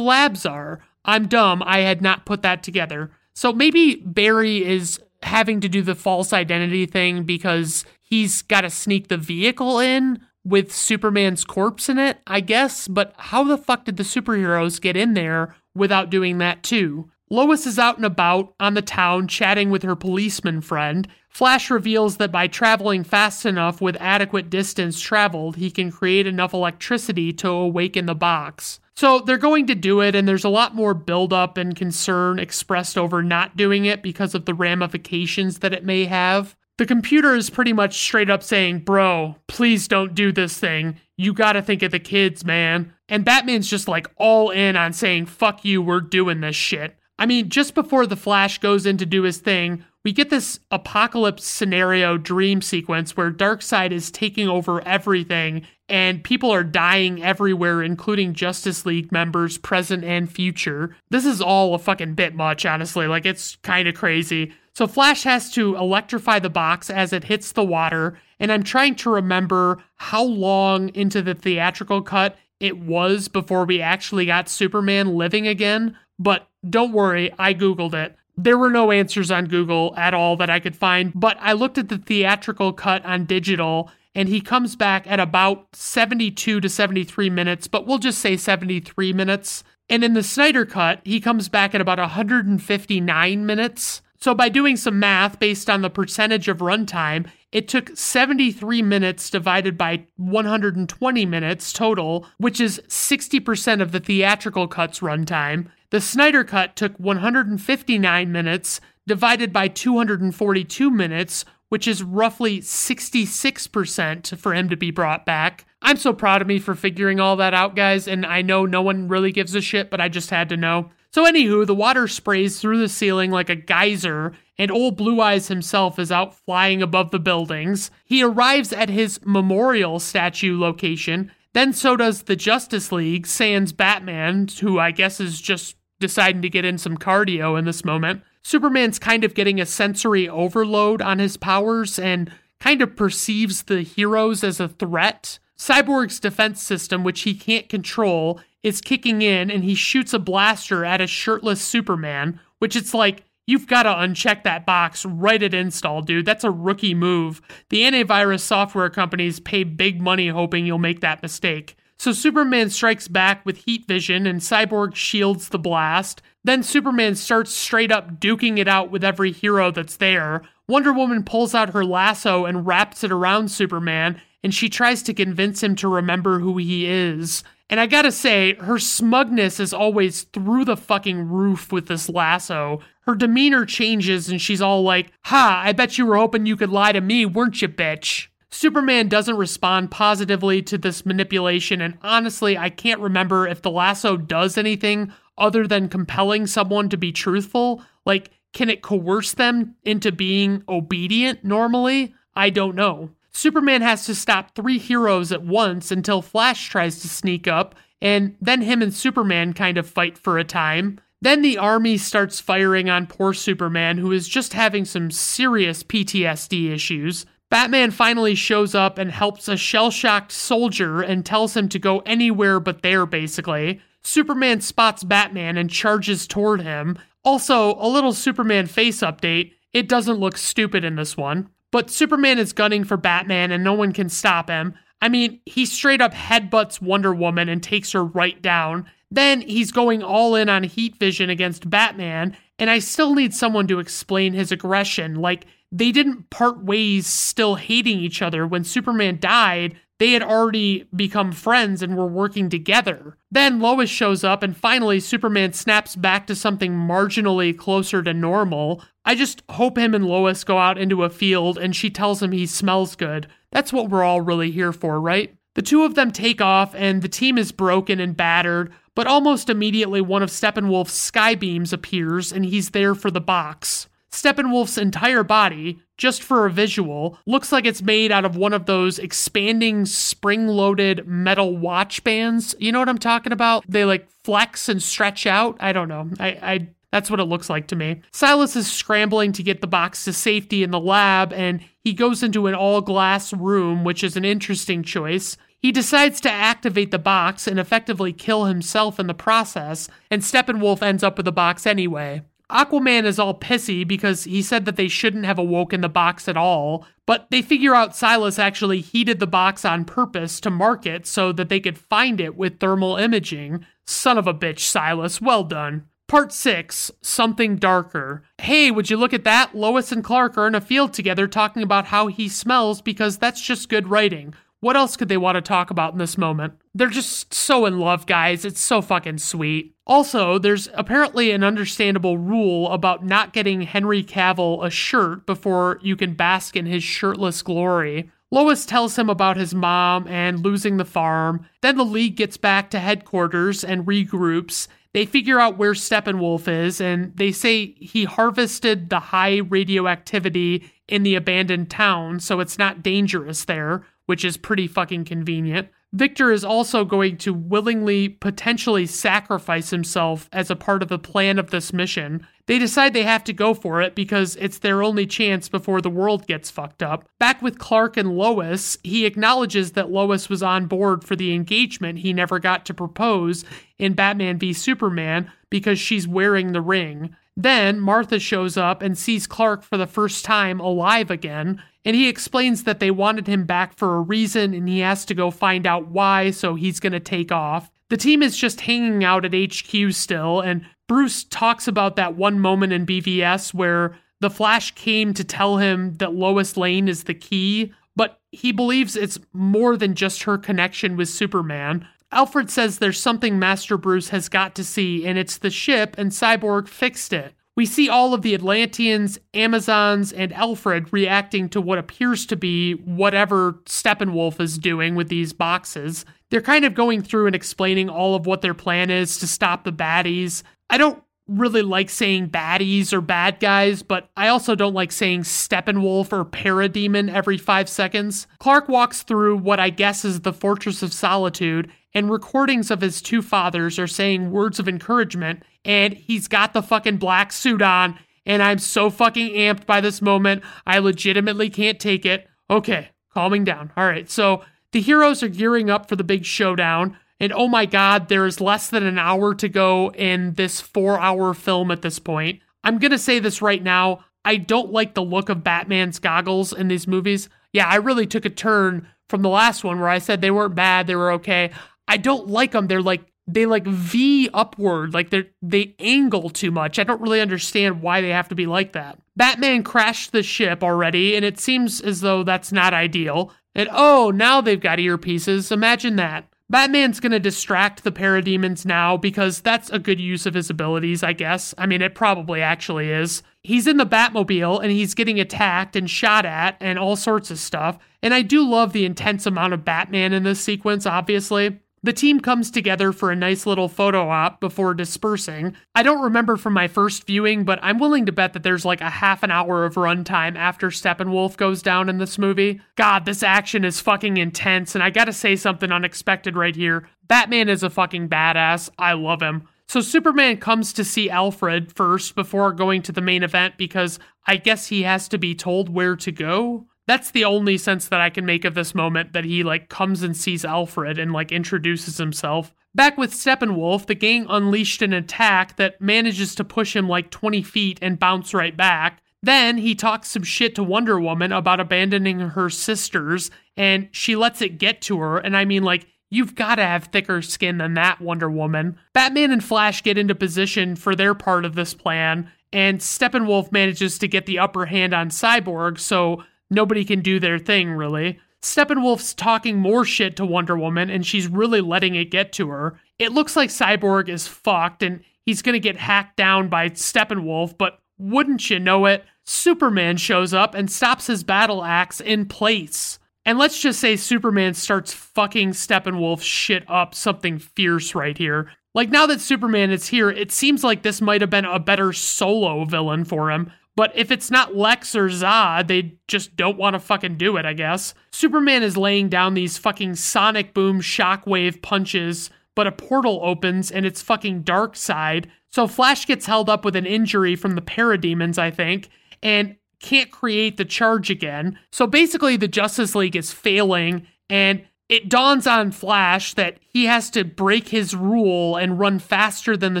labs 0.00 0.44
are. 0.44 0.80
I'm 1.04 1.26
dumb, 1.26 1.62
I 1.64 1.80
had 1.80 2.02
not 2.02 2.26
put 2.26 2.42
that 2.42 2.62
together. 2.62 3.10
So 3.34 3.52
maybe 3.52 3.96
Barry 4.04 4.64
is 4.64 5.00
having 5.22 5.60
to 5.60 5.68
do 5.68 5.82
the 5.82 5.94
false 5.94 6.32
identity 6.32 6.86
thing 6.86 7.24
because 7.24 7.84
he's 8.00 8.42
got 8.42 8.62
to 8.62 8.70
sneak 8.70 9.08
the 9.08 9.16
vehicle 9.16 9.78
in 9.78 10.20
with 10.44 10.74
Superman's 10.74 11.44
corpse 11.44 11.88
in 11.88 11.98
it, 11.98 12.18
I 12.26 12.40
guess, 12.40 12.88
but 12.88 13.14
how 13.16 13.44
the 13.44 13.58
fuck 13.58 13.84
did 13.84 13.96
the 13.96 14.02
superheroes 14.02 14.80
get 14.80 14.96
in 14.96 15.14
there 15.14 15.54
without 15.74 16.10
doing 16.10 16.38
that 16.38 16.62
too? 16.62 17.10
Lois 17.30 17.66
is 17.66 17.78
out 17.78 17.96
and 17.96 18.04
about 18.04 18.52
on 18.60 18.74
the 18.74 18.82
town 18.82 19.26
chatting 19.28 19.70
with 19.70 19.82
her 19.84 19.96
policeman 19.96 20.60
friend. 20.60 21.08
Flash 21.30 21.70
reveals 21.70 22.18
that 22.18 22.30
by 22.30 22.46
traveling 22.46 23.04
fast 23.04 23.46
enough 23.46 23.80
with 23.80 23.96
adequate 23.98 24.50
distance 24.50 25.00
traveled, 25.00 25.56
he 25.56 25.70
can 25.70 25.90
create 25.90 26.26
enough 26.26 26.52
electricity 26.52 27.32
to 27.32 27.48
awaken 27.48 28.04
the 28.04 28.14
box. 28.14 28.80
So 29.02 29.18
they're 29.18 29.36
going 29.36 29.66
to 29.66 29.74
do 29.74 30.00
it, 30.00 30.14
and 30.14 30.28
there's 30.28 30.44
a 30.44 30.48
lot 30.48 30.76
more 30.76 30.94
buildup 30.94 31.56
and 31.56 31.74
concern 31.74 32.38
expressed 32.38 32.96
over 32.96 33.20
not 33.20 33.56
doing 33.56 33.84
it 33.84 34.00
because 34.00 34.32
of 34.32 34.44
the 34.44 34.54
ramifications 34.54 35.58
that 35.58 35.72
it 35.72 35.84
may 35.84 36.04
have. 36.04 36.54
The 36.78 36.86
computer 36.86 37.34
is 37.34 37.50
pretty 37.50 37.72
much 37.72 37.98
straight 37.98 38.30
up 38.30 38.44
saying, 38.44 38.84
Bro, 38.84 39.34
please 39.48 39.88
don't 39.88 40.14
do 40.14 40.30
this 40.30 40.56
thing. 40.56 41.00
You 41.16 41.32
gotta 41.32 41.62
think 41.62 41.82
of 41.82 41.90
the 41.90 41.98
kids, 41.98 42.44
man. 42.44 42.92
And 43.08 43.24
Batman's 43.24 43.68
just 43.68 43.88
like 43.88 44.06
all 44.18 44.50
in 44.50 44.76
on 44.76 44.92
saying, 44.92 45.26
Fuck 45.26 45.64
you, 45.64 45.82
we're 45.82 46.00
doing 46.00 46.40
this 46.40 46.54
shit. 46.54 46.96
I 47.18 47.26
mean, 47.26 47.48
just 47.48 47.74
before 47.74 48.06
the 48.06 48.14
Flash 48.14 48.58
goes 48.58 48.86
in 48.86 48.98
to 48.98 49.04
do 49.04 49.22
his 49.22 49.38
thing, 49.38 49.84
we 50.04 50.12
get 50.12 50.30
this 50.30 50.58
apocalypse 50.70 51.44
scenario 51.44 52.18
dream 52.18 52.60
sequence 52.60 53.16
where 53.16 53.30
Darkseid 53.30 53.92
is 53.92 54.10
taking 54.10 54.48
over 54.48 54.80
everything 54.86 55.66
and 55.88 56.24
people 56.24 56.50
are 56.50 56.64
dying 56.64 57.22
everywhere, 57.22 57.82
including 57.82 58.34
Justice 58.34 58.86
League 58.86 59.12
members, 59.12 59.58
present 59.58 60.04
and 60.04 60.30
future. 60.30 60.96
This 61.10 61.26
is 61.26 61.40
all 61.42 61.74
a 61.74 61.78
fucking 61.78 62.14
bit 62.14 62.34
much, 62.34 62.64
honestly. 62.64 63.06
Like, 63.06 63.26
it's 63.26 63.56
kind 63.56 63.86
of 63.86 63.94
crazy. 63.94 64.52
So 64.74 64.86
Flash 64.86 65.22
has 65.24 65.52
to 65.52 65.76
electrify 65.76 66.38
the 66.38 66.48
box 66.48 66.88
as 66.88 67.12
it 67.12 67.24
hits 67.24 67.52
the 67.52 67.64
water, 67.64 68.18
and 68.40 68.50
I'm 68.50 68.62
trying 68.62 68.94
to 68.96 69.10
remember 69.10 69.82
how 69.96 70.24
long 70.24 70.88
into 70.94 71.20
the 71.20 71.34
theatrical 71.34 72.00
cut 72.00 72.38
it 72.58 72.78
was 72.78 73.28
before 73.28 73.66
we 73.66 73.82
actually 73.82 74.24
got 74.24 74.48
Superman 74.48 75.14
living 75.14 75.46
again. 75.46 75.98
But 76.18 76.48
don't 76.68 76.92
worry, 76.92 77.32
I 77.38 77.52
Googled 77.52 77.92
it. 77.92 78.16
There 78.36 78.56
were 78.56 78.70
no 78.70 78.90
answers 78.90 79.30
on 79.30 79.46
Google 79.46 79.94
at 79.96 80.14
all 80.14 80.36
that 80.36 80.50
I 80.50 80.60
could 80.60 80.76
find, 80.76 81.12
but 81.14 81.36
I 81.40 81.52
looked 81.52 81.78
at 81.78 81.88
the 81.88 81.98
theatrical 81.98 82.72
cut 82.72 83.04
on 83.04 83.26
digital 83.26 83.90
and 84.14 84.28
he 84.28 84.40
comes 84.40 84.76
back 84.76 85.06
at 85.06 85.20
about 85.20 85.74
72 85.74 86.60
to 86.60 86.68
73 86.68 87.30
minutes, 87.30 87.66
but 87.66 87.86
we'll 87.86 87.98
just 87.98 88.18
say 88.18 88.36
73 88.36 89.12
minutes. 89.12 89.64
And 89.88 90.04
in 90.04 90.14
the 90.14 90.22
Snyder 90.22 90.64
cut, 90.64 91.00
he 91.04 91.20
comes 91.20 91.48
back 91.48 91.74
at 91.74 91.80
about 91.80 91.98
159 91.98 93.46
minutes. 93.46 94.02
So, 94.20 94.34
by 94.34 94.48
doing 94.48 94.76
some 94.76 95.00
math 95.00 95.40
based 95.40 95.68
on 95.68 95.82
the 95.82 95.90
percentage 95.90 96.46
of 96.46 96.58
runtime, 96.58 97.26
it 97.50 97.66
took 97.66 97.96
73 97.96 98.80
minutes 98.80 99.28
divided 99.28 99.76
by 99.76 100.06
120 100.16 101.26
minutes 101.26 101.72
total, 101.72 102.26
which 102.38 102.60
is 102.60 102.80
60% 102.86 103.82
of 103.82 103.90
the 103.90 103.98
theatrical 103.98 104.68
cut's 104.68 105.00
runtime. 105.00 105.66
The 105.92 106.00
Snyder 106.00 106.42
cut 106.42 106.74
took 106.74 106.96
159 106.96 108.32
minutes 108.32 108.80
divided 109.06 109.52
by 109.52 109.68
242 109.68 110.90
minutes, 110.90 111.44
which 111.68 111.86
is 111.86 112.02
roughly 112.02 112.60
66% 112.60 114.38
for 114.38 114.54
him 114.54 114.70
to 114.70 114.76
be 114.78 114.90
brought 114.90 115.26
back. 115.26 115.66
I'm 115.82 115.98
so 115.98 116.14
proud 116.14 116.40
of 116.40 116.48
me 116.48 116.60
for 116.60 116.74
figuring 116.74 117.20
all 117.20 117.36
that 117.36 117.52
out, 117.52 117.76
guys, 117.76 118.08
and 118.08 118.24
I 118.24 118.40
know 118.40 118.64
no 118.64 118.80
one 118.80 119.06
really 119.06 119.32
gives 119.32 119.54
a 119.54 119.60
shit, 119.60 119.90
but 119.90 120.00
I 120.00 120.08
just 120.08 120.30
had 120.30 120.48
to 120.48 120.56
know. 120.56 120.88
So, 121.10 121.26
anywho, 121.26 121.66
the 121.66 121.74
water 121.74 122.08
sprays 122.08 122.58
through 122.58 122.78
the 122.78 122.88
ceiling 122.88 123.30
like 123.30 123.50
a 123.50 123.54
geyser, 123.54 124.32
and 124.56 124.70
old 124.70 124.96
Blue 124.96 125.20
Eyes 125.20 125.48
himself 125.48 125.98
is 125.98 126.10
out 126.10 126.34
flying 126.34 126.80
above 126.80 127.10
the 127.10 127.18
buildings. 127.18 127.90
He 128.06 128.22
arrives 128.22 128.72
at 128.72 128.88
his 128.88 129.20
memorial 129.26 130.00
statue 130.00 130.58
location, 130.58 131.30
then 131.52 131.74
so 131.74 131.98
does 131.98 132.22
the 132.22 132.36
Justice 132.36 132.90
League, 132.92 133.26
sans 133.26 133.74
Batman, 133.74 134.48
who 134.62 134.78
I 134.78 134.90
guess 134.90 135.20
is 135.20 135.38
just 135.38 135.76
deciding 136.02 136.42
to 136.42 136.50
get 136.50 136.66
in 136.66 136.76
some 136.76 136.98
cardio 136.98 137.58
in 137.58 137.64
this 137.64 137.82
moment. 137.82 138.20
Superman's 138.42 138.98
kind 138.98 139.24
of 139.24 139.34
getting 139.34 139.58
a 139.60 139.64
sensory 139.64 140.28
overload 140.28 141.00
on 141.00 141.18
his 141.18 141.38
powers 141.38 141.98
and 141.98 142.30
kind 142.60 142.82
of 142.82 142.94
perceives 142.94 143.62
the 143.62 143.80
heroes 143.80 144.44
as 144.44 144.60
a 144.60 144.68
threat. 144.68 145.38
Cyborg's 145.56 146.20
defense 146.20 146.60
system, 146.60 147.04
which 147.04 147.22
he 147.22 147.34
can't 147.34 147.68
control, 147.68 148.40
is 148.62 148.80
kicking 148.80 149.22
in 149.22 149.50
and 149.50 149.64
he 149.64 149.74
shoots 149.74 150.12
a 150.12 150.18
blaster 150.18 150.84
at 150.84 151.00
a 151.00 151.06
shirtless 151.06 151.62
Superman, 151.62 152.38
which 152.58 152.76
it's 152.76 152.92
like, 152.92 153.24
you've 153.46 153.66
got 153.66 153.84
to 153.84 153.88
uncheck 153.88 154.44
that 154.44 154.64
box 154.66 155.04
right 155.04 155.42
at 155.42 155.54
install, 155.54 156.02
dude. 156.02 156.26
That's 156.26 156.44
a 156.44 156.50
rookie 156.50 156.94
move. 156.94 157.40
The 157.70 157.82
antivirus 157.82 158.40
software 158.40 158.90
companies 158.90 159.40
pay 159.40 159.64
big 159.64 160.00
money 160.00 160.28
hoping 160.28 160.66
you'll 160.66 160.78
make 160.78 161.00
that 161.00 161.22
mistake. 161.22 161.76
So 162.02 162.10
Superman 162.10 162.68
strikes 162.68 163.06
back 163.06 163.46
with 163.46 163.58
heat 163.58 163.86
vision 163.86 164.26
and 164.26 164.40
Cyborg 164.40 164.96
shields 164.96 165.50
the 165.50 165.58
blast. 165.60 166.20
Then 166.42 166.64
Superman 166.64 167.14
starts 167.14 167.52
straight 167.52 167.92
up 167.92 168.18
duking 168.18 168.58
it 168.58 168.66
out 168.66 168.90
with 168.90 169.04
every 169.04 169.30
hero 169.30 169.70
that's 169.70 169.98
there. 169.98 170.42
Wonder 170.66 170.92
Woman 170.92 171.22
pulls 171.22 171.54
out 171.54 171.74
her 171.74 171.84
lasso 171.84 172.44
and 172.44 172.66
wraps 172.66 173.04
it 173.04 173.12
around 173.12 173.52
Superman, 173.52 174.20
and 174.42 174.52
she 174.52 174.68
tries 174.68 175.04
to 175.04 175.14
convince 175.14 175.62
him 175.62 175.76
to 175.76 175.86
remember 175.86 176.40
who 176.40 176.58
he 176.58 176.88
is. 176.88 177.44
And 177.70 177.78
I 177.78 177.86
gotta 177.86 178.10
say, 178.10 178.54
her 178.54 178.80
smugness 178.80 179.60
is 179.60 179.72
always 179.72 180.22
through 180.22 180.64
the 180.64 180.76
fucking 180.76 181.28
roof 181.28 181.70
with 181.70 181.86
this 181.86 182.08
lasso. 182.08 182.80
Her 183.02 183.14
demeanor 183.14 183.64
changes 183.64 184.28
and 184.28 184.42
she's 184.42 184.60
all 184.60 184.82
like, 184.82 185.12
Ha, 185.26 185.62
I 185.64 185.70
bet 185.70 185.98
you 185.98 186.06
were 186.06 186.16
hoping 186.16 186.46
you 186.46 186.56
could 186.56 186.70
lie 186.70 186.90
to 186.90 187.00
me, 187.00 187.26
weren't 187.26 187.62
you, 187.62 187.68
bitch? 187.68 188.26
Superman 188.52 189.08
doesn't 189.08 189.38
respond 189.38 189.90
positively 189.90 190.60
to 190.62 190.76
this 190.76 191.06
manipulation, 191.06 191.80
and 191.80 191.96
honestly, 192.02 192.58
I 192.58 192.68
can't 192.68 193.00
remember 193.00 193.48
if 193.48 193.62
the 193.62 193.70
lasso 193.70 194.18
does 194.18 194.58
anything 194.58 195.10
other 195.38 195.66
than 195.66 195.88
compelling 195.88 196.46
someone 196.46 196.90
to 196.90 196.98
be 196.98 197.12
truthful. 197.12 197.82
Like, 198.04 198.30
can 198.52 198.68
it 198.68 198.82
coerce 198.82 199.32
them 199.32 199.76
into 199.84 200.12
being 200.12 200.62
obedient 200.68 201.42
normally? 201.42 202.14
I 202.36 202.50
don't 202.50 202.76
know. 202.76 203.10
Superman 203.32 203.80
has 203.80 204.04
to 204.04 204.14
stop 204.14 204.54
three 204.54 204.78
heroes 204.78 205.32
at 205.32 205.42
once 205.42 205.90
until 205.90 206.20
Flash 206.20 206.68
tries 206.68 207.00
to 207.00 207.08
sneak 207.08 207.48
up, 207.48 207.74
and 208.02 208.36
then 208.38 208.60
him 208.60 208.82
and 208.82 208.92
Superman 208.92 209.54
kind 209.54 209.78
of 209.78 209.88
fight 209.88 210.18
for 210.18 210.38
a 210.38 210.44
time. 210.44 211.00
Then 211.22 211.40
the 211.40 211.56
army 211.56 211.96
starts 211.96 212.38
firing 212.40 212.90
on 212.90 213.06
poor 213.06 213.32
Superman, 213.32 213.96
who 213.96 214.12
is 214.12 214.28
just 214.28 214.52
having 214.52 214.84
some 214.84 215.10
serious 215.10 215.82
PTSD 215.82 216.70
issues. 216.70 217.24
Batman 217.52 217.90
finally 217.90 218.34
shows 218.34 218.74
up 218.74 218.96
and 218.96 219.10
helps 219.10 219.46
a 219.46 219.58
shell 219.58 219.90
shocked 219.90 220.32
soldier 220.32 221.02
and 221.02 221.22
tells 221.22 221.54
him 221.54 221.68
to 221.68 221.78
go 221.78 221.98
anywhere 222.06 222.58
but 222.58 222.80
there, 222.80 223.04
basically. 223.04 223.78
Superman 224.02 224.62
spots 224.62 225.04
Batman 225.04 225.58
and 225.58 225.68
charges 225.68 226.26
toward 226.26 226.62
him. 226.62 226.98
Also, 227.24 227.74
a 227.74 227.86
little 227.86 228.14
Superman 228.14 228.66
face 228.66 229.00
update. 229.00 229.52
It 229.74 229.86
doesn't 229.86 230.18
look 230.18 230.38
stupid 230.38 230.82
in 230.82 230.96
this 230.96 231.14
one. 231.14 231.50
But 231.70 231.90
Superman 231.90 232.38
is 232.38 232.54
gunning 232.54 232.84
for 232.84 232.96
Batman 232.96 233.52
and 233.52 233.62
no 233.62 233.74
one 233.74 233.92
can 233.92 234.08
stop 234.08 234.48
him. 234.48 234.72
I 235.02 235.10
mean, 235.10 235.38
he 235.44 235.66
straight 235.66 236.00
up 236.00 236.14
headbutts 236.14 236.80
Wonder 236.80 237.12
Woman 237.12 237.50
and 237.50 237.62
takes 237.62 237.92
her 237.92 238.02
right 238.02 238.40
down. 238.40 238.86
Then 239.10 239.42
he's 239.42 239.72
going 239.72 240.02
all 240.02 240.36
in 240.36 240.48
on 240.48 240.62
heat 240.62 240.96
vision 240.96 241.28
against 241.28 241.68
Batman, 241.68 242.34
and 242.58 242.70
I 242.70 242.78
still 242.78 243.14
need 243.14 243.34
someone 243.34 243.66
to 243.66 243.78
explain 243.78 244.32
his 244.32 244.52
aggression. 244.52 245.16
Like, 245.16 245.44
they 245.72 245.90
didn't 245.90 246.30
part 246.30 246.62
ways 246.62 247.06
still 247.06 247.56
hating 247.56 247.98
each 247.98 248.20
other. 248.20 248.46
When 248.46 248.62
Superman 248.62 249.18
died, 249.18 249.76
they 249.98 250.12
had 250.12 250.22
already 250.22 250.84
become 250.94 251.32
friends 251.32 251.82
and 251.82 251.96
were 251.96 252.06
working 252.06 252.50
together. 252.50 253.16
Then 253.30 253.60
Lois 253.60 253.88
shows 253.88 254.22
up, 254.22 254.42
and 254.42 254.56
finally, 254.56 255.00
Superman 255.00 255.52
snaps 255.54 255.96
back 255.96 256.26
to 256.26 256.34
something 256.34 256.72
marginally 256.72 257.56
closer 257.56 258.02
to 258.02 258.12
normal. 258.12 258.82
I 259.04 259.14
just 259.14 259.42
hope 259.48 259.78
him 259.78 259.94
and 259.94 260.04
Lois 260.04 260.44
go 260.44 260.58
out 260.58 260.76
into 260.76 261.04
a 261.04 261.10
field 261.10 261.56
and 261.56 261.74
she 261.74 261.88
tells 261.88 262.22
him 262.22 262.32
he 262.32 262.46
smells 262.46 262.94
good. 262.94 263.28
That's 263.50 263.72
what 263.72 263.88
we're 263.88 264.04
all 264.04 264.20
really 264.20 264.50
here 264.50 264.72
for, 264.72 265.00
right? 265.00 265.34
The 265.54 265.62
two 265.62 265.84
of 265.84 265.94
them 265.94 266.10
take 266.10 266.40
off, 266.40 266.74
and 266.74 267.02
the 267.02 267.08
team 267.08 267.38
is 267.38 267.52
broken 267.52 268.00
and 268.00 268.16
battered, 268.16 268.72
but 268.94 269.06
almost 269.06 269.50
immediately 269.50 270.00
one 270.00 270.22
of 270.22 270.30
Steppenwolf's 270.30 270.92
sky 270.92 271.34
beams 271.34 271.72
appears, 271.72 272.32
and 272.32 272.44
he's 272.44 272.70
there 272.70 272.94
for 272.94 273.10
the 273.10 273.20
box. 273.20 273.88
Steppenwolf's 274.12 274.78
entire 274.78 275.24
body, 275.24 275.80
just 275.96 276.22
for 276.22 276.46
a 276.46 276.50
visual, 276.50 277.18
looks 277.26 277.50
like 277.50 277.64
it's 277.64 277.82
made 277.82 278.12
out 278.12 278.24
of 278.24 278.36
one 278.36 278.52
of 278.52 278.66
those 278.66 278.98
expanding 278.98 279.86
spring 279.86 280.46
loaded 280.46 281.06
metal 281.06 281.56
watch 281.56 282.04
bands. 282.04 282.54
You 282.58 282.72
know 282.72 282.78
what 282.78 282.88
I'm 282.88 282.98
talking 282.98 283.32
about? 283.32 283.64
They 283.66 283.84
like 283.84 284.08
flex 284.22 284.68
and 284.68 284.82
stretch 284.82 285.26
out. 285.26 285.56
I 285.60 285.72
don't 285.72 285.88
know. 285.88 286.10
I, 286.20 286.28
I 286.28 286.68
that's 286.92 287.10
what 287.10 287.20
it 287.20 287.24
looks 287.24 287.48
like 287.48 287.68
to 287.68 287.76
me. 287.76 288.02
Silas 288.12 288.54
is 288.54 288.70
scrambling 288.70 289.32
to 289.32 289.42
get 289.42 289.62
the 289.62 289.66
box 289.66 290.04
to 290.04 290.12
safety 290.12 290.62
in 290.62 290.70
the 290.70 290.78
lab, 290.78 291.32
and 291.32 291.64
he 291.80 291.94
goes 291.94 292.22
into 292.22 292.46
an 292.46 292.54
all 292.54 292.82
glass 292.82 293.32
room, 293.32 293.82
which 293.82 294.04
is 294.04 294.14
an 294.14 294.26
interesting 294.26 294.82
choice. 294.82 295.38
He 295.58 295.72
decides 295.72 296.20
to 296.20 296.30
activate 296.30 296.90
the 296.90 296.98
box 296.98 297.46
and 297.46 297.58
effectively 297.58 298.12
kill 298.12 298.44
himself 298.44 299.00
in 299.00 299.06
the 299.06 299.14
process, 299.14 299.88
and 300.10 300.20
Steppenwolf 300.20 300.82
ends 300.82 301.02
up 301.02 301.16
with 301.16 301.24
the 301.24 301.32
box 301.32 301.66
anyway. 301.66 302.22
Aquaman 302.52 303.04
is 303.04 303.18
all 303.18 303.38
pissy 303.38 303.86
because 303.86 304.24
he 304.24 304.42
said 304.42 304.64
that 304.66 304.76
they 304.76 304.88
shouldn't 304.88 305.24
have 305.24 305.38
awoken 305.38 305.80
the 305.80 305.88
box 305.88 306.28
at 306.28 306.36
all, 306.36 306.86
but 307.06 307.26
they 307.30 307.42
figure 307.42 307.74
out 307.74 307.96
Silas 307.96 308.38
actually 308.38 308.80
heated 308.80 309.18
the 309.18 309.26
box 309.26 309.64
on 309.64 309.84
purpose 309.84 310.40
to 310.40 310.50
mark 310.50 310.86
it 310.86 311.06
so 311.06 311.32
that 311.32 311.48
they 311.48 311.60
could 311.60 311.78
find 311.78 312.20
it 312.20 312.36
with 312.36 312.60
thermal 312.60 312.96
imaging. 312.96 313.64
Son 313.86 314.18
of 314.18 314.26
a 314.26 314.34
bitch, 314.34 314.60
Silas, 314.60 315.20
well 315.20 315.44
done. 315.44 315.86
Part 316.08 316.32
6 316.32 316.90
Something 317.00 317.56
Darker. 317.56 318.22
Hey, 318.36 318.70
would 318.70 318.90
you 318.90 318.98
look 318.98 319.14
at 319.14 319.24
that? 319.24 319.54
Lois 319.54 319.90
and 319.90 320.04
Clark 320.04 320.36
are 320.36 320.46
in 320.46 320.54
a 320.54 320.60
field 320.60 320.92
together 320.92 321.26
talking 321.26 321.62
about 321.62 321.86
how 321.86 322.08
he 322.08 322.28
smells 322.28 322.82
because 322.82 323.16
that's 323.16 323.40
just 323.40 323.70
good 323.70 323.88
writing. 323.88 324.34
What 324.62 324.76
else 324.76 324.96
could 324.96 325.08
they 325.08 325.16
want 325.16 325.34
to 325.34 325.42
talk 325.42 325.70
about 325.70 325.92
in 325.92 325.98
this 325.98 326.16
moment? 326.16 326.54
They're 326.72 326.86
just 326.86 327.34
so 327.34 327.66
in 327.66 327.80
love, 327.80 328.06
guys. 328.06 328.44
It's 328.44 328.60
so 328.60 328.80
fucking 328.80 329.18
sweet. 329.18 329.74
Also, 329.88 330.38
there's 330.38 330.68
apparently 330.74 331.32
an 331.32 331.42
understandable 331.42 332.16
rule 332.16 332.70
about 332.70 333.04
not 333.04 333.32
getting 333.32 333.62
Henry 333.62 334.04
Cavill 334.04 334.64
a 334.64 334.70
shirt 334.70 335.26
before 335.26 335.80
you 335.82 335.96
can 335.96 336.14
bask 336.14 336.54
in 336.54 336.66
his 336.66 336.84
shirtless 336.84 337.42
glory. 337.42 338.08
Lois 338.30 338.64
tells 338.64 338.96
him 338.96 339.10
about 339.10 339.36
his 339.36 339.52
mom 339.52 340.06
and 340.06 340.44
losing 340.44 340.76
the 340.76 340.84
farm. 340.84 341.44
Then 341.60 341.76
the 341.76 341.84
League 341.84 342.14
gets 342.14 342.36
back 342.36 342.70
to 342.70 342.78
headquarters 342.78 343.64
and 343.64 343.84
regroups. 343.84 344.68
They 344.94 345.06
figure 345.06 345.40
out 345.40 345.58
where 345.58 345.72
Steppenwolf 345.72 346.46
is, 346.46 346.80
and 346.80 347.16
they 347.16 347.32
say 347.32 347.74
he 347.80 348.04
harvested 348.04 348.90
the 348.90 349.00
high 349.00 349.38
radioactivity 349.38 350.70
in 350.86 351.02
the 351.02 351.16
abandoned 351.16 351.68
town, 351.68 352.20
so 352.20 352.38
it's 352.38 352.58
not 352.58 352.84
dangerous 352.84 353.44
there 353.44 353.84
which 354.06 354.24
is 354.24 354.36
pretty 354.36 354.66
fucking 354.66 355.04
convenient. 355.04 355.68
Victor 355.94 356.32
is 356.32 356.42
also 356.42 356.86
going 356.86 357.18
to 357.18 357.34
willingly, 357.34 358.08
potentially 358.08 358.86
sacrifice 358.86 359.68
himself 359.68 360.26
as 360.32 360.50
a 360.50 360.56
part 360.56 360.82
of 360.82 360.88
the 360.88 360.98
plan 360.98 361.38
of 361.38 361.50
this 361.50 361.70
mission. 361.70 362.26
They 362.46 362.58
decide 362.58 362.94
they 362.94 363.02
have 363.02 363.24
to 363.24 363.34
go 363.34 363.52
for 363.52 363.82
it 363.82 363.94
because 363.94 364.34
it's 364.36 364.58
their 364.58 364.82
only 364.82 365.06
chance 365.06 365.50
before 365.50 365.82
the 365.82 365.90
world 365.90 366.26
gets 366.26 366.50
fucked 366.50 366.82
up. 366.82 367.06
Back 367.18 367.42
with 367.42 367.58
Clark 367.58 367.98
and 367.98 368.16
Lois, 368.16 368.78
he 368.82 369.04
acknowledges 369.04 369.72
that 369.72 369.90
Lois 369.90 370.30
was 370.30 370.42
on 370.42 370.66
board 370.66 371.04
for 371.04 371.14
the 371.14 371.34
engagement 371.34 371.98
he 371.98 372.14
never 372.14 372.38
got 372.38 372.64
to 372.66 372.74
propose 372.74 373.44
in 373.78 373.92
Batman 373.92 374.38
v 374.38 374.54
Superman 374.54 375.30
because 375.50 375.78
she's 375.78 376.08
wearing 376.08 376.52
the 376.52 376.62
ring. 376.62 377.14
Then 377.36 377.80
Martha 377.80 378.18
shows 378.18 378.56
up 378.56 378.82
and 378.82 378.96
sees 378.96 379.26
Clark 379.26 379.62
for 379.62 379.76
the 379.76 379.86
first 379.86 380.24
time 380.24 380.58
alive 380.58 381.10
again, 381.10 381.62
and 381.84 381.96
he 381.96 382.08
explains 382.08 382.64
that 382.64 382.80
they 382.80 382.90
wanted 382.90 383.26
him 383.26 383.44
back 383.44 383.76
for 383.76 383.96
a 383.96 384.00
reason 384.00 384.54
and 384.54 384.68
he 384.68 384.80
has 384.80 385.04
to 385.06 385.14
go 385.14 385.30
find 385.30 385.66
out 385.66 385.88
why, 385.88 386.30
so 386.30 386.54
he's 386.54 386.80
going 386.80 386.92
to 386.92 387.00
take 387.00 387.32
off. 387.32 387.70
The 387.88 387.96
team 387.96 388.22
is 388.22 388.36
just 388.36 388.62
hanging 388.62 389.04
out 389.04 389.24
at 389.24 389.34
HQ 389.34 389.92
still, 389.92 390.40
and 390.40 390.64
Bruce 390.88 391.24
talks 391.24 391.68
about 391.68 391.96
that 391.96 392.16
one 392.16 392.38
moment 392.38 392.72
in 392.72 392.86
BVS 392.86 393.52
where 393.52 393.98
the 394.20 394.30
Flash 394.30 394.74
came 394.74 395.12
to 395.14 395.24
tell 395.24 395.56
him 395.56 395.94
that 395.94 396.14
Lois 396.14 396.56
Lane 396.56 396.88
is 396.88 397.04
the 397.04 397.14
key, 397.14 397.72
but 397.96 398.20
he 398.30 398.52
believes 398.52 398.96
it's 398.96 399.18
more 399.32 399.76
than 399.76 399.94
just 399.94 400.22
her 400.22 400.38
connection 400.38 400.96
with 400.96 401.08
Superman. 401.08 401.86
Alfred 402.12 402.50
says 402.50 402.78
there's 402.78 403.00
something 403.00 403.38
Master 403.38 403.76
Bruce 403.76 404.10
has 404.10 404.28
got 404.28 404.54
to 404.54 404.64
see, 404.64 405.06
and 405.06 405.18
it's 405.18 405.38
the 405.38 405.50
ship, 405.50 405.96
and 405.98 406.12
Cyborg 406.12 406.68
fixed 406.68 407.12
it. 407.12 407.34
We 407.54 407.66
see 407.66 407.88
all 407.88 408.14
of 408.14 408.22
the 408.22 408.34
Atlanteans, 408.34 409.18
Amazons, 409.34 410.12
and 410.12 410.32
Alfred 410.32 410.90
reacting 410.90 411.50
to 411.50 411.60
what 411.60 411.78
appears 411.78 412.24
to 412.26 412.36
be 412.36 412.74
whatever 412.74 413.54
Steppenwolf 413.66 414.40
is 414.40 414.56
doing 414.56 414.94
with 414.94 415.08
these 415.08 415.34
boxes. 415.34 416.06
They're 416.30 416.40
kind 416.40 416.64
of 416.64 416.74
going 416.74 417.02
through 417.02 417.26
and 417.26 417.36
explaining 417.36 417.90
all 417.90 418.14
of 418.14 418.24
what 418.24 418.40
their 418.40 418.54
plan 418.54 418.88
is 418.88 419.18
to 419.18 419.26
stop 419.26 419.64
the 419.64 419.72
baddies. 419.72 420.42
I 420.70 420.78
don't 420.78 421.02
really 421.28 421.62
like 421.62 421.90
saying 421.90 422.30
baddies 422.30 422.92
or 422.92 423.00
bad 423.00 423.38
guys, 423.38 423.82
but 423.82 424.08
I 424.16 424.28
also 424.28 424.54
don't 424.54 424.74
like 424.74 424.90
saying 424.90 425.22
Steppenwolf 425.22 426.12
or 426.12 426.24
Parademon 426.24 427.12
every 427.12 427.38
five 427.38 427.68
seconds. 427.68 428.26
Clark 428.38 428.68
walks 428.68 429.02
through 429.02 429.36
what 429.36 429.60
I 429.60 429.70
guess 429.70 430.04
is 430.04 430.20
the 430.20 430.32
Fortress 430.32 430.82
of 430.82 430.92
Solitude, 430.92 431.70
and 431.94 432.10
recordings 432.10 432.70
of 432.70 432.80
his 432.80 433.02
two 433.02 433.22
fathers 433.22 433.78
are 433.78 433.86
saying 433.86 434.30
words 434.30 434.58
of 434.58 434.68
encouragement, 434.68 435.42
and 435.64 435.94
he's 435.94 436.28
got 436.28 436.52
the 436.52 436.62
fucking 436.62 436.96
black 436.96 437.32
suit 437.32 437.62
on, 437.62 437.98
and 438.24 438.42
I'm 438.42 438.58
so 438.58 438.90
fucking 438.90 439.30
amped 439.34 439.66
by 439.66 439.80
this 439.80 440.00
moment. 440.00 440.42
I 440.66 440.78
legitimately 440.78 441.50
can't 441.50 441.80
take 441.80 442.06
it. 442.06 442.28
Okay, 442.48 442.90
calming 443.12 443.44
down. 443.44 443.72
All 443.76 443.86
right, 443.86 444.08
so 444.08 444.42
the 444.72 444.80
heroes 444.80 445.22
are 445.22 445.28
gearing 445.28 445.70
up 445.70 445.88
for 445.88 445.96
the 445.96 446.04
big 446.04 446.24
showdown. 446.24 446.96
And 447.20 447.32
oh 447.32 447.46
my 447.46 447.66
God, 447.66 448.08
there 448.08 448.26
is 448.26 448.40
less 448.40 448.68
than 448.68 448.84
an 448.84 448.98
hour 448.98 449.32
to 449.36 449.48
go 449.48 449.92
in 449.92 450.34
this 450.34 450.60
four 450.60 450.98
hour 450.98 451.34
film 451.34 451.70
at 451.70 451.82
this 451.82 452.00
point. 452.00 452.40
I'm 452.64 452.80
to 452.80 452.98
say 452.98 453.20
this 453.20 453.40
right 453.40 453.62
now. 453.62 454.04
I 454.24 454.36
don't 454.36 454.72
like 454.72 454.94
the 454.94 455.04
look 455.04 455.28
of 455.28 455.44
Batman's 455.44 455.98
goggles 455.98 456.52
in 456.52 456.68
these 456.68 456.88
movies. 456.88 457.28
Yeah, 457.52 457.68
I 457.68 457.76
really 457.76 458.06
took 458.06 458.24
a 458.24 458.30
turn 458.30 458.88
from 459.08 459.22
the 459.22 459.28
last 459.28 459.62
one 459.62 459.78
where 459.78 459.88
I 459.88 459.98
said 459.98 460.20
they 460.20 460.30
weren't 460.30 460.54
bad, 460.54 460.86
they 460.86 460.96
were 460.96 461.12
okay. 461.12 461.52
I 461.92 461.98
don't 461.98 462.26
like 462.28 462.52
them. 462.52 462.68
They're 462.68 462.80
like 462.80 463.04
they 463.26 463.44
like 463.44 463.66
V 463.66 464.30
upward, 464.32 464.94
like 464.94 465.10
they 465.10 465.28
they 465.42 465.74
angle 465.78 466.30
too 466.30 466.50
much. 466.50 466.78
I 466.78 466.84
don't 466.84 467.02
really 467.02 467.20
understand 467.20 467.82
why 467.82 468.00
they 468.00 468.08
have 468.08 468.28
to 468.28 468.34
be 468.34 468.46
like 468.46 468.72
that. 468.72 468.98
Batman 469.14 469.62
crashed 469.62 470.12
the 470.12 470.22
ship 470.22 470.64
already, 470.64 471.14
and 471.14 471.22
it 471.22 471.38
seems 471.38 471.82
as 471.82 472.00
though 472.00 472.22
that's 472.22 472.50
not 472.50 472.72
ideal. 472.72 473.30
And 473.54 473.68
oh, 473.70 474.10
now 474.10 474.40
they've 474.40 474.58
got 474.58 474.78
earpieces. 474.78 475.52
Imagine 475.52 475.96
that. 475.96 476.26
Batman's 476.48 476.98
gonna 476.98 477.18
distract 477.20 477.84
the 477.84 477.92
parademons 477.92 478.64
now 478.64 478.96
because 478.96 479.42
that's 479.42 479.68
a 479.68 479.78
good 479.78 480.00
use 480.00 480.24
of 480.24 480.32
his 480.32 480.48
abilities, 480.48 481.02
I 481.02 481.12
guess. 481.12 481.54
I 481.58 481.66
mean, 481.66 481.82
it 481.82 481.94
probably 481.94 482.40
actually 482.40 482.88
is. 482.88 483.22
He's 483.42 483.66
in 483.66 483.76
the 483.76 483.84
Batmobile 483.84 484.62
and 484.62 484.72
he's 484.72 484.94
getting 484.94 485.20
attacked 485.20 485.76
and 485.76 485.90
shot 485.90 486.24
at 486.24 486.56
and 486.58 486.78
all 486.78 486.96
sorts 486.96 487.30
of 487.30 487.38
stuff. 487.38 487.78
And 488.02 488.14
I 488.14 488.22
do 488.22 488.48
love 488.48 488.72
the 488.72 488.86
intense 488.86 489.26
amount 489.26 489.52
of 489.52 489.64
Batman 489.64 490.14
in 490.14 490.22
this 490.22 490.40
sequence, 490.40 490.86
obviously. 490.86 491.60
The 491.84 491.92
team 491.92 492.20
comes 492.20 492.52
together 492.52 492.92
for 492.92 493.10
a 493.10 493.16
nice 493.16 493.44
little 493.44 493.68
photo 493.68 494.08
op 494.08 494.38
before 494.38 494.72
dispersing. 494.72 495.56
I 495.74 495.82
don't 495.82 496.02
remember 496.02 496.36
from 496.36 496.52
my 496.52 496.68
first 496.68 497.04
viewing, 497.08 497.42
but 497.44 497.58
I'm 497.60 497.80
willing 497.80 498.06
to 498.06 498.12
bet 498.12 498.34
that 498.34 498.44
there's 498.44 498.64
like 498.64 498.80
a 498.80 498.88
half 498.88 499.24
an 499.24 499.32
hour 499.32 499.64
of 499.64 499.74
runtime 499.74 500.36
after 500.36 500.68
Steppenwolf 500.68 501.36
goes 501.36 501.60
down 501.60 501.88
in 501.88 501.98
this 501.98 502.18
movie. 502.18 502.60
God, 502.76 503.04
this 503.04 503.24
action 503.24 503.64
is 503.64 503.80
fucking 503.80 504.16
intense, 504.16 504.76
and 504.76 504.84
I 504.84 504.90
gotta 504.90 505.12
say 505.12 505.34
something 505.34 505.72
unexpected 505.72 506.36
right 506.36 506.54
here. 506.54 506.88
Batman 507.08 507.48
is 507.48 507.64
a 507.64 507.70
fucking 507.70 508.08
badass. 508.08 508.70
I 508.78 508.92
love 508.92 509.20
him. 509.20 509.48
So 509.66 509.80
Superman 509.80 510.36
comes 510.36 510.72
to 510.74 510.84
see 510.84 511.10
Alfred 511.10 511.74
first 511.74 512.14
before 512.14 512.52
going 512.52 512.82
to 512.82 512.92
the 512.92 513.00
main 513.00 513.24
event 513.24 513.54
because 513.56 513.98
I 514.24 514.36
guess 514.36 514.68
he 514.68 514.82
has 514.82 515.08
to 515.08 515.18
be 515.18 515.34
told 515.34 515.68
where 515.68 515.96
to 515.96 516.12
go 516.12 516.68
that's 516.86 517.10
the 517.10 517.24
only 517.24 517.58
sense 517.58 517.88
that 517.88 518.00
I 518.00 518.10
can 518.10 518.26
make 518.26 518.44
of 518.44 518.54
this 518.54 518.74
moment 518.74 519.12
that 519.12 519.24
he 519.24 519.42
like 519.42 519.68
comes 519.68 520.02
and 520.02 520.16
sees 520.16 520.44
Alfred 520.44 520.98
and 520.98 521.12
like 521.12 521.32
introduces 521.32 521.98
himself. 521.98 522.54
Back 522.74 522.96
with 522.96 523.12
Steppenwolf, 523.12 523.86
the 523.86 523.94
gang 523.94 524.26
unleashed 524.28 524.80
an 524.80 524.92
attack 524.92 525.56
that 525.56 525.80
manages 525.80 526.34
to 526.36 526.44
push 526.44 526.74
him 526.74 526.88
like 526.88 527.10
20 527.10 527.42
feet 527.42 527.78
and 527.82 527.98
bounce 527.98 528.32
right 528.32 528.56
back. 528.56 529.02
Then 529.22 529.58
he 529.58 529.74
talks 529.74 530.08
some 530.08 530.22
shit 530.22 530.54
to 530.56 530.64
Wonder 530.64 530.98
Woman 530.98 531.32
about 531.32 531.60
abandoning 531.60 532.18
her 532.18 532.50
sisters, 532.50 533.30
and 533.56 533.88
she 533.92 534.16
lets 534.16 534.42
it 534.42 534.58
get 534.58 534.80
to 534.82 534.98
her. 534.98 535.18
And 535.18 535.36
I 535.36 535.44
mean, 535.44 535.62
like, 535.62 535.86
you've 536.10 536.34
got 536.34 536.56
to 536.56 536.64
have 536.64 536.86
thicker 536.86 537.22
skin 537.22 537.58
than 537.58 537.74
that, 537.74 538.00
Wonder 538.00 538.30
Woman. 538.30 538.78
Batman 538.94 539.30
and 539.30 539.44
Flash 539.44 539.82
get 539.82 539.98
into 539.98 540.14
position 540.14 540.74
for 540.74 540.96
their 540.96 541.14
part 541.14 541.44
of 541.44 541.54
this 541.54 541.74
plan, 541.74 542.32
and 542.52 542.80
Steppenwolf 542.80 543.52
manages 543.52 543.98
to 543.98 544.08
get 544.08 544.26
the 544.26 544.38
upper 544.38 544.66
hand 544.66 544.92
on 544.92 545.10
Cyborg, 545.10 545.78
so 545.78 546.24
nobody 546.52 546.84
can 546.84 547.00
do 547.00 547.18
their 547.18 547.38
thing, 547.38 547.72
really. 547.72 548.20
Steppenwolf's 548.42 549.14
talking 549.14 549.56
more 549.58 549.84
shit 549.84 550.16
to 550.16 550.26
Wonder 550.26 550.56
Woman, 550.56 550.90
and 550.90 551.06
she's 551.06 551.28
really 551.28 551.60
letting 551.60 551.94
it 551.94 552.10
get 552.10 552.32
to 552.34 552.48
her. 552.50 552.80
It 552.98 553.12
looks 553.12 553.36
like 553.36 553.50
Cyborg 553.50 554.08
is 554.08 554.26
fucked, 554.28 554.82
and 554.82 555.02
he's 555.24 555.42
gonna 555.42 555.58
get 555.58 555.76
hacked 555.76 556.16
down 556.16 556.48
by 556.48 556.68
Steppenwolf, 556.70 557.56
but 557.56 557.78
wouldn't 557.98 558.50
you 558.50 558.58
know 558.58 558.86
it, 558.86 559.04
Superman 559.24 559.96
shows 559.96 560.34
up 560.34 560.54
and 560.54 560.70
stops 560.70 561.06
his 561.06 561.22
battle 561.22 561.64
axe 561.64 562.00
in 562.00 562.26
place. 562.26 562.98
And 563.24 563.38
let's 563.38 563.60
just 563.60 563.78
say 563.78 563.94
Superman 563.96 564.54
starts 564.54 564.92
fucking 564.92 565.50
Steppenwolf 565.50 566.22
shit 566.22 566.68
up 566.68 566.94
something 566.94 567.38
fierce 567.38 567.94
right 567.94 568.18
here. 568.18 568.50
Like 568.74 568.90
now 568.90 569.06
that 569.06 569.20
Superman 569.20 569.70
is 569.70 569.86
here, 569.86 570.10
it 570.10 570.32
seems 570.32 570.64
like 570.64 570.82
this 570.82 571.00
might 571.00 571.20
have 571.20 571.30
been 571.30 571.44
a 571.44 571.60
better 571.60 571.92
solo 571.92 572.64
villain 572.64 573.04
for 573.04 573.30
him. 573.30 573.52
But 573.74 573.92
if 573.94 574.10
it's 574.10 574.30
not 574.30 574.54
Lex 574.54 574.94
or 574.94 575.08
Zod, 575.08 575.66
they 575.66 575.94
just 576.06 576.36
don't 576.36 576.58
want 576.58 576.74
to 576.74 576.80
fucking 576.80 577.16
do 577.16 577.36
it, 577.36 577.46
I 577.46 577.54
guess. 577.54 577.94
Superman 578.12 578.62
is 578.62 578.76
laying 578.76 579.08
down 579.08 579.34
these 579.34 579.56
fucking 579.56 579.94
sonic 579.94 580.52
boom 580.52 580.80
shockwave 580.80 581.62
punches, 581.62 582.28
but 582.54 582.66
a 582.66 582.72
portal 582.72 583.20
opens 583.22 583.70
and 583.70 583.86
it's 583.86 584.02
fucking 584.02 584.44
Darkseid. 584.44 585.26
So 585.50 585.66
Flash 585.66 586.06
gets 586.06 586.26
held 586.26 586.50
up 586.50 586.64
with 586.64 586.76
an 586.76 586.86
injury 586.86 587.34
from 587.34 587.54
the 587.54 587.62
parademons, 587.62 588.38
I 588.38 588.50
think, 588.50 588.90
and 589.22 589.56
can't 589.80 590.10
create 590.10 590.58
the 590.58 590.64
charge 590.64 591.10
again. 591.10 591.58
So 591.72 591.86
basically, 591.86 592.36
the 592.36 592.48
Justice 592.48 592.94
League 592.94 593.16
is 593.16 593.32
failing, 593.32 594.06
and 594.30 594.64
it 594.92 595.08
dawns 595.08 595.46
on 595.46 595.72
Flash 595.72 596.34
that 596.34 596.58
he 596.68 596.84
has 596.84 597.08
to 597.10 597.24
break 597.24 597.68
his 597.68 597.96
rule 597.96 598.56
and 598.56 598.78
run 598.78 598.98
faster 598.98 599.56
than 599.56 599.72
the 599.72 599.80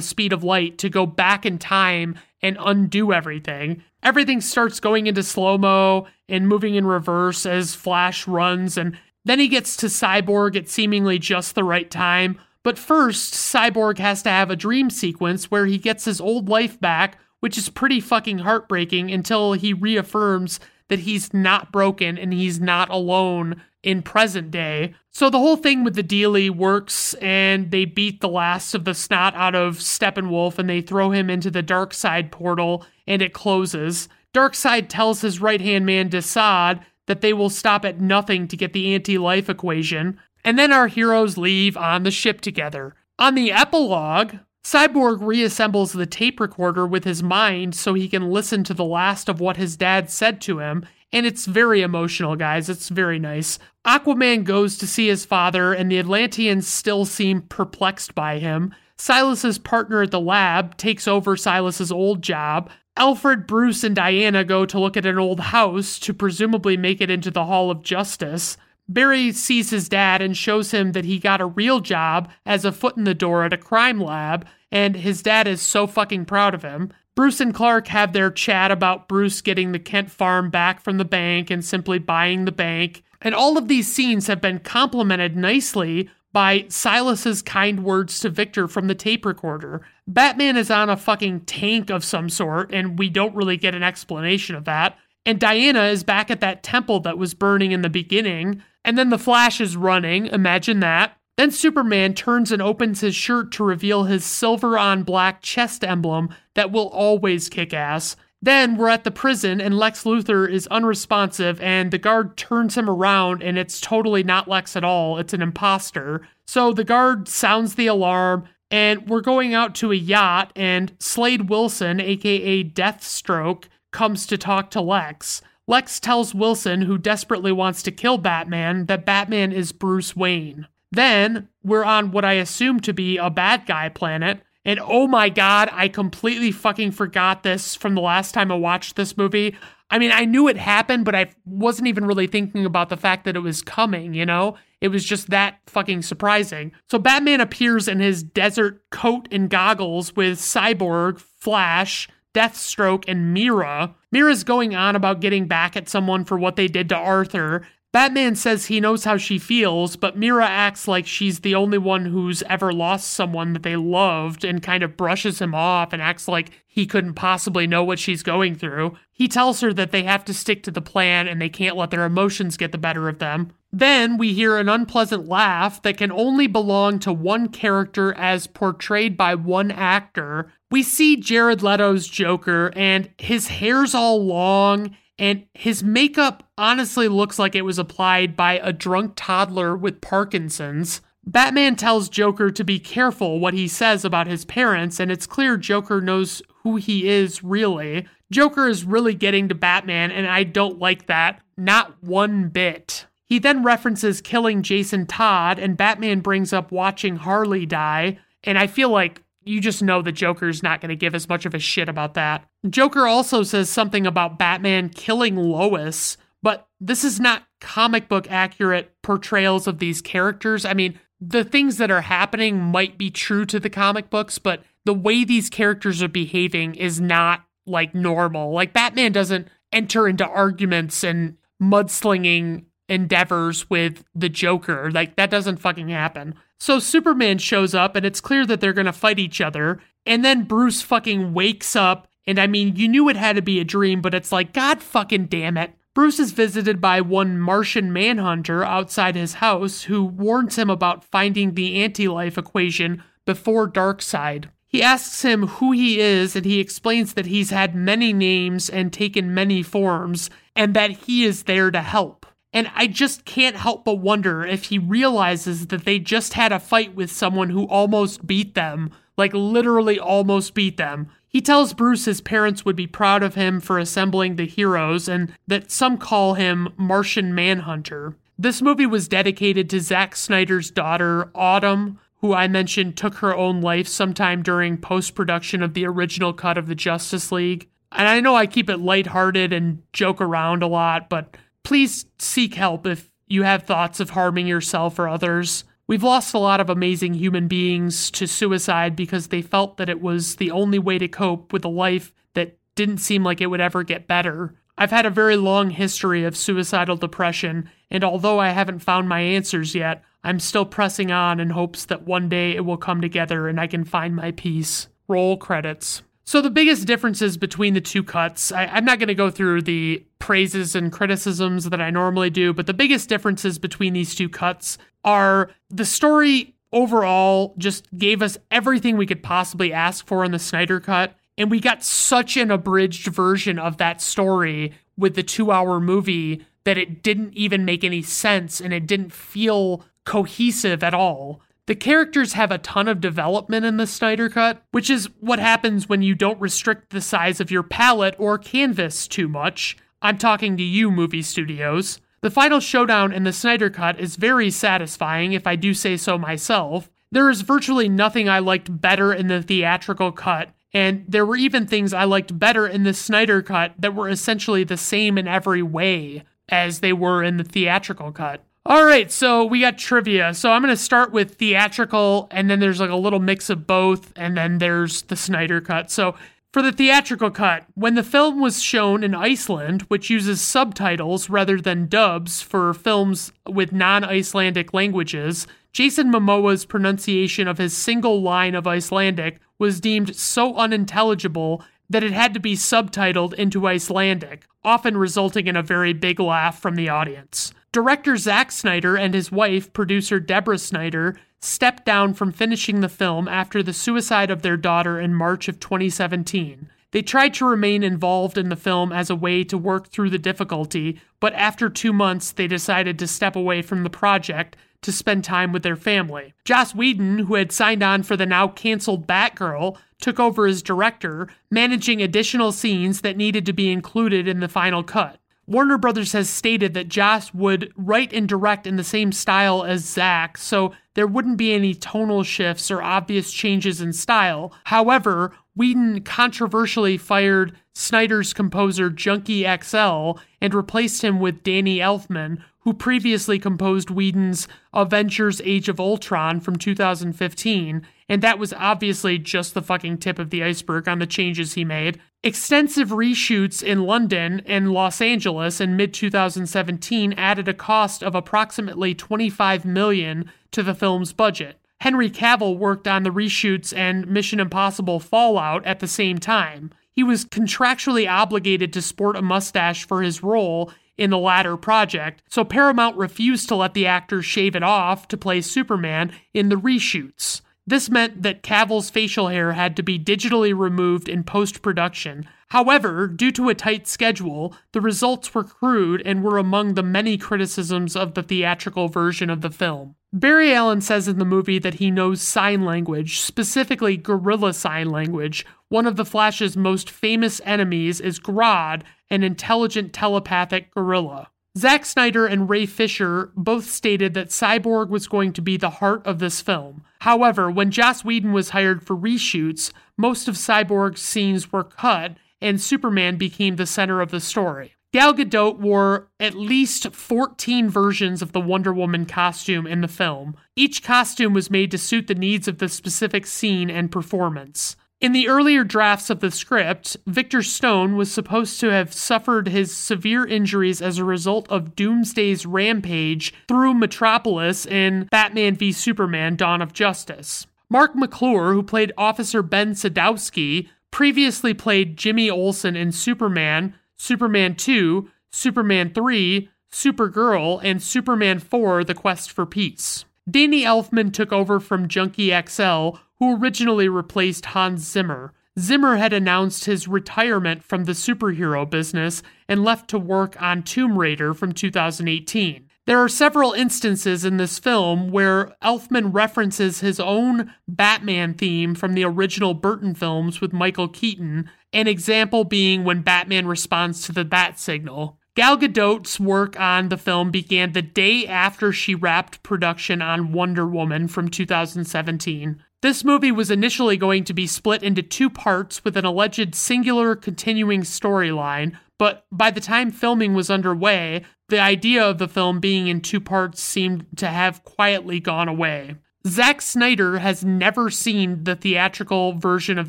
speed 0.00 0.32
of 0.32 0.42
light 0.42 0.78
to 0.78 0.88
go 0.88 1.04
back 1.04 1.44
in 1.44 1.58
time 1.58 2.14
and 2.40 2.56
undo 2.58 3.12
everything. 3.12 3.82
Everything 4.02 4.40
starts 4.40 4.80
going 4.80 5.06
into 5.06 5.22
slow 5.22 5.58
mo 5.58 6.06
and 6.30 6.48
moving 6.48 6.76
in 6.76 6.86
reverse 6.86 7.44
as 7.44 7.74
Flash 7.74 8.26
runs, 8.26 8.78
and 8.78 8.98
then 9.26 9.38
he 9.38 9.48
gets 9.48 9.76
to 9.76 9.86
Cyborg 9.86 10.56
at 10.56 10.70
seemingly 10.70 11.18
just 11.18 11.54
the 11.54 11.62
right 11.62 11.90
time. 11.90 12.40
But 12.62 12.78
first, 12.78 13.34
Cyborg 13.34 13.98
has 13.98 14.22
to 14.22 14.30
have 14.30 14.50
a 14.50 14.56
dream 14.56 14.88
sequence 14.88 15.50
where 15.50 15.66
he 15.66 15.76
gets 15.76 16.06
his 16.06 16.22
old 16.22 16.48
life 16.48 16.80
back 16.80 17.18
which 17.42 17.58
is 17.58 17.68
pretty 17.68 17.98
fucking 18.00 18.38
heartbreaking 18.38 19.10
until 19.10 19.54
he 19.54 19.72
reaffirms 19.72 20.60
that 20.88 21.00
he's 21.00 21.34
not 21.34 21.72
broken 21.72 22.16
and 22.16 22.32
he's 22.32 22.60
not 22.60 22.88
alone 22.88 23.60
in 23.82 24.00
present 24.00 24.52
day. 24.52 24.94
So 25.14 25.28
the 25.28 25.38
whole 25.38 25.56
thing 25.56 25.84
with 25.84 25.94
the 25.94 26.02
dealie 26.02 26.50
works 26.50 27.12
and 27.14 27.70
they 27.70 27.84
beat 27.84 28.20
the 28.20 28.28
last 28.28 28.74
of 28.74 28.84
the 28.84 28.94
snot 28.94 29.34
out 29.34 29.54
of 29.54 29.76
Steppenwolf 29.76 30.58
and 30.58 30.68
they 30.68 30.80
throw 30.80 31.10
him 31.10 31.28
into 31.28 31.50
the 31.50 31.62
Darkseid 31.62 32.30
portal 32.30 32.84
and 33.06 33.20
it 33.20 33.34
closes. 33.34 34.08
Darkseid 34.32 34.88
tells 34.88 35.20
his 35.20 35.40
right-hand 35.40 35.84
man 35.84 36.08
Desaad 36.08 36.82
that 37.06 37.20
they 37.20 37.34
will 37.34 37.50
stop 37.50 37.84
at 37.84 38.00
nothing 38.00 38.48
to 38.48 38.56
get 38.56 38.72
the 38.72 38.94
anti-life 38.94 39.50
equation. 39.50 40.18
And 40.44 40.58
then 40.58 40.72
our 40.72 40.88
heroes 40.88 41.36
leave 41.36 41.76
on 41.76 42.04
the 42.04 42.10
ship 42.10 42.40
together. 42.40 42.94
On 43.18 43.34
the 43.34 43.52
epilogue, 43.52 44.36
Cyborg 44.64 45.18
reassembles 45.18 45.92
the 45.92 46.06
tape 46.06 46.40
recorder 46.40 46.86
with 46.86 47.04
his 47.04 47.22
mind 47.22 47.74
so 47.74 47.92
he 47.92 48.08
can 48.08 48.30
listen 48.30 48.64
to 48.64 48.74
the 48.74 48.84
last 48.84 49.28
of 49.28 49.40
what 49.40 49.56
his 49.58 49.76
dad 49.76 50.08
said 50.08 50.40
to 50.42 50.60
him, 50.60 50.86
and 51.12 51.26
it's 51.26 51.46
very 51.46 51.82
emotional, 51.82 52.36
guys. 52.36 52.68
It's 52.68 52.88
very 52.88 53.18
nice. 53.18 53.58
Aquaman 53.84 54.44
goes 54.44 54.78
to 54.78 54.86
see 54.86 55.08
his 55.08 55.24
father, 55.24 55.72
and 55.72 55.90
the 55.90 55.98
Atlanteans 55.98 56.66
still 56.66 57.04
seem 57.04 57.42
perplexed 57.42 58.14
by 58.14 58.38
him. 58.38 58.74
Silas's 58.96 59.58
partner 59.58 60.02
at 60.02 60.10
the 60.10 60.20
lab 60.20 60.76
takes 60.76 61.08
over 61.08 61.36
Silas's 61.36 61.90
old 61.90 62.22
job. 62.22 62.70
Alfred, 62.96 63.46
Bruce, 63.46 63.84
and 63.84 63.96
Diana 63.96 64.44
go 64.44 64.64
to 64.66 64.78
look 64.78 64.96
at 64.96 65.06
an 65.06 65.18
old 65.18 65.40
house 65.40 65.98
to 66.00 66.14
presumably 66.14 66.76
make 66.76 67.00
it 67.00 67.10
into 67.10 67.30
the 67.30 67.44
Hall 67.44 67.70
of 67.70 67.82
Justice. 67.82 68.56
Barry 68.88 69.32
sees 69.32 69.70
his 69.70 69.88
dad 69.88 70.20
and 70.20 70.36
shows 70.36 70.72
him 70.72 70.92
that 70.92 71.04
he 71.04 71.18
got 71.18 71.40
a 71.40 71.46
real 71.46 71.80
job 71.80 72.30
as 72.44 72.64
a 72.64 72.72
foot 72.72 72.96
in 72.96 73.04
the 73.04 73.14
door 73.14 73.44
at 73.44 73.52
a 73.52 73.58
crime 73.58 74.00
lab, 74.00 74.46
and 74.70 74.96
his 74.96 75.22
dad 75.22 75.48
is 75.48 75.62
so 75.62 75.86
fucking 75.86 76.26
proud 76.26 76.54
of 76.54 76.62
him. 76.62 76.92
Bruce 77.14 77.40
and 77.40 77.54
Clark 77.54 77.88
have 77.88 78.12
their 78.12 78.30
chat 78.30 78.70
about 78.70 79.08
Bruce 79.08 79.40
getting 79.42 79.72
the 79.72 79.78
Kent 79.78 80.10
farm 80.10 80.50
back 80.50 80.80
from 80.80 80.98
the 80.98 81.04
bank 81.04 81.50
and 81.50 81.64
simply 81.64 81.98
buying 81.98 82.44
the 82.44 82.52
bank. 82.52 83.02
And 83.20 83.34
all 83.34 83.58
of 83.58 83.68
these 83.68 83.92
scenes 83.92 84.26
have 84.26 84.40
been 84.40 84.58
complemented 84.58 85.36
nicely 85.36 86.08
by 86.32 86.64
Silas's 86.68 87.42
kind 87.42 87.84
words 87.84 88.18
to 88.20 88.30
Victor 88.30 88.66
from 88.66 88.88
the 88.88 88.94
tape 88.94 89.26
recorder. 89.26 89.86
Batman 90.06 90.56
is 90.56 90.70
on 90.70 90.88
a 90.88 90.96
fucking 90.96 91.40
tank 91.42 91.90
of 91.90 92.04
some 92.04 92.30
sort, 92.30 92.72
and 92.72 92.98
we 92.98 93.10
don't 93.10 93.36
really 93.36 93.58
get 93.58 93.74
an 93.74 93.82
explanation 93.82 94.56
of 94.56 94.64
that. 94.64 94.96
And 95.26 95.38
Diana 95.38 95.84
is 95.84 96.02
back 96.02 96.30
at 96.30 96.40
that 96.40 96.62
temple 96.62 97.00
that 97.00 97.18
was 97.18 97.34
burning 97.34 97.72
in 97.72 97.82
the 97.82 97.90
beginning. 97.90 98.62
And 98.84 98.96
then 98.96 99.10
the 99.10 99.18
Flash 99.18 99.60
is 99.60 99.76
running. 99.76 100.26
Imagine 100.26 100.80
that. 100.80 101.16
Then 101.38 101.50
Superman 101.50 102.14
turns 102.14 102.52
and 102.52 102.60
opens 102.60 103.00
his 103.00 103.14
shirt 103.14 103.52
to 103.52 103.64
reveal 103.64 104.04
his 104.04 104.24
silver 104.24 104.76
on 104.76 105.02
black 105.02 105.40
chest 105.42 105.82
emblem 105.82 106.28
that 106.54 106.70
will 106.70 106.88
always 106.88 107.48
kick 107.48 107.72
ass. 107.72 108.16
Then 108.44 108.76
we're 108.76 108.88
at 108.88 109.04
the 109.04 109.10
prison 109.10 109.60
and 109.60 109.78
Lex 109.78 110.02
Luthor 110.02 110.50
is 110.50 110.66
unresponsive 110.66 111.60
and 111.60 111.90
the 111.90 111.98
guard 111.98 112.36
turns 112.36 112.76
him 112.76 112.90
around 112.90 113.42
and 113.42 113.56
it's 113.56 113.80
totally 113.80 114.24
not 114.24 114.48
Lex 114.48 114.76
at 114.76 114.84
all. 114.84 115.16
It's 115.18 115.32
an 115.32 115.42
imposter. 115.42 116.26
So 116.46 116.72
the 116.72 116.84
guard 116.84 117.28
sounds 117.28 117.76
the 117.76 117.86
alarm 117.86 118.44
and 118.70 119.08
we're 119.08 119.20
going 119.20 119.54
out 119.54 119.74
to 119.76 119.92
a 119.92 119.96
yacht 119.96 120.52
and 120.56 120.92
Slade 120.98 121.48
Wilson, 121.48 122.00
aka 122.00 122.64
Deathstroke, 122.64 123.64
comes 123.92 124.26
to 124.26 124.36
talk 124.36 124.70
to 124.72 124.80
Lex. 124.80 125.40
Lex 125.68 126.00
tells 126.00 126.34
Wilson, 126.34 126.82
who 126.82 126.98
desperately 126.98 127.52
wants 127.52 127.82
to 127.84 127.92
kill 127.92 128.18
Batman, 128.18 128.86
that 128.86 129.06
Batman 129.06 129.52
is 129.52 129.70
Bruce 129.70 130.16
Wayne. 130.16 130.66
Then 130.92 131.48
we're 131.64 131.84
on 131.84 132.12
what 132.12 132.24
I 132.24 132.34
assume 132.34 132.80
to 132.80 132.92
be 132.92 133.16
a 133.16 133.30
bad 133.30 133.66
guy 133.66 133.88
planet. 133.88 134.42
And 134.64 134.78
oh 134.80 135.08
my 135.08 135.28
god, 135.28 135.70
I 135.72 135.88
completely 135.88 136.52
fucking 136.52 136.92
forgot 136.92 137.42
this 137.42 137.74
from 137.74 137.94
the 137.94 138.00
last 138.00 138.32
time 138.32 138.52
I 138.52 138.54
watched 138.54 138.94
this 138.94 139.16
movie. 139.16 139.56
I 139.90 139.98
mean, 139.98 140.12
I 140.12 140.24
knew 140.24 140.48
it 140.48 140.56
happened, 140.56 141.04
but 141.04 141.14
I 141.14 141.30
wasn't 141.44 141.88
even 141.88 142.06
really 142.06 142.26
thinking 142.26 142.64
about 142.64 142.88
the 142.88 142.96
fact 142.96 143.24
that 143.24 143.36
it 143.36 143.40
was 143.40 143.60
coming, 143.60 144.14
you 144.14 144.24
know? 144.24 144.56
It 144.80 144.88
was 144.88 145.04
just 145.04 145.30
that 145.30 145.58
fucking 145.66 146.02
surprising. 146.02 146.72
So 146.90 146.98
Batman 146.98 147.40
appears 147.40 147.88
in 147.88 148.00
his 148.00 148.22
desert 148.22 148.82
coat 148.90 149.28
and 149.30 149.50
goggles 149.50 150.16
with 150.16 150.38
Cyborg, 150.38 151.20
Flash, 151.20 152.08
Deathstroke, 152.34 153.04
and 153.06 153.34
Mera. 153.34 153.94
Mera's 154.10 154.44
going 154.44 154.74
on 154.74 154.96
about 154.96 155.20
getting 155.20 155.46
back 155.46 155.76
at 155.76 155.88
someone 155.88 156.24
for 156.24 156.38
what 156.38 156.56
they 156.56 156.68
did 156.68 156.88
to 156.88 156.96
Arthur. 156.96 157.66
Batman 157.92 158.34
says 158.36 158.66
he 158.66 158.80
knows 158.80 159.04
how 159.04 159.18
she 159.18 159.38
feels, 159.38 159.96
but 159.96 160.16
Mera 160.16 160.46
acts 160.46 160.88
like 160.88 161.06
she's 161.06 161.40
the 161.40 161.54
only 161.54 161.76
one 161.76 162.06
who's 162.06 162.42
ever 162.44 162.72
lost 162.72 163.12
someone 163.12 163.52
that 163.52 163.62
they 163.62 163.76
loved 163.76 164.46
and 164.46 164.62
kind 164.62 164.82
of 164.82 164.96
brushes 164.96 165.42
him 165.42 165.54
off 165.54 165.92
and 165.92 166.00
acts 166.00 166.26
like 166.26 166.50
he 166.66 166.86
couldn't 166.86 167.14
possibly 167.14 167.66
know 167.66 167.84
what 167.84 167.98
she's 167.98 168.22
going 168.22 168.54
through. 168.54 168.96
He 169.10 169.28
tells 169.28 169.60
her 169.60 169.74
that 169.74 169.90
they 169.90 170.04
have 170.04 170.24
to 170.24 170.32
stick 170.32 170.62
to 170.62 170.70
the 170.70 170.80
plan 170.80 171.28
and 171.28 171.40
they 171.40 171.50
can't 171.50 171.76
let 171.76 171.90
their 171.90 172.06
emotions 172.06 172.56
get 172.56 172.72
the 172.72 172.78
better 172.78 173.10
of 173.10 173.18
them. 173.18 173.52
Then 173.70 174.16
we 174.16 174.32
hear 174.32 174.56
an 174.56 174.70
unpleasant 174.70 175.28
laugh 175.28 175.82
that 175.82 175.98
can 175.98 176.10
only 176.10 176.46
belong 176.46 176.98
to 177.00 177.12
one 177.12 177.48
character 177.48 178.14
as 178.14 178.46
portrayed 178.46 179.18
by 179.18 179.34
one 179.34 179.70
actor. 179.70 180.50
We 180.70 180.82
see 180.82 181.16
Jared 181.16 181.62
Leto's 181.62 182.08
Joker, 182.08 182.72
and 182.74 183.10
his 183.18 183.48
hair's 183.48 183.94
all 183.94 184.24
long 184.24 184.96
and 185.22 185.44
his 185.54 185.84
makeup 185.84 186.42
honestly 186.58 187.06
looks 187.06 187.38
like 187.38 187.54
it 187.54 187.62
was 187.62 187.78
applied 187.78 188.36
by 188.36 188.54
a 188.54 188.72
drunk 188.72 189.12
toddler 189.14 189.76
with 189.76 190.00
Parkinson's. 190.00 191.00
Batman 191.24 191.76
tells 191.76 192.08
Joker 192.08 192.50
to 192.50 192.64
be 192.64 192.80
careful 192.80 193.38
what 193.38 193.54
he 193.54 193.68
says 193.68 194.04
about 194.04 194.26
his 194.26 194.44
parents, 194.44 194.98
and 194.98 195.12
it's 195.12 195.28
clear 195.28 195.56
Joker 195.56 196.00
knows 196.00 196.42
who 196.64 196.74
he 196.74 197.08
is 197.08 197.44
really. 197.44 198.04
Joker 198.32 198.66
is 198.66 198.82
really 198.82 199.14
getting 199.14 199.48
to 199.48 199.54
Batman, 199.54 200.10
and 200.10 200.26
I 200.26 200.42
don't 200.42 200.80
like 200.80 201.06
that. 201.06 201.40
Not 201.56 202.02
one 202.02 202.48
bit. 202.48 203.06
He 203.24 203.38
then 203.38 203.62
references 203.62 204.20
killing 204.20 204.64
Jason 204.64 205.06
Todd, 205.06 205.60
and 205.60 205.76
Batman 205.76 206.18
brings 206.18 206.52
up 206.52 206.72
watching 206.72 207.14
Harley 207.14 207.64
die, 207.64 208.18
and 208.42 208.58
I 208.58 208.66
feel 208.66 208.88
like 208.88 209.21
you 209.44 209.60
just 209.60 209.82
know 209.82 210.02
the 210.02 210.12
Joker's 210.12 210.62
not 210.62 210.80
going 210.80 210.90
to 210.90 210.96
give 210.96 211.14
as 211.14 211.28
much 211.28 211.46
of 211.46 211.54
a 211.54 211.58
shit 211.58 211.88
about 211.88 212.14
that. 212.14 212.44
Joker 212.68 213.06
also 213.06 213.42
says 213.42 213.68
something 213.70 214.06
about 214.06 214.38
Batman 214.38 214.88
killing 214.88 215.36
Lois, 215.36 216.16
but 216.42 216.68
this 216.80 217.04
is 217.04 217.20
not 217.20 217.44
comic 217.60 218.08
book 218.08 218.30
accurate 218.30 218.92
portrayals 219.02 219.66
of 219.66 219.78
these 219.78 220.00
characters. 220.00 220.64
I 220.64 220.74
mean, 220.74 220.98
the 221.20 221.44
things 221.44 221.76
that 221.76 221.90
are 221.90 222.00
happening 222.00 222.58
might 222.58 222.98
be 222.98 223.10
true 223.10 223.46
to 223.46 223.60
the 223.60 223.70
comic 223.70 224.10
books, 224.10 224.38
but 224.38 224.64
the 224.84 224.94
way 224.94 225.24
these 225.24 225.48
characters 225.48 226.02
are 226.02 226.08
behaving 226.08 226.74
is 226.74 227.00
not 227.00 227.44
like 227.64 227.94
normal. 227.94 228.52
Like, 228.52 228.72
Batman 228.72 229.12
doesn't 229.12 229.48
enter 229.70 230.08
into 230.08 230.26
arguments 230.26 231.04
and 231.04 231.36
mudslinging 231.62 232.64
endeavors 232.88 233.70
with 233.70 234.04
the 234.14 234.28
Joker. 234.28 234.90
Like, 234.90 235.14
that 235.14 235.30
doesn't 235.30 235.58
fucking 235.58 235.88
happen. 235.88 236.34
So 236.62 236.78
Superman 236.78 237.38
shows 237.38 237.74
up 237.74 237.96
and 237.96 238.06
it's 238.06 238.20
clear 238.20 238.46
that 238.46 238.60
they're 238.60 238.72
gonna 238.72 238.92
fight 238.92 239.18
each 239.18 239.40
other. 239.40 239.80
And 240.06 240.24
then 240.24 240.44
Bruce 240.44 240.80
fucking 240.80 241.34
wakes 241.34 241.74
up 241.74 242.06
And 242.24 242.38
I 242.38 242.46
mean, 242.46 242.76
you 242.76 242.86
knew 242.86 243.08
it 243.08 243.16
had 243.16 243.34
to 243.34 243.42
be 243.42 243.58
a 243.58 243.64
dream, 243.64 244.00
but 244.00 244.14
it's 244.14 244.30
like, 244.30 244.52
God 244.52 244.80
fucking 244.80 245.26
damn 245.26 245.56
it. 245.56 245.72
Bruce 245.92 246.20
is 246.20 246.30
visited 246.30 246.80
by 246.80 247.00
one 247.00 247.40
Martian 247.40 247.92
manhunter 247.92 248.62
outside 248.62 249.16
his 249.16 249.34
house 249.34 249.82
who 249.82 250.04
warns 250.04 250.56
him 250.56 250.70
about 250.70 251.02
finding 251.02 251.54
the 251.54 251.82
anti 251.82 252.06
life 252.06 252.38
equation 252.38 253.02
before 253.26 253.68
Darkseid. 253.68 254.44
He 254.68 254.84
asks 254.84 255.22
him 255.22 255.48
who 255.48 255.72
he 255.72 255.98
is, 255.98 256.36
and 256.36 256.46
he 256.46 256.60
explains 256.60 257.14
that 257.14 257.26
he's 257.26 257.50
had 257.50 257.74
many 257.74 258.12
names 258.12 258.70
and 258.70 258.92
taken 258.92 259.34
many 259.34 259.64
forms, 259.64 260.30
and 260.54 260.74
that 260.74 260.92
he 260.92 261.24
is 261.24 261.42
there 261.42 261.72
to 261.72 261.82
help. 261.82 262.21
And 262.52 262.70
I 262.74 262.86
just 262.86 263.24
can't 263.24 263.56
help 263.56 263.84
but 263.84 263.94
wonder 263.94 264.44
if 264.44 264.64
he 264.64 264.78
realizes 264.78 265.68
that 265.68 265.84
they 265.84 265.98
just 265.98 266.34
had 266.34 266.52
a 266.52 266.60
fight 266.60 266.94
with 266.94 267.10
someone 267.10 267.50
who 267.50 267.66
almost 267.66 268.26
beat 268.26 268.54
them, 268.54 268.90
like 269.16 269.32
literally 269.32 269.98
almost 269.98 270.54
beat 270.54 270.76
them. 270.76 271.08
He 271.28 271.40
tells 271.40 271.72
Bruce 271.72 272.04
his 272.04 272.20
parents 272.20 272.64
would 272.64 272.76
be 272.76 272.86
proud 272.86 273.22
of 273.22 273.36
him 273.36 273.58
for 273.58 273.78
assembling 273.78 274.36
the 274.36 274.46
heroes 274.46 275.08
and 275.08 275.32
that 275.46 275.70
some 275.70 275.96
call 275.96 276.34
him 276.34 276.68
Martian 276.76 277.34
Manhunter. 277.34 278.16
This 278.38 278.60
movie 278.60 278.86
was 278.86 279.08
dedicated 279.08 279.70
to 279.70 279.80
Zack 279.80 280.14
Snyder's 280.14 280.70
daughter, 280.70 281.30
Autumn, 281.34 281.98
who 282.16 282.34
I 282.34 282.48
mentioned 282.48 282.96
took 282.96 283.16
her 283.16 283.34
own 283.34 283.62
life 283.62 283.88
sometime 283.88 284.42
during 284.42 284.76
post 284.76 285.14
production 285.14 285.62
of 285.62 285.72
the 285.72 285.86
original 285.86 286.32
cut 286.32 286.58
of 286.58 286.66
the 286.66 286.74
Justice 286.74 287.32
League. 287.32 287.68
And 287.90 288.08
I 288.08 288.20
know 288.20 288.34
I 288.34 288.46
keep 288.46 288.68
it 288.68 288.78
lighthearted 288.78 289.52
and 289.52 289.82
joke 289.92 290.20
around 290.20 290.62
a 290.62 290.66
lot, 290.66 291.08
but 291.08 291.36
please 291.62 292.06
seek 292.18 292.54
help 292.54 292.86
if 292.86 293.10
you 293.26 293.42
have 293.42 293.62
thoughts 293.62 294.00
of 294.00 294.10
harming 294.10 294.46
yourself 294.46 294.98
or 294.98 295.08
others. 295.08 295.64
We've 295.86 296.02
lost 296.02 296.34
a 296.34 296.38
lot 296.38 296.60
of 296.60 296.70
amazing 296.70 297.14
human 297.14 297.48
beings 297.48 298.10
to 298.12 298.26
suicide 298.26 298.94
because 298.94 299.28
they 299.28 299.42
felt 299.42 299.76
that 299.76 299.88
it 299.88 300.00
was 300.00 300.36
the 300.36 300.50
only 300.50 300.78
way 300.78 300.98
to 300.98 301.08
cope 301.08 301.52
with 301.52 301.64
a 301.64 301.68
life 301.68 302.12
that 302.34 302.58
didn't 302.74 302.98
seem 302.98 303.24
like 303.24 303.40
it 303.40 303.48
would 303.48 303.60
ever 303.60 303.82
get 303.82 304.06
better. 304.06 304.54
I've 304.78 304.90
had 304.90 305.06
a 305.06 305.10
very 305.10 305.36
long 305.36 305.70
history 305.70 306.24
of 306.24 306.36
suicidal 306.36 306.96
depression, 306.96 307.68
and 307.90 308.04
although 308.04 308.38
I 308.38 308.50
haven't 308.50 308.78
found 308.78 309.08
my 309.08 309.20
answers 309.20 309.74
yet, 309.74 310.02
I'm 310.24 310.40
still 310.40 310.64
pressing 310.64 311.10
on 311.10 311.40
in 311.40 311.50
hopes 311.50 311.84
that 311.86 312.06
one 312.06 312.28
day 312.28 312.52
it 312.52 312.64
will 312.64 312.76
come 312.76 313.00
together 313.00 313.48
and 313.48 313.60
I 313.60 313.66
can 313.66 313.84
find 313.84 314.14
my 314.16 314.30
peace. 314.30 314.88
Roll 315.08 315.36
credits. 315.36 316.02
So, 316.24 316.40
the 316.40 316.50
biggest 316.50 316.86
differences 316.86 317.36
between 317.36 317.74
the 317.74 317.80
two 317.80 318.04
cuts, 318.04 318.52
I, 318.52 318.64
am 318.76 318.84
not 318.84 318.98
going 318.98 319.08
to 319.08 319.14
go 319.14 319.30
through 319.30 319.62
the 319.62 320.04
praises 320.18 320.76
and 320.76 320.92
criticisms 320.92 321.68
that 321.68 321.80
I 321.80 321.90
normally 321.90 322.30
do, 322.30 322.52
but 322.52 322.66
the 322.66 322.74
biggest 322.74 323.08
differences 323.08 323.58
between 323.58 323.92
these 323.92 324.14
two 324.14 324.28
cuts 324.28 324.78
are 325.04 325.50
the 325.68 325.84
story 325.84 326.54
overall 326.72 327.54
just 327.58 327.86
gave 327.96 328.22
us 328.22 328.38
everything 328.50 328.96
we 328.96 329.06
could 329.06 329.22
possibly 329.22 329.72
ask 329.72 330.06
for 330.06 330.24
in 330.24 330.30
the 330.30 330.38
Snyder 330.38 330.80
cut. 330.80 331.14
And 331.36 331.50
we 331.50 331.60
got 331.60 331.82
such 331.82 332.36
an 332.36 332.50
abridged 332.50 333.08
version 333.08 333.58
of 333.58 333.78
that 333.78 334.00
story 334.00 334.72
with 334.96 335.14
the 335.14 335.22
two 335.22 335.50
hour 335.50 335.80
movie 335.80 336.46
that 336.64 336.78
it 336.78 337.02
didn't 337.02 337.34
even 337.34 337.64
make 337.64 337.82
any 337.82 338.02
sense 338.02 338.60
and 338.60 338.72
it 338.72 338.86
didn't 338.86 339.12
feel 339.12 339.84
cohesive 340.04 340.82
at 340.82 340.94
all. 340.94 341.40
The 341.66 341.76
characters 341.76 342.32
have 342.32 342.50
a 342.50 342.58
ton 342.58 342.88
of 342.88 343.00
development 343.00 343.64
in 343.64 343.76
the 343.76 343.86
Snyder 343.86 344.28
Cut, 344.28 344.64
which 344.72 344.90
is 344.90 345.08
what 345.20 345.38
happens 345.38 345.88
when 345.88 346.02
you 346.02 346.14
don't 346.14 346.40
restrict 346.40 346.90
the 346.90 347.00
size 347.00 347.40
of 347.40 347.52
your 347.52 347.62
palette 347.62 348.16
or 348.18 348.36
canvas 348.36 349.06
too 349.06 349.28
much. 349.28 349.76
I'm 350.00 350.18
talking 350.18 350.56
to 350.56 350.62
you, 350.64 350.90
movie 350.90 351.22
studios. 351.22 352.00
The 352.20 352.30
final 352.30 352.58
showdown 352.58 353.12
in 353.12 353.22
the 353.22 353.32
Snyder 353.32 353.70
Cut 353.70 354.00
is 354.00 354.16
very 354.16 354.50
satisfying, 354.50 355.34
if 355.34 355.46
I 355.46 355.54
do 355.54 355.72
say 355.72 355.96
so 355.96 356.18
myself. 356.18 356.90
There 357.12 357.30
is 357.30 357.42
virtually 357.42 357.88
nothing 357.88 358.28
I 358.28 358.40
liked 358.40 358.80
better 358.80 359.12
in 359.12 359.28
the 359.28 359.42
theatrical 359.42 360.10
cut, 360.10 360.48
and 360.72 361.04
there 361.06 361.26
were 361.26 361.36
even 361.36 361.66
things 361.66 361.92
I 361.92 362.04
liked 362.04 362.36
better 362.36 362.66
in 362.66 362.82
the 362.82 362.94
Snyder 362.94 363.40
Cut 363.40 363.74
that 363.78 363.94
were 363.94 364.08
essentially 364.08 364.64
the 364.64 364.76
same 364.76 365.16
in 365.16 365.28
every 365.28 365.62
way 365.62 366.24
as 366.48 366.80
they 366.80 366.92
were 366.92 367.22
in 367.22 367.36
the 367.36 367.44
theatrical 367.44 368.10
cut. 368.10 368.44
All 368.64 368.84
right, 368.84 369.10
so 369.10 369.44
we 369.44 369.60
got 369.60 369.76
trivia. 369.76 370.34
So 370.34 370.52
I'm 370.52 370.62
going 370.62 370.74
to 370.74 370.80
start 370.80 371.10
with 371.10 371.34
theatrical, 371.34 372.28
and 372.30 372.48
then 372.48 372.60
there's 372.60 372.78
like 372.78 372.90
a 372.90 372.96
little 372.96 373.18
mix 373.18 373.50
of 373.50 373.66
both, 373.66 374.12
and 374.14 374.36
then 374.36 374.58
there's 374.58 375.02
the 375.02 375.16
Snyder 375.16 375.60
cut. 375.60 375.90
So 375.90 376.14
for 376.52 376.62
the 376.62 376.70
theatrical 376.70 377.32
cut, 377.32 377.64
when 377.74 377.96
the 377.96 378.04
film 378.04 378.38
was 378.38 378.62
shown 378.62 379.02
in 379.02 379.16
Iceland, 379.16 379.82
which 379.82 380.10
uses 380.10 380.40
subtitles 380.40 381.28
rather 381.28 381.60
than 381.60 381.88
dubs 381.88 382.40
for 382.40 382.72
films 382.72 383.32
with 383.48 383.72
non 383.72 384.04
Icelandic 384.04 384.72
languages, 384.72 385.48
Jason 385.72 386.12
Momoa's 386.12 386.64
pronunciation 386.64 387.48
of 387.48 387.58
his 387.58 387.76
single 387.76 388.22
line 388.22 388.54
of 388.54 388.68
Icelandic 388.68 389.40
was 389.58 389.80
deemed 389.80 390.14
so 390.14 390.54
unintelligible 390.54 391.64
that 391.90 392.04
it 392.04 392.12
had 392.12 392.32
to 392.34 392.40
be 392.40 392.54
subtitled 392.54 393.34
into 393.34 393.66
Icelandic, 393.66 394.46
often 394.62 394.96
resulting 394.96 395.48
in 395.48 395.56
a 395.56 395.62
very 395.62 395.92
big 395.92 396.20
laugh 396.20 396.60
from 396.60 396.76
the 396.76 396.88
audience. 396.88 397.52
Director 397.72 398.18
Zack 398.18 398.52
Snyder 398.52 398.98
and 398.98 399.14
his 399.14 399.32
wife, 399.32 399.72
producer 399.72 400.20
Deborah 400.20 400.58
Snyder, 400.58 401.16
stepped 401.40 401.86
down 401.86 402.12
from 402.12 402.30
finishing 402.30 402.80
the 402.80 402.88
film 402.88 403.26
after 403.26 403.62
the 403.62 403.72
suicide 403.72 404.30
of 404.30 404.42
their 404.42 404.58
daughter 404.58 405.00
in 405.00 405.14
March 405.14 405.48
of 405.48 405.58
2017. 405.58 406.68
They 406.90 407.00
tried 407.00 407.32
to 407.34 407.46
remain 407.46 407.82
involved 407.82 408.36
in 408.36 408.50
the 408.50 408.56
film 408.56 408.92
as 408.92 409.08
a 409.08 409.16
way 409.16 409.42
to 409.44 409.56
work 409.56 409.88
through 409.88 410.10
the 410.10 410.18
difficulty, 410.18 411.00
but 411.18 411.32
after 411.32 411.70
two 411.70 411.94
months, 411.94 412.30
they 412.30 412.46
decided 412.46 412.98
to 412.98 413.06
step 413.06 413.34
away 413.34 413.62
from 413.62 413.84
the 413.84 413.90
project 413.90 414.54
to 414.82 414.92
spend 414.92 415.24
time 415.24 415.50
with 415.50 415.62
their 415.62 415.74
family. 415.74 416.34
Joss 416.44 416.74
Whedon, 416.74 417.20
who 417.20 417.36
had 417.36 417.52
signed 417.52 417.82
on 417.82 418.02
for 418.02 418.18
the 418.18 418.26
now 418.26 418.48
canceled 418.48 419.06
Batgirl, 419.06 419.78
took 419.98 420.20
over 420.20 420.44
as 420.44 420.62
director, 420.62 421.28
managing 421.50 422.02
additional 422.02 422.52
scenes 422.52 423.00
that 423.00 423.16
needed 423.16 423.46
to 423.46 423.54
be 423.54 423.72
included 423.72 424.28
in 424.28 424.40
the 424.40 424.48
final 424.48 424.82
cut. 424.82 425.21
Warner 425.46 425.76
Brothers 425.76 426.12
has 426.12 426.30
stated 426.30 426.72
that 426.74 426.88
Joss 426.88 427.34
would 427.34 427.72
write 427.76 428.12
and 428.12 428.28
direct 428.28 428.66
in 428.66 428.76
the 428.76 428.84
same 428.84 429.10
style 429.10 429.64
as 429.64 429.84
Zack, 429.84 430.38
so 430.38 430.72
there 430.94 431.06
wouldn't 431.06 431.36
be 431.36 431.52
any 431.52 431.74
tonal 431.74 432.22
shifts 432.22 432.70
or 432.70 432.80
obvious 432.80 433.32
changes 433.32 433.80
in 433.80 433.92
style. 433.92 434.52
However, 434.64 435.34
Whedon 435.56 436.02
controversially 436.02 436.96
fired 436.96 437.56
Snyder's 437.74 438.32
composer 438.32 438.88
Junkie 438.88 439.44
XL 439.44 440.12
and 440.40 440.54
replaced 440.54 441.02
him 441.02 441.18
with 441.18 441.42
Danny 441.42 441.78
Elfman, 441.78 442.42
who 442.64 442.72
previously 442.72 443.38
composed 443.38 443.90
Whedon's 443.90 444.46
Avengers 444.72 445.40
Age 445.44 445.68
of 445.68 445.80
Ultron 445.80 446.40
from 446.40 446.56
2015, 446.56 447.86
and 448.08 448.22
that 448.22 448.38
was 448.38 448.52
obviously 448.52 449.18
just 449.18 449.54
the 449.54 449.62
fucking 449.62 449.98
tip 449.98 450.18
of 450.18 450.30
the 450.30 450.44
iceberg 450.44 450.88
on 450.88 450.98
the 450.98 451.06
changes 451.06 451.54
he 451.54 451.64
made. 451.64 452.00
Extensive 452.22 452.90
reshoots 452.90 453.62
in 453.62 453.82
London 453.82 454.42
and 454.46 454.72
Los 454.72 455.00
Angeles 455.00 455.60
in 455.60 455.76
mid 455.76 455.92
2017 455.92 457.12
added 457.14 457.48
a 457.48 457.54
cost 457.54 458.02
of 458.02 458.14
approximately 458.14 458.94
25 458.94 459.64
million 459.64 460.30
to 460.52 460.62
the 460.62 460.74
film's 460.74 461.12
budget. 461.12 461.58
Henry 461.80 462.08
Cavill 462.08 462.56
worked 462.56 462.86
on 462.86 463.02
the 463.02 463.10
reshoots 463.10 463.76
and 463.76 464.06
Mission 464.06 464.38
Impossible 464.38 465.00
Fallout 465.00 465.66
at 465.66 465.80
the 465.80 465.88
same 465.88 466.18
time. 466.18 466.70
He 466.92 467.02
was 467.02 467.24
contractually 467.24 468.08
obligated 468.08 468.72
to 468.74 468.82
sport 468.82 469.16
a 469.16 469.22
mustache 469.22 469.84
for 469.84 470.02
his 470.02 470.22
role 470.22 470.70
in 470.96 471.10
the 471.10 471.18
latter 471.18 471.56
project, 471.56 472.22
so 472.28 472.44
Paramount 472.44 472.96
refused 472.96 473.48
to 473.48 473.56
let 473.56 473.74
the 473.74 473.86
actor 473.86 474.22
shave 474.22 474.54
it 474.54 474.62
off 474.62 475.08
to 475.08 475.16
play 475.16 475.40
Superman 475.40 476.12
in 476.34 476.48
the 476.48 476.56
reshoots. 476.56 477.40
This 477.66 477.88
meant 477.88 478.22
that 478.22 478.42
Cavill's 478.42 478.90
facial 478.90 479.28
hair 479.28 479.52
had 479.52 479.76
to 479.76 479.82
be 479.82 479.98
digitally 479.98 480.56
removed 480.56 481.08
in 481.08 481.24
post 481.24 481.62
production. 481.62 482.28
However, 482.52 483.06
due 483.06 483.32
to 483.32 483.48
a 483.48 483.54
tight 483.54 483.88
schedule, 483.88 484.54
the 484.72 484.82
results 484.82 485.34
were 485.34 485.42
crude 485.42 486.02
and 486.04 486.22
were 486.22 486.36
among 486.36 486.74
the 486.74 486.82
many 486.82 487.16
criticisms 487.16 487.96
of 487.96 488.12
the 488.12 488.22
theatrical 488.22 488.88
version 488.88 489.30
of 489.30 489.40
the 489.40 489.48
film. 489.48 489.94
Barry 490.12 490.52
Allen 490.52 490.82
says 490.82 491.08
in 491.08 491.18
the 491.18 491.24
movie 491.24 491.58
that 491.58 491.76
he 491.76 491.90
knows 491.90 492.20
sign 492.20 492.66
language, 492.66 493.20
specifically 493.20 493.96
gorilla 493.96 494.52
sign 494.52 494.90
language. 494.90 495.46
One 495.70 495.86
of 495.86 495.96
the 495.96 496.04
Flash's 496.04 496.54
most 496.54 496.90
famous 496.90 497.40
enemies 497.46 498.00
is 498.00 498.20
Grodd, 498.20 498.82
an 499.08 499.22
intelligent 499.22 499.94
telepathic 499.94 500.74
gorilla. 500.74 501.30
Zack 501.56 501.86
Snyder 501.86 502.26
and 502.26 502.50
Ray 502.50 502.66
Fisher 502.66 503.32
both 503.34 503.64
stated 503.64 504.12
that 504.12 504.28
Cyborg 504.28 504.90
was 504.90 505.08
going 505.08 505.32
to 505.32 505.40
be 505.40 505.56
the 505.56 505.70
heart 505.70 506.06
of 506.06 506.18
this 506.18 506.42
film. 506.42 506.82
However, 507.00 507.50
when 507.50 507.70
Joss 507.70 508.04
Whedon 508.04 508.34
was 508.34 508.50
hired 508.50 508.86
for 508.86 508.94
reshoots, 508.94 509.72
most 509.96 510.28
of 510.28 510.34
Cyborg's 510.34 511.00
scenes 511.00 511.50
were 511.50 511.64
cut 511.64 512.18
and 512.42 512.60
Superman 512.60 513.16
became 513.16 513.56
the 513.56 513.66
center 513.66 514.00
of 514.00 514.10
the 514.10 514.20
story. 514.20 514.74
Gal 514.92 515.14
Gadot 515.14 515.58
wore 515.58 516.10
at 516.20 516.34
least 516.34 516.94
14 516.94 517.70
versions 517.70 518.20
of 518.20 518.32
the 518.32 518.40
Wonder 518.40 518.74
Woman 518.74 519.06
costume 519.06 519.66
in 519.66 519.80
the 519.80 519.88
film. 519.88 520.36
Each 520.54 520.82
costume 520.82 521.32
was 521.32 521.50
made 521.50 521.70
to 521.70 521.78
suit 521.78 522.08
the 522.08 522.14
needs 522.14 522.46
of 522.46 522.58
the 522.58 522.68
specific 522.68 523.26
scene 523.26 523.70
and 523.70 523.90
performance. 523.90 524.76
In 525.00 525.12
the 525.12 525.28
earlier 525.28 525.64
drafts 525.64 526.10
of 526.10 526.20
the 526.20 526.30
script, 526.30 526.96
Victor 527.06 527.42
Stone 527.42 527.96
was 527.96 528.12
supposed 528.12 528.60
to 528.60 528.70
have 528.70 528.92
suffered 528.92 529.48
his 529.48 529.74
severe 529.74 530.24
injuries 530.24 530.80
as 530.80 530.98
a 530.98 531.04
result 531.04 531.48
of 531.50 531.74
Doomsday's 531.74 532.46
rampage 532.46 533.34
through 533.48 533.74
Metropolis 533.74 534.64
in 534.66 535.08
Batman 535.10 535.56
v 535.56 535.72
Superman 535.72 536.36
Dawn 536.36 536.62
of 536.62 536.72
Justice. 536.72 537.46
Marc 537.68 537.96
McClure, 537.96 538.52
who 538.52 538.62
played 538.62 538.92
Officer 538.96 539.42
Ben 539.42 539.72
Sadowski, 539.72 540.68
previously 540.92 541.52
played 541.52 541.96
Jimmy 541.96 542.30
Olsen 542.30 542.76
in 542.76 542.92
Superman, 542.92 543.74
Superman 543.96 544.54
2, 544.54 545.10
Superman 545.32 545.92
3, 545.92 546.48
Supergirl, 546.70 547.60
and 547.64 547.82
Superman 547.82 548.38
4 548.38 548.84
The 548.84 548.94
Quest 548.94 549.32
for 549.32 549.44
Peace. 549.44 550.04
Danny 550.30 550.62
Elfman 550.62 551.12
took 551.12 551.32
over 551.32 551.58
from 551.58 551.88
Junkie 551.88 552.30
XL, 552.30 552.90
who 553.18 553.36
originally 553.36 553.88
replaced 553.88 554.46
Hans 554.46 554.82
Zimmer. 554.88 555.32
Zimmer 555.58 555.96
had 555.96 556.12
announced 556.12 556.66
his 556.66 556.88
retirement 556.88 557.64
from 557.64 557.84
the 557.84 557.92
superhero 557.92 558.68
business 558.68 559.22
and 559.48 559.64
left 559.64 559.88
to 559.90 559.98
work 559.98 560.40
on 560.40 560.62
Tomb 560.62 560.98
Raider 560.98 561.34
from 561.34 561.52
2018. 561.52 562.68
There 562.84 562.98
are 562.98 563.08
several 563.08 563.52
instances 563.52 564.24
in 564.24 564.38
this 564.38 564.58
film 564.58 565.12
where 565.12 565.54
Elfman 565.62 566.12
references 566.12 566.80
his 566.80 566.98
own 566.98 567.54
Batman 567.68 568.34
theme 568.34 568.74
from 568.74 568.94
the 568.94 569.04
original 569.04 569.54
Burton 569.54 569.94
films 569.94 570.40
with 570.40 570.52
Michael 570.52 570.88
Keaton, 570.88 571.48
an 571.72 571.86
example 571.86 572.42
being 572.42 572.82
when 572.82 573.02
Batman 573.02 573.46
responds 573.46 574.02
to 574.02 574.12
the 574.12 574.24
bat 574.24 574.58
signal. 574.58 575.20
Gal 575.36 575.56
Gadot's 575.56 576.18
work 576.18 576.58
on 576.58 576.88
the 576.88 576.98
film 576.98 577.30
began 577.30 577.72
the 577.72 577.82
day 577.82 578.26
after 578.26 578.72
she 578.72 578.96
wrapped 578.96 579.44
production 579.44 580.02
on 580.02 580.32
Wonder 580.32 580.66
Woman 580.66 581.06
from 581.06 581.28
2017. 581.28 582.62
This 582.82 583.04
movie 583.04 583.30
was 583.30 583.50
initially 583.50 583.96
going 583.96 584.24
to 584.24 584.34
be 584.34 584.48
split 584.48 584.82
into 584.82 585.02
two 585.02 585.30
parts 585.30 585.84
with 585.84 585.96
an 585.96 586.04
alleged 586.04 586.56
singular 586.56 587.14
continuing 587.14 587.82
storyline, 587.82 588.76
but 589.02 589.26
by 589.32 589.50
the 589.50 589.60
time 589.60 589.90
filming 589.90 590.32
was 590.32 590.48
underway, 590.48 591.24
the 591.48 591.58
idea 591.58 592.08
of 592.08 592.18
the 592.18 592.28
film 592.28 592.60
being 592.60 592.86
in 592.86 593.00
two 593.00 593.20
parts 593.20 593.60
seemed 593.60 594.06
to 594.14 594.28
have 594.28 594.62
quietly 594.62 595.18
gone 595.18 595.48
away. 595.48 595.96
Zack 596.24 596.62
Snyder 596.62 597.18
has 597.18 597.44
never 597.44 597.90
seen 597.90 598.44
the 598.44 598.54
theatrical 598.54 599.32
version 599.32 599.76
of 599.76 599.88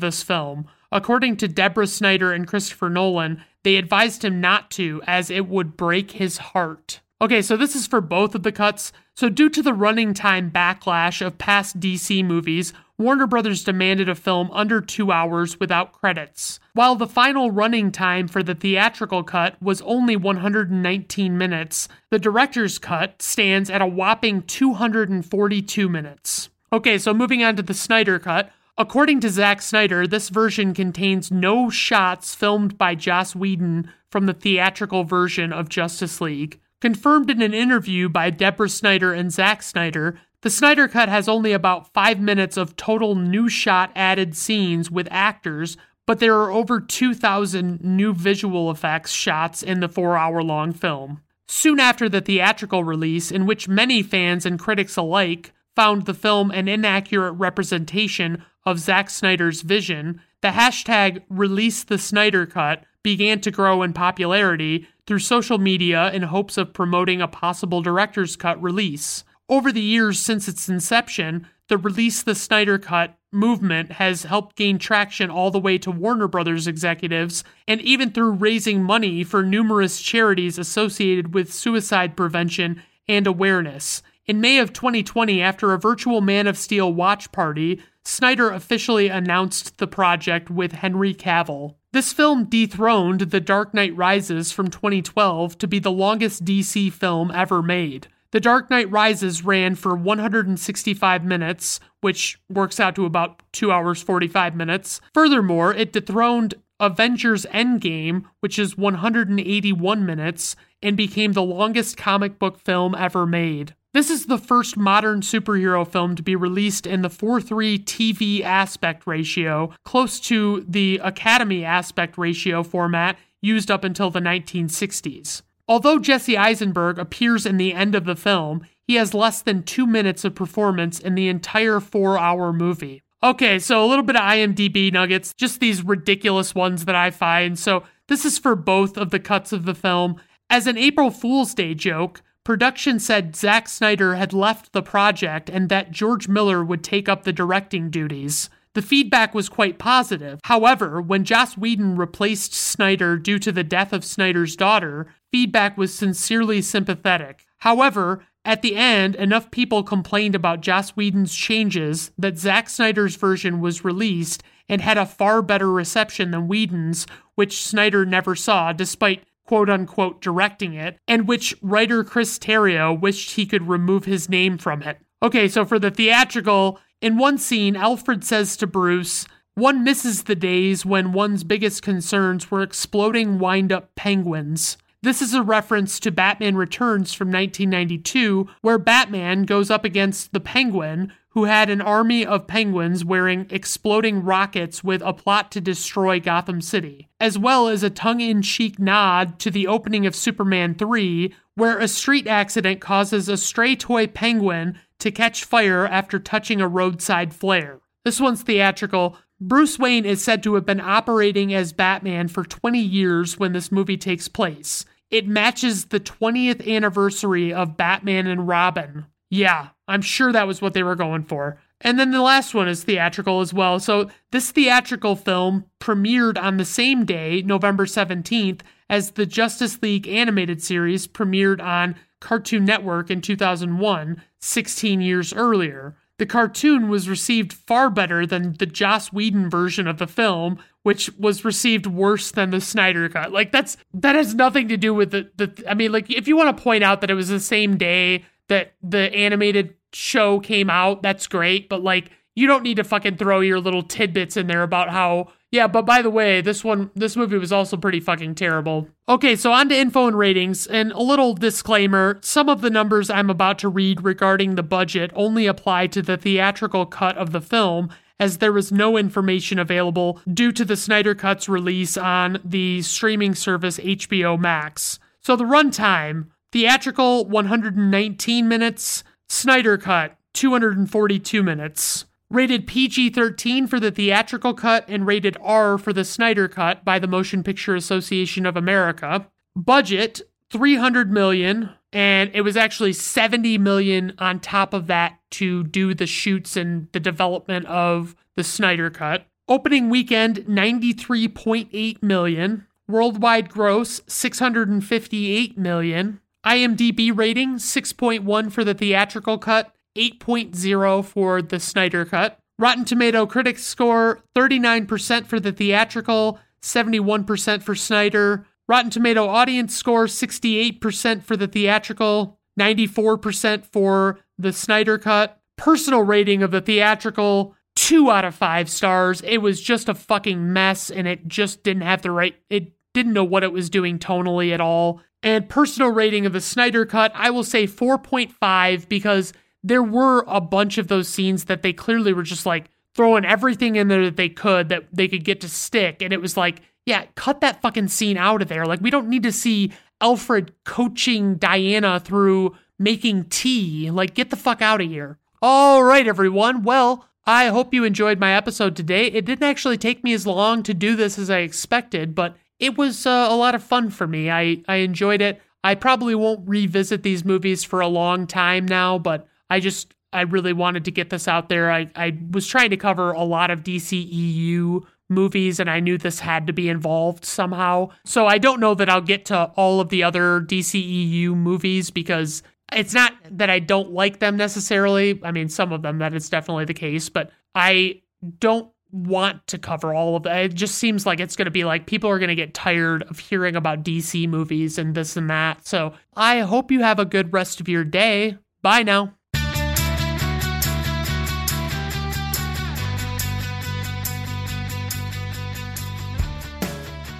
this 0.00 0.24
film. 0.24 0.66
According 0.90 1.36
to 1.36 1.46
Deborah 1.46 1.86
Snyder 1.86 2.32
and 2.32 2.44
Christopher 2.44 2.90
Nolan, 2.90 3.40
they 3.62 3.76
advised 3.76 4.24
him 4.24 4.40
not 4.40 4.68
to, 4.72 5.00
as 5.06 5.30
it 5.30 5.46
would 5.46 5.76
break 5.76 6.10
his 6.10 6.38
heart. 6.38 7.00
Okay, 7.22 7.40
so 7.40 7.56
this 7.56 7.76
is 7.76 7.86
for 7.86 8.00
both 8.00 8.34
of 8.34 8.42
the 8.42 8.50
cuts. 8.50 8.92
So, 9.14 9.28
due 9.28 9.48
to 9.50 9.62
the 9.62 9.72
running 9.72 10.12
time 10.12 10.50
backlash 10.50 11.24
of 11.24 11.38
past 11.38 11.78
DC 11.78 12.24
movies, 12.24 12.72
Warner 12.96 13.26
Brothers 13.26 13.64
demanded 13.64 14.08
a 14.08 14.14
film 14.14 14.50
under 14.52 14.80
two 14.80 15.10
hours 15.10 15.58
without 15.58 15.92
credits. 15.92 16.60
While 16.74 16.94
the 16.94 17.08
final 17.08 17.50
running 17.50 17.90
time 17.90 18.28
for 18.28 18.40
the 18.42 18.54
theatrical 18.54 19.24
cut 19.24 19.60
was 19.60 19.82
only 19.82 20.14
119 20.14 21.36
minutes, 21.36 21.88
the 22.10 22.20
director's 22.20 22.78
cut 22.78 23.20
stands 23.20 23.68
at 23.68 23.82
a 23.82 23.86
whopping 23.86 24.42
242 24.42 25.88
minutes. 25.88 26.50
Okay, 26.72 26.96
so 26.96 27.12
moving 27.12 27.42
on 27.42 27.56
to 27.56 27.62
the 27.62 27.74
Snyder 27.74 28.20
cut. 28.20 28.52
According 28.78 29.20
to 29.20 29.28
Zack 29.28 29.60
Snyder, 29.60 30.06
this 30.06 30.28
version 30.28 30.72
contains 30.72 31.32
no 31.32 31.70
shots 31.70 32.34
filmed 32.34 32.78
by 32.78 32.94
Joss 32.94 33.34
Whedon 33.34 33.90
from 34.08 34.26
the 34.26 34.32
theatrical 34.32 35.02
version 35.02 35.52
of 35.52 35.68
Justice 35.68 36.20
League. 36.20 36.60
Confirmed 36.80 37.30
in 37.30 37.42
an 37.42 37.54
interview 37.54 38.08
by 38.08 38.30
Deborah 38.30 38.68
Snyder 38.68 39.12
and 39.12 39.32
Zack 39.32 39.62
Snyder, 39.62 40.20
the 40.44 40.50
Snyder 40.50 40.88
Cut 40.88 41.08
has 41.08 41.26
only 41.26 41.52
about 41.54 41.90
five 41.94 42.20
minutes 42.20 42.58
of 42.58 42.76
total 42.76 43.14
new 43.14 43.48
shot 43.48 43.90
added 43.96 44.36
scenes 44.36 44.90
with 44.90 45.08
actors, 45.10 45.78
but 46.04 46.18
there 46.18 46.36
are 46.36 46.50
over 46.52 46.82
2,000 46.82 47.82
new 47.82 48.12
visual 48.12 48.70
effects 48.70 49.10
shots 49.10 49.62
in 49.62 49.80
the 49.80 49.88
four 49.88 50.18
hour 50.18 50.42
long 50.42 50.74
film. 50.74 51.22
Soon 51.48 51.80
after 51.80 52.10
the 52.10 52.20
theatrical 52.20 52.84
release, 52.84 53.30
in 53.30 53.46
which 53.46 53.68
many 53.68 54.02
fans 54.02 54.44
and 54.44 54.58
critics 54.58 54.98
alike 54.98 55.54
found 55.74 56.04
the 56.04 56.12
film 56.12 56.50
an 56.50 56.68
inaccurate 56.68 57.32
representation 57.32 58.44
of 58.66 58.78
Zack 58.78 59.08
Snyder's 59.08 59.62
vision, 59.62 60.20
the 60.42 60.48
hashtag 60.48 61.22
release 61.30 61.84
the 61.84 61.96
Snyder 61.96 62.44
cut 62.44 62.84
began 63.02 63.40
to 63.40 63.50
grow 63.50 63.82
in 63.82 63.94
popularity 63.94 64.86
through 65.06 65.20
social 65.20 65.56
media 65.56 66.12
in 66.12 66.20
hopes 66.20 66.58
of 66.58 66.74
promoting 66.74 67.22
a 67.22 67.28
possible 67.28 67.80
director's 67.80 68.36
cut 68.36 68.62
release. 68.62 69.24
Over 69.48 69.72
the 69.72 69.82
years 69.82 70.18
since 70.18 70.48
its 70.48 70.70
inception, 70.70 71.46
the 71.68 71.76
Release 71.76 72.22
the 72.22 72.34
Snyder 72.34 72.78
Cut 72.78 73.18
movement 73.30 73.92
has 73.92 74.22
helped 74.22 74.56
gain 74.56 74.78
traction 74.78 75.28
all 75.28 75.50
the 75.50 75.58
way 75.58 75.76
to 75.78 75.90
Warner 75.90 76.28
Brothers 76.28 76.66
executives 76.66 77.44
and 77.68 77.80
even 77.82 78.10
through 78.10 78.32
raising 78.32 78.82
money 78.82 79.22
for 79.22 79.42
numerous 79.42 80.00
charities 80.00 80.56
associated 80.56 81.34
with 81.34 81.52
suicide 81.52 82.16
prevention 82.16 82.82
and 83.06 83.26
awareness. 83.26 84.02
In 84.24 84.40
May 84.40 84.58
of 84.58 84.72
2020, 84.72 85.42
after 85.42 85.74
a 85.74 85.78
virtual 85.78 86.22
Man 86.22 86.46
of 86.46 86.56
Steel 86.56 86.90
watch 86.90 87.30
party, 87.30 87.82
Snyder 88.02 88.50
officially 88.50 89.08
announced 89.08 89.76
the 89.76 89.86
project 89.86 90.48
with 90.48 90.72
Henry 90.72 91.12
Cavill. 91.12 91.74
This 91.92 92.14
film 92.14 92.44
dethroned 92.44 93.20
The 93.20 93.40
Dark 93.40 93.74
Knight 93.74 93.94
Rises 93.94 94.52
from 94.52 94.70
2012 94.70 95.58
to 95.58 95.66
be 95.66 95.78
the 95.78 95.92
longest 95.92 96.46
DC 96.46 96.92
film 96.92 97.30
ever 97.30 97.62
made. 97.62 98.08
The 98.34 98.40
Dark 98.40 98.68
Knight 98.68 98.90
Rises 98.90 99.44
ran 99.44 99.76
for 99.76 99.94
165 99.94 101.24
minutes, 101.24 101.78
which 102.00 102.40
works 102.50 102.80
out 102.80 102.96
to 102.96 103.06
about 103.06 103.40
2 103.52 103.70
hours 103.70 104.02
45 104.02 104.56
minutes. 104.56 105.00
Furthermore, 105.14 105.72
it 105.72 105.92
dethroned 105.92 106.54
Avengers 106.80 107.46
Endgame, 107.52 108.24
which 108.40 108.58
is 108.58 108.76
181 108.76 110.04
minutes, 110.04 110.56
and 110.82 110.96
became 110.96 111.34
the 111.34 111.44
longest 111.44 111.96
comic 111.96 112.40
book 112.40 112.58
film 112.58 112.96
ever 112.96 113.24
made. 113.24 113.76
This 113.92 114.10
is 114.10 114.26
the 114.26 114.36
first 114.36 114.76
modern 114.76 115.20
superhero 115.20 115.86
film 115.86 116.16
to 116.16 116.22
be 116.24 116.34
released 116.34 116.88
in 116.88 117.02
the 117.02 117.10
4 117.10 117.40
3 117.40 117.78
TV 117.78 118.42
aspect 118.42 119.06
ratio, 119.06 119.72
close 119.84 120.18
to 120.18 120.64
the 120.68 121.00
Academy 121.04 121.64
aspect 121.64 122.18
ratio 122.18 122.64
format 122.64 123.16
used 123.40 123.70
up 123.70 123.84
until 123.84 124.10
the 124.10 124.18
1960s. 124.18 125.42
Although 125.66 125.98
Jesse 125.98 126.36
Eisenberg 126.36 126.98
appears 126.98 127.46
in 127.46 127.56
the 127.56 127.72
end 127.72 127.94
of 127.94 128.04
the 128.04 128.16
film, 128.16 128.66
he 128.86 128.96
has 128.96 129.14
less 129.14 129.40
than 129.40 129.62
two 129.62 129.86
minutes 129.86 130.24
of 130.24 130.34
performance 130.34 130.98
in 130.98 131.14
the 131.14 131.28
entire 131.28 131.80
four 131.80 132.18
hour 132.18 132.52
movie. 132.52 133.02
Okay, 133.22 133.58
so 133.58 133.82
a 133.82 133.86
little 133.86 134.04
bit 134.04 134.16
of 134.16 134.22
IMDb 134.22 134.92
nuggets, 134.92 135.32
just 135.32 135.58
these 135.58 135.82
ridiculous 135.82 136.54
ones 136.54 136.84
that 136.84 136.94
I 136.94 137.10
find. 137.10 137.58
So, 137.58 137.84
this 138.06 138.26
is 138.26 138.38
for 138.38 138.54
both 138.54 138.98
of 138.98 139.08
the 139.08 139.18
cuts 139.18 139.50
of 139.50 139.64
the 139.64 139.74
film. 139.74 140.16
As 140.50 140.66
an 140.66 140.76
April 140.76 141.10
Fool's 141.10 141.54
Day 141.54 141.72
joke, 141.72 142.20
Production 142.44 143.00
said 143.00 143.34
Zack 143.34 143.66
Snyder 143.66 144.16
had 144.16 144.34
left 144.34 144.74
the 144.74 144.82
project 144.82 145.48
and 145.48 145.70
that 145.70 145.90
George 145.90 146.28
Miller 146.28 146.62
would 146.62 146.84
take 146.84 147.08
up 147.08 147.24
the 147.24 147.32
directing 147.32 147.88
duties. 147.88 148.50
The 148.74 148.82
feedback 148.82 149.34
was 149.34 149.48
quite 149.48 149.78
positive. 149.78 150.40
However, 150.44 151.00
when 151.00 151.24
Joss 151.24 151.56
Whedon 151.56 151.96
replaced 151.96 152.52
Snyder 152.52 153.16
due 153.16 153.38
to 153.38 153.52
the 153.52 153.64
death 153.64 153.92
of 153.92 154.04
Snyder's 154.04 154.56
daughter, 154.56 155.06
feedback 155.32 155.78
was 155.78 155.94
sincerely 155.94 156.60
sympathetic. 156.60 157.46
However, 157.58 158.24
at 158.44 158.62
the 158.62 158.76
end, 158.76 159.14
enough 159.14 159.50
people 159.50 159.82
complained 159.82 160.34
about 160.34 160.60
Joss 160.60 160.90
Whedon's 160.90 161.34
changes 161.34 162.10
that 162.18 162.36
Zack 162.36 162.68
Snyder's 162.68 163.16
version 163.16 163.60
was 163.60 163.84
released 163.84 164.42
and 164.68 164.80
had 164.80 164.98
a 164.98 165.06
far 165.06 165.40
better 165.40 165.70
reception 165.70 166.30
than 166.30 166.48
Whedon's, 166.48 167.06
which 167.36 167.64
Snyder 167.64 168.04
never 168.04 168.34
saw, 168.34 168.72
despite 168.72 169.24
quote 169.46 169.70
unquote 169.70 170.20
directing 170.20 170.74
it, 170.74 170.98
and 171.06 171.28
which 171.28 171.54
writer 171.62 172.02
Chris 172.02 172.38
Terrio 172.38 172.98
wished 172.98 173.32
he 173.32 173.46
could 173.46 173.68
remove 173.68 174.04
his 174.04 174.28
name 174.28 174.58
from 174.58 174.82
it. 174.82 174.98
Okay, 175.22 175.48
so 175.48 175.64
for 175.64 175.78
the 175.78 175.90
theatrical, 175.90 176.78
in 177.04 177.18
one 177.18 177.36
scene, 177.36 177.76
Alfred 177.76 178.24
says 178.24 178.56
to 178.56 178.66
Bruce, 178.66 179.26
one 179.56 179.84
misses 179.84 180.22
the 180.22 180.34
days 180.34 180.86
when 180.86 181.12
one's 181.12 181.44
biggest 181.44 181.82
concerns 181.82 182.50
were 182.50 182.62
exploding 182.62 183.38
wind 183.38 183.70
up 183.70 183.94
penguins. 183.94 184.78
This 185.02 185.20
is 185.20 185.34
a 185.34 185.42
reference 185.42 186.00
to 186.00 186.10
Batman 186.10 186.56
Returns 186.56 187.12
from 187.12 187.28
1992, 187.28 188.48
where 188.62 188.78
Batman 188.78 189.42
goes 189.42 189.70
up 189.70 189.84
against 189.84 190.32
the 190.32 190.40
Penguin, 190.40 191.12
who 191.34 191.44
had 191.44 191.68
an 191.68 191.82
army 191.82 192.24
of 192.24 192.46
penguins 192.46 193.04
wearing 193.04 193.48
exploding 193.50 194.24
rockets 194.24 194.82
with 194.82 195.02
a 195.02 195.12
plot 195.12 195.52
to 195.52 195.60
destroy 195.60 196.18
Gotham 196.18 196.62
City, 196.62 197.10
as 197.20 197.36
well 197.36 197.68
as 197.68 197.82
a 197.82 197.90
tongue 197.90 198.22
in 198.22 198.40
cheek 198.40 198.78
nod 198.78 199.38
to 199.40 199.50
the 199.50 199.66
opening 199.66 200.06
of 200.06 200.16
Superman 200.16 200.74
3, 200.74 201.34
where 201.54 201.78
a 201.78 201.86
street 201.86 202.26
accident 202.26 202.80
causes 202.80 203.28
a 203.28 203.36
stray 203.36 203.76
toy 203.76 204.06
penguin 204.06 204.78
to 205.00 205.10
catch 205.10 205.44
fire 205.44 205.86
after 205.86 206.18
touching 206.18 206.60
a 206.60 206.68
roadside 206.68 207.34
flare. 207.34 207.80
This 208.04 208.20
one's 208.20 208.42
theatrical. 208.42 209.16
Bruce 209.40 209.78
Wayne 209.78 210.04
is 210.04 210.22
said 210.22 210.42
to 210.42 210.54
have 210.54 210.66
been 210.66 210.80
operating 210.80 211.52
as 211.52 211.72
Batman 211.72 212.28
for 212.28 212.44
20 212.44 212.78
years 212.78 213.38
when 213.38 213.52
this 213.52 213.72
movie 213.72 213.96
takes 213.96 214.28
place. 214.28 214.84
It 215.10 215.26
matches 215.26 215.86
the 215.86 216.00
20th 216.00 216.66
anniversary 216.66 217.52
of 217.52 217.76
Batman 217.76 218.26
and 218.26 218.48
Robin, 218.48 219.06
yeah, 219.34 219.70
I'm 219.88 220.02
sure 220.02 220.30
that 220.30 220.46
was 220.46 220.62
what 220.62 220.74
they 220.74 220.84
were 220.84 220.94
going 220.94 221.24
for. 221.24 221.58
And 221.80 221.98
then 221.98 222.12
the 222.12 222.22
last 222.22 222.54
one 222.54 222.68
is 222.68 222.84
theatrical 222.84 223.40
as 223.40 223.52
well. 223.52 223.80
So 223.80 224.08
this 224.30 224.52
theatrical 224.52 225.16
film 225.16 225.64
premiered 225.80 226.40
on 226.40 226.56
the 226.56 226.64
same 226.64 227.04
day, 227.04 227.42
November 227.42 227.84
17th, 227.84 228.60
as 228.88 229.12
the 229.12 229.26
Justice 229.26 229.82
League 229.82 230.06
animated 230.06 230.62
series 230.62 231.08
premiered 231.08 231.60
on 231.60 231.96
Cartoon 232.20 232.64
Network 232.64 233.10
in 233.10 233.20
2001, 233.20 234.22
16 234.44 235.00
years 235.00 235.32
earlier. 235.32 235.96
the 236.18 236.26
cartoon 236.26 236.88
was 236.88 237.08
received 237.08 237.52
far 237.52 237.90
better 237.90 238.24
than 238.24 238.52
the 238.54 238.66
Joss 238.66 239.12
Whedon 239.12 239.50
version 239.50 239.88
of 239.88 239.98
the 239.98 240.06
film, 240.06 240.58
which 240.84 241.10
was 241.18 241.44
received 241.44 241.86
worse 241.86 242.30
than 242.30 242.50
the 242.50 242.60
Snyder 242.60 243.08
cut. 243.08 243.32
Like 243.32 243.50
that's 243.50 243.76
that 243.94 244.14
has 244.14 244.34
nothing 244.34 244.68
to 244.68 244.76
do 244.76 244.94
with 244.94 245.10
the 245.10 245.30
the 245.36 245.64
I 245.68 245.74
mean 245.74 245.90
like 245.90 246.10
if 246.10 246.28
you 246.28 246.36
want 246.36 246.56
to 246.56 246.62
point 246.62 246.84
out 246.84 247.00
that 247.00 247.10
it 247.10 247.14
was 247.14 247.28
the 247.28 247.40
same 247.40 247.76
day 247.76 248.24
that 248.48 248.74
the 248.82 249.12
animated 249.12 249.74
show 249.92 250.38
came 250.38 250.70
out, 250.70 251.02
that's 251.02 251.26
great, 251.26 251.68
but 251.68 251.82
like 251.82 252.10
you 252.36 252.46
don't 252.46 252.62
need 252.62 252.76
to 252.76 252.84
fucking 252.84 253.16
throw 253.16 253.40
your 253.40 253.58
little 253.60 253.82
tidbits 253.82 254.36
in 254.36 254.46
there 254.46 254.62
about 254.62 254.90
how 254.90 255.32
yeah, 255.54 255.68
but 255.68 255.86
by 255.86 256.02
the 256.02 256.10
way, 256.10 256.40
this 256.40 256.64
one 256.64 256.90
this 256.96 257.14
movie 257.14 257.38
was 257.38 257.52
also 257.52 257.76
pretty 257.76 258.00
fucking 258.00 258.34
terrible. 258.34 258.88
Okay, 259.08 259.36
so 259.36 259.52
on 259.52 259.68
to 259.68 259.76
info 259.76 260.08
and 260.08 260.18
ratings, 260.18 260.66
and 260.66 260.90
a 260.90 261.00
little 261.00 261.32
disclaimer, 261.32 262.18
some 262.22 262.48
of 262.48 262.60
the 262.60 262.70
numbers 262.70 263.08
I'm 263.08 263.30
about 263.30 263.60
to 263.60 263.68
read 263.68 264.02
regarding 264.02 264.56
the 264.56 264.64
budget 264.64 265.12
only 265.14 265.46
apply 265.46 265.86
to 265.88 266.02
the 266.02 266.16
theatrical 266.16 266.86
cut 266.86 267.16
of 267.16 267.30
the 267.30 267.40
film 267.40 267.90
as 268.18 268.38
there 268.38 268.52
was 268.52 268.72
no 268.72 268.96
information 268.96 269.60
available 269.60 270.20
due 270.32 270.50
to 270.50 270.64
the 270.64 270.76
Snyder 270.76 271.14
Cut's 271.14 271.48
release 271.48 271.96
on 271.96 272.40
the 272.44 272.82
streaming 272.82 273.36
service 273.36 273.78
HBO 273.78 274.36
Max. 274.36 274.98
So 275.20 275.36
the 275.36 275.44
runtime, 275.44 276.30
theatrical 276.50 277.26
119 277.26 278.48
minutes, 278.48 279.04
Snyder 279.28 279.78
Cut 279.78 280.16
242 280.32 281.44
minutes 281.44 282.06
rated 282.30 282.66
PG 282.66 283.10
13 283.10 283.66
for 283.66 283.78
the 283.78 283.90
theatrical 283.90 284.54
cut 284.54 284.84
and 284.88 285.06
rated 285.06 285.36
R 285.40 285.78
for 285.78 285.92
the 285.92 286.04
Snyder 286.04 286.48
cut 286.48 286.84
by 286.84 286.98
the 286.98 287.06
Motion 287.06 287.42
Picture 287.42 287.74
Association 287.74 288.46
of 288.46 288.56
America. 288.56 289.28
Budget 289.56 290.22
300 290.50 291.10
million 291.10 291.70
and 291.94 292.30
it 292.34 292.40
was 292.40 292.56
actually 292.56 292.92
70 292.92 293.56
million 293.58 294.14
on 294.18 294.40
top 294.40 294.74
of 294.74 294.88
that 294.88 295.20
to 295.30 295.62
do 295.62 295.94
the 295.94 296.06
shoots 296.06 296.56
and 296.56 296.88
the 296.92 296.98
development 297.00 297.66
of 297.66 298.16
the 298.34 298.42
Snyder 298.42 298.90
cut. 298.90 299.26
Opening 299.48 299.90
weekend 299.90 300.38
93.8 300.38 302.02
million, 302.02 302.66
worldwide 302.88 303.48
gross 303.48 304.00
658 304.08 305.56
million. 305.56 306.20
IMDb 306.44 307.16
rating 307.16 307.54
6.1 307.54 308.52
for 308.52 308.64
the 308.64 308.74
theatrical 308.74 309.38
cut 309.38 309.73
8.0 309.96 311.04
for 311.04 311.42
the 311.42 311.60
Snyder 311.60 312.04
Cut. 312.04 312.38
Rotten 312.58 312.84
Tomato 312.84 313.26
critics 313.26 313.64
score 313.64 314.20
39% 314.36 315.26
for 315.26 315.40
the 315.40 315.52
theatrical, 315.52 316.38
71% 316.62 317.62
for 317.62 317.74
Snyder. 317.74 318.46
Rotten 318.68 318.90
Tomato 318.90 319.26
audience 319.26 319.76
score 319.76 320.06
68% 320.06 321.22
for 321.22 321.36
the 321.36 321.48
theatrical, 321.48 322.38
94% 322.58 323.64
for 323.66 324.20
the 324.38 324.52
Snyder 324.52 324.98
Cut. 324.98 325.40
Personal 325.56 326.02
rating 326.02 326.42
of 326.42 326.50
the 326.50 326.60
theatrical, 326.60 327.54
2 327.76 328.10
out 328.10 328.24
of 328.24 328.34
5 328.34 328.68
stars. 328.68 329.20
It 329.22 329.38
was 329.38 329.60
just 329.60 329.88
a 329.88 329.94
fucking 329.94 330.52
mess 330.52 330.90
and 330.90 331.06
it 331.06 331.28
just 331.28 331.62
didn't 331.62 331.82
have 331.82 332.02
the 332.02 332.10
right 332.10 332.34
it 332.50 332.72
didn't 332.92 333.12
know 333.12 333.24
what 333.24 333.42
it 333.42 333.52
was 333.52 333.68
doing 333.68 333.98
tonally 333.98 334.52
at 334.52 334.60
all. 334.60 335.00
And 335.22 335.48
personal 335.48 335.90
rating 335.90 336.26
of 336.26 336.32
the 336.32 336.40
Snyder 336.40 336.86
Cut, 336.86 337.12
I 337.14 337.30
will 337.30 337.44
say 337.44 337.66
4.5 337.66 338.88
because 338.88 339.32
there 339.64 339.82
were 339.82 340.24
a 340.28 340.40
bunch 340.40 340.78
of 340.78 340.88
those 340.88 341.08
scenes 341.08 341.44
that 341.44 341.62
they 341.62 341.72
clearly 341.72 342.12
were 342.12 342.22
just 342.22 342.46
like 342.46 342.66
throwing 342.94 343.24
everything 343.24 343.76
in 343.76 343.88
there 343.88 344.04
that 344.04 344.16
they 344.16 344.28
could 344.28 344.68
that 344.68 344.84
they 344.92 345.08
could 345.08 345.24
get 345.24 345.40
to 345.40 345.48
stick. 345.48 346.02
And 346.02 346.12
it 346.12 346.20
was 346.20 346.36
like, 346.36 346.60
yeah, 346.86 347.06
cut 347.14 347.40
that 347.40 347.62
fucking 347.62 347.88
scene 347.88 348.18
out 348.18 348.42
of 348.42 348.48
there. 348.48 348.66
Like, 348.66 348.80
we 348.80 348.90
don't 348.90 349.08
need 349.08 349.22
to 349.22 349.32
see 349.32 349.72
Alfred 350.00 350.52
coaching 350.64 351.36
Diana 351.36 351.98
through 351.98 352.56
making 352.78 353.24
tea. 353.24 353.90
Like, 353.90 354.14
get 354.14 354.30
the 354.30 354.36
fuck 354.36 354.60
out 354.60 354.82
of 354.82 354.88
here. 354.88 355.18
All 355.40 355.82
right, 355.82 356.06
everyone. 356.06 356.62
Well, 356.62 357.08
I 357.26 357.46
hope 357.46 357.72
you 357.72 357.84
enjoyed 357.84 358.20
my 358.20 358.32
episode 358.32 358.76
today. 358.76 359.06
It 359.06 359.24
didn't 359.24 359.48
actually 359.48 359.78
take 359.78 360.04
me 360.04 360.12
as 360.12 360.26
long 360.26 360.62
to 360.64 360.74
do 360.74 360.94
this 360.94 361.18
as 361.18 361.30
I 361.30 361.38
expected, 361.38 362.14
but 362.14 362.36
it 362.58 362.76
was 362.76 363.06
uh, 363.06 363.28
a 363.30 363.36
lot 363.36 363.54
of 363.54 363.62
fun 363.62 363.88
for 363.88 364.06
me. 364.06 364.30
I, 364.30 364.62
I 364.68 364.76
enjoyed 364.76 365.22
it. 365.22 365.40
I 365.62 365.74
probably 365.74 366.14
won't 366.14 366.46
revisit 366.46 367.02
these 367.02 367.24
movies 367.24 367.64
for 367.64 367.80
a 367.80 367.88
long 367.88 368.26
time 368.26 368.66
now, 368.66 368.98
but 368.98 369.26
I 369.50 369.60
just 369.60 369.94
I 370.12 370.22
really 370.22 370.52
wanted 370.52 370.84
to 370.84 370.90
get 370.90 371.10
this 371.10 371.26
out 371.26 371.48
there. 371.48 371.70
I, 371.70 371.90
I 371.96 372.16
was 372.30 372.46
trying 372.46 372.70
to 372.70 372.76
cover 372.76 373.12
a 373.12 373.24
lot 373.24 373.50
of 373.50 373.64
DCEU 373.64 374.84
movies 375.08 375.60
and 375.60 375.68
I 375.68 375.80
knew 375.80 375.98
this 375.98 376.20
had 376.20 376.46
to 376.46 376.52
be 376.52 376.68
involved 376.68 377.24
somehow. 377.24 377.90
So 378.04 378.26
I 378.26 378.38
don't 378.38 378.60
know 378.60 378.74
that 378.74 378.88
I'll 378.88 379.00
get 379.00 379.26
to 379.26 379.50
all 379.56 379.80
of 379.80 379.88
the 379.88 380.02
other 380.04 380.40
DCEU 380.40 381.34
movies 381.34 381.90
because 381.90 382.42
it's 382.72 382.94
not 382.94 383.12
that 383.30 383.50
I 383.50 383.58
don't 383.58 383.90
like 383.90 384.20
them 384.20 384.36
necessarily. 384.36 385.20
I 385.22 385.32
mean, 385.32 385.48
some 385.48 385.72
of 385.72 385.82
them 385.82 385.98
that 385.98 386.14
is 386.14 386.28
definitely 386.28 386.64
the 386.64 386.74
case, 386.74 387.08
but 387.08 387.30
I 387.54 388.00
don't 388.38 388.70
want 388.90 389.44
to 389.48 389.58
cover 389.58 389.92
all 389.92 390.14
of 390.14 390.24
it. 390.26 390.52
It 390.52 390.54
just 390.54 390.76
seems 390.76 391.04
like 391.04 391.18
it's 391.18 391.34
going 391.34 391.46
to 391.46 391.50
be 391.50 391.64
like 391.64 391.86
people 391.86 392.08
are 392.08 392.20
going 392.20 392.28
to 392.28 392.34
get 392.36 392.54
tired 392.54 393.02
of 393.04 393.18
hearing 393.18 393.56
about 393.56 393.82
DC 393.82 394.28
movies 394.28 394.78
and 394.78 394.94
this 394.94 395.16
and 395.16 395.28
that. 395.28 395.66
So 395.66 395.94
I 396.16 396.40
hope 396.40 396.70
you 396.70 396.80
have 396.80 397.00
a 397.00 397.04
good 397.04 397.32
rest 397.32 397.60
of 397.60 397.68
your 397.68 397.84
day. 397.84 398.38
Bye 398.62 398.84
now. 398.84 399.14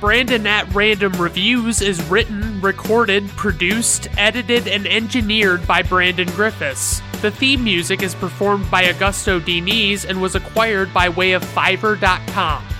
Brandon 0.04 0.46
at 0.46 0.74
Random 0.74 1.14
Reviews 1.14 1.80
is 1.80 2.02
written, 2.10 2.60
recorded, 2.60 3.26
produced, 3.30 4.06
edited, 4.18 4.68
and 4.68 4.86
engineered 4.86 5.66
by 5.66 5.80
Brandon 5.80 6.28
Griffiths. 6.32 7.00
The 7.22 7.30
theme 7.30 7.64
music 7.64 8.02
is 8.02 8.14
performed 8.14 8.70
by 8.70 8.84
Augusto 8.84 9.40
Diniz 9.40 10.04
and 10.04 10.20
was 10.20 10.34
acquired 10.34 10.92
by 10.92 11.08
way 11.08 11.32
of 11.32 11.42
Fiverr.com. 11.42 12.73